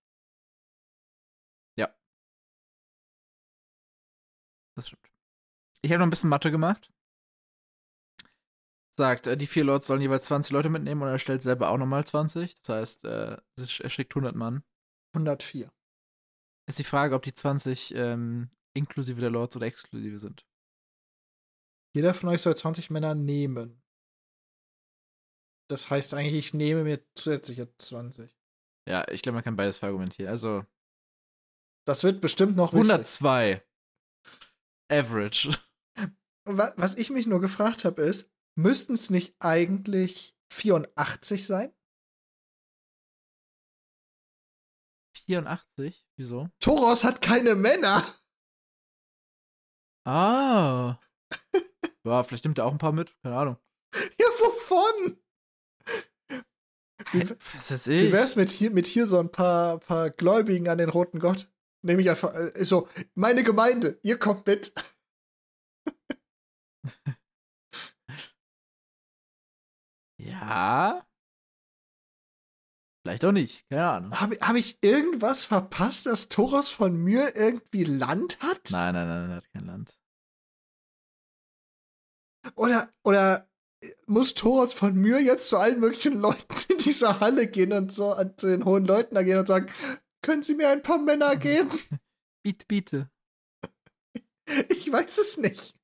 Ich 5.82 5.90
habe 5.90 5.98
noch 5.98 6.06
ein 6.06 6.10
bisschen 6.10 6.30
Mathe 6.30 6.50
gemacht. 6.50 6.92
Sagt, 8.96 9.26
äh, 9.26 9.36
die 9.36 9.46
vier 9.46 9.64
Lords 9.64 9.86
sollen 9.86 10.02
jeweils 10.02 10.26
20 10.26 10.52
Leute 10.52 10.68
mitnehmen 10.68 11.02
und 11.02 11.08
er 11.08 11.18
stellt 11.18 11.42
selber 11.42 11.70
auch 11.70 11.78
nochmal 11.78 12.06
20. 12.06 12.60
Das 12.62 12.68
heißt, 12.68 13.04
äh, 13.04 13.38
er 13.56 13.90
schickt 13.90 14.14
100 14.14 14.34
Mann. 14.34 14.62
104. 15.14 15.72
Ist 16.68 16.78
die 16.78 16.84
Frage, 16.84 17.14
ob 17.14 17.22
die 17.22 17.34
20 17.34 17.94
ähm, 17.94 18.50
inklusive 18.74 19.20
der 19.20 19.30
Lords 19.30 19.56
oder 19.56 19.66
exklusive 19.66 20.18
sind. 20.18 20.46
Jeder 21.94 22.14
von 22.14 22.28
euch 22.28 22.42
soll 22.42 22.56
20 22.56 22.90
Männer 22.90 23.14
nehmen. 23.14 23.82
Das 25.68 25.90
heißt 25.90 26.14
eigentlich, 26.14 26.34
ich 26.34 26.54
nehme 26.54 26.84
mir 26.84 27.04
zusätzliche 27.14 27.74
20. 27.76 28.36
Ja, 28.88 29.08
ich 29.08 29.22
glaube, 29.22 29.34
man 29.34 29.44
kann 29.44 29.56
beides 29.56 29.78
verargumentieren. 29.78 30.30
Also. 30.30 30.64
Das 31.86 32.04
wird 32.04 32.20
bestimmt 32.20 32.56
noch 32.56 32.72
102. 32.72 33.52
Wichtig. 33.52 33.66
Average. 34.90 35.58
Was 36.44 36.96
ich 36.96 37.10
mich 37.10 37.26
nur 37.26 37.40
gefragt 37.40 37.84
habe, 37.84 38.02
ist, 38.02 38.30
müssten 38.56 38.94
es 38.94 39.10
nicht 39.10 39.36
eigentlich 39.40 40.36
84 40.52 41.46
sein? 41.46 41.72
84? 45.26 46.06
Wieso? 46.16 46.48
Toros 46.58 47.04
hat 47.04 47.20
keine 47.20 47.54
Männer. 47.54 48.04
Ah. 50.04 50.98
ja, 52.04 52.22
vielleicht 52.22 52.44
nimmt 52.44 52.58
er 52.58 52.64
auch 52.64 52.72
ein 52.72 52.78
paar 52.78 52.92
mit. 52.92 53.14
Keine 53.22 53.36
Ahnung. 53.36 53.56
Ja, 53.94 54.26
wovon? 54.38 55.20
Wie, 57.12 57.30
Was 57.54 57.70
weiß 57.70 57.86
ich? 57.88 58.08
Wie 58.08 58.12
wär's 58.12 58.36
mit 58.36 58.50
hier, 58.50 58.70
mit 58.70 58.86
hier 58.86 59.06
so 59.06 59.18
ein 59.18 59.30
paar, 59.30 59.78
paar 59.78 60.10
Gläubigen 60.10 60.68
an 60.68 60.78
den 60.78 60.88
roten 60.88 61.18
Gott? 61.18 61.48
Nehme 61.82 62.02
ich 62.02 62.10
einfach 62.10 62.34
äh, 62.34 62.64
so, 62.64 62.88
meine 63.14 63.42
Gemeinde, 63.42 63.98
ihr 64.02 64.18
kommt 64.18 64.46
mit. 64.46 64.72
Ja. 70.18 71.06
Vielleicht 73.02 73.24
auch 73.24 73.32
nicht, 73.32 73.66
keine 73.68 73.88
Ahnung. 73.90 74.20
Habe 74.20 74.36
hab 74.40 74.56
ich 74.56 74.78
irgendwas 74.82 75.44
verpasst, 75.46 76.06
dass 76.06 76.28
Thoros 76.28 76.70
von 76.70 76.96
mir 76.96 77.34
irgendwie 77.34 77.84
Land 77.84 78.38
hat? 78.40 78.70
Nein, 78.70 78.94
nein, 78.94 79.08
nein, 79.08 79.30
er 79.30 79.36
hat 79.36 79.50
kein 79.52 79.64
Land. 79.64 79.98
Oder, 82.56 82.92
oder 83.04 83.48
muss 84.06 84.34
Thoros 84.34 84.72
von 84.72 84.94
mir 84.94 85.22
jetzt 85.22 85.48
zu 85.48 85.56
allen 85.56 85.80
möglichen 85.80 86.20
Leuten 86.20 86.72
in 86.72 86.78
dieser 86.78 87.20
Halle 87.20 87.46
gehen 87.46 87.72
und 87.72 87.92
so 87.92 88.14
zu 88.36 88.48
den 88.48 88.64
hohen 88.64 88.84
Leuten 88.84 89.14
da 89.14 89.22
gehen 89.22 89.38
und 89.38 89.46
sagen, 89.46 89.72
können 90.22 90.42
Sie 90.42 90.54
mir 90.54 90.68
ein 90.68 90.82
paar 90.82 90.98
Männer 90.98 91.36
geben? 91.36 91.70
bitte, 92.42 92.66
bitte. 92.66 93.10
Ich 94.68 94.90
weiß 94.90 95.18
es 95.18 95.38
nicht. 95.38 95.74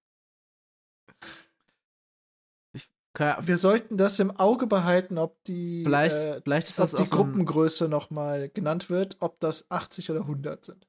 Wir 3.18 3.56
sollten 3.56 3.96
das 3.96 4.18
im 4.18 4.30
Auge 4.30 4.66
behalten, 4.66 5.18
ob 5.18 5.42
die, 5.44 5.82
vielleicht, 5.84 6.16
äh, 6.24 6.40
vielleicht 6.42 6.68
ist 6.68 6.78
ob 6.80 6.90
das 6.90 7.02
die 7.02 7.08
Gruppengröße 7.08 7.84
so 7.84 7.90
nochmal 7.90 8.48
genannt 8.50 8.90
wird, 8.90 9.16
ob 9.20 9.40
das 9.40 9.70
80 9.70 10.10
oder 10.10 10.20
100 10.20 10.64
sind. 10.64 10.86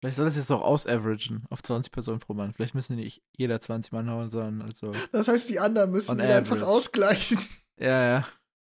Vielleicht 0.00 0.18
soll 0.18 0.26
das 0.26 0.36
jetzt 0.36 0.52
auch 0.52 0.60
ausaveragen 0.60 1.46
auf 1.48 1.62
20 1.62 1.90
Personen 1.90 2.20
pro 2.20 2.34
Mann. 2.34 2.52
Vielleicht 2.52 2.74
müssen 2.74 2.96
nicht 2.96 3.22
jeder 3.36 3.58
20 3.58 3.92
Mann 3.92 4.10
hauen, 4.10 4.28
sondern 4.28 4.60
also. 4.60 4.92
Das 5.12 5.28
heißt, 5.28 5.48
die 5.48 5.60
anderen 5.60 5.92
müssen 5.92 6.18
ihn 6.18 6.26
einfach 6.26 6.60
ausgleichen. 6.62 7.38
Ja, 7.76 8.04
ja. 8.04 8.28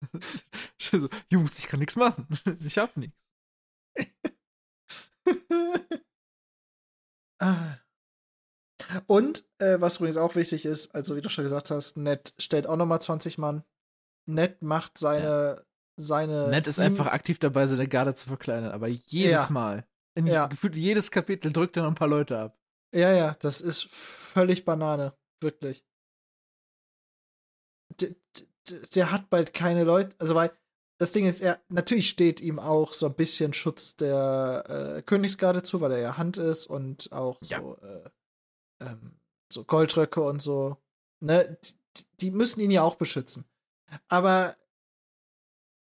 so, 0.81 1.11
Jungs, 1.29 1.59
ich 1.59 1.67
kann 1.67 1.81
nichts 1.81 1.97
machen. 1.97 2.27
Ich 2.65 2.79
hab 2.79 2.97
nichts. 2.97 3.15
ah. 7.39 7.77
Und 9.07 9.45
äh, 9.59 9.81
was 9.81 9.97
übrigens 9.97 10.17
auch 10.17 10.35
wichtig 10.37 10.65
ist, 10.65 10.95
also 10.95 11.17
wie 11.17 11.21
du 11.21 11.29
schon 11.29 11.45
gesagt 11.45 11.71
hast, 11.71 11.97
Ned 11.97 12.35
stellt 12.39 12.67
auch 12.67 12.77
nochmal 12.77 13.01
20 13.01 13.39
Mann. 13.39 13.65
Ned 14.27 14.63
macht 14.63 14.99
seine. 14.99 15.57
Ja. 15.57 15.63
seine 15.97 16.49
Ned 16.49 16.67
ist 16.67 16.79
einfach 16.79 17.07
aktiv 17.07 17.39
dabei, 17.39 17.67
seine 17.67 17.89
Garde 17.89 18.15
zu 18.15 18.29
verkleinern, 18.29 18.73
aber 18.73 18.89
jedes 18.89 19.33
ja. 19.33 19.49
Mal. 19.51 19.87
In 20.15 20.27
ja. 20.27 20.47
gefühlt 20.47 20.77
jedes 20.77 21.11
Kapitel 21.11 21.53
drückt 21.53 21.77
er 21.77 21.83
noch 21.83 21.91
ein 21.91 21.95
paar 21.95 22.09
Leute 22.09 22.39
ab. 22.39 22.59
Ja, 22.95 23.13
ja, 23.13 23.37
das 23.41 23.61
ist 23.61 23.87
völlig 23.91 24.65
Banane. 24.65 25.13
Wirklich. 25.41 25.85
Der, 28.01 28.11
der, 28.69 28.79
der 28.95 29.13
hat 29.13 29.29
bald 29.29 29.53
keine 29.53 29.85
Leute. 29.85 30.15
Also, 30.19 30.35
weil 30.35 30.51
das 30.99 31.13
Ding 31.13 31.27
ist, 31.27 31.41
er 31.41 31.61
natürlich 31.69 32.09
steht 32.09 32.41
ihm 32.41 32.59
auch 32.59 32.95
so 32.95 33.07
ein 33.07 33.15
bisschen 33.15 33.53
Schutz 33.53 33.97
der 33.97 34.97
äh, 34.97 35.03
Königsgarde 35.03 35.63
zu, 35.63 35.81
weil 35.81 35.93
er 35.93 35.99
ja 35.99 36.17
Hand 36.17 36.39
ist 36.39 36.67
und 36.67 37.13
auch 37.13 37.39
so, 37.43 37.53
ja. 37.53 37.89
äh, 37.89 38.11
ähm, 38.81 39.19
so 39.53 39.65
Goldröcke 39.65 40.21
und 40.21 40.41
so. 40.41 40.77
Ne? 41.21 41.59
Die, 41.97 42.05
die, 42.21 42.31
müssen 42.31 42.61
ihn 42.61 42.71
ja 42.71 42.83
auch 42.83 42.97
beschützen. 42.97 43.45
Aber 44.09 44.57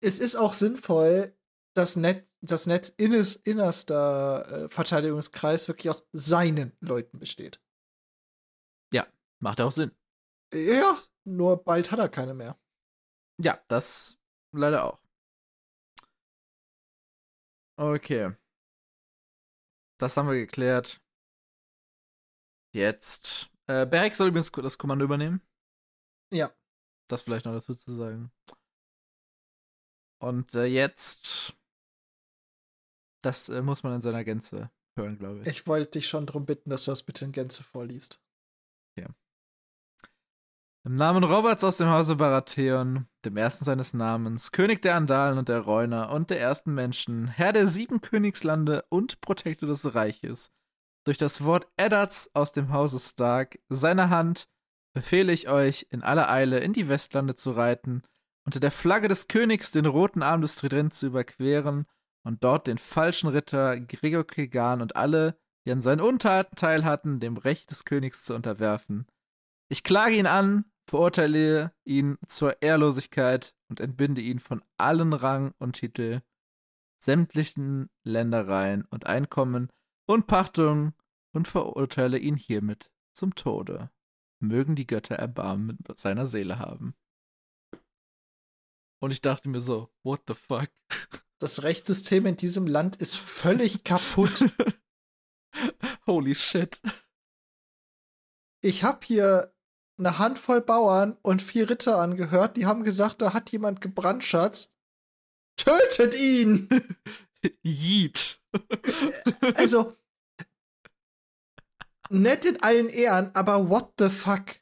es 0.00 0.18
ist 0.18 0.36
auch 0.36 0.52
sinnvoll, 0.52 1.34
dass 1.74 1.96
Net, 1.96 2.28
das 2.40 2.66
Netz 2.66 2.88
innes, 2.88 3.36
innerster 3.36 4.64
äh, 4.64 4.68
Verteidigungskreis 4.68 5.68
wirklich 5.68 5.90
aus 5.90 6.06
seinen 6.12 6.76
Leuten 6.80 7.18
besteht. 7.18 7.60
Ja, 8.92 9.06
macht 9.40 9.60
auch 9.60 9.72
Sinn. 9.72 9.92
Ja, 10.52 10.98
nur 11.24 11.62
bald 11.62 11.90
hat 11.90 11.98
er 11.98 12.09
keine 12.09 12.34
mehr. 12.34 12.59
Ja, 13.40 13.62
das 13.68 14.18
leider 14.52 14.84
auch. 14.84 14.98
Okay. 17.76 18.34
Das 19.98 20.16
haben 20.16 20.28
wir 20.28 20.34
geklärt. 20.34 21.00
Jetzt. 22.78 23.50
Äh, 23.66 23.86
Beric 23.86 24.14
soll 24.14 24.28
übrigens 24.28 24.52
das 24.52 24.78
Kommando 24.78 25.05
übernehmen. 25.05 25.42
Ja. 26.32 26.50
Das 27.09 27.22
vielleicht 27.22 27.44
noch 27.44 27.52
dazu 27.52 27.74
zu 27.74 27.92
sagen. 27.92 28.30
Und 30.20 30.55
äh, 30.55 30.64
jetzt. 30.64 31.55
Das 33.22 33.48
äh, 33.48 33.62
muss 33.62 33.82
man 33.82 33.94
in 33.94 34.00
seiner 34.00 34.24
Gänze 34.24 34.70
hören, 34.96 35.18
glaube 35.18 35.40
ich. 35.40 35.46
Ich 35.48 35.66
wollte 35.66 35.92
dich 35.92 36.06
schon 36.06 36.26
darum 36.26 36.46
bitten, 36.46 36.70
dass 36.70 36.84
du 36.84 36.92
das 36.92 37.02
bitte 37.02 37.24
in 37.24 37.32
Gänze 37.32 37.62
vorliest. 37.64 38.22
Okay. 38.96 39.09
Im 40.84 40.94
Namen 40.94 41.24
Roberts 41.24 41.64
aus 41.64 41.78
dem 41.78 41.88
Hause 41.88 42.16
Baratheon, 42.16 43.09
dem 43.24 43.36
ersten 43.36 43.64
seines 43.64 43.92
Namens, 43.92 44.52
König 44.52 44.80
der 44.82 44.94
Andalen 44.94 45.38
und 45.38 45.48
der 45.48 45.60
Reuner 45.60 46.10
und 46.10 46.30
der 46.30 46.40
ersten 46.40 46.74
Menschen, 46.74 47.26
Herr 47.26 47.52
der 47.52 47.66
sieben 47.66 48.00
Königslande 48.00 48.84
und 48.88 49.20
Protektor 49.20 49.68
des 49.68 49.94
Reiches, 49.94 50.52
durch 51.09 51.16
das 51.16 51.43
Wort 51.43 51.66
Eddards 51.78 52.30
aus 52.35 52.52
dem 52.52 52.70
Hause 52.70 52.98
Stark, 52.98 53.59
seiner 53.70 54.10
Hand, 54.10 54.47
befehle 54.94 55.32
ich 55.32 55.48
euch, 55.48 55.86
in 55.89 56.02
aller 56.02 56.30
Eile 56.30 56.59
in 56.59 56.74
die 56.74 56.90
Westlande 56.90 57.35
zu 57.35 57.52
reiten, 57.52 58.02
unter 58.44 58.60
der 58.60 58.70
Flagge 58.70 59.09
des 59.09 59.26
Königs 59.26 59.72
den 59.72 59.86
roten 59.86 60.22
Arm 60.22 60.43
des 60.43 60.56
Trident 60.56 60.93
zu 60.93 61.06
überqueren 61.06 61.86
und 62.26 62.44
dort 62.44 62.66
den 62.66 62.76
falschen 62.76 63.30
Ritter 63.30 63.80
Gregor 63.80 64.26
Kegan 64.26 64.82
und 64.82 64.97
alle, 64.97 65.39
die 65.64 65.72
an 65.72 65.80
seinen 65.80 66.02
Untaten 66.02 66.56
teil 66.56 66.85
hatten, 66.85 67.20
dem 67.20 67.39
Recht 67.39 67.70
des 67.70 67.86
Königs 67.86 68.26
zu 68.26 68.35
unterwerfen. 68.35 69.06
Ich 69.70 69.85
klage 69.85 70.14
ihn 70.14 70.26
an, 70.26 70.66
verurteile 70.90 71.72
ihn 71.86 72.18
zur 72.26 72.60
Ehrlosigkeit 72.60 73.55
und 73.70 73.80
entbinde 73.80 74.20
ihn 74.20 74.40
von 74.40 74.62
allen 74.76 75.14
Rang 75.14 75.55
und 75.56 75.72
Titel, 75.72 76.20
sämtlichen 77.02 77.89
Ländereien 78.05 78.85
und 78.90 79.06
Einkommen 79.06 79.70
und 80.09 80.26
Pachtungen 80.26 80.94
und 81.32 81.47
verurteile 81.47 82.18
ihn 82.18 82.36
hiermit 82.36 82.90
zum 83.12 83.35
Tode. 83.35 83.90
Mögen 84.40 84.74
die 84.74 84.86
Götter 84.86 85.16
Erbarmen 85.16 85.78
mit 85.86 86.01
seiner 86.01 86.26
Seele 86.26 86.59
haben. 86.59 86.94
Und 89.01 89.10
ich 89.10 89.20
dachte 89.20 89.48
mir 89.48 89.60
so, 89.60 89.90
what 90.02 90.22
the 90.26 90.35
fuck? 90.35 90.70
Das 91.40 91.62
Rechtssystem 91.62 92.26
in 92.26 92.36
diesem 92.36 92.66
Land 92.66 92.97
ist 92.97 93.16
völlig 93.16 93.85
kaputt. 93.85 94.52
Holy 96.06 96.35
shit. 96.35 96.82
Ich 98.60 98.82
hab 98.82 99.05
hier 99.05 99.55
eine 99.98 100.18
Handvoll 100.18 100.60
Bauern 100.60 101.16
und 101.22 101.40
vier 101.40 101.70
Ritter 101.70 101.98
angehört, 101.98 102.56
die 102.56 102.66
haben 102.66 102.82
gesagt, 102.82 103.22
da 103.22 103.35
hat 103.35 103.52
jemand 103.52 103.80
gebrandschatzt. 103.80 104.76
Tötet 105.56 106.18
ihn! 106.18 106.68
Yeet. 107.62 108.40
also, 109.55 109.97
nett 112.10 112.44
in 112.44 112.62
allen 112.62 112.89
Ehren, 112.89 113.35
aber 113.35 113.68
what 113.68 113.93
the 113.98 114.10
fuck? 114.10 114.60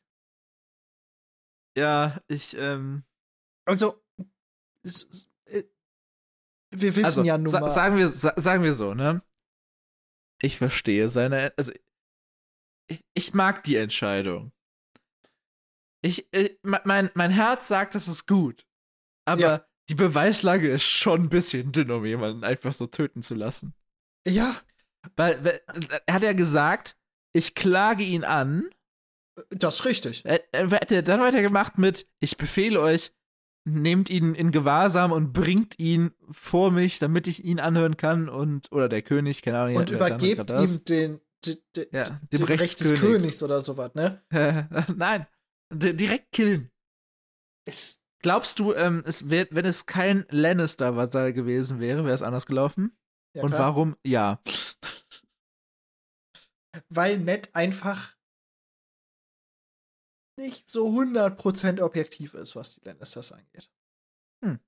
Ja, 1.77 2.21
ich, 2.29 2.57
ähm. 2.57 3.05
Also, 3.67 4.03
äh, 4.83 5.63
wir 6.71 6.97
wissen 6.97 7.05
also, 7.05 7.23
ja 7.23 7.37
nun 7.37 7.53
mal. 7.53 7.69
Sagen 7.69 7.99
wir, 7.99 8.09
sagen 8.09 8.63
wir 8.63 8.75
so, 8.75 8.95
ne? 8.95 9.23
Ich 10.41 10.57
verstehe 10.57 11.09
seine, 11.09 11.53
also, 11.57 11.73
ich, 12.89 13.05
ich 13.15 13.35
mag 13.35 13.63
die 13.65 13.77
Entscheidung. 13.77 14.53
Ich, 16.03 16.29
ich, 16.33 16.51
äh, 16.51 16.59
mein, 16.63 17.11
mein 17.15 17.31
Herz 17.31 17.69
sagt, 17.69 17.95
das 17.95 18.09
ist 18.09 18.27
gut. 18.27 18.67
Aber 19.25 19.41
ja. 19.41 19.67
die 19.89 19.95
Beweislage 19.95 20.71
ist 20.71 20.85
schon 20.85 21.25
ein 21.25 21.29
bisschen 21.29 21.73
dünn, 21.73 21.91
um 21.91 22.05
jemanden 22.07 22.45
einfach 22.45 22.73
so 22.73 22.87
töten 22.87 23.23
zu 23.23 23.35
lassen. 23.35 23.75
Ja. 24.27 24.55
Weil, 25.17 25.45
weil 25.45 25.63
er 26.07 26.15
hat 26.15 26.23
ja 26.23 26.33
gesagt, 26.33 26.97
ich 27.37 27.55
klage 27.55 28.03
ihn 28.03 28.25
an. 28.25 28.71
Das 29.51 29.77
ist 29.77 29.85
richtig. 29.85 30.25
Er, 30.25 30.41
er 30.53 30.71
hat 30.71 30.91
dann 30.91 31.21
weitergemacht 31.21 31.77
mit, 31.79 32.09
ich 32.21 32.37
befehle 32.37 32.81
euch, 32.81 33.13
nehmt 33.65 34.09
ihn 34.09 34.35
in 34.35 34.51
Gewahrsam 34.53 35.13
und 35.13 35.33
bringt 35.33 35.79
ihn 35.79 36.13
vor 36.31 36.71
mich, 36.71 36.99
damit 36.99 37.27
ich 37.27 37.45
ihn 37.45 37.61
anhören 37.61 37.97
kann 37.97 38.29
und, 38.29 38.73
oder 38.73 38.89
der 38.89 39.03
König, 39.03 39.43
keine 39.43 39.59
Ahnung. 39.59 39.77
Und 39.77 39.91
übergebt 39.91 40.51
ihm 40.53 40.85
den, 40.85 41.21
den, 41.45 41.59
den, 41.75 41.87
ja, 41.93 42.05
dem 42.05 42.21
den 42.31 42.43
Recht 42.45 42.81
des 42.81 42.95
Königs 42.95 43.43
oder 43.43 43.61
sowas, 43.61 43.93
ne? 43.95 44.23
Nein, 44.97 45.27
direkt 45.73 46.33
killen. 46.33 46.71
Es 47.67 48.01
Glaubst 48.23 48.59
du, 48.59 48.73
ähm, 48.73 49.03
es 49.07 49.29
wär, 49.29 49.47
wenn 49.51 49.67
es 49.67 49.87
kein 49.87 50.25
Lannister-Vasall 50.31 51.33
gewesen 51.33 51.81
wäre, 51.81 52.05
wäre 52.05 52.15
es 52.15 52.23
anders 52.23 52.47
gelaufen? 52.47 52.97
Ja, 53.35 53.43
Und 53.43 53.53
warum? 53.53 53.97
Ja. 54.05 54.41
Weil 56.89 57.19
Ned 57.19 57.55
einfach 57.55 58.17
nicht 60.39 60.69
so 60.69 60.89
100% 60.89 61.81
objektiv 61.83 62.35
ist, 62.35 62.57
was 62.57 62.75
die 62.75 62.85
Lannisters 62.85 63.33
angeht. 63.33 63.71
Hm. 64.45 64.61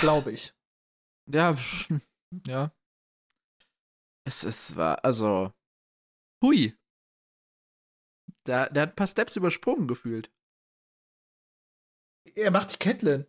Glaube 0.00 0.32
ich. 0.32 0.54
Ja, 1.26 1.56
ja. 2.46 2.74
Es 4.24 4.44
ist 4.44 4.76
war, 4.76 5.04
also. 5.04 5.52
Hui. 6.42 6.76
Der, 8.46 8.70
der 8.70 8.82
hat 8.82 8.90
ein 8.90 8.96
paar 8.96 9.06
Steps 9.06 9.36
übersprungen 9.36 9.86
gefühlt. 9.86 10.32
Er 12.34 12.50
macht 12.50 12.72
die 12.72 12.78
Catelyn. 12.78 13.26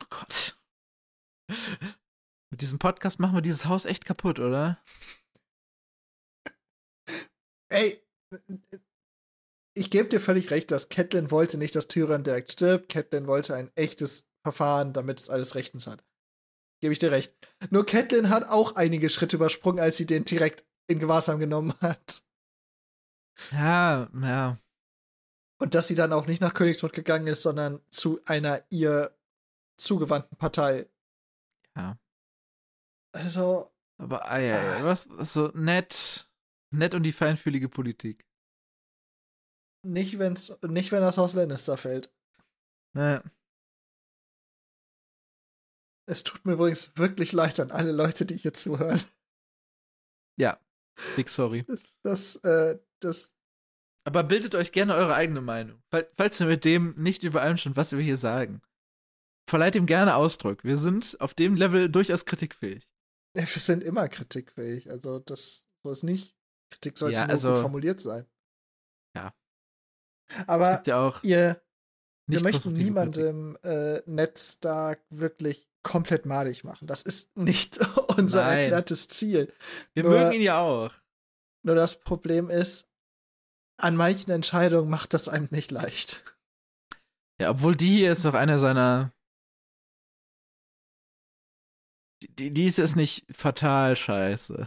Oh 0.00 0.06
Gott. 0.08 0.58
Mit 2.54 2.60
diesem 2.60 2.78
Podcast 2.78 3.18
machen 3.18 3.34
wir 3.34 3.42
dieses 3.42 3.64
Haus 3.64 3.84
echt 3.84 4.04
kaputt, 4.04 4.38
oder? 4.38 4.80
Ey, 7.68 8.00
ich 9.76 9.90
gebe 9.90 10.08
dir 10.08 10.20
völlig 10.20 10.52
recht, 10.52 10.70
dass 10.70 10.88
Catelyn 10.88 11.32
wollte 11.32 11.58
nicht, 11.58 11.74
dass 11.74 11.88
Tyrion 11.88 12.22
direkt 12.22 12.52
stirbt. 12.52 12.90
Catelyn 12.90 13.26
wollte 13.26 13.56
ein 13.56 13.72
echtes 13.74 14.28
Verfahren, 14.44 14.92
damit 14.92 15.18
es 15.18 15.30
alles 15.30 15.56
rechtens 15.56 15.88
hat. 15.88 16.04
Gebe 16.80 16.92
ich 16.92 17.00
dir 17.00 17.10
recht. 17.10 17.34
Nur 17.70 17.84
Catelyn 17.84 18.30
hat 18.30 18.44
auch 18.44 18.76
einige 18.76 19.08
Schritte 19.08 19.34
übersprungen, 19.34 19.80
als 19.80 19.96
sie 19.96 20.06
den 20.06 20.24
direkt 20.24 20.64
in 20.86 21.00
Gewahrsam 21.00 21.40
genommen 21.40 21.74
hat. 21.80 22.22
Ja, 23.50 24.08
ja. 24.22 24.60
Und 25.60 25.74
dass 25.74 25.88
sie 25.88 25.96
dann 25.96 26.12
auch 26.12 26.28
nicht 26.28 26.40
nach 26.40 26.54
Königsmund 26.54 26.94
gegangen 26.94 27.26
ist, 27.26 27.42
sondern 27.42 27.80
zu 27.90 28.20
einer 28.26 28.64
ihr 28.70 29.18
zugewandten 29.76 30.38
Partei. 30.38 30.88
Ja. 31.76 31.98
Also. 33.14 33.72
Aber 33.96 34.28
ah, 34.28 34.38
ja, 34.38 34.78
äh, 34.78 34.84
was, 34.84 35.08
was 35.10 35.32
so 35.32 35.48
nett, 35.54 36.28
nett 36.70 36.94
und 36.94 37.04
die 37.04 37.12
feinfühlige 37.12 37.68
Politik. 37.68 38.26
Nicht, 39.84 40.18
wenn's, 40.18 40.58
nicht 40.62 40.92
wenn 40.92 41.02
das 41.02 41.18
Haus 41.18 41.34
Lannister 41.34 41.76
fällt. 41.76 42.12
Ne. 42.94 43.22
Es 46.06 46.24
tut 46.24 46.44
mir 46.44 46.54
übrigens 46.54 46.96
wirklich 46.96 47.32
leid 47.32 47.60
an 47.60 47.70
alle 47.70 47.92
Leute, 47.92 48.26
die 48.26 48.36
hier 48.36 48.52
zuhören. 48.52 49.02
Ja, 50.36 50.58
big 51.16 51.28
sorry. 51.28 51.64
Das, 51.64 51.84
das, 52.02 52.36
äh, 52.44 52.78
das. 53.00 53.34
Aber 54.04 54.24
bildet 54.24 54.54
euch 54.54 54.72
gerne 54.72 54.94
eure 54.94 55.14
eigene 55.14 55.40
Meinung. 55.40 55.82
Falls 56.16 56.40
ihr 56.40 56.46
mit 56.46 56.64
dem 56.64 56.94
nicht 56.96 57.22
übereinstimmt, 57.22 57.76
was 57.76 57.92
wir 57.92 58.00
hier 58.00 58.16
sagen. 58.16 58.60
Verleiht 59.48 59.76
ihm 59.76 59.86
gerne 59.86 60.16
Ausdruck. 60.16 60.64
Wir 60.64 60.76
sind 60.76 61.20
auf 61.20 61.34
dem 61.34 61.54
Level 61.54 61.88
durchaus 61.88 62.24
kritikfähig. 62.24 62.88
Wir 63.34 63.46
sind 63.46 63.82
immer 63.82 64.08
kritikfähig. 64.08 64.90
Also, 64.90 65.18
das 65.18 65.68
so 65.82 65.90
ist 65.90 66.02
nicht. 66.02 66.36
Kritik 66.70 66.98
sollte 66.98 67.18
ja, 67.18 67.26
also, 67.26 67.48
nur 67.48 67.56
gut 67.56 67.62
formuliert 67.62 68.00
sein. 68.00 68.26
Ja. 69.16 69.34
Aber 70.46 70.82
ja 70.86 71.20
ihr, 71.22 71.62
wir 72.26 72.42
möchten 72.42 72.72
niemandem 72.72 73.56
äh, 73.62 74.00
Netz 74.06 74.58
da 74.60 74.96
wirklich 75.10 75.68
komplett 75.82 76.26
madig 76.26 76.64
machen. 76.64 76.86
Das 76.86 77.02
ist 77.02 77.36
nicht 77.36 77.78
unser 78.16 78.42
Nein. 78.42 78.58
erklärtes 78.58 79.08
Ziel. 79.08 79.52
Wir 79.92 80.04
Nur, 80.04 80.12
mögen 80.12 80.32
ihn 80.32 80.42
ja 80.42 80.58
auch. 80.60 80.92
Nur 81.62 81.74
das 81.74 82.00
Problem 82.00 82.50
ist, 82.50 82.88
an 83.76 83.96
manchen 83.96 84.30
Entscheidungen 84.30 84.90
macht 84.90 85.14
das 85.14 85.28
einem 85.28 85.48
nicht 85.50 85.70
leicht. 85.70 86.24
Ja, 87.40 87.50
obwohl 87.50 87.76
die 87.76 87.98
hier 87.98 88.12
ist 88.12 88.24
doch 88.24 88.34
einer 88.34 88.58
seiner. 88.58 89.12
Die, 92.28 92.52
die 92.52 92.64
ist 92.66 92.78
jetzt 92.78 92.96
nicht 92.96 93.24
fatal 93.34 93.96
scheiße. 93.96 94.66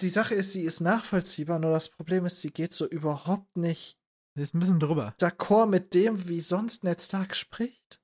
Die 0.00 0.08
Sache 0.08 0.34
ist, 0.34 0.52
sie 0.52 0.62
ist 0.62 0.80
nachvollziehbar, 0.80 1.58
nur 1.58 1.72
das 1.72 1.88
Problem 1.90 2.24
ist, 2.26 2.40
sie 2.40 2.50
geht 2.50 2.72
so 2.72 2.86
überhaupt 2.86 3.56
nicht 3.56 3.98
Sie 4.34 4.40
ist 4.42 4.54
ein 4.54 4.60
bisschen 4.60 4.80
drüber. 4.80 5.14
d'accord 5.20 5.66
mit 5.66 5.92
dem, 5.92 6.26
wie 6.28 6.40
sonst 6.40 6.84
Ned 6.84 7.02
Stark 7.02 7.36
spricht. 7.36 8.00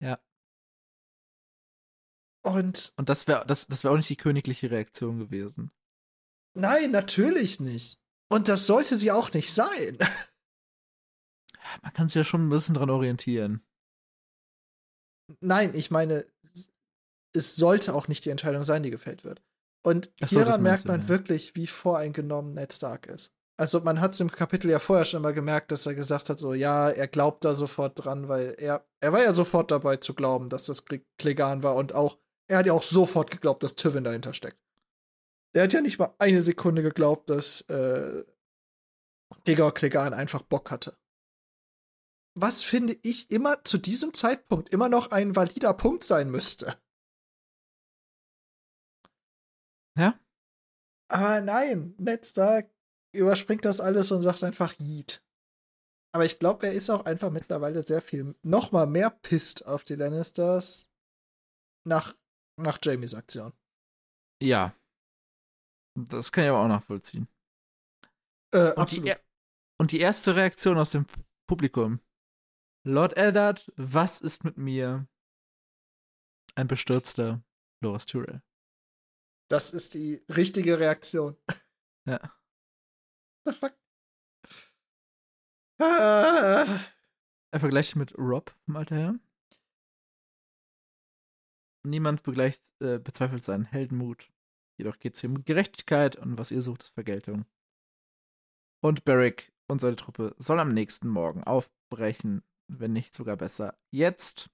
Ja. 0.00 0.18
Und 2.42 2.94
Und 2.96 3.08
das 3.10 3.26
wäre 3.26 3.44
das, 3.46 3.66
das 3.66 3.84
wär 3.84 3.90
auch 3.90 3.96
nicht 3.96 4.08
die 4.08 4.16
königliche 4.16 4.70
Reaktion 4.70 5.18
gewesen. 5.18 5.70
nein, 6.56 6.90
natürlich 6.92 7.60
nicht. 7.60 7.98
Und 8.30 8.48
das 8.48 8.66
sollte 8.66 8.96
sie 8.96 9.10
auch 9.12 9.32
nicht 9.32 9.52
sein. 9.52 9.98
Man 11.82 11.92
kann 11.92 12.08
sich 12.08 12.16
ja 12.16 12.24
schon 12.24 12.46
ein 12.46 12.50
bisschen 12.50 12.74
dran 12.74 12.90
orientieren. 12.90 13.62
Nein, 15.40 15.74
ich 15.74 15.90
meine, 15.90 16.26
es 17.34 17.56
sollte 17.56 17.94
auch 17.94 18.08
nicht 18.08 18.24
die 18.24 18.30
Entscheidung 18.30 18.64
sein, 18.64 18.82
die 18.82 18.90
gefällt 18.90 19.24
wird. 19.24 19.42
Und 19.82 20.10
so, 20.20 20.38
hieran 20.38 20.62
merkt 20.62 20.86
man 20.86 21.02
ja. 21.02 21.08
wirklich, 21.08 21.56
wie 21.56 21.66
voreingenommen 21.66 22.54
Ned 22.54 22.72
Stark 22.72 23.06
ist. 23.06 23.34
Also 23.56 23.80
man 23.80 24.00
hat 24.00 24.14
es 24.14 24.20
im 24.20 24.32
Kapitel 24.32 24.70
ja 24.70 24.78
vorher 24.78 25.04
schon 25.04 25.20
immer 25.20 25.32
gemerkt, 25.32 25.70
dass 25.70 25.86
er 25.86 25.94
gesagt 25.94 26.28
hat, 26.30 26.40
so 26.40 26.54
ja, 26.54 26.90
er 26.90 27.06
glaubt 27.06 27.44
da 27.44 27.54
sofort 27.54 28.04
dran, 28.04 28.28
weil 28.28 28.54
er, 28.58 28.84
er 29.00 29.12
war 29.12 29.22
ja 29.22 29.32
sofort 29.32 29.70
dabei 29.70 29.96
zu 29.98 30.14
glauben, 30.14 30.48
dass 30.48 30.64
das 30.64 30.86
Kle- 30.86 31.04
Klegan 31.18 31.62
war 31.62 31.76
und 31.76 31.92
auch, 31.92 32.18
er 32.48 32.58
hat 32.58 32.66
ja 32.66 32.72
auch 32.72 32.82
sofort 32.82 33.30
geglaubt, 33.30 33.62
dass 33.62 33.76
Tywin 33.76 34.04
dahinter 34.04 34.32
steckt. 34.32 34.58
Er 35.52 35.64
hat 35.64 35.72
ja 35.72 35.80
nicht 35.80 35.98
mal 35.98 36.14
eine 36.18 36.42
Sekunde 36.42 36.82
geglaubt, 36.82 37.30
dass 37.30 37.60
äh, 37.62 38.24
Gregor 39.44 39.72
Klegan 39.72 40.14
einfach 40.14 40.42
Bock 40.42 40.70
hatte. 40.72 40.96
Was 42.36 42.64
finde 42.64 42.96
ich 43.02 43.30
immer 43.30 43.62
zu 43.62 43.78
diesem 43.78 44.14
Zeitpunkt 44.14 44.70
immer 44.70 44.88
noch 44.88 45.12
ein 45.12 45.36
valider 45.36 45.74
Punkt 45.74 46.02
sein 46.02 46.30
müsste. 46.30 46.74
Ja? 49.98 50.18
Aber 51.08 51.40
nein, 51.40 51.94
Ned 51.98 52.26
Stark 52.26 52.70
überspringt 53.14 53.64
das 53.64 53.80
alles 53.80 54.10
und 54.10 54.22
sagt 54.22 54.42
einfach 54.42 54.74
Yeet. 54.78 55.22
Aber 56.14 56.24
ich 56.24 56.38
glaube, 56.38 56.66
er 56.66 56.72
ist 56.72 56.90
auch 56.90 57.04
einfach 57.04 57.30
mittlerweile 57.30 57.82
sehr 57.82 58.00
viel, 58.00 58.34
noch 58.42 58.72
mal 58.72 58.86
mehr 58.86 59.10
pisst 59.10 59.66
auf 59.66 59.84
die 59.84 59.96
Lannisters 59.96 60.88
nach, 61.86 62.16
nach 62.56 62.78
Jamies 62.82 63.14
Aktion. 63.14 63.52
Ja. 64.42 64.74
Das 65.96 66.32
kann 66.32 66.44
ich 66.44 66.50
aber 66.50 66.60
auch 66.60 66.68
nachvollziehen. 66.68 67.28
Äh, 68.52 68.68
Und 68.68 68.76
die, 68.76 68.80
absolut. 68.80 69.06
er- 69.08 69.20
und 69.80 69.92
die 69.92 70.00
erste 70.00 70.36
Reaktion 70.36 70.78
aus 70.78 70.90
dem 70.92 71.06
Publikum. 71.48 72.00
Lord 72.86 73.16
Eldard, 73.16 73.72
was 73.76 74.20
ist 74.20 74.44
mit 74.44 74.56
mir? 74.56 75.06
Ein 76.54 76.68
bestürzter 76.68 77.42
Loras 77.82 78.06
Tyrell. 78.06 78.42
Das 79.48 79.72
ist 79.72 79.94
die 79.94 80.24
richtige 80.28 80.78
Reaktion. 80.78 81.36
Ja. 82.06 82.20
The 83.46 83.52
fuck? 83.52 83.74
Ah. 85.78 86.66
Er 87.50 87.60
vergleicht 87.60 87.96
mit 87.96 88.16
Rob 88.18 88.54
vom 88.64 88.76
Alter 88.76 88.96
her. 88.96 89.20
Niemand 91.86 92.22
begleicht, 92.22 92.74
äh, 92.80 92.98
bezweifelt 92.98 93.44
seinen 93.44 93.64
Heldenmut. 93.64 94.30
Jedoch 94.78 94.98
geht 94.98 95.14
es 95.14 95.20
hier 95.20 95.30
um 95.30 95.44
Gerechtigkeit 95.44 96.16
und 96.16 96.38
was 96.38 96.50
ihr 96.50 96.62
sucht, 96.62 96.82
ist 96.82 96.94
Vergeltung. 96.94 97.44
Und 98.82 99.04
Barrick 99.04 99.52
und 99.68 99.80
seine 99.80 99.96
Truppe 99.96 100.34
soll 100.38 100.60
am 100.60 100.74
nächsten 100.74 101.08
Morgen 101.08 101.44
aufbrechen, 101.44 102.42
wenn 102.68 102.92
nicht 102.92 103.14
sogar 103.14 103.36
besser 103.36 103.78
jetzt. 103.90 104.50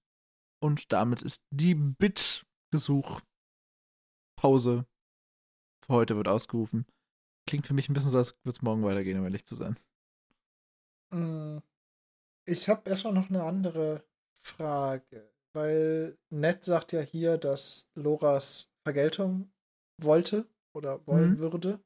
Und 0.62 0.92
damit 0.92 1.22
ist 1.22 1.42
die 1.50 1.74
Bit-Gesuch 1.74 3.22
Pause 4.40 4.86
für 5.84 5.94
heute 5.94 6.16
wird 6.16 6.28
ausgerufen. 6.28 6.86
Klingt 7.46 7.66
für 7.66 7.74
mich 7.74 7.88
ein 7.90 7.94
bisschen 7.94 8.10
so, 8.12 8.18
als 8.18 8.34
würde 8.44 8.50
es 8.56 8.62
morgen 8.62 8.84
weitergehen, 8.84 9.18
um 9.18 9.24
ehrlich 9.24 9.46
zu 9.46 9.56
sein. 9.56 9.78
Mm, 11.12 11.58
Ich 12.46 12.68
habe 12.68 12.88
erstmal 12.90 13.14
noch 13.14 13.30
eine 13.30 13.44
andere 13.44 14.04
Frage, 14.44 15.32
weil 15.54 16.18
Ned 16.30 16.64
sagt 16.64 16.92
ja 16.92 17.00
hier, 17.02 17.38
dass 17.38 17.90
Loras 17.94 18.72
Vergeltung 18.84 19.52
wollte 20.02 20.48
oder 20.74 21.06
wollen 21.06 21.38
Mhm. 21.38 21.40
würde. 21.40 21.80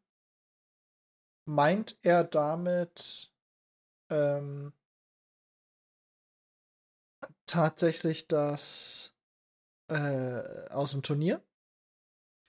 Meint 1.46 1.96
er 2.02 2.22
damit 2.24 3.32
ähm, 4.10 4.72
tatsächlich 7.46 8.28
das 8.28 9.14
äh, 9.90 10.68
aus 10.70 10.92
dem 10.92 11.02
Turnier? 11.02 11.42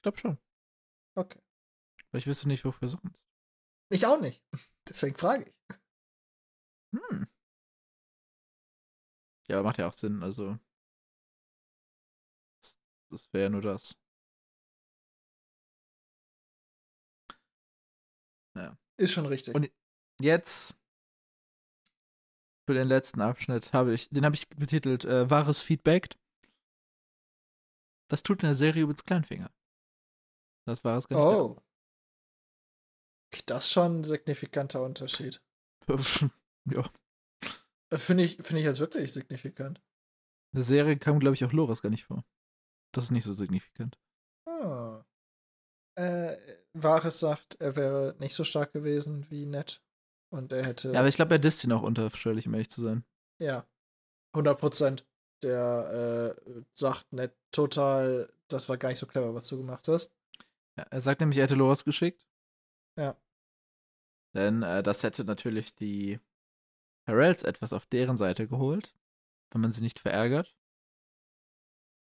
Ich 0.05 0.07
glaube 0.07 0.19
schon. 0.19 0.37
Okay. 1.15 1.41
Weil 2.11 2.19
ich 2.19 2.27
wüsste 2.27 2.47
nicht, 2.47 2.63
wofür 2.63 2.87
sonst. 2.87 3.17
Ich 3.89 4.05
auch 4.05 4.21
nicht. 4.21 4.43
Deswegen 4.87 5.17
frage 5.17 5.45
ich. 5.49 5.77
Hm. 6.93 7.27
Ja, 9.47 9.63
macht 9.63 9.79
ja 9.79 9.87
auch 9.87 9.93
Sinn, 9.93 10.21
also. 10.21 10.59
Das, 12.61 12.79
das 13.09 13.33
wäre 13.33 13.45
ja 13.45 13.49
nur 13.49 13.63
das. 13.63 13.97
Ist 18.97 19.11
schon 19.11 19.25
richtig. 19.25 19.55
Und- 19.55 19.71
Jetzt. 20.21 20.75
Für 22.67 22.73
den 22.75 22.87
letzten 22.87 23.21
Abschnitt 23.21 23.73
habe 23.73 23.93
ich, 23.93 24.09
den 24.09 24.23
habe 24.23 24.35
ich 24.35 24.47
betitelt, 24.49 25.03
äh, 25.03 25.29
wahres 25.29 25.61
Feedback. 25.61 26.15
Das 28.07 28.23
tut 28.23 28.43
in 28.43 28.47
der 28.47 28.55
Serie 28.55 28.83
übrigens 28.83 29.03
Kleinfinger. 29.03 29.51
Das 30.65 30.83
war 30.83 30.97
es 30.97 31.07
gar 31.07 31.17
nicht. 31.17 31.39
oh. 31.39 31.61
Das 33.45 33.65
ist 33.65 33.71
schon 33.71 33.99
ein 33.99 34.03
signifikanter 34.03 34.81
Unterschied. 34.81 35.41
ja. 36.65 36.89
Äh, 37.91 37.97
Finde 37.97 38.23
ich, 38.23 38.37
finde 38.37 38.59
ich 38.59 38.65
jetzt 38.65 38.79
wirklich 38.79 39.11
signifikant. 39.11 39.79
In 40.53 40.59
der 40.59 40.63
Serie 40.63 40.97
kam, 40.97 41.19
glaube 41.19 41.35
ich, 41.35 41.43
auch 41.43 41.51
Loras 41.51 41.81
gar 41.81 41.89
nicht 41.89 42.05
vor. 42.05 42.25
Das 42.93 43.05
ist 43.05 43.11
nicht 43.11 43.25
so 43.25 43.33
signifikant. 43.33 43.99
Ah. 44.47 45.03
Äh, 45.97 46.37
Vares 46.73 47.19
sagt, 47.19 47.55
er 47.55 47.75
wäre 47.75 48.15
nicht 48.19 48.33
so 48.33 48.43
stark 48.43 48.73
gewesen 48.73 49.25
wie 49.29 49.45
Ned. 49.45 49.81
Und 50.31 50.51
er 50.51 50.65
hätte. 50.65 50.91
Ja, 50.91 50.99
aber 50.99 51.09
ich 51.09 51.15
glaube, 51.15 51.35
er 51.35 51.39
disst 51.39 51.63
ihn 51.63 51.71
auch 51.71 51.83
unterschwellig, 51.83 52.47
um 52.47 52.53
ehrlich 52.53 52.69
zu 52.69 52.81
sein. 52.81 53.05
Ja. 53.41 53.67
100 54.33 54.57
Prozent. 54.57 55.05
Der 55.43 56.35
äh, 56.47 56.61
sagt 56.73 57.11
Ned 57.11 57.35
total, 57.51 58.33
das 58.47 58.69
war 58.69 58.77
gar 58.77 58.89
nicht 58.89 58.99
so 58.99 59.05
clever, 59.05 59.35
was 59.35 59.47
du 59.47 59.57
gemacht 59.57 59.87
hast. 59.87 60.14
Ja, 60.77 60.83
er 60.83 61.01
sagt 61.01 61.21
nämlich, 61.21 61.37
er 61.37 61.45
hätte 61.45 61.55
Loras 61.55 61.83
geschickt. 61.85 62.27
Ja. 62.97 63.17
Denn 64.33 64.63
äh, 64.63 64.83
das 64.83 65.03
hätte 65.03 65.23
natürlich 65.23 65.75
die 65.75 66.19
Heralds 67.07 67.43
etwas 67.43 67.71
auf 67.73 67.85
deren 67.85 68.17
Seite 68.17 68.47
geholt, 68.47 68.95
wenn 69.51 69.61
man 69.61 69.71
sie 69.71 69.81
nicht 69.81 69.99
verärgert. 69.99 70.55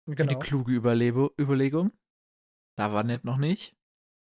Genau. 0.07 0.33
Die 0.33 0.39
kluge 0.39 0.71
Überlebe 0.73 1.31
Überlegung. 1.39 1.91
Da 2.75 2.91
war 2.91 3.03
Ned 3.03 3.23
noch 3.23 3.37
nicht. 3.37 3.77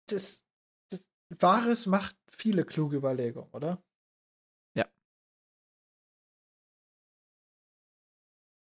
Das, 0.07 0.45
das, 0.89 1.09
Vares 1.29 1.85
macht 1.85 2.17
viele 2.31 2.65
kluge 2.65 2.97
Überlegungen, 2.97 3.51
oder? 3.51 3.83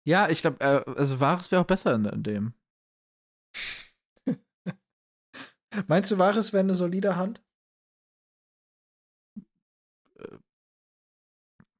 Ja, 0.06 0.28
ich 0.28 0.42
glaube, 0.42 0.60
äh, 0.60 0.84
also 0.98 1.18
Varys 1.18 1.50
wäre 1.50 1.62
auch 1.62 1.66
besser 1.66 1.94
in, 1.94 2.04
in 2.04 2.22
dem. 2.22 2.54
Meinst 5.86 6.10
du, 6.10 6.18
Vares 6.18 6.52
wäre 6.52 6.62
eine 6.62 6.74
solide 6.74 7.16
Hand? 7.16 7.42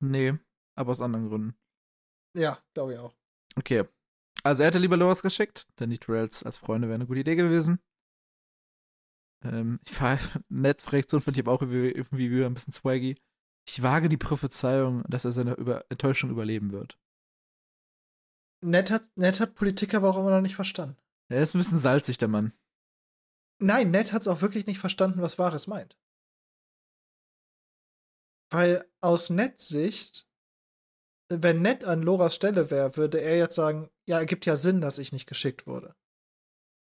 Nee, 0.00 0.34
aber 0.74 0.90
aus 0.90 1.00
anderen 1.00 1.28
Gründen. 1.28 1.56
Ja, 2.36 2.58
glaube 2.74 2.94
ich 2.94 2.98
auch. 2.98 3.14
Okay. 3.56 3.84
Also 4.42 4.62
er 4.62 4.66
hätte 4.66 4.78
lieber 4.78 4.96
Loras 4.96 5.22
geschickt, 5.22 5.66
denn 5.78 5.90
die 5.90 5.98
Trails 5.98 6.42
als 6.42 6.58
Freunde 6.58 6.88
wäre 6.88 6.96
eine 6.96 7.06
gute 7.06 7.20
Idee 7.20 7.36
gewesen. 7.36 7.78
Ähm, 9.42 9.80
ich 9.86 10.00
war, 10.00 10.18
Neds 10.48 10.92
Reaktion 10.92 11.22
fand 11.22 11.36
ich 11.36 11.44
aber 11.44 11.52
auch 11.52 11.62
irgendwie, 11.62 11.90
irgendwie 11.90 12.44
ein 12.44 12.54
bisschen 12.54 12.72
swaggy. 12.72 13.14
Ich 13.66 13.82
wage 13.82 14.10
die 14.10 14.18
Prophezeiung, 14.18 15.04
dass 15.08 15.24
er 15.24 15.32
seine 15.32 15.54
Über 15.54 15.86
Enttäuschung 15.88 16.30
überleben 16.30 16.72
wird. 16.72 16.98
Ned 18.62 18.90
hat, 18.90 19.04
Ned 19.16 19.40
hat 19.40 19.54
Politik 19.54 19.94
aber 19.94 20.10
auch 20.10 20.18
immer 20.18 20.30
noch 20.30 20.42
nicht 20.42 20.54
verstanden. 20.54 20.96
Er 21.30 21.42
ist 21.42 21.54
ein 21.54 21.58
bisschen 21.58 21.78
salzig, 21.78 22.18
der 22.18 22.28
Mann. 22.28 22.52
Nein, 23.60 23.90
Ned 23.90 24.12
hat 24.12 24.22
es 24.22 24.28
auch 24.28 24.40
wirklich 24.42 24.66
nicht 24.66 24.78
verstanden, 24.78 25.22
was 25.22 25.38
Vares 25.38 25.66
meint. 25.66 25.96
Weil 28.50 28.84
aus 29.00 29.30
Neds 29.30 29.68
Sicht, 29.68 30.26
wenn 31.28 31.62
Ned 31.62 31.84
an 31.84 32.02
Loras 32.02 32.34
Stelle 32.34 32.70
wäre, 32.70 32.96
würde 32.96 33.20
er 33.20 33.36
jetzt 33.36 33.54
sagen, 33.54 33.90
ja, 34.08 34.18
ergibt 34.18 34.46
ja 34.46 34.56
Sinn, 34.56 34.80
dass 34.80 34.98
ich 34.98 35.12
nicht 35.12 35.26
geschickt 35.26 35.66
wurde. 35.66 35.94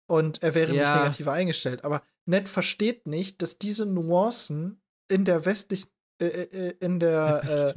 Und 0.09 0.43
er 0.43 0.55
wäre 0.55 0.73
nicht 0.73 0.81
Ja. 0.81 0.97
negativer 0.97 1.33
eingestellt. 1.33 1.85
Aber 1.85 2.03
Ned 2.27 2.49
versteht 2.49 3.07
nicht, 3.07 3.43
dass 3.43 3.59
diese 3.59 3.87
Nuancen 3.87 4.83
in 5.09 5.25
der 5.25 5.45
westlichen, 5.45 5.91
äh, 6.21 6.27
äh, 6.27 6.75
in 6.81 6.99
der 7.01 7.75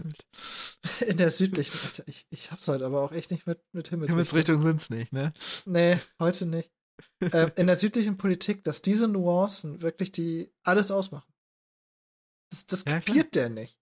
äh, 0.99 1.05
in 1.05 1.17
der 1.17 1.31
südlichen. 1.31 1.77
Ich, 2.07 2.25
ich 2.29 2.51
hab's 2.51 2.67
heute 2.67 2.85
aber 2.85 3.01
auch 3.01 3.11
echt 3.11 3.31
nicht 3.31 3.45
mit, 3.47 3.59
mit 3.73 3.89
Himmelsrichtung. 3.89 4.07
Himmelsrichtung 4.09 4.61
sind's 4.61 4.89
nicht, 4.89 5.13
ne? 5.13 5.33
Nee, 5.65 5.99
heute 6.19 6.45
nicht. 6.45 6.71
Äh, 7.19 7.51
in 7.55 7.67
der 7.67 7.75
südlichen 7.75 8.17
Politik, 8.17 8.63
dass 8.63 8.81
diese 8.81 9.07
Nuancen 9.07 9.81
wirklich 9.81 10.11
die 10.11 10.53
alles 10.63 10.91
ausmachen. 10.91 11.31
Das, 12.51 12.65
das 12.67 12.83
Ja, 12.85 12.99
kapiert 12.99 13.35
der 13.35 13.49
nicht. 13.49 13.79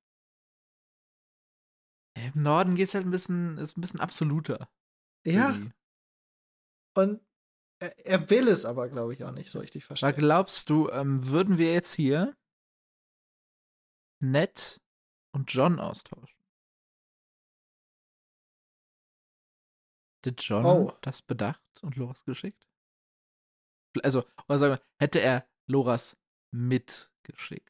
Im 2.15 2.41
Norden 2.43 2.75
geht's 2.75 2.93
halt 2.93 3.05
ein 3.05 3.11
bisschen, 3.11 3.57
ist 3.57 3.77
ein 3.77 3.81
bisschen 3.81 3.99
absoluter. 3.99 4.69
Ja, 5.25 5.49
irgendwie. 5.51 5.73
und 6.95 7.21
er, 7.81 8.05
er 8.05 8.29
will 8.29 8.47
es 8.47 8.65
aber, 8.65 8.89
glaube 8.89 9.13
ich, 9.13 9.23
auch 9.23 9.31
nicht 9.31 9.49
so 9.49 9.59
richtig 9.59 9.83
Aber 9.83 9.87
verstehen. 9.87 10.15
glaubst 10.15 10.69
du, 10.69 10.89
ähm, 10.89 11.27
würden 11.27 11.57
wir 11.57 11.73
jetzt 11.73 11.93
hier 11.93 12.35
Ned 14.21 14.81
und 15.33 15.51
John 15.53 15.79
austauschen? 15.79 16.39
Hätte 20.25 20.41
John 20.41 20.65
Oh. 20.65 20.97
das 21.01 21.21
bedacht 21.21 21.61
und 21.83 21.95
Loras 21.97 22.23
geschickt? 22.23 22.65
Also, 24.01 24.23
oder 24.47 24.59
sagen 24.59 24.75
wir, 24.75 24.81
hätte 24.99 25.19
er 25.19 25.47
Loras 25.67 26.17
mitgeschickt? 26.51 27.69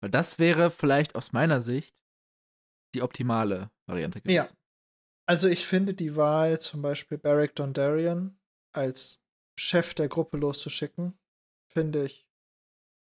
Weil 0.00 0.10
das 0.10 0.38
wäre 0.38 0.70
vielleicht 0.70 1.14
aus 1.14 1.32
meiner 1.32 1.60
Sicht 1.60 1.94
die 2.94 3.02
optimale 3.02 3.70
Variante 3.86 4.20
gewesen. 4.20 4.36
Ja. 4.36 4.46
Also 5.26 5.48
ich 5.48 5.66
finde 5.66 5.92
die 5.92 6.16
Wahl, 6.16 6.58
zum 6.60 6.80
Beispiel 6.80 7.18
Beric 7.18 7.54
Dondarrion 7.54 8.38
als 8.72 9.22
Chef 9.58 9.92
der 9.92 10.08
Gruppe 10.08 10.38
loszuschicken, 10.38 11.18
finde 11.66 12.06
ich 12.06 12.26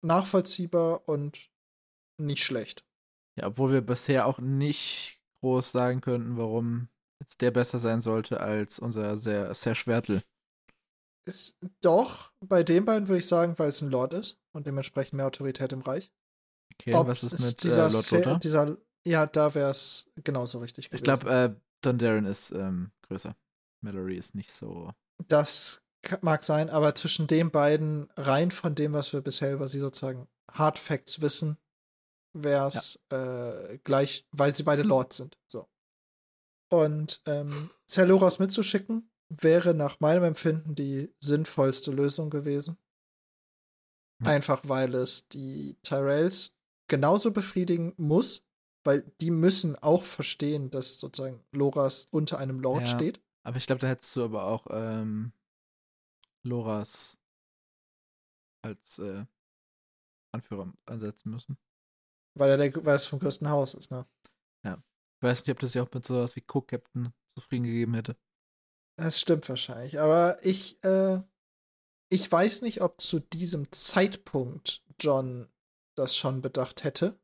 nachvollziehbar 0.02 1.08
und 1.08 1.50
nicht 2.18 2.44
schlecht. 2.44 2.84
Ja, 3.36 3.46
obwohl 3.46 3.72
wir 3.72 3.80
bisher 3.80 4.26
auch 4.26 4.38
nicht 4.38 5.22
groß 5.40 5.72
sagen 5.72 6.00
könnten, 6.00 6.36
warum 6.36 6.88
jetzt 7.20 7.40
der 7.40 7.50
besser 7.50 7.78
sein 7.78 8.00
sollte 8.00 8.40
als 8.40 8.78
unser 8.78 9.16
sehr, 9.16 9.54
sehr 9.54 9.74
Schwertel. 9.74 10.22
Ist 11.30 11.56
doch, 11.80 12.32
bei 12.40 12.62
den 12.64 12.84
beiden 12.84 13.06
würde 13.08 13.20
ich 13.20 13.28
sagen, 13.28 13.54
weil 13.58 13.68
es 13.68 13.80
ein 13.82 13.90
Lord 13.90 14.14
ist 14.14 14.38
und 14.52 14.66
dementsprechend 14.66 15.14
mehr 15.14 15.26
Autorität 15.26 15.72
im 15.72 15.80
Reich. 15.82 16.12
Okay, 16.74 16.94
Ob 16.94 17.06
was 17.06 17.22
ist 17.22 17.38
mit 17.38 17.62
dieser, 17.62 17.86
äh, 17.86 17.92
Lord 17.92 18.10
Lothar? 18.10 18.38
dieser 18.40 18.76
Ja, 19.06 19.26
da 19.26 19.54
wäre 19.54 19.70
es 19.70 20.10
genauso 20.16 20.58
richtig 20.58 20.86
Ich 20.86 20.90
gewesen. 21.02 21.04
glaube, 21.04 21.30
äh, 21.30 21.54
Dondarrion 21.82 22.26
ist 22.26 22.50
ähm, 22.50 22.90
größer. 23.02 23.36
Mallory 23.82 24.16
ist 24.16 24.34
nicht 24.34 24.52
so. 24.52 24.92
Das 25.28 25.82
mag 26.22 26.44
sein, 26.44 26.68
aber 26.68 26.94
zwischen 26.94 27.26
den 27.26 27.50
beiden, 27.50 28.10
rein 28.16 28.50
von 28.50 28.74
dem, 28.74 28.92
was 28.92 29.12
wir 29.12 29.20
bisher 29.20 29.52
über 29.52 29.68
sie 29.68 29.78
sozusagen 29.78 30.28
Hard 30.50 30.78
Facts 30.78 31.20
wissen, 31.20 31.58
wäre 32.32 32.66
es 32.66 32.98
äh, 33.10 33.78
gleich, 33.84 34.26
weil 34.32 34.54
sie 34.54 34.62
beide 34.62 34.82
Lords 34.82 35.16
sind. 35.18 35.38
So. 35.46 35.68
Und 36.72 37.20
ähm, 37.26 37.70
Celoras 37.88 38.38
mitzuschicken, 38.38 39.10
wäre 39.30 39.74
nach 39.74 40.00
meinem 40.00 40.24
Empfinden 40.24 40.74
die 40.74 41.14
sinnvollste 41.20 41.90
Lösung 41.90 42.30
gewesen. 42.30 42.76
Ja. 44.22 44.32
Einfach 44.32 44.62
weil 44.64 44.94
es 44.94 45.28
die 45.28 45.78
Tyrells 45.82 46.54
genauso 46.88 47.30
befriedigen 47.30 47.94
muss, 47.96 48.46
weil 48.84 49.02
die 49.20 49.30
müssen 49.30 49.76
auch 49.76 50.04
verstehen, 50.04 50.70
dass 50.70 50.98
sozusagen 50.98 51.42
Loras 51.52 52.06
unter 52.10 52.38
einem 52.38 52.60
Lord 52.60 52.88
Ja. 52.88 52.94
steht. 52.94 53.22
Aber 53.42 53.56
ich 53.56 53.66
glaube, 53.66 53.80
da 53.80 53.88
hättest 53.88 54.14
du 54.16 54.24
aber 54.24 54.44
auch 54.44 54.66
ähm, 54.70 55.32
Loras 56.42 57.18
als 58.62 58.98
äh, 58.98 59.24
Anführer 60.32 60.72
ansetzen 60.84 61.30
müssen. 61.30 61.56
Weil 62.34 62.50
er 62.50 62.56
der, 62.58 62.84
weil 62.84 62.96
es 62.96 63.06
vom 63.06 63.18
größten 63.18 63.48
Haus 63.48 63.74
ist, 63.74 63.90
ne? 63.90 64.06
Ich 65.20 65.24
weiß 65.24 65.44
nicht, 65.44 65.52
ob 65.52 65.58
das 65.58 65.74
ja 65.74 65.82
auch 65.82 65.92
mit 65.92 66.02
sowas 66.02 66.34
wie 66.34 66.40
Co-Captain 66.40 67.12
zufrieden 67.26 67.64
gegeben 67.64 67.92
hätte. 67.92 68.16
Das 69.00 69.18
stimmt 69.18 69.48
wahrscheinlich. 69.48 69.98
Aber 69.98 70.44
ich, 70.44 70.82
äh, 70.84 71.20
ich 72.12 72.30
weiß 72.30 72.60
nicht, 72.62 72.82
ob 72.82 73.00
zu 73.00 73.18
diesem 73.18 73.72
Zeitpunkt 73.72 74.84
John 75.00 75.48
das 75.96 76.16
schon 76.16 76.42
bedacht 76.42 76.84
hätte. 76.84 77.18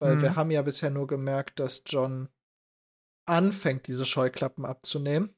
Weil 0.00 0.16
Mhm. 0.16 0.22
wir 0.22 0.36
haben 0.36 0.50
ja 0.50 0.62
bisher 0.62 0.90
nur 0.90 1.06
gemerkt, 1.06 1.60
dass 1.60 1.82
John 1.86 2.28
anfängt, 3.26 3.86
diese 3.86 4.06
Scheuklappen 4.06 4.64
abzunehmen. 4.64 5.36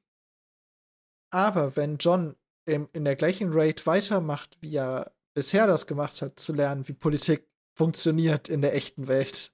Aber 1.33 1.75
wenn 1.75 1.97
John 1.97 2.37
im, 2.67 2.89
in 2.93 3.05
der 3.05 3.17
gleichen 3.17 3.51
Rate 3.53 3.87
weitermacht, 3.87 4.57
wie 4.61 4.77
er 4.77 5.13
bisher 5.35 5.67
das 5.67 5.87
gemacht 5.89 6.21
hat, 6.23 6.39
zu 6.39 6.53
lernen, 6.53 6.87
wie 6.87 6.93
Politik 6.93 7.51
funktioniert 7.77 8.49
in 8.49 8.63
der 8.63 8.75
echten 8.75 9.09
Welt, 9.09 9.53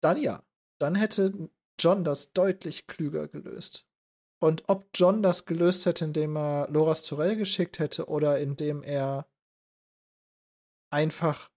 dann 0.00 0.18
ja. 0.20 0.44
Dann 0.78 0.94
hätte 0.94 1.50
John 1.80 2.04
das 2.04 2.32
deutlich 2.32 2.86
klüger 2.86 3.26
gelöst. 3.26 3.89
Und 4.42 4.68
ob 4.68 4.88
John 4.94 5.22
das 5.22 5.44
gelöst 5.44 5.84
hätte, 5.86 6.06
indem 6.06 6.36
er 6.36 6.68
Loras 6.70 7.02
Torell 7.02 7.36
geschickt 7.36 7.78
hätte 7.78 8.06
oder 8.06 8.40
indem 8.40 8.82
er 8.82 9.28
einfach 10.90 11.52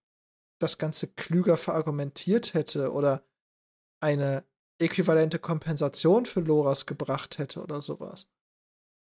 das 0.60 0.78
Ganze 0.78 1.08
klüger 1.12 1.56
verargumentiert 1.56 2.54
hätte 2.54 2.92
oder 2.92 3.26
eine 4.02 4.44
äquivalente 4.78 5.38
Kompensation 5.38 6.26
für 6.26 6.40
Loras 6.40 6.86
gebracht 6.86 7.38
hätte 7.38 7.62
oder 7.62 7.80
sowas, 7.80 8.28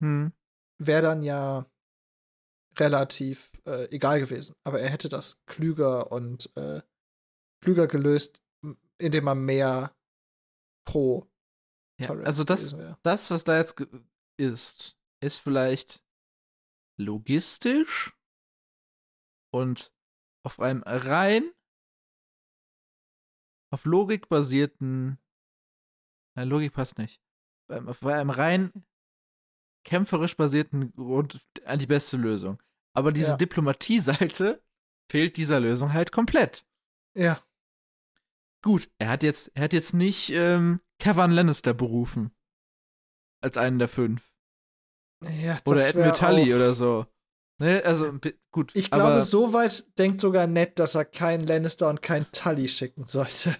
Hm. 0.01 0.33
wäre 0.79 1.01
dann 1.01 1.23
ja 1.23 1.69
relativ 2.77 3.51
äh, 3.65 3.89
egal 3.93 4.19
gewesen. 4.19 4.55
Aber 4.63 4.79
er 4.79 4.89
hätte 4.89 5.09
das 5.09 5.43
klüger 5.45 6.11
und 6.11 6.55
äh, 6.55 6.81
klüger 7.63 7.87
gelöst, 7.87 8.41
indem 8.97 9.27
er 9.27 9.35
mehr 9.35 9.95
pro 10.85 11.30
Ja, 12.01 12.09
also 12.25 12.43
das, 12.43 12.61
gewesen 12.61 12.79
wäre. 12.79 12.97
das, 13.03 13.31
was 13.31 13.43
da 13.43 13.57
jetzt 13.57 13.79
ist, 14.37 14.97
ist 15.21 15.35
vielleicht 15.37 16.03
logistisch 16.97 18.15
und 19.53 19.93
auf 20.43 20.59
einem 20.59 20.83
rein 20.83 21.51
auf 23.73 23.85
Logik 23.85 24.27
basierten 24.29 25.17
Nein, 26.35 26.47
Logik 26.47 26.71
passt 26.73 26.97
nicht. 26.97 27.21
Auf 27.69 28.05
einem 28.05 28.29
rein 28.29 28.85
kämpferisch 29.83 30.37
basierten 30.37 30.93
Grund 30.93 31.41
an 31.65 31.79
die 31.79 31.87
beste 31.87 32.15
Lösung. 32.17 32.61
Aber 32.93 33.11
diese 33.11 33.31
Ja. 33.31 33.37
Diplomatie-Seite 33.37 34.63
fehlt 35.11 35.35
dieser 35.37 35.59
Lösung 35.59 35.91
halt 35.93 36.11
komplett. 36.11 36.65
Ja, 37.15 37.41
Gut, 38.63 38.91
er 38.99 39.09
hat 39.09 39.23
jetzt, 39.23 39.51
er 39.55 39.63
hat 39.63 39.73
jetzt 39.73 39.93
nicht 39.95 40.29
ähm, 40.29 40.81
Kevin 41.01 41.31
Lannister 41.31 41.73
berufen. 41.73 42.31
Als 43.43 43.57
einen 43.57 43.79
der 43.79 43.89
fünf. 43.89 44.31
ja 45.23 45.57
Oder 45.65 45.87
Ed 45.87 45.95
wär 45.95 46.13
Tully 46.13 46.53
oder 46.53 46.75
so. 46.75 47.07
Ne, 47.59 47.83
also 47.83 48.11
bi- 48.13 48.39
gut. 48.51 48.71
Ich 48.75 48.91
glaube, 48.91 49.21
so 49.21 49.51
weit 49.53 49.97
denkt 49.97 50.21
sogar 50.21 50.45
Ned, 50.47 50.77
dass 50.79 50.95
er 50.95 51.05
keinen 51.05 51.45
Lannister 51.45 51.89
und 51.89 52.01
keinen 52.01 52.31
Tully 52.31 52.67
schicken 52.67 53.05
sollte. 53.05 53.55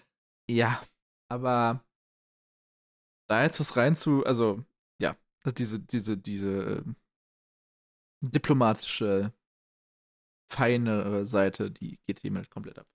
Ja, 0.50 0.84
aber 1.32 1.84
da 3.28 3.44
jetzt 3.44 3.60
was 3.60 3.76
rein 3.76 3.96
zu, 3.96 4.26
also 4.26 4.64
ja, 5.02 5.16
diese, 5.58 5.80
diese, 5.80 6.18
diese 6.18 6.84
ähm, 6.84 6.96
diplomatische, 8.22 9.34
feine 10.52 11.26
Seite, 11.26 11.72
die 11.72 11.98
geht 12.06 12.24
ihm 12.24 12.36
halt 12.36 12.50
komplett 12.50 12.78
ab. 12.78 12.88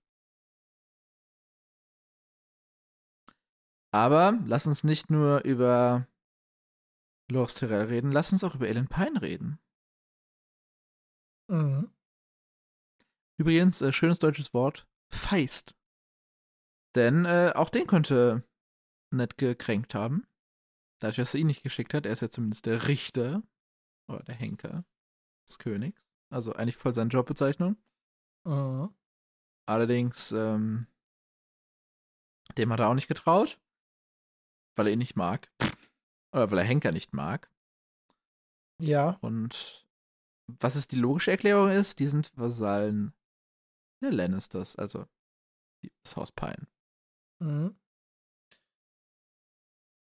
Aber 3.91 4.37
lass 4.45 4.67
uns 4.67 4.83
nicht 4.83 5.09
nur 5.09 5.43
über 5.43 6.07
Loras 7.29 7.55
Tyrell 7.55 7.85
reden, 7.85 8.11
lass 8.11 8.31
uns 8.31 8.43
auch 8.43 8.55
über 8.55 8.67
Ellen 8.67 8.87
Pine 8.87 9.21
reden. 9.21 9.59
Mhm. 11.49 11.91
Übrigens, 13.39 13.81
äh, 13.81 13.93
schönes 13.93 14.19
deutsches 14.19 14.53
Wort, 14.53 14.87
feist. 15.11 15.75
Denn 16.95 17.25
äh, 17.25 17.53
auch 17.55 17.69
den 17.69 17.87
könnte 17.87 18.43
Ned 19.11 19.37
gekränkt 19.37 19.93
haben. 19.93 20.27
Dadurch, 20.99 21.17
dass 21.17 21.33
er 21.33 21.39
ihn 21.39 21.47
nicht 21.47 21.63
geschickt 21.63 21.93
hat, 21.93 22.05
er 22.05 22.11
ist 22.11 22.21
ja 22.21 22.29
zumindest 22.29 22.65
der 22.65 22.87
Richter 22.87 23.43
oder 24.09 24.23
der 24.23 24.35
Henker 24.35 24.83
des 25.47 25.59
Königs. 25.59 26.01
Also 26.29 26.53
eigentlich 26.53 26.75
voll 26.75 26.93
seine 26.93 27.09
Jobbezeichnung. 27.09 27.77
Mhm. 28.45 28.93
Allerdings, 29.67 30.31
ähm, 30.31 30.87
dem 32.57 32.71
hat 32.71 32.79
er 32.79 32.89
auch 32.89 32.95
nicht 32.95 33.07
getraut, 33.07 33.59
weil 34.77 34.87
er 34.87 34.93
ihn 34.93 34.99
nicht 34.99 35.15
mag. 35.15 35.51
Oder 36.33 36.51
weil 36.51 36.59
er 36.59 36.65
Henker 36.65 36.91
nicht 36.91 37.13
mag. 37.13 37.51
Ja, 38.81 39.17
Und 39.21 39.87
was 40.61 40.75
ist 40.75 40.91
die 40.91 40.97
logische 40.97 41.31
Erklärung 41.31 41.71
ist, 41.71 41.99
die 41.99 42.07
sind 42.07 42.31
Vasallen 42.37 43.13
der 44.03 44.11
Lannisters, 44.11 44.75
also 44.75 45.07
das 46.03 46.15
Haus 46.15 46.31
Pine. 46.31 46.67
Mhm. 47.43 47.75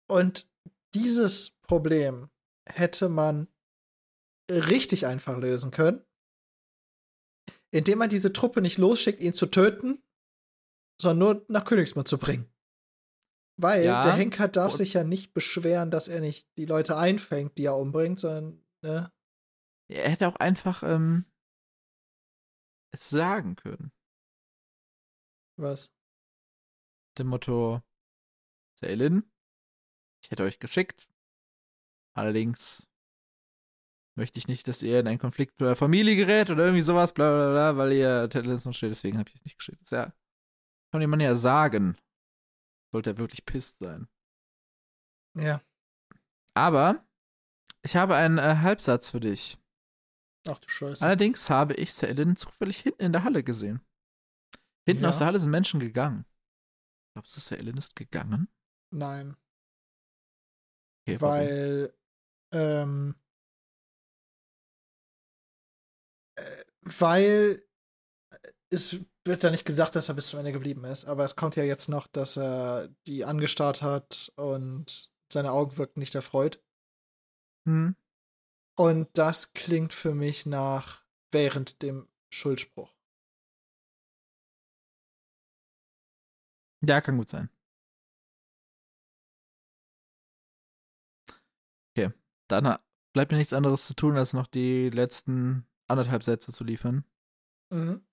Und 0.09 0.49
dieses 0.93 1.51
Problem 1.61 2.29
hätte 2.67 3.09
man 3.09 3.47
richtig 4.49 5.05
einfach 5.05 5.37
lösen 5.37 5.71
können, 5.71 6.03
indem 7.71 7.99
man 7.99 8.09
diese 8.09 8.33
Truppe 8.33 8.61
nicht 8.61 8.77
losschickt, 8.77 9.21
ihn 9.21 9.33
zu 9.33 9.45
töten, 9.45 10.03
sondern 10.99 11.17
nur 11.19 11.45
nach 11.49 11.65
Königsmund 11.65 12.07
zu 12.07 12.17
bringen. 12.17 12.51
Weil 13.61 13.83
Ja. 13.83 13.99
der 14.01 14.13
Henker 14.15 14.47
darf 14.47 14.71
Und- 14.71 14.77
sich 14.77 14.93
ja 14.93 15.03
nicht 15.03 15.33
beschweren, 15.33 15.91
dass 15.91 16.07
er 16.07 16.21
nicht 16.21 16.47
die 16.57 16.65
Leute 16.65 16.95
einfängt, 16.97 17.57
die 17.57 17.65
er 17.65 17.75
umbringt, 17.75 18.19
sondern, 18.19 18.63
ne? 18.83 19.11
Er 19.91 20.09
hätte 20.09 20.27
auch 20.27 20.35
einfach 20.37 20.81
ähm, 20.83 21.25
es 22.91 23.09
sagen 23.09 23.55
können. 23.55 23.91
Was? 25.57 25.91
Dem 27.17 27.27
Motto, 27.27 27.81
Selin, 28.79 29.29
ich 30.23 30.31
hätte 30.31 30.43
euch 30.43 30.59
geschickt. 30.59 31.09
Allerdings 32.15 32.87
möchte 34.17 34.39
ich 34.39 34.47
nicht, 34.47 34.67
dass 34.69 34.81
ihr 34.83 34.99
in 35.01 35.07
einen 35.07 35.19
Konflikt 35.19 35.59
mit 35.59 35.65
eurer 35.67 35.75
Familie 35.75 36.15
gerät 36.15 36.49
oder 36.49 36.63
irgendwie 36.63 36.81
sowas, 36.81 37.13
bla 37.13 37.29
bla 37.29 37.51
bla, 37.51 37.77
weil 37.77 37.91
ihr 37.93 38.29
Tentalismus 38.29 38.77
steht, 38.77 38.91
deswegen 38.91 39.17
habe 39.17 39.29
ich 39.29 39.35
es 39.35 39.43
nicht 39.43 39.57
geschickt. 39.57 39.89
Ja, 39.91 40.13
kann 40.91 41.01
jemand 41.01 41.21
ja 41.21 41.35
sagen. 41.35 41.97
Sollte 42.91 43.11
er 43.11 43.17
wirklich 43.17 43.45
pisst 43.45 43.79
sein. 43.79 44.07
Ja. 45.35 45.61
Aber 46.53 47.05
ich 47.83 47.95
habe 47.95 48.15
einen 48.15 48.37
äh, 48.37 48.57
Halbsatz 48.61 49.09
für 49.09 49.19
dich. 49.19 49.57
Ach 50.47 50.57
du 50.59 50.67
Scheiße. 50.67 51.05
Allerdings 51.05 51.49
habe 51.49 51.75
ich 51.75 51.93
Selin 51.93 52.35
zufällig 52.35 52.79
hinten 52.79 53.03
in 53.03 53.11
der 53.13 53.23
Halle 53.23 53.43
gesehen. 53.43 53.81
Hinten 54.85 55.03
Ja. 55.03 55.09
aus 55.09 55.19
der 55.19 55.27
Halle 55.27 55.39
sind 55.39 55.51
Menschen 55.51 55.79
gegangen. 55.79 56.25
Glaubst 57.13 57.35
du, 57.35 57.41
Selin 57.41 57.77
ist 57.77 57.95
gegangen? 57.95 58.47
Nein. 58.91 59.35
Okay, 61.05 61.21
weil 61.21 61.93
ähm, 62.51 63.15
äh, 66.35 66.63
weil 66.81 67.63
es 68.69 68.97
wird 69.25 69.43
da 69.43 69.49
nicht 69.49 69.65
gesagt, 69.65 69.95
dass 69.95 70.09
er 70.09 70.15
bis 70.15 70.27
zum 70.27 70.39
Ende 70.39 70.51
geblieben 70.51 70.83
ist, 70.85 71.05
aber 71.05 71.23
es 71.23 71.35
kommt 71.35 71.55
ja 71.55 71.63
jetzt 71.63 71.89
noch, 71.89 72.07
dass 72.07 72.37
er 72.37 72.89
die 73.07 73.25
angestarrt 73.25 73.81
hat 73.81 74.31
und 74.35 75.11
seine 75.31 75.51
Augen 75.51 75.77
wirkten 75.77 75.99
nicht 75.99 76.15
erfreut. 76.15 76.63
Hm. 77.65 77.95
Und 78.77 79.09
das 79.13 79.53
klingt 79.53 79.93
für 79.93 80.13
mich 80.13 80.45
nach 80.45 81.03
während 81.31 81.81
dem 81.81 82.07
Schuldspruch. 82.29 82.95
Ja, 86.81 87.01
kann 87.01 87.17
gut 87.17 87.29
sein. 87.29 87.49
Okay, 91.91 92.13
dann 92.47 92.77
bleibt 93.13 93.31
mir 93.31 93.37
nichts 93.37 93.53
anderes 93.53 93.85
zu 93.85 93.93
tun, 93.95 94.17
als 94.17 94.33
noch 94.33 94.47
die 94.47 94.89
letzten 94.89 95.67
anderthalb 95.87 96.23
Sätze 96.23 96.53
zu 96.53 96.63
liefern. 96.63 97.03
Mhm. 97.69 98.05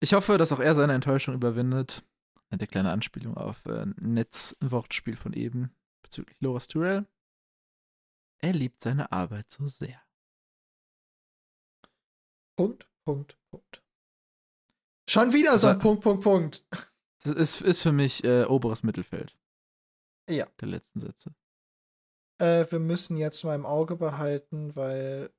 Ich 0.00 0.12
hoffe, 0.12 0.38
dass 0.38 0.52
auch 0.52 0.60
er 0.60 0.74
seine 0.74 0.94
Enttäuschung 0.94 1.34
überwindet. 1.34 2.04
Eine 2.50 2.66
kleine 2.66 2.92
Anspielung 2.92 3.36
auf 3.36 3.64
äh, 3.66 3.82
ein 3.82 3.94
Netzwortspiel 3.98 5.16
von 5.16 5.32
eben 5.34 5.74
bezüglich 6.02 6.40
Loras 6.40 6.66
Tyrell. 6.68 7.06
Er 8.40 8.52
liebt 8.52 8.82
seine 8.82 9.10
Arbeit 9.12 9.50
so 9.50 9.66
sehr. 9.66 10.00
Punkt, 12.56 12.88
Punkt, 13.04 13.36
Punkt. 13.50 13.82
Schon 15.08 15.32
wieder 15.32 15.58
so 15.58 15.68
ein 15.68 15.72
Aber- 15.74 15.80
Punkt, 15.82 16.02
Punkt, 16.02 16.22
Punkt. 16.24 16.66
Das 17.24 17.32
ist, 17.34 17.60
ist 17.60 17.80
für 17.82 17.92
mich 17.92 18.22
äh, 18.24 18.44
oberes 18.44 18.82
Mittelfeld 18.82 19.36
Ja. 20.30 20.46
der 20.60 20.68
letzten 20.68 21.00
Sätze. 21.00 21.34
Äh, 22.40 22.64
wir 22.70 22.78
müssen 22.78 23.16
jetzt 23.16 23.42
mal 23.44 23.54
im 23.56 23.66
Auge 23.66 23.96
behalten, 23.96 24.74
weil 24.76 25.30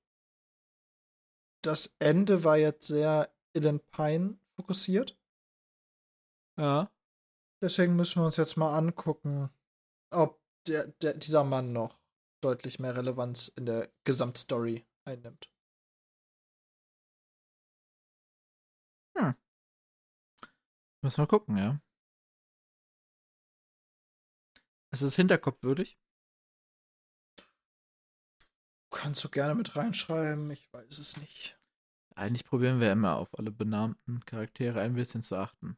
das 1.63 1.95
Ende 1.99 2.43
war 2.43 2.57
jetzt 2.57 2.87
sehr 2.87 3.33
Illen 3.53 3.79
Pine 3.91 4.37
fokussiert. 4.59 5.17
Ja. 6.57 6.91
Deswegen 7.61 7.95
müssen 7.95 8.21
wir 8.21 8.25
uns 8.25 8.37
jetzt 8.37 8.57
mal 8.57 8.77
angucken, 8.77 9.49
ob 10.11 10.41
der, 10.67 10.87
der, 10.87 11.13
dieser 11.13 11.43
Mann 11.43 11.73
noch 11.73 11.99
deutlich 12.41 12.79
mehr 12.79 12.95
Relevanz 12.95 13.49
in 13.49 13.65
der 13.65 13.91
Gesamtstory 14.05 14.85
einnimmt. 15.05 15.51
Müssen 21.01 21.23
wir 21.23 21.27
gucken, 21.27 21.57
ja. 21.57 21.81
Es 24.91 25.01
ist 25.01 25.15
hinterkopfwürdig. 25.15 25.97
Kannst 28.91 29.23
du 29.23 29.29
gerne 29.29 29.55
mit 29.55 29.75
reinschreiben, 29.75 30.49
ich 30.51 30.71
weiß 30.73 30.97
es 30.97 31.17
nicht. 31.17 31.58
Eigentlich 32.19 32.43
probieren 32.43 32.81
wir 32.81 32.91
immer 32.91 33.15
auf 33.17 33.29
alle 33.39 33.49
benannten 33.51 34.19
Charaktere 34.25 34.81
ein 34.81 34.93
bisschen 34.93 35.21
zu 35.21 35.35
achten. 35.37 35.77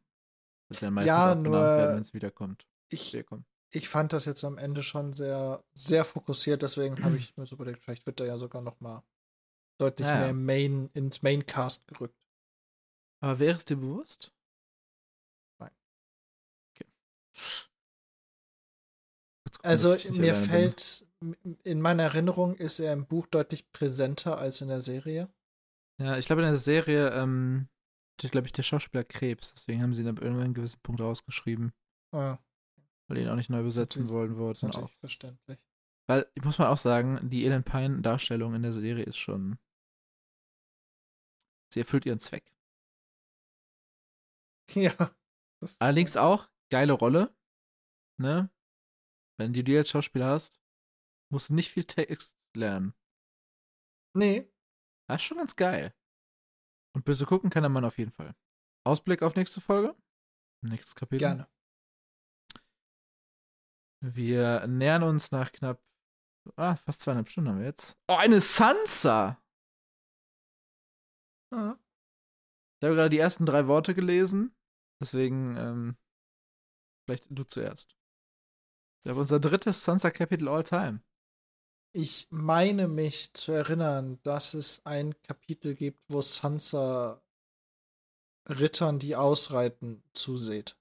Wird 0.69 0.81
dann 0.81 0.93
meistens 0.95 1.07
Ja, 1.07 1.33
benannt 1.35 1.43
nur- 1.43 1.53
werden, 1.61 1.95
wenn 1.95 2.01
es 2.01 2.13
wiederkommt. 2.13 2.65
Ich, 2.89 3.13
Wiederkommt. 3.13 3.45
ich 3.71 3.87
fand 3.87 4.11
das 4.11 4.25
jetzt 4.25 4.43
am 4.43 4.57
Ende 4.57 4.81
schon 4.83 5.13
sehr, 5.13 5.63
sehr 5.73 6.03
fokussiert, 6.03 6.61
deswegen 6.63 7.01
habe 7.03 7.15
ich 7.17 7.37
mir 7.37 7.45
so 7.45 7.55
überlegt, 7.55 7.83
vielleicht 7.83 8.05
wird 8.05 8.19
er 8.19 8.25
ja 8.25 8.37
sogar 8.37 8.61
noch 8.61 8.79
mal 8.79 9.03
deutlich 9.79 10.07
Ja, 10.07 10.15
ja. 10.15 10.19
mehr 10.21 10.33
Main, 10.33 10.89
ins 10.93 11.21
Maincast 11.21 11.87
gerückt. 11.87 12.17
Aber 13.21 13.37
wäre 13.39 13.57
es 13.57 13.65
dir 13.65 13.77
bewusst? 13.77 14.33
Nein. 15.59 15.71
Okay. 16.73 16.85
Gucken, 19.45 19.59
Also 19.63 19.93
dass 19.93 20.09
mir 20.11 20.33
fällt, 20.35 21.05
in 21.63 21.81
meiner 21.81 22.03
Erinnerung 22.03 22.55
ist 22.55 22.79
er 22.79 22.93
im 22.93 23.05
Buch 23.05 23.27
deutlich 23.27 23.71
präsenter 23.71 24.37
als 24.39 24.61
in 24.61 24.69
der 24.69 24.81
Serie. 24.81 25.29
Ja, 26.01 26.17
ich 26.17 26.25
glaube, 26.25 26.41
in 26.41 26.47
der 26.49 26.57
Serie, 26.57 27.09
ähm, 27.11 27.67
glaube 28.17 28.47
ich, 28.47 28.53
der 28.53 28.63
Schauspieler 28.63 29.03
Krebs. 29.03 29.53
Deswegen 29.53 29.81
haben 29.81 29.93
sie 29.93 30.01
ihn 30.01 30.07
ab 30.07 30.19
irgendeinem 30.21 30.53
gewissen 30.53 30.79
Punkt 30.81 31.01
rausgeschrieben, 31.01 31.73
Ja, 32.13 32.39
weil 33.07 33.15
die 33.17 33.23
ihn 33.23 33.29
auch 33.29 33.35
nicht 33.35 33.49
neu 33.49 33.63
besetzen 33.63 34.09
wollen 34.09 34.37
wollten. 34.37 34.67
natürlich 34.67 34.89
Auch. 34.91 34.99
verständlich. 34.99 35.59
Weil, 36.07 36.29
ich 36.33 36.43
muss 36.43 36.57
mal 36.57 36.69
auch 36.69 36.77
sagen, 36.77 37.19
die 37.29 37.45
Ellen 37.45 37.63
Pine-Darstellung 37.63 38.55
in 38.55 38.63
der 38.63 38.73
Serie 38.73 39.03
ist 39.03 39.17
schon. 39.17 39.57
Sie 41.73 41.79
erfüllt 41.81 42.05
ihren 42.05 42.19
Zweck. 42.19 42.43
Ja. 44.75 44.93
Allerdings 45.79 46.15
auch 46.15 46.49
geile 46.69 46.93
Rolle. 46.93 47.35
Ne? 48.17 48.49
Wenn 49.37 49.51
du 49.51 49.63
die 49.65 49.75
als 49.77 49.89
Schauspieler 49.89 50.27
hast, 50.27 50.61
musst 51.29 51.49
du 51.49 51.55
nicht 51.55 51.71
viel 51.71 51.83
Text 51.83 52.37
lernen. 52.55 52.93
Nee, 54.13 54.49
Das 55.11 55.21
ist 55.21 55.27
schon 55.27 55.39
ganz 55.39 55.57
geil. 55.57 55.93
Und 56.95 57.03
böse 57.03 57.25
gucken 57.25 57.49
kann 57.49 57.63
der 57.63 57.69
Mann 57.69 57.83
auf 57.83 57.97
jeden 57.97 58.11
Fall. 58.11 58.33
Ausblick 58.85 59.23
auf 59.23 59.35
nächste 59.35 59.59
Folge? 59.59 59.93
Nächstes 60.61 60.95
Kapitel? 60.95 61.19
gerne. 61.19 61.49
Wir 63.99 64.65
nähern 64.67 65.03
uns 65.03 65.31
nach 65.31 65.51
knapp. 65.51 65.81
Ah, 66.55 66.77
fast 66.77 67.01
zweieinhalb 67.01 67.29
Stunden 67.29 67.49
haben 67.49 67.59
wir 67.59 67.65
jetzt. 67.65 67.99
Oh, 68.07 68.15
eine 68.15 68.39
Sansa! 68.39 69.43
Ja. 71.53 71.77
Ich 72.79 72.85
habe 72.85 72.95
gerade 72.95 73.09
die 73.09 73.19
ersten 73.19 73.45
drei 73.45 73.67
Worte 73.67 73.93
gelesen. 73.93 74.55
Deswegen, 75.01 75.57
ähm, 75.57 75.97
vielleicht 77.05 77.27
du 77.29 77.43
zuerst. 77.43 77.97
Ich 78.99 79.03
glaube, 79.03 79.19
unser 79.19 79.41
drittes 79.41 79.83
Sansa-Kapitel 79.83 80.47
all 80.47 80.63
time. 80.63 81.03
Ich 81.93 82.27
meine 82.29 82.87
mich 82.87 83.33
zu 83.33 83.51
erinnern, 83.51 84.19
dass 84.23 84.53
es 84.53 84.85
ein 84.85 85.19
Kapitel 85.23 85.75
gibt, 85.75 85.99
wo 86.07 86.21
Sansa 86.21 87.21
Rittern, 88.49 88.97
die 88.97 89.15
ausreiten, 89.15 90.03
zuseht. 90.13 90.77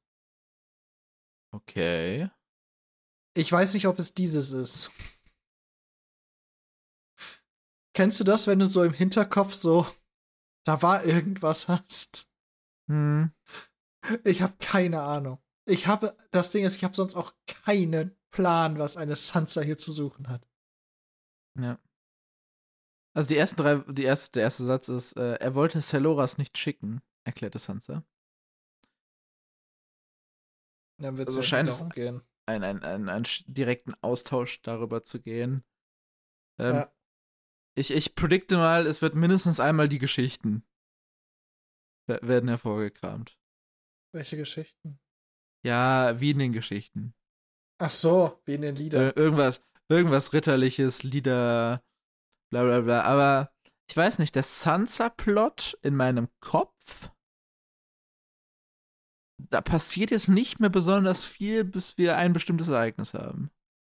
Okay. 1.52 2.30
Ich 3.36 3.50
weiß 3.50 3.74
nicht, 3.74 3.86
ob 3.86 3.98
es 3.98 4.14
dieses 4.14 4.52
ist. 4.52 4.90
Kennst 7.92 8.20
du 8.20 8.24
das, 8.24 8.46
wenn 8.46 8.60
du 8.60 8.66
so 8.66 8.82
im 8.82 8.92
Hinterkopf 8.92 9.52
so, 9.52 9.86
da 10.64 10.80
war 10.80 11.04
irgendwas 11.04 11.68
hast? 11.68 12.30
Hm. 12.88 13.32
Ich 14.24 14.42
habe 14.42 14.54
keine 14.58 15.02
Ahnung. 15.02 15.42
Ich 15.66 15.86
habe, 15.86 16.16
das 16.30 16.50
Ding 16.50 16.64
ist, 16.64 16.76
ich 16.76 16.84
habe 16.84 16.94
sonst 16.94 17.14
auch 17.14 17.34
keinen 17.46 18.16
Plan, 18.30 18.78
was 18.78 18.96
eine 18.96 19.16
Sansa 19.16 19.60
hier 19.60 19.76
zu 19.76 19.92
suchen 19.92 20.28
hat. 20.28 20.49
Ja. 21.58 21.78
Also 23.14 23.28
die 23.28 23.36
ersten 23.36 23.56
drei, 23.56 23.76
die 23.92 24.04
erste, 24.04 24.32
der 24.32 24.42
erste 24.44 24.64
Satz 24.64 24.88
ist, 24.88 25.16
äh, 25.16 25.34
er 25.34 25.54
wollte 25.54 25.80
Celoras 25.80 26.38
nicht 26.38 26.56
schicken, 26.56 27.00
erklärte 27.24 27.58
Sansa. 27.58 28.04
Dann 30.98 31.16
wird 31.18 31.28
es 31.28 31.36
Also 31.36 31.46
scheint 31.46 31.68
es- 31.68 31.76
darum 31.78 31.90
gehen. 31.90 32.22
Ein, 32.46 32.64
ein, 32.64 32.82
ein, 32.82 33.08
einen 33.08 33.24
sch- 33.24 33.44
direkten 33.46 33.94
Austausch 34.02 34.60
darüber 34.62 35.04
zu 35.04 35.20
gehen. 35.20 35.64
Ähm, 36.58 36.74
Ja. 36.74 36.92
ich, 37.76 37.92
ich 37.92 38.14
predikte 38.16 38.56
mal, 38.56 38.86
es 38.86 39.02
wird 39.02 39.14
mindestens 39.14 39.60
einmal 39.60 39.88
die 39.88 39.98
Geschichten 39.98 40.64
wer- 42.08 42.20
werden 42.22 42.48
hervorgekramt. 42.48 43.38
Welche 44.12 44.36
Geschichten? 44.36 44.98
Ja, 45.64 46.18
wie 46.20 46.30
in 46.30 46.38
den 46.40 46.52
Geschichten. 46.52 47.14
Ach 47.78 47.90
so, 47.92 48.40
wie 48.44 48.54
in 48.54 48.62
den 48.62 48.74
Liedern. 48.74 49.02
Ir 49.08 49.16
irgendwas, 49.16 49.62
irgendwas 49.90 50.32
ritterliches, 50.32 51.02
Lieder, 51.02 51.82
bla 52.50 52.64
bla 52.64 52.80
bla. 52.80 53.02
Aber 53.02 53.52
ich 53.88 53.96
weiß 53.96 54.18
nicht, 54.20 54.34
der 54.34 54.44
Sansa-Plot 54.44 55.78
in 55.82 55.96
meinem 55.96 56.28
Kopf 56.40 57.10
da 59.48 59.60
passiert 59.60 60.10
jetzt 60.10 60.28
nicht 60.28 60.60
mehr 60.60 60.70
besonders 60.70 61.24
viel, 61.24 61.64
bis 61.64 61.96
wir 61.96 62.16
ein 62.16 62.32
bestimmtes 62.32 62.68
Ereignis 62.68 63.14
haben. 63.14 63.50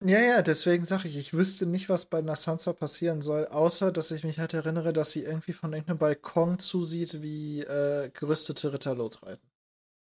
Ja, 0.05 0.19
ja, 0.19 0.43
deswegen 0.43 0.85
sage 0.85 1.07
ich, 1.07 1.17
ich 1.17 1.33
wüsste 1.33 1.65
nicht, 1.65 1.89
was 1.89 2.07
bei 2.07 2.19
einer 2.19 2.35
Sansa 2.35 2.73
passieren 2.73 3.23
soll, 3.23 3.47
außer 3.47 3.93
dass 3.93 4.11
ich 4.11 4.25
mich 4.25 4.41
halt 4.41 4.53
erinnere, 4.53 4.93
dass 4.93 5.13
sie 5.13 5.23
irgendwie 5.23 5.53
von 5.53 5.73
irgendeinem 5.73 5.99
Balkon 5.99 6.59
zusieht, 6.59 7.23
wie 7.23 7.61
äh, 7.61 8.11
gerüstete 8.13 8.73
Ritter 8.73 8.97
losreiten. 8.97 9.49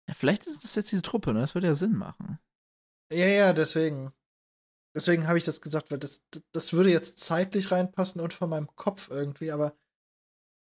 Ja, 0.08 0.16
vielleicht 0.16 0.48
ist 0.48 0.64
das 0.64 0.76
jetzt 0.76 0.92
diese 0.92 1.04
Truppe, 1.04 1.34
ne? 1.34 1.42
Das 1.42 1.54
würde 1.54 1.68
ja 1.68 1.76
Sinn 1.76 1.96
machen. 1.96 2.40
Ja, 3.12 3.28
ja, 3.28 3.54
deswegen. 3.54 4.12
Deswegen 4.96 5.28
habe 5.28 5.38
ich 5.38 5.44
das 5.44 5.60
gesagt, 5.60 5.92
weil 5.92 6.00
das, 6.00 6.24
das 6.54 6.72
würde 6.72 6.90
jetzt 6.90 7.20
zeitlich 7.20 7.72
reinpassen 7.72 8.22
und 8.22 8.34
von 8.34 8.50
meinem 8.50 8.74
Kopf 8.76 9.10
irgendwie, 9.10 9.52
aber 9.52 9.78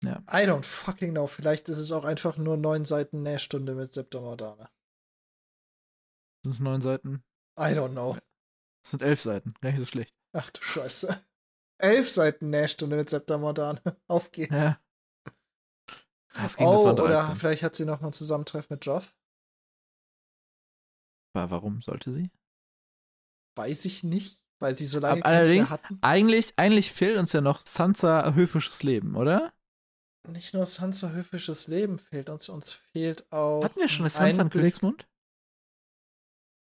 ja. 0.03 0.17
I 0.29 0.47
don't 0.47 0.63
fucking 0.65 1.11
know. 1.11 1.27
Vielleicht 1.27 1.69
ist 1.69 1.77
es 1.77 1.91
auch 1.91 2.03
einfach 2.03 2.35
nur 2.35 2.57
neun 2.57 2.83
Seiten 2.83 3.23
Nähstunde 3.23 3.75
mit 3.75 3.93
Septa 3.93 4.19
Mordane. 4.19 4.69
Sind 6.43 6.51
es 6.51 6.59
neun 6.59 6.81
Seiten? 6.81 7.23
I 7.57 7.73
don't 7.73 7.91
know. 7.91 8.17
Das 8.83 8.91
sind 8.91 9.03
elf 9.03 9.21
Seiten, 9.21 9.53
gar 9.61 9.71
nicht 9.71 9.79
so 9.79 9.85
schlecht. 9.85 10.13
Ach 10.33 10.49
du 10.49 10.61
Scheiße. 10.61 11.23
Elf 11.77 12.09
Seiten 12.11 12.49
Nähstunde 12.49 12.95
mit 12.95 13.09
Septa 13.09 13.37
Mordane. 13.37 13.81
Auf 14.07 14.31
geht's. 14.31 14.51
Ja. 14.51 14.79
Das 16.35 16.57
ging, 16.57 16.65
oh, 16.65 16.89
oder 16.89 17.35
vielleicht 17.35 17.61
hat 17.61 17.75
sie 17.75 17.85
noch 17.85 18.01
mal 18.01 18.07
ein 18.07 18.13
Zusammentreffen 18.13 18.73
mit 18.73 18.83
Joff. 18.83 19.15
Warum 21.35 21.83
sollte 21.83 22.11
sie? 22.11 22.31
Weiß 23.55 23.85
ich 23.85 24.03
nicht, 24.03 24.43
weil 24.59 24.75
sie 24.75 24.85
so 24.85 24.99
lange 24.99 25.23
allerdings, 25.23 25.71
hatten. 25.71 25.99
Eigentlich, 26.01 26.53
eigentlich 26.57 26.91
fehlt 26.91 27.17
uns 27.17 27.33
ja 27.33 27.41
noch 27.41 27.65
Sansa 27.65 28.33
höfisches 28.33 28.83
Leben, 28.83 29.15
oder? 29.15 29.53
Nicht 30.27 30.53
nur 30.53 30.65
Sansa 30.65 31.09
höfisches 31.09 31.67
Leben 31.67 31.99
fehlt 31.99 32.29
uns, 32.29 32.47
uns 32.49 32.71
fehlt 32.71 33.31
auch. 33.31 33.63
Hatten 33.63 33.79
wir 33.79 33.89
schon 33.89 34.03
eine 34.03 34.09
Sansa 34.09 34.41
im 34.41 34.49
Königsmund? 34.49 35.05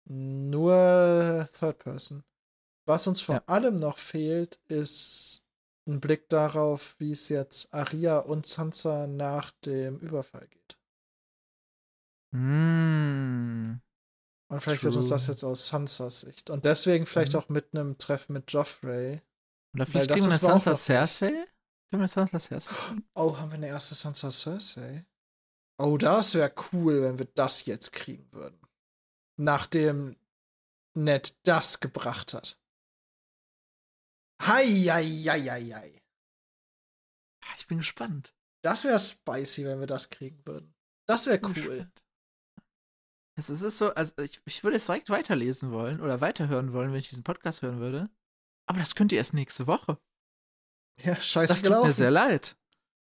Nur 0.04 1.48
Third 1.52 1.78
Person. 1.78 2.24
Was 2.86 3.06
uns 3.06 3.20
vor 3.20 3.36
ja. 3.36 3.42
allem 3.46 3.76
noch 3.76 3.98
fehlt, 3.98 4.58
ist 4.68 5.46
ein 5.86 6.00
Blick 6.00 6.28
darauf, 6.28 6.96
wie 6.98 7.12
es 7.12 7.28
jetzt 7.28 7.72
Aria 7.72 8.18
und 8.18 8.46
Sansa 8.46 9.06
nach 9.06 9.50
dem 9.64 9.98
Überfall 9.98 10.48
geht. 10.48 10.78
Mm. 12.32 13.74
Und 14.52 14.60
vielleicht 14.60 14.82
True. 14.82 14.90
wird 14.90 14.96
uns 14.96 15.08
das 15.08 15.26
jetzt 15.26 15.44
aus 15.44 15.66
Sansas 15.66 16.20
Sicht. 16.20 16.50
Und 16.50 16.64
deswegen 16.64 17.06
vielleicht 17.06 17.32
mhm. 17.32 17.38
auch 17.38 17.48
mit 17.48 17.74
einem 17.74 17.98
Treffen 17.98 18.34
mit 18.34 18.52
Joffrey. 18.52 19.20
Oder 19.74 19.86
vielleicht 19.86 20.10
kriegen 20.10 20.28
wir 20.28 20.38
Sansa 20.38 20.74
Cersei? 20.74 21.46
Können 21.90 22.02
wir 22.02 22.08
Sansa 22.08 22.38
Cersei? 22.38 22.70
Oh, 23.14 23.36
haben 23.38 23.50
wir 23.50 23.56
eine 23.56 23.68
erste 23.68 23.94
Sansa 23.94 24.30
Cersei? 24.30 25.06
Oh, 25.78 25.96
das 25.96 26.34
wäre 26.34 26.52
cool, 26.72 27.02
wenn 27.02 27.18
wir 27.18 27.26
das 27.34 27.64
jetzt 27.64 27.92
kriegen 27.92 28.30
würden 28.32 28.62
nachdem 29.36 30.16
Ned 30.94 31.38
das 31.46 31.80
gebracht 31.80 32.34
hat. 32.34 32.60
Hei, 34.42 34.64
hei, 34.64 35.04
hei, 35.04 35.40
hei, 35.40 35.64
hei. 35.72 36.02
Ich 37.56 37.66
bin 37.66 37.78
gespannt. 37.78 38.34
Das 38.62 38.84
wäre 38.84 38.98
spicy, 38.98 39.64
wenn 39.64 39.80
wir 39.80 39.86
das 39.86 40.10
kriegen 40.10 40.44
würden. 40.44 40.74
Das 41.06 41.26
wäre 41.26 41.40
cool. 41.44 41.90
Es 43.38 43.48
ist 43.48 43.78
so, 43.78 43.94
also 43.94 44.12
ich, 44.18 44.40
ich 44.44 44.62
würde 44.62 44.76
es 44.76 44.86
direkt 44.86 45.08
weiterlesen 45.10 45.72
wollen 45.72 46.00
oder 46.00 46.20
weiterhören 46.20 46.72
wollen, 46.72 46.92
wenn 46.92 47.00
ich 47.00 47.08
diesen 47.08 47.24
Podcast 47.24 47.62
hören 47.62 47.80
würde. 47.80 48.10
Aber 48.66 48.78
das 48.78 48.94
könnt 48.94 49.12
ihr 49.12 49.18
erst 49.18 49.34
nächste 49.34 49.66
Woche. 49.66 49.98
Ja, 51.00 51.16
scheiße 51.16 51.48
das 51.48 51.62
tut 51.62 51.84
mir 51.84 51.92
sehr 51.92 52.10
leid. 52.10 52.56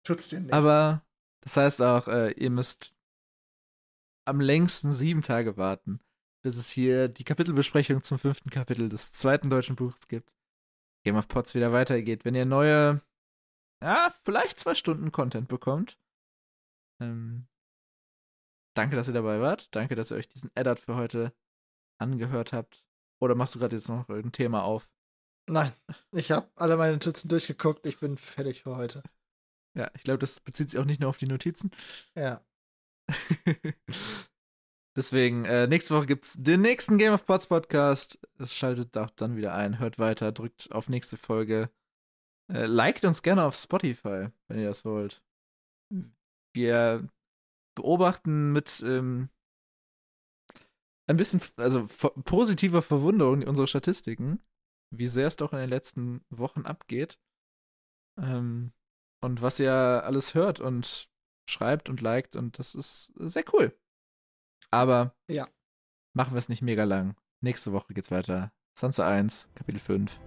Tut's 0.04 0.28
dir 0.28 0.40
nicht. 0.40 0.52
Aber 0.52 1.04
das 1.42 1.56
heißt 1.56 1.82
auch, 1.82 2.08
äh, 2.08 2.32
ihr 2.32 2.50
müsst 2.50 2.94
am 4.26 4.40
längsten 4.40 4.92
sieben 4.92 5.22
Tage 5.22 5.56
warten 5.56 6.00
bis 6.42 6.56
es 6.56 6.70
hier 6.70 7.08
die 7.08 7.24
Kapitelbesprechung 7.24 8.02
zum 8.02 8.18
fünften 8.18 8.50
Kapitel 8.50 8.88
des 8.88 9.12
zweiten 9.12 9.50
deutschen 9.50 9.76
Buchs 9.76 10.08
gibt. 10.08 10.32
Game 11.04 11.16
of 11.16 11.28
Pots 11.28 11.54
wieder 11.54 11.72
weitergeht. 11.72 12.24
Wenn 12.24 12.34
ihr 12.34 12.46
neue, 12.46 13.00
ja, 13.82 14.14
vielleicht 14.24 14.58
zwei 14.58 14.74
Stunden 14.74 15.12
Content 15.12 15.48
bekommt. 15.48 15.98
Ähm, 17.02 17.46
danke, 18.78 18.96
dass 18.96 19.08
ihr 19.08 19.14
dabei 19.14 19.40
wart. 19.40 19.74
Danke, 19.74 19.94
dass 19.96 20.10
ihr 20.12 20.16
euch 20.16 20.28
diesen 20.28 20.50
Eddard 20.54 20.78
für 20.78 20.94
heute 20.94 21.32
angehört 22.00 22.52
habt. 22.52 22.84
Oder 23.20 23.34
machst 23.34 23.54
du 23.54 23.58
gerade 23.58 23.74
jetzt 23.74 23.88
noch 23.88 24.08
ein 24.08 24.32
Thema 24.32 24.62
auf? 24.62 24.88
Nein, 25.50 25.72
ich 26.12 26.30
habe 26.30 26.48
alle 26.56 26.76
meine 26.76 26.92
Notizen 26.92 27.28
durchgeguckt. 27.28 27.86
Ich 27.86 27.98
bin 27.98 28.16
fertig 28.16 28.62
für 28.62 28.76
heute. 28.76 29.02
Ja, 29.76 29.90
ich 29.94 30.04
glaube, 30.04 30.18
das 30.18 30.40
bezieht 30.40 30.70
sich 30.70 30.78
auch 30.78 30.84
nicht 30.84 31.00
nur 31.00 31.10
auf 31.10 31.16
die 31.16 31.26
Notizen. 31.26 31.70
Ja. 32.14 32.44
Deswegen, 34.96 35.44
äh, 35.44 35.66
nächste 35.66 35.94
Woche 35.94 36.06
gibt 36.06 36.24
es 36.24 36.34
den 36.34 36.60
nächsten 36.60 36.98
Game 36.98 37.12
of 37.12 37.24
Pots 37.24 37.46
Podcast. 37.46 38.20
Schaltet 38.46 38.96
auch 38.96 39.10
dann 39.10 39.36
wieder 39.36 39.54
ein, 39.54 39.78
hört 39.78 39.98
weiter, 39.98 40.32
drückt 40.32 40.70
auf 40.72 40.88
nächste 40.88 41.16
Folge. 41.16 41.70
Äh, 42.52 42.66
liked 42.66 43.04
uns 43.04 43.22
gerne 43.22 43.44
auf 43.44 43.56
Spotify, 43.56 44.28
wenn 44.48 44.58
ihr 44.58 44.68
das 44.68 44.84
wollt. 44.84 45.22
Wir 46.54 47.08
beobachten 47.78 48.52
mit 48.52 48.82
ähm, 48.84 49.30
ein 51.08 51.16
bisschen, 51.16 51.40
also 51.56 51.86
positiver 52.24 52.82
Verwunderung 52.82 53.42
unsere 53.42 53.66
Statistiken, 53.66 54.42
wie 54.94 55.06
sehr 55.06 55.28
es 55.28 55.36
doch 55.36 55.52
in 55.52 55.58
den 55.58 55.70
letzten 55.70 56.24
Wochen 56.28 56.66
abgeht. 56.66 57.18
Ähm, 58.20 58.72
und 59.22 59.42
was 59.42 59.58
ihr 59.58 59.72
alles 59.72 60.34
hört 60.34 60.60
und 60.60 61.08
schreibt 61.48 61.88
und 61.88 62.00
liked 62.00 62.36
und 62.36 62.58
das 62.58 62.74
ist 62.74 63.12
sehr 63.16 63.44
cool. 63.52 63.76
Aber 64.70 65.16
ja. 65.28 65.48
machen 66.14 66.34
wir 66.34 66.38
es 66.38 66.48
nicht 66.48 66.62
mega 66.62 66.84
lang. 66.84 67.16
Nächste 67.40 67.72
Woche 67.72 67.94
geht's 67.94 68.10
weiter. 68.10 68.52
Sansa 68.78 69.08
1, 69.08 69.50
Kapitel 69.54 69.80
5, 69.80 70.20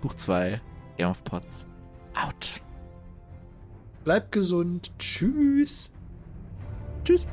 Buch 0.00 0.14
2, 0.14 0.60
Game 0.96 1.10
of 1.10 1.22
Pots. 1.24 1.66
Out. 2.14 2.62
Bleibt 4.04 4.32
gesund. 4.32 4.92
Tschüss. 4.98 5.92
Tschüss. 7.06 7.24